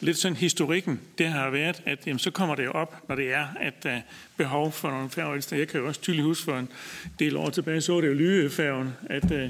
lidt 0.00 0.18
sådan 0.18 0.36
historikken, 0.36 1.00
det 1.18 1.26
har 1.26 1.50
været, 1.50 1.82
at 1.86 2.06
jamen, 2.06 2.18
så 2.18 2.30
kommer 2.30 2.54
det 2.54 2.68
op, 2.68 3.08
når 3.08 3.14
det 3.14 3.32
er, 3.32 3.46
at 3.60 3.82
der 3.82 3.90
er 3.90 4.00
behov 4.36 4.72
for 4.72 4.90
nogle 4.90 5.10
færger. 5.10 5.56
Jeg 5.56 5.68
kan 5.68 5.80
jo 5.80 5.86
også 5.86 6.00
tydeligt 6.00 6.24
huske 6.24 6.44
for 6.44 6.58
en 6.58 6.68
del 7.18 7.36
år 7.36 7.50
tilbage, 7.50 7.80
så 7.80 8.00
det 8.00 8.08
jo 8.08 8.14
Lyøfærgen, 8.14 8.92
at 9.10 9.32
øh, 9.32 9.48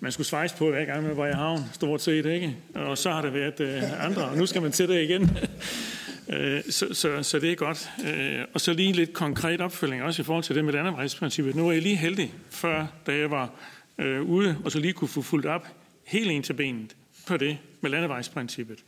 man 0.00 0.12
skulle 0.12 0.26
svejse 0.26 0.56
på 0.56 0.70
hver 0.70 0.84
gang 0.84 1.02
man 1.02 1.16
var 1.16 1.26
i 1.26 1.32
havn, 1.32 1.64
stort 1.72 2.02
set, 2.02 2.26
ikke? 2.26 2.56
Og 2.74 2.98
så 2.98 3.10
har 3.10 3.22
det 3.22 3.34
været 3.34 3.60
øh, 3.60 4.04
andre, 4.04 4.24
og 4.24 4.36
nu 4.36 4.46
skal 4.46 4.62
man 4.62 4.72
til 4.72 4.88
det 4.88 5.02
igen. 5.02 5.30
Øh, 6.32 6.62
så, 6.70 6.94
så, 6.94 7.22
så 7.22 7.38
det 7.38 7.52
er 7.52 7.56
godt. 7.56 7.90
Øh, 8.06 8.44
og 8.54 8.60
så 8.60 8.72
lige 8.72 8.92
lidt 8.92 9.12
konkret 9.12 9.60
opfølging 9.60 10.02
også 10.02 10.22
i 10.22 10.24
forhold 10.24 10.44
til 10.44 10.56
det 10.56 10.64
med 10.64 10.72
landevejsprincippet. 10.72 11.54
Nu 11.54 11.68
er 11.68 11.72
jeg 11.72 11.82
lige 11.82 11.96
heldig, 11.96 12.34
før 12.50 12.86
da 13.06 13.16
jeg 13.16 13.30
var 13.30 13.50
øh, 13.98 14.22
ude, 14.22 14.56
og 14.64 14.72
så 14.72 14.78
lige 14.78 14.92
kunne 14.92 15.08
få 15.08 15.22
fuldt 15.22 15.46
op 15.46 15.66
helt 16.06 16.30
ind 16.30 16.44
til 16.44 16.52
benet 16.52 16.96
på 17.26 17.36
det 17.36 17.58
med 17.80 17.90
landevejsprincippet. 17.90 18.78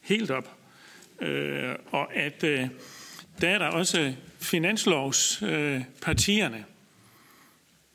Helt 0.00 0.30
op. 0.30 0.56
Øh, 1.20 1.74
og 1.90 2.14
at 2.14 2.44
øh, 2.44 2.68
der 3.40 3.48
er 3.48 3.58
der 3.58 3.66
også 3.66 4.14
finanslovspartierne. 4.38 6.56
Øh, 6.56 6.62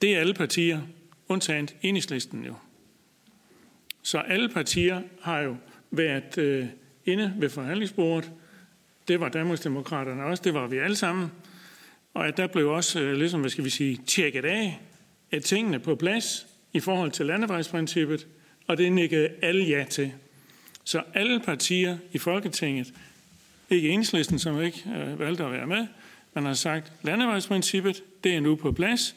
det 0.02 0.16
er 0.16 0.20
alle 0.20 0.34
partier, 0.34 0.82
undtagen 1.28 1.70
enhedslisten 1.82 2.46
jo. 2.46 2.56
Så 4.02 4.18
alle 4.18 4.50
partier 4.50 5.02
har 5.22 5.40
jo 5.40 5.56
været 5.92 6.38
øh, 6.38 6.66
inde 7.06 7.34
ved 7.38 7.50
forhandlingsbordet 7.50 8.32
det 9.10 9.20
var 9.20 9.30
Danmarksdemokraterne 9.30 10.24
også, 10.24 10.44
det 10.44 10.54
var 10.54 10.68
vi 10.68 10.78
alle 10.78 10.96
sammen. 10.96 11.32
og 12.14 12.28
at 12.28 12.38
der 12.38 12.48
blev 12.48 12.70
også, 12.70 13.00
øh, 13.02 13.18
ligesom, 13.18 13.40
hvad 13.40 13.50
skal 13.50 13.64
vi 13.64 13.70
sige, 13.70 14.00
tjekket 14.08 14.46
af, 14.46 14.80
at 15.32 15.44
tingene 15.44 15.80
på 15.80 15.96
plads 15.96 16.48
i 16.74 16.80
forhold 16.80 17.12
til 17.12 17.26
landevejsprincippet, 17.26 18.28
og 18.68 18.78
det 18.78 18.92
nikkede 18.92 19.30
alle 19.42 19.64
ja 19.64 19.86
til. 19.90 20.12
Så 20.84 21.04
alle 21.14 21.40
partier 21.40 21.98
i 22.12 22.18
Folketinget, 22.18 22.94
ikke 23.70 23.90
enslisten, 23.90 24.40
som 24.40 24.62
ikke 24.62 24.84
øh, 24.96 25.20
valgte 25.20 25.44
at 25.44 25.52
være 25.52 25.68
med, 25.68 25.88
man 26.34 26.46
har 26.46 26.54
sagt, 26.54 26.92
landevejsprincippet, 27.02 28.04
det 28.24 28.36
er 28.36 28.40
nu 28.40 28.56
på 28.56 28.72
plads. 28.72 29.16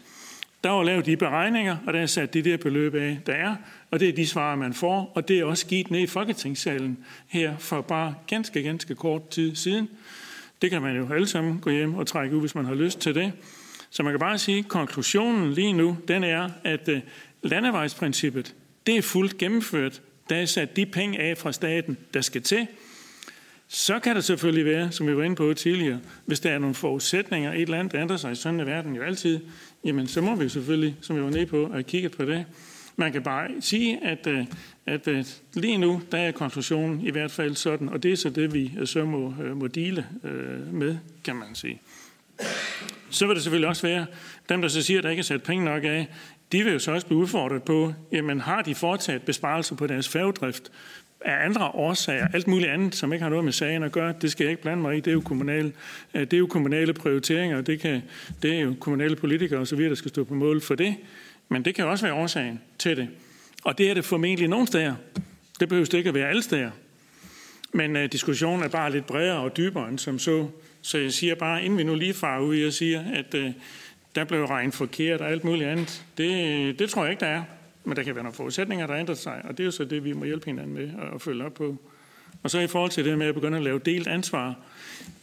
Der 0.64 0.70
var 0.70 0.82
lavet 0.82 1.06
de 1.06 1.16
beregninger, 1.16 1.76
og 1.86 1.92
der 1.92 2.00
er 2.00 2.06
sat 2.06 2.34
de 2.34 2.42
der 2.42 2.56
beløb 2.56 2.94
af, 2.94 3.18
der 3.26 3.32
er, 3.32 3.56
og 3.92 4.00
det 4.00 4.08
er 4.08 4.12
de 4.12 4.26
svar, 4.26 4.56
man 4.56 4.74
får, 4.74 5.12
og 5.14 5.28
det 5.28 5.38
er 5.38 5.44
også 5.44 5.66
givet 5.66 5.90
ned 5.90 6.00
i 6.00 6.06
Folketingssalen 6.06 6.98
her 7.28 7.58
for 7.58 7.80
bare 7.80 8.14
ganske, 8.26 8.62
ganske 8.62 8.94
kort 8.94 9.28
tid 9.28 9.54
siden. 9.54 9.88
Det 10.62 10.70
kan 10.70 10.82
man 10.82 10.96
jo 10.96 11.14
alle 11.14 11.26
sammen 11.26 11.58
gå 11.58 11.70
hjem 11.70 11.94
og 11.94 12.06
trække 12.06 12.36
ud, 12.36 12.40
hvis 12.40 12.54
man 12.54 12.64
har 12.64 12.74
lyst 12.74 13.00
til 13.00 13.14
det. 13.14 13.32
Så 13.90 14.02
man 14.02 14.12
kan 14.12 14.20
bare 14.20 14.38
sige, 14.38 14.58
at 14.58 14.68
konklusionen 14.68 15.52
lige 15.52 15.72
nu, 15.72 15.96
den 16.08 16.24
er, 16.24 16.50
at 16.64 16.88
øh, 16.88 17.00
landevejsprincippet, 17.42 18.54
det 18.86 18.96
er 18.96 19.02
fuldt 19.02 19.38
gennemført. 19.38 20.02
Der 20.28 20.36
er 20.36 20.46
sat 20.46 20.76
de 20.76 20.86
penge 20.86 21.18
af 21.20 21.38
fra 21.38 21.52
staten, 21.52 21.96
der 22.14 22.20
skal 22.20 22.42
til. 22.42 22.66
Så 23.68 23.98
kan 23.98 24.16
det 24.16 24.24
selvfølgelig 24.24 24.64
være, 24.64 24.92
som 24.92 25.06
vi 25.06 25.16
var 25.16 25.22
inde 25.22 25.36
på 25.36 25.54
tidligere, 25.54 26.00
hvis 26.26 26.40
der 26.40 26.50
er 26.50 26.58
nogle 26.58 26.74
forudsætninger, 26.74 27.52
et 27.52 27.62
eller 27.62 27.78
andet, 27.78 27.92
der 27.92 28.00
ændrer 28.00 28.16
sig, 28.16 28.36
sådan 28.36 28.60
er 28.60 28.64
verden 28.64 28.96
jo 28.96 29.02
altid, 29.02 29.40
jamen 29.84 30.06
så 30.06 30.20
må 30.20 30.34
vi 30.34 30.48
selvfølgelig, 30.48 30.96
som 31.00 31.16
vi 31.16 31.22
var 31.22 31.30
nede 31.30 31.46
på, 31.46 31.70
at 31.74 31.86
kigge 31.86 32.08
på 32.08 32.24
det. 32.24 32.46
Man 32.96 33.12
kan 33.12 33.22
bare 33.22 33.48
sige, 33.60 34.04
at, 34.04 34.26
øh, 34.26 34.46
at, 34.86 35.08
øh, 35.08 35.24
lige 35.54 35.78
nu, 35.78 36.02
der 36.12 36.18
er 36.18 36.32
konklusionen 36.32 37.00
i 37.00 37.10
hvert 37.10 37.30
fald 37.30 37.54
sådan, 37.54 37.88
og 37.88 38.02
det 38.02 38.12
er 38.12 38.16
så 38.16 38.30
det, 38.30 38.54
vi 38.54 38.72
øh, 38.78 38.86
så 38.86 39.04
må, 39.04 39.34
må 39.54 39.66
dele 39.66 40.06
med, 40.72 40.96
kan 41.24 41.36
man 41.36 41.54
sige. 41.54 41.80
Så 43.10 43.26
vil 43.26 43.34
det 43.34 43.42
selvfølgelig 43.42 43.68
også 43.68 43.86
være, 43.86 44.06
dem 44.48 44.62
der 44.62 44.68
så 44.68 44.82
siger, 44.82 44.98
at 44.98 45.04
der 45.04 45.10
ikke 45.10 45.20
er 45.20 45.24
sat 45.24 45.42
penge 45.42 45.64
nok 45.64 45.84
af, 45.84 46.08
de 46.52 46.64
vil 46.64 46.72
jo 46.72 46.78
så 46.78 46.92
også 46.92 47.06
blive 47.06 47.18
udfordret 47.18 47.62
på, 47.62 47.92
jamen 48.12 48.40
har 48.40 48.62
de 48.62 48.74
fortsat 48.74 49.22
besparelser 49.22 49.76
på 49.76 49.86
deres 49.86 50.08
færgedrift 50.08 50.72
af 51.24 51.44
andre 51.44 51.66
årsager, 51.66 52.28
alt 52.28 52.46
muligt 52.46 52.70
andet, 52.70 52.94
som 52.94 53.12
ikke 53.12 53.22
har 53.22 53.30
noget 53.30 53.44
med 53.44 53.52
sagen 53.52 53.82
at 53.82 53.92
gøre, 53.92 54.14
det 54.20 54.32
skal 54.32 54.44
jeg 54.44 54.50
ikke 54.50 54.62
blande 54.62 54.82
mig 54.82 54.96
i, 54.96 55.00
det 55.00 55.10
er 55.10 55.12
jo 55.12 55.20
kommunale, 55.20 55.72
det 56.14 56.32
er 56.32 56.38
jo 56.38 56.46
kommunale 56.46 56.92
prioriteringer, 56.92 57.60
det, 57.60 57.80
kan, 57.80 58.02
det 58.42 58.54
er 58.54 58.60
jo 58.60 58.74
kommunale 58.80 59.16
politikere 59.16 59.60
osv., 59.60 59.78
der 59.78 59.94
skal 59.94 60.08
stå 60.08 60.24
på 60.24 60.34
mål 60.34 60.60
for 60.60 60.74
det, 60.74 60.94
men 61.52 61.64
det 61.64 61.74
kan 61.74 61.84
også 61.84 62.06
være 62.06 62.14
årsagen 62.14 62.60
til 62.78 62.96
det. 62.96 63.08
Og 63.64 63.78
det 63.78 63.90
er 63.90 63.94
det 63.94 64.04
formentlig 64.04 64.48
nogle 64.48 64.66
steder. 64.66 64.94
Det 65.60 65.68
behøver 65.68 65.86
det 65.86 65.98
ikke 65.98 66.08
at 66.08 66.14
være 66.14 66.28
alle 66.28 66.42
steder. 66.42 66.70
Men 67.72 67.96
øh, 67.96 68.12
diskussionen 68.12 68.64
er 68.64 68.68
bare 68.68 68.92
lidt 68.92 69.06
bredere 69.06 69.38
og 69.38 69.56
dybere 69.56 69.88
end 69.88 69.98
som 69.98 70.18
så. 70.18 70.48
Så 70.82 70.98
jeg 70.98 71.12
siger 71.12 71.34
bare, 71.34 71.64
inden 71.64 71.78
vi 71.78 71.82
nu 71.84 71.94
lige 71.94 72.14
farer 72.14 72.40
ud, 72.40 72.56
jeg 72.56 72.72
siger, 72.72 73.04
at 73.14 73.34
øh, 73.34 73.50
der 74.14 74.24
blev 74.24 74.44
regnet 74.44 74.74
forkert 74.74 75.20
og 75.20 75.30
alt 75.30 75.44
muligt 75.44 75.68
andet. 75.68 76.04
Det, 76.18 76.48
øh, 76.48 76.78
det 76.78 76.90
tror 76.90 77.02
jeg 77.02 77.10
ikke, 77.10 77.20
der 77.20 77.26
er. 77.26 77.42
Men 77.84 77.96
der 77.96 78.02
kan 78.02 78.14
være 78.14 78.24
nogle 78.24 78.36
forudsætninger, 78.36 78.86
der 78.86 78.96
ændrer 78.96 79.14
sig, 79.14 79.40
og 79.44 79.50
det 79.50 79.60
er 79.60 79.64
jo 79.64 79.70
så 79.70 79.84
det, 79.84 80.04
vi 80.04 80.12
må 80.12 80.24
hjælpe 80.24 80.46
hinanden 80.46 80.74
med 80.74 80.90
at 81.14 81.22
følge 81.22 81.44
op 81.44 81.54
på. 81.54 81.76
Og 82.42 82.50
så 82.50 82.58
i 82.58 82.66
forhold 82.66 82.90
til 82.90 83.04
det 83.04 83.18
med 83.18 83.26
at 83.26 83.34
begynde 83.34 83.56
at 83.56 83.64
lave 83.64 83.78
delt 83.78 84.08
ansvar, 84.08 84.54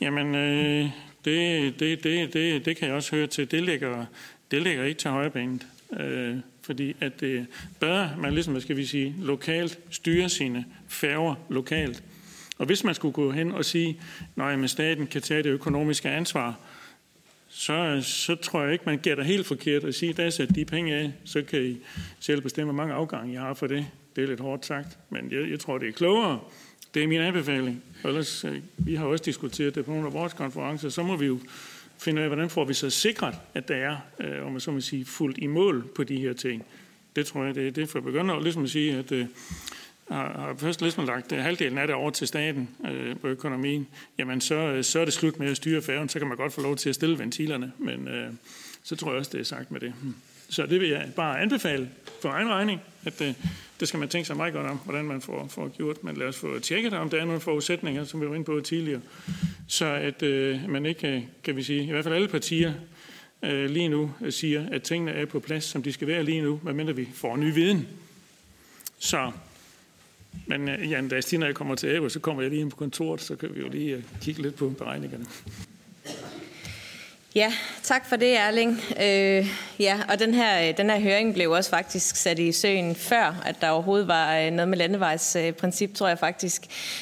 jamen 0.02 0.36
øh, 0.36 0.90
det, 1.26 1.80
det, 1.80 2.04
det, 2.04 2.34
det, 2.34 2.66
det 2.66 2.78
kan 2.78 2.88
jeg 2.88 2.96
også 2.96 3.16
høre 3.16 3.28
til, 3.28 3.52
det 3.52 3.64
ligger, 3.64 4.06
det 4.52 4.62
ligger 4.62 4.84
ikke 4.84 5.00
til 5.00 5.12
højrebenet. 5.12 5.68
Øh, 6.00 6.38
fordi 6.62 6.96
at 7.02 7.24
øh, 7.24 7.40
det 7.40 7.48
bedre, 7.80 8.16
man 8.18 8.34
ligesom, 8.34 8.54
hvad 8.54 8.62
skal 8.62 8.78
vi 8.78 8.86
sige, 8.86 9.16
lokalt 9.20 9.80
styrer 9.90 10.28
sine 10.28 10.66
færger 10.88 11.36
lokalt. 11.50 12.04
Og 12.58 12.66
hvis 12.66 12.84
man 12.84 12.96
skulle 12.96 13.14
gå 13.14 13.32
hen 13.32 13.52
og 13.52 13.66
sige, 13.66 14.00
at 14.38 14.70
staten 14.70 15.08
kan 15.08 15.22
tage 15.22 15.44
det 15.44 15.50
økonomiske 15.50 16.10
ansvar, 16.10 16.60
så, 17.48 18.02
så 18.04 18.36
tror 18.36 18.64
jeg 18.64 18.74
ikke, 18.74 18.86
man 18.86 18.98
gætter 18.98 19.24
helt 19.24 19.48
forkert 19.48 19.84
at 19.84 19.96
sige, 19.96 20.10
at 20.10 20.18
der 20.18 20.44
er 20.44 20.46
de 20.46 20.66
penge 20.66 20.96
af, 20.96 21.12
så 21.26 21.42
kan 21.42 21.64
I 21.64 21.78
selv 22.20 22.42
bestemme, 22.42 22.74
hvor 22.74 22.84
mange 22.84 22.94
afgange 22.94 23.34
jeg 23.34 23.42
har 23.42 23.54
for 23.54 23.68
det. 23.68 23.86
Det 24.16 24.24
er 24.24 24.28
lidt 24.28 24.40
hårdt 24.40 24.66
sagt, 24.66 24.98
men 25.10 25.32
jeg, 25.32 25.50
jeg 25.50 25.60
tror, 25.60 25.78
det 25.78 25.88
er 25.88 25.92
klogere. 25.92 26.40
Det 26.94 27.04
er 27.04 27.08
min 27.08 27.22
anbefaling. 27.22 27.84
Ellers, 28.06 28.46
øh, 28.46 28.60
vi 28.78 28.96
har 28.96 29.06
også 29.06 29.24
diskuteret 29.24 29.76
det 29.76 29.86
på 29.86 29.92
nogle 29.92 30.08
af 30.08 30.14
vores 30.14 30.34
konferencer, 30.34 30.90
så 30.90 31.04
må 31.04 31.16
vi 31.16 31.26
jo 31.26 31.40
finde 32.00 32.20
ud 32.20 32.24
af, 32.24 32.30
hvordan 32.30 32.50
får 32.50 32.66
vi 32.66 32.74
så 32.74 32.90
sikret, 32.90 33.36
at 33.54 33.68
der 33.68 33.76
er, 33.76 33.98
øh, 34.20 34.46
om 34.46 34.52
man 34.52 34.62
så 34.62 34.72
må 34.72 34.82
sige, 34.82 35.06
fuldt 35.06 35.38
i 35.38 35.48
mål 35.48 35.88
på 35.96 36.04
de 36.04 36.18
her 36.18 36.34
ting. 36.34 36.66
Det 37.16 37.26
tror 37.26 37.46
jeg, 37.46 37.56
det 37.56 37.68
er 37.68 37.72
det 37.72 37.90
for 37.90 38.00
at 38.00 38.06
begynde 38.06 38.34
at 38.34 38.44
ligesom 38.44 38.64
at 38.64 38.70
sige, 38.70 38.98
at 38.98 39.12
øh, 39.12 39.26
har 40.12 40.56
først 40.58 40.82
ligesom 40.82 41.06
lagt 41.06 41.32
øh, 41.32 41.40
halvdelen 41.40 41.78
af 41.78 41.88
det 41.88 41.96
over 41.96 42.12
til 42.12 42.28
staten 42.28 42.70
øh, 42.86 43.18
på 43.20 43.28
økonomien, 43.28 43.88
jamen 44.18 44.42
så, 44.42 44.56
øh, 44.56 44.84
så 44.84 45.00
er 45.00 45.06
det 45.06 45.14
slut 45.14 45.40
med 45.40 45.52
at 45.52 45.58
styre 45.58 45.82
færgen. 45.82 46.10
Så 46.10 46.20
kan 46.20 46.28
man 46.28 46.38
godt 46.38 46.54
få 46.54 46.62
lov 46.62 46.76
til 46.76 46.90
at 46.90 46.96
stille 46.96 47.20
ventilerne, 47.20 47.72
men 47.78 48.08
øh, 48.08 48.34
så 48.84 48.96
tror 48.96 49.12
jeg 49.12 49.20
også, 49.20 49.32
det 49.34 49.40
er 49.40 49.46
sagt 49.46 49.72
med 49.72 49.80
det. 49.80 49.94
Hmm. 50.02 50.16
Så 50.50 50.66
det 50.66 50.82
vil 50.82 50.90
jeg 50.90 51.12
bare 51.16 51.42
anbefale 51.42 51.90
for 52.22 52.30
egen 52.30 52.50
regning, 52.50 52.82
at 53.06 53.22
øh, 53.22 53.34
det 53.80 53.88
skal 53.88 54.00
man 54.00 54.10
tænke 54.10 54.28
sig 54.28 54.38
meget 54.38 54.54
godt 54.54 54.68
om, 54.68 54.78
hvordan 54.78 55.06
man 55.06 55.22
får, 55.22 55.48
får 55.48 55.68
gjort. 55.68 56.04
Men 56.04 56.18
lad 56.18 56.28
os 56.28 56.38
få 56.38 56.60
tjekket, 56.60 56.94
om 56.94 57.10
der 57.10 57.22
er 57.22 57.26
nogle 57.26 57.42
forudsætninger, 57.42 58.04
som 58.04 58.22
vi 58.22 58.30
var 58.30 58.36
inde 58.36 58.46
på 58.46 58.62
tidligere, 58.62 59.02
så 59.68 59.86
at 59.86 60.24
øh, 60.24 60.70
man 60.70 60.86
ikke, 60.86 61.08
øh, 61.08 61.24
kan 61.44 61.56
vi 61.56 61.64
sige, 61.64 61.84
i 61.84 61.92
hvert 61.92 62.04
fald 62.04 62.16
alle 62.16 62.28
partier, 62.28 62.74
øh, 63.44 63.70
lige 63.70 63.90
nu 63.90 64.12
øh, 64.22 64.32
siger, 64.32 64.70
at 64.72 64.84
tingene 64.84 65.12
er 65.12 65.26
på 65.26 65.40
plads, 65.40 65.64
som 65.64 65.84
de 65.84 65.94
skal 65.94 66.08
være 66.08 66.24
lige 66.24 66.42
nu, 66.42 66.60
medmindre 66.64 66.96
vi 66.96 67.08
får 67.14 67.36
ny 67.36 67.54
viden. 67.54 67.88
Så 69.00 69.32
men 70.48 70.70
øh, 70.70 70.92
Jan, 70.92 71.08
da 71.10 71.22
jeg 71.32 71.56
kommer 71.56 71.76
til 71.76 71.90
Ærø, 71.90 72.10
så 72.10 72.20
kommer 72.20 72.42
jeg 72.42 72.52
lige 72.52 72.62
ind 72.62 72.72
på 72.72 72.78
kontoret, 72.78 73.22
så 73.22 73.36
kan 73.36 73.56
vi 73.56 73.60
jo 73.60 73.70
lige 73.70 73.96
øh, 73.96 74.04
kigge 74.22 74.42
lidt 74.42 74.56
på 74.56 74.70
beregningerne. 74.70 75.26
Ja, 77.36 77.54
tak 77.84 78.06
for 78.06 78.16
det, 78.16 78.38
Erling. 78.38 78.82
Øh, 79.02 79.48
ja, 79.80 80.00
og 80.10 80.20
den 80.20 80.34
her, 80.34 80.68
øh, 80.68 80.78
den 80.78 80.90
her 80.90 81.00
høring 81.00 81.34
blev 81.34 81.52
også 81.52 81.70
faktisk 81.70 82.16
sat 82.16 82.40
i 82.40 82.52
søen 82.52 82.96
før, 82.96 83.42
at 83.46 83.56
der 83.62 83.70
overhovedet 83.70 84.08
var 84.08 84.38
øh, 84.38 84.52
noget 84.52 84.68
med 84.70 84.78
landevejsprincip, 84.78 85.96
tror 85.96 86.08
jeg 86.08 86.20
faktisk, 86.20 86.62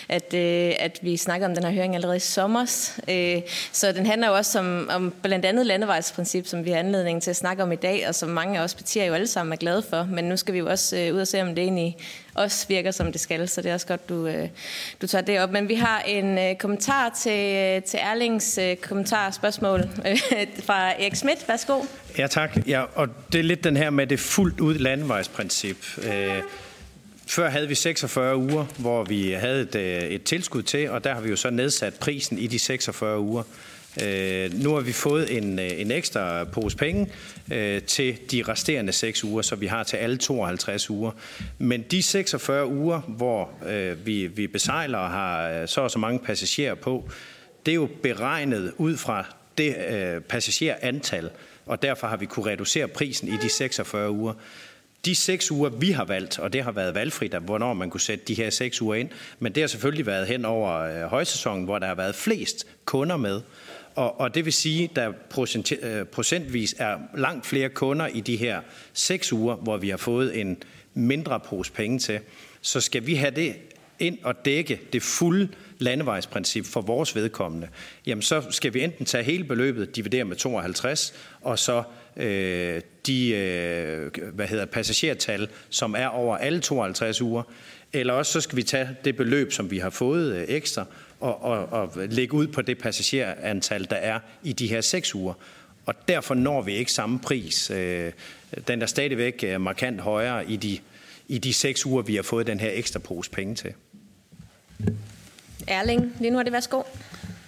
at, 0.10 0.34
øh, 0.34 0.74
at 0.80 1.00
vi 1.02 1.18
snakkede 1.18 1.50
om 1.50 1.56
den 1.56 1.64
her 1.64 1.72
høring 1.72 1.96
allerede 1.96 2.18
i 2.18 2.20
sommer. 2.20 2.92
Øh, 3.10 3.42
så 3.72 3.92
den 3.92 4.06
handler 4.06 4.28
jo 4.28 4.36
også 4.36 4.60
om, 4.60 4.90
om 4.92 5.14
blandt 5.22 5.46
andet 5.46 5.66
landevejsprincip, 5.66 6.48
som 6.48 6.66
vi 6.66 6.72
har 6.72 6.80
anledning 6.80 7.22
til 7.22 7.30
at 7.30 7.36
snakke 7.36 7.64
om 7.64 7.72
i 7.72 7.76
dag, 7.76 8.08
og 8.08 8.16
som 8.16 8.30
mange 8.30 8.60
af 8.60 8.64
os 8.64 8.76
partier 8.76 9.06
jo 9.06 9.14
alle 9.14 9.28
sammen 9.28 9.54
er 9.54 9.58
glade 9.58 9.84
for. 9.90 10.08
Men 10.12 10.26
nu 10.26 10.38
skal 10.38 10.54
vi 10.54 10.60
jo 10.60 10.70
også 10.70 10.98
øh, 10.98 11.16
ud 11.16 11.20
og 11.20 11.28
se, 11.28 11.42
om 11.42 11.56
det 11.56 11.64
egentlig 11.64 11.98
også 12.34 12.68
virker, 12.68 12.92
som 12.92 13.12
det 13.12 13.22
skal. 13.22 13.48
Så 13.48 13.62
det 13.62 13.70
er 13.70 13.74
også 13.74 13.88
godt, 13.88 14.10
du, 14.10 14.28
øh, 14.28 14.50
du 15.02 15.08
tager 15.08 15.22
det 15.22 15.40
op. 15.40 15.52
Men 15.52 15.70
vi 15.70 15.76
har 15.76 16.00
en 16.00 16.56
kommentar 16.56 17.10
til, 17.24 17.82
til 17.82 18.00
Erlings 18.04 18.60
kommentar 18.82 19.32
spørgsmål 19.32 19.90
øh, 20.06 20.17
fra 20.68 21.02
Erik 21.02 21.16
Schmidt. 21.16 21.48
Værsgo. 21.48 21.82
Ja, 22.18 22.28
tak. 22.28 22.58
Ja, 22.68 22.84
og 22.96 23.10
det 23.32 23.40
er 23.40 23.44
lidt 23.44 23.64
den 23.64 23.78
her 23.78 23.90
med 23.90 24.08
det 24.08 24.20
fuldt 24.20 24.60
ud 24.60 24.76
landevejsprincip. 24.76 25.78
Øh, 26.04 26.42
før 27.28 27.50
havde 27.50 27.68
vi 27.68 27.76
46 27.76 28.38
uger, 28.38 28.66
hvor 28.78 29.04
vi 29.04 29.32
havde 29.32 29.62
et, 29.62 29.76
øh, 29.76 30.04
et 30.04 30.24
tilskud 30.24 30.64
til, 30.64 30.90
og 30.90 31.04
der 31.04 31.14
har 31.14 31.22
vi 31.22 31.30
jo 31.30 31.36
så 31.36 31.50
nedsat 31.50 31.94
prisen 31.94 32.38
i 32.38 32.48
de 32.48 32.60
46 32.60 33.20
uger. 33.20 33.44
Øh, 34.04 34.64
nu 34.64 34.74
har 34.74 34.82
vi 34.82 34.92
fået 34.92 35.38
en, 35.38 35.60
øh, 35.60 35.82
en 35.82 35.92
ekstra 35.92 36.44
pose 36.44 36.78
penge 36.78 37.12
øh, 37.52 37.82
til 37.82 38.18
de 38.32 38.44
resterende 38.48 38.92
6 38.92 39.24
uger, 39.24 39.42
så 39.42 39.56
vi 39.56 39.68
har 39.68 39.84
til 39.84 39.98
alle 39.98 40.18
52 40.18 40.90
uger. 40.90 41.12
Men 41.58 41.82
de 41.92 42.04
46 42.04 42.68
uger, 42.68 43.02
hvor 43.02 43.50
øh, 43.70 44.06
vi, 44.06 44.28
vi 44.28 44.48
besejler 44.48 44.98
og 44.98 45.10
har 45.10 45.50
øh, 45.50 45.68
så 45.68 45.82
og 45.82 45.92
så 45.92 46.00
mange 46.00 46.20
passagerer 46.20 46.76
på, 46.76 47.10
det 47.66 47.72
er 47.72 47.76
jo 47.76 47.90
beregnet 48.04 48.74
ud 48.78 48.98
fra 48.98 49.26
det 49.58 49.76
øh, 49.90 50.22
passagerantal, 50.22 51.30
og 51.66 51.82
derfor 51.82 52.08
har 52.08 52.18
vi 52.18 52.26
kunne 52.26 52.52
reducere 52.52 52.88
prisen 52.88 53.28
i 53.28 53.38
de 53.42 53.50
46 53.50 54.12
uger. 54.12 54.34
De 55.06 55.16
seks 55.16 55.52
uger, 55.52 55.70
vi 55.70 55.92
har 55.92 56.06
valgt, 56.06 56.40
og 56.40 56.54
det 56.54 56.64
har 56.64 56.72
været 56.72 56.96
valgfrit, 56.96 57.34
at 57.34 57.42
hvornår 57.42 57.74
man 57.74 57.90
kunne 57.90 58.02
sætte 58.02 58.26
de 58.26 58.34
her 58.34 58.50
seks 58.50 58.82
uger 58.82 58.96
ind, 58.96 59.10
men 59.40 59.56
det 59.56 59.64
har 59.64 59.68
selvfølgelig 59.68 60.06
været 60.06 60.28
hen 60.28 60.46
over 60.46 60.74
øh, 60.74 61.10
højsæsonen, 61.10 61.66
hvor 61.66 61.80
der 61.80 61.88
har 61.88 61.96
været 61.96 62.16
flest 62.16 62.68
kunder 62.86 63.18
med. 63.18 63.42
Og, 63.96 64.20
og 64.20 64.36
det 64.36 64.46
vil 64.46 64.54
sige, 64.54 64.84
at 64.84 64.96
der 64.96 65.12
procent, 65.30 65.72
øh, 65.82 66.06
procentvis 66.06 66.76
er 66.78 66.98
langt 67.16 67.46
flere 67.46 67.70
kunder 67.70 68.08
i 68.08 68.22
de 68.22 68.36
her 68.36 68.62
seks 68.94 69.34
uger, 69.34 69.56
hvor 69.56 69.78
vi 69.78 69.90
har 69.90 69.98
fået 69.98 70.40
en 70.40 70.58
mindre 70.94 71.40
pose 71.40 71.72
penge 71.72 72.00
til. 72.00 72.20
Så 72.62 72.82
skal 72.82 73.06
vi 73.06 73.16
have 73.16 73.32
det 73.32 73.56
ind 74.00 74.18
og 74.24 74.46
dække 74.46 74.80
det 74.94 75.04
fulde 75.04 75.50
landevejsprincip 75.80 76.66
for 76.66 76.82
vores 76.82 77.16
vedkommende, 77.16 77.68
jamen 78.06 78.22
så 78.22 78.44
skal 78.50 78.74
vi 78.74 78.84
enten 78.84 79.06
tage 79.06 79.24
hele 79.24 79.44
beløbet, 79.44 79.96
dividere 79.96 80.24
med 80.24 80.36
52, 80.36 81.14
og 81.42 81.60
så 81.60 81.84
øh, 82.18 82.82
de 83.08 83.30
øh, 83.30 84.12
hvad 84.34 84.48
hedder, 84.48 84.66
passagertal, 84.66 85.48
som 85.70 85.96
er 85.98 86.08
over 86.08 86.38
alle 86.38 86.60
52 86.60 87.22
uger, 87.22 87.44
eller 87.94 88.14
også 88.14 88.32
så 88.32 88.42
skal 88.42 88.56
vi 88.56 88.64
tage 88.64 88.90
det 89.06 89.16
beløb, 89.16 89.52
som 89.52 89.72
vi 89.72 89.78
har 89.78 89.90
fået 89.90 90.36
øh, 90.36 90.46
ekstra, 90.48 90.86
og, 91.20 91.44
og, 91.44 91.66
og 91.66 91.92
lægge 92.10 92.34
ud 92.34 92.48
på 92.48 92.62
det 92.62 92.78
passagerantal, 92.78 93.88
der 93.90 93.96
er 93.96 94.20
i 94.44 94.54
de 94.54 94.68
her 94.68 94.82
seks 94.82 95.16
uger. 95.16 95.34
Og 95.86 95.96
derfor 96.08 96.36
når 96.36 96.62
vi 96.62 96.74
ikke 96.74 96.92
samme 96.92 97.20
pris. 97.20 97.72
Øh, 97.72 98.12
den 98.68 98.82
er 98.82 98.86
stadigvæk 98.86 99.44
øh, 99.48 99.62
markant 99.62 100.02
højere 100.02 100.52
i 100.52 100.56
de, 100.56 100.80
i 101.28 101.38
de 101.38 101.54
seks 101.54 101.86
uger, 101.86 102.02
vi 102.02 102.16
har 102.16 102.24
fået 102.24 102.48
den 102.48 102.60
her 102.60 102.72
ekstra 102.74 103.00
pose 103.00 103.32
penge 103.32 103.56
til. 103.56 103.74
Erling, 105.68 106.16
lige 106.20 106.32
nu 106.32 106.40
er 106.40 106.44
det 106.44 106.54
værsgo. 106.54 106.82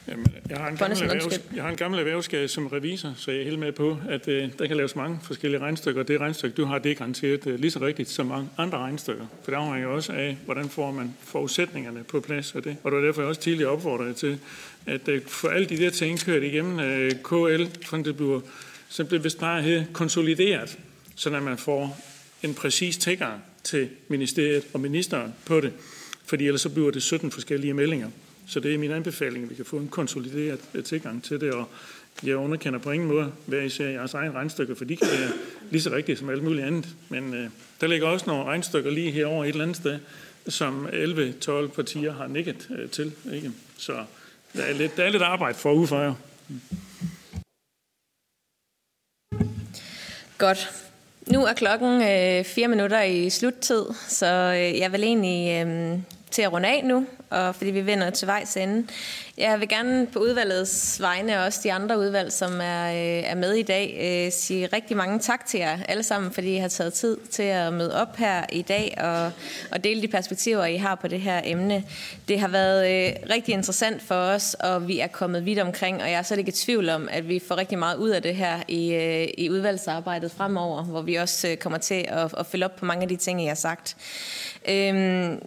Jamen, 0.07 0.27
jeg, 0.49 0.57
har 0.57 0.67
en 0.67 0.77
gammel 0.77 1.01
erhvervs, 1.01 1.39
jeg 1.55 1.63
har 1.63 1.69
en 1.69 1.75
gammel 1.75 1.99
erhvervsskade 1.99 2.47
som 2.47 2.67
revisor, 2.67 3.13
så 3.17 3.31
jeg 3.31 3.39
er 3.39 3.43
helt 3.43 3.59
med 3.59 3.71
på, 3.71 3.97
at 4.09 4.27
øh, 4.27 4.49
der 4.59 4.67
kan 4.67 4.77
laves 4.77 4.95
mange 4.95 5.19
forskellige 5.23 5.61
regnstykker. 5.61 6.03
Det 6.03 6.19
regnstykke, 6.19 6.55
du 6.55 6.65
har, 6.65 6.79
det 6.79 6.91
er 6.91 6.95
garanteret 6.95 7.47
øh, 7.47 7.59
lige 7.59 7.71
så 7.71 7.79
rigtigt 7.79 8.09
som 8.09 8.25
mange 8.25 8.49
andre 8.57 8.77
regnstykker. 8.77 9.25
For 9.43 9.51
der 9.51 9.57
afhænger 9.57 9.89
også 9.89 10.13
af, 10.13 10.37
hvordan 10.45 10.69
får 10.69 10.91
man 10.91 11.15
forudsætningerne 11.23 12.03
på 12.03 12.19
plads 12.19 12.55
af 12.55 12.63
det. 12.63 12.77
Og 12.83 12.91
det 12.91 12.99
var 12.99 13.05
derfor, 13.05 13.21
jeg 13.21 13.29
også 13.29 13.41
tidligere 13.41 13.71
opfordrede 13.71 14.13
til, 14.13 14.39
at 14.85 15.07
øh, 15.07 15.21
for 15.27 15.49
alle 15.49 15.65
de 15.65 15.77
der 15.77 15.89
ting 15.89 16.19
kørt 16.19 16.43
igennem 16.43 16.79
øh, 16.79 17.11
KL, 17.11 17.85
for 17.85 17.97
det 17.97 18.15
bliver, 18.15 18.41
bliver 19.07 19.21
vist 19.21 19.39
bare 19.39 19.61
her 19.61 19.83
konsolideret, 19.93 20.77
så 21.15 21.29
man 21.29 21.57
får 21.57 21.97
en 22.43 22.53
præcis 22.53 22.97
tilgang 22.97 23.43
til 23.63 23.89
ministeriet 24.07 24.63
og 24.73 24.79
ministeren 24.79 25.33
på 25.45 25.61
det. 25.61 25.73
Fordi 26.30 26.47
ellers 26.47 26.61
så 26.61 26.69
bliver 26.69 26.91
det 26.91 27.03
17 27.03 27.31
forskellige 27.31 27.73
meldinger. 27.73 28.10
Så 28.47 28.60
det 28.60 28.73
er 28.73 28.77
min 28.77 28.91
anbefaling, 28.91 29.43
at 29.43 29.49
vi 29.49 29.56
kan 29.56 29.65
få 29.65 29.77
en 29.77 29.88
konsolideret 29.88 30.60
øh, 30.73 30.84
tilgang 30.84 31.23
til 31.23 31.41
det, 31.41 31.53
og 31.53 31.69
jeg 32.23 32.35
underkender 32.35 32.80
på 32.80 32.91
ingen 32.91 33.10
måde 33.10 33.31
hver 33.45 33.61
især 33.61 33.88
jeres 33.88 34.14
egen 34.14 34.34
regnstykker, 34.34 34.76
for 34.76 34.85
de 34.85 34.95
kan 34.95 35.07
være 35.19 35.30
lige 35.72 35.81
så 35.81 35.89
rigtige 35.89 36.18
som 36.18 36.30
alt 36.30 36.43
muligt 36.43 36.65
andet. 36.65 36.88
Men 37.10 37.34
øh, 37.34 37.49
der 37.81 37.88
ligger 37.88 38.07
også 38.07 38.26
nogle 38.27 38.43
regnstykker 38.43 38.91
lige 38.91 39.11
herover 39.11 39.43
et 39.43 39.49
eller 39.49 39.64
andet 39.64 39.77
sted, 39.77 39.99
som 40.47 40.88
11-12 40.88 41.68
partier 41.68 42.14
har 42.14 42.27
nikket 42.27 42.68
øh, 42.80 42.89
til. 42.89 43.11
Ikke? 43.34 43.51
Så 43.77 43.93
der 44.53 44.64
er, 44.64 44.73
lidt, 44.73 44.97
der 44.97 45.03
er 45.03 45.10
lidt 45.10 45.23
arbejde 45.23 45.57
for 45.57 45.84
at 45.84 45.91
jer. 45.91 46.14
Godt. 50.38 50.69
Nu 51.27 51.45
er 51.45 51.53
klokken 51.53 52.01
øh, 52.01 52.45
fire 52.45 52.68
minutter 52.68 53.01
i 53.01 53.30
sluttid, 53.30 53.85
så 54.07 54.26
øh, 54.26 54.80
jeg 54.80 54.91
vil 54.91 55.03
egentlig 55.03 55.68
øh, 55.68 55.99
til 56.31 56.41
at 56.41 56.53
runde 56.53 56.69
af 56.69 56.81
nu, 56.84 57.06
og 57.30 57.56
fordi 57.56 57.72
vi 57.72 57.85
vender 57.85 58.10
til 58.10 58.27
vejs 58.27 58.57
ende. 58.57 58.88
Jeg 59.38 59.60
vil 59.60 59.69
gerne 59.69 60.07
på 60.07 60.19
udvalgets 60.19 61.01
vegne, 61.01 61.39
og 61.39 61.45
også 61.45 61.60
de 61.64 61.73
andre 61.73 61.99
udvalg, 61.99 62.31
som 62.31 62.61
er, 62.61 62.89
øh, 62.89 63.23
er 63.31 63.35
med 63.35 63.53
i 63.53 63.64
dag, 63.64 63.97
øh, 64.01 64.31
sige 64.31 64.69
rigtig 64.73 64.97
mange 64.97 65.19
tak 65.19 65.45
til 65.45 65.60
jer 65.60 65.77
alle 65.88 66.03
sammen, 66.03 66.31
fordi 66.31 66.56
I 66.56 66.57
har 66.57 66.68
taget 66.68 66.93
tid 66.93 67.18
til 67.31 67.43
at 67.43 67.73
møde 67.73 68.01
op 68.01 68.15
her 68.18 68.45
i 68.51 68.61
dag 68.61 68.97
og, 68.97 69.31
og 69.72 69.84
dele 69.84 70.01
de 70.01 70.07
perspektiver, 70.07 70.65
I 70.65 70.76
har 70.76 70.95
på 70.95 71.07
det 71.07 71.22
her 71.22 71.41
emne. 71.43 71.84
Det 72.27 72.39
har 72.39 72.47
været 72.47 73.07
øh, 73.07 73.15
rigtig 73.30 73.53
interessant 73.53 74.01
for 74.01 74.15
os, 74.15 74.53
og 74.53 74.88
vi 74.88 74.99
er 74.99 75.07
kommet 75.07 75.45
vidt 75.45 75.60
omkring, 75.60 76.01
og 76.01 76.11
jeg 76.11 76.18
er 76.18 76.23
slet 76.23 76.38
ikke 76.38 76.49
i 76.49 76.51
tvivl 76.51 76.89
om, 76.89 77.10
at 77.11 77.30
vi 77.30 77.41
får 77.47 77.57
rigtig 77.57 77.80
meget 77.80 77.97
ud 77.97 78.10
af 78.10 78.22
det 78.22 78.35
her 78.35 78.60
i, 78.68 78.93
øh, 78.93 79.27
i 79.38 79.49
udvalgsarbejdet 79.49 80.31
fremover, 80.31 80.84
hvor 80.84 81.01
vi 81.01 81.15
også 81.15 81.56
kommer 81.60 81.80
til 81.80 82.06
at, 82.07 82.34
at 82.38 82.45
følge 82.45 82.65
op 82.65 82.76
på 82.76 82.85
mange 82.85 83.01
af 83.01 83.10
de 83.10 83.15
ting, 83.15 83.43
I 83.43 83.45
har 83.45 83.56
sagt. 83.56 83.97
Øhm, 84.69 85.39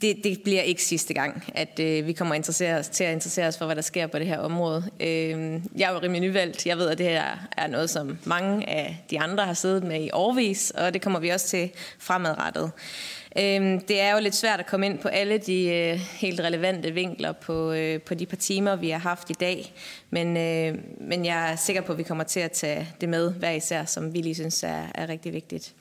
det, 0.00 0.16
det 0.24 0.40
bliver 0.44 0.62
ikke 0.62 0.84
sidste 0.84 1.14
gang, 1.14 1.44
at 1.54 1.80
øh, 1.80 2.06
vi 2.06 2.12
kommer 2.12 2.34
at 2.34 2.38
interessere 2.38 2.78
os, 2.78 2.88
til 2.88 3.04
at 3.04 3.12
interessere 3.12 3.46
os 3.46 3.58
for, 3.58 3.66
hvad 3.66 3.76
der 3.76 3.82
sker 3.82 4.06
på 4.06 4.18
det 4.18 4.26
her 4.26 4.38
område. 4.38 4.84
Øh, 5.00 5.60
jeg 5.76 5.88
er 5.88 5.92
jo 5.92 5.98
rimelig 5.98 6.20
nyvalgt. 6.20 6.66
Jeg 6.66 6.78
ved, 6.78 6.88
at 6.88 6.98
det 6.98 7.06
her 7.06 7.48
er 7.56 7.66
noget, 7.66 7.90
som 7.90 8.18
mange 8.24 8.68
af 8.68 9.04
de 9.10 9.20
andre 9.20 9.44
har 9.44 9.54
siddet 9.54 9.84
med 9.84 10.00
i 10.00 10.10
årvis, 10.12 10.70
og 10.70 10.94
det 10.94 11.02
kommer 11.02 11.20
vi 11.20 11.28
også 11.28 11.48
til 11.48 11.70
fremadrettet. 11.98 12.70
Øh, 13.38 13.80
det 13.88 14.00
er 14.00 14.14
jo 14.14 14.20
lidt 14.20 14.34
svært 14.34 14.60
at 14.60 14.66
komme 14.66 14.86
ind 14.86 14.98
på 14.98 15.08
alle 15.08 15.38
de 15.38 15.74
øh, 15.74 15.98
helt 15.98 16.40
relevante 16.40 16.90
vinkler 16.90 17.32
på, 17.32 17.72
øh, 17.72 18.00
på 18.00 18.14
de 18.14 18.26
par 18.26 18.36
timer, 18.36 18.76
vi 18.76 18.90
har 18.90 18.98
haft 18.98 19.30
i 19.30 19.34
dag, 19.40 19.72
men, 20.10 20.36
øh, 20.36 20.78
men 21.00 21.24
jeg 21.24 21.52
er 21.52 21.56
sikker 21.56 21.82
på, 21.82 21.92
at 21.92 21.98
vi 21.98 22.02
kommer 22.02 22.24
til 22.24 22.40
at 22.40 22.52
tage 22.52 22.88
det 23.00 23.08
med 23.08 23.32
hver 23.32 23.50
især, 23.50 23.84
som 23.84 24.14
vi 24.14 24.18
lige 24.18 24.34
synes 24.34 24.62
er, 24.62 24.82
er 24.94 25.08
rigtig 25.08 25.32
vigtigt. 25.32 25.74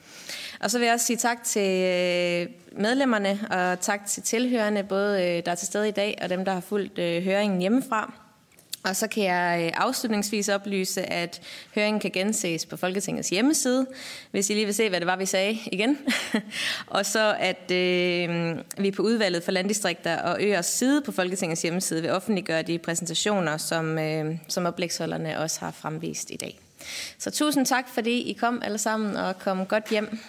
Og 0.64 0.72
så 0.72 0.80
vil 0.80 0.86
jeg 0.86 0.94
også 0.94 1.06
sige 1.06 1.18
tak 1.18 1.44
til 1.44 1.82
øh, 1.82 2.48
medlemmerne, 2.82 3.40
og 3.52 3.80
tak 3.80 4.06
til 4.06 4.24
tilhørende, 4.24 4.84
både 4.84 5.24
øh, 5.24 5.46
der 5.46 5.52
er 5.52 5.56
til 5.56 5.68
stede 5.68 5.88
i 5.88 5.92
dag, 5.92 6.20
og 6.22 6.30
dem, 6.30 6.46
der 6.46 6.54
har 6.54 6.60
fulgt 6.60 7.00
øh, 7.00 7.24
høringen 7.24 7.62
hjemmefra. 7.62 8.14
Og 8.84 8.96
så 8.96 9.08
kan 9.08 9.24
jeg 9.24 9.74
afslutningsvis 9.78 10.50
oplyse, 10.50 11.02
at 11.02 11.42
høringen 11.76 12.00
kan 12.00 12.12
genses 12.12 12.66
på 12.66 12.78
Folketingets 12.78 13.30
hjemmeside, 13.30 13.86
hvis 14.32 14.50
I 14.50 14.54
lige 14.54 14.66
vil 14.66 14.74
se, 14.74 14.90
hvad 14.90 15.00
det 15.00 15.08
var, 15.08 15.16
vi 15.16 15.26
sagde 15.26 15.60
igen. 15.72 15.98
og 16.88 17.06
så 17.06 17.36
at 17.40 17.72
øh, 17.72 18.58
vi 18.78 18.92
på 18.92 19.02
udvalget 19.02 19.44
for 19.44 19.52
landdistrikter 19.52 20.22
og 20.22 20.38
øers 20.44 20.66
side 20.66 21.02
på 21.02 21.12
Folketingets 21.12 21.62
hjemmeside 21.62 22.02
vil 22.02 22.12
offentliggøre 22.12 22.62
de 22.62 22.80
præsentationer, 22.80 23.58
som, 23.58 24.00
øh, 24.00 24.36
som 24.48 24.66
oplægsholderne 24.66 25.40
også 25.40 25.60
har 25.60 25.72
fremvist 25.72 26.32
i 26.32 26.38
dag. 26.38 26.60
Så 27.18 27.32
tusind 27.32 27.66
tak, 27.66 27.90
fordi 27.90 28.22
I 28.22 28.34
kom 28.34 28.62
alle 28.66 28.78
sammen 28.78 29.16
og 29.16 29.40
kom 29.40 29.66
godt 29.66 29.90
hjem. 29.90 30.20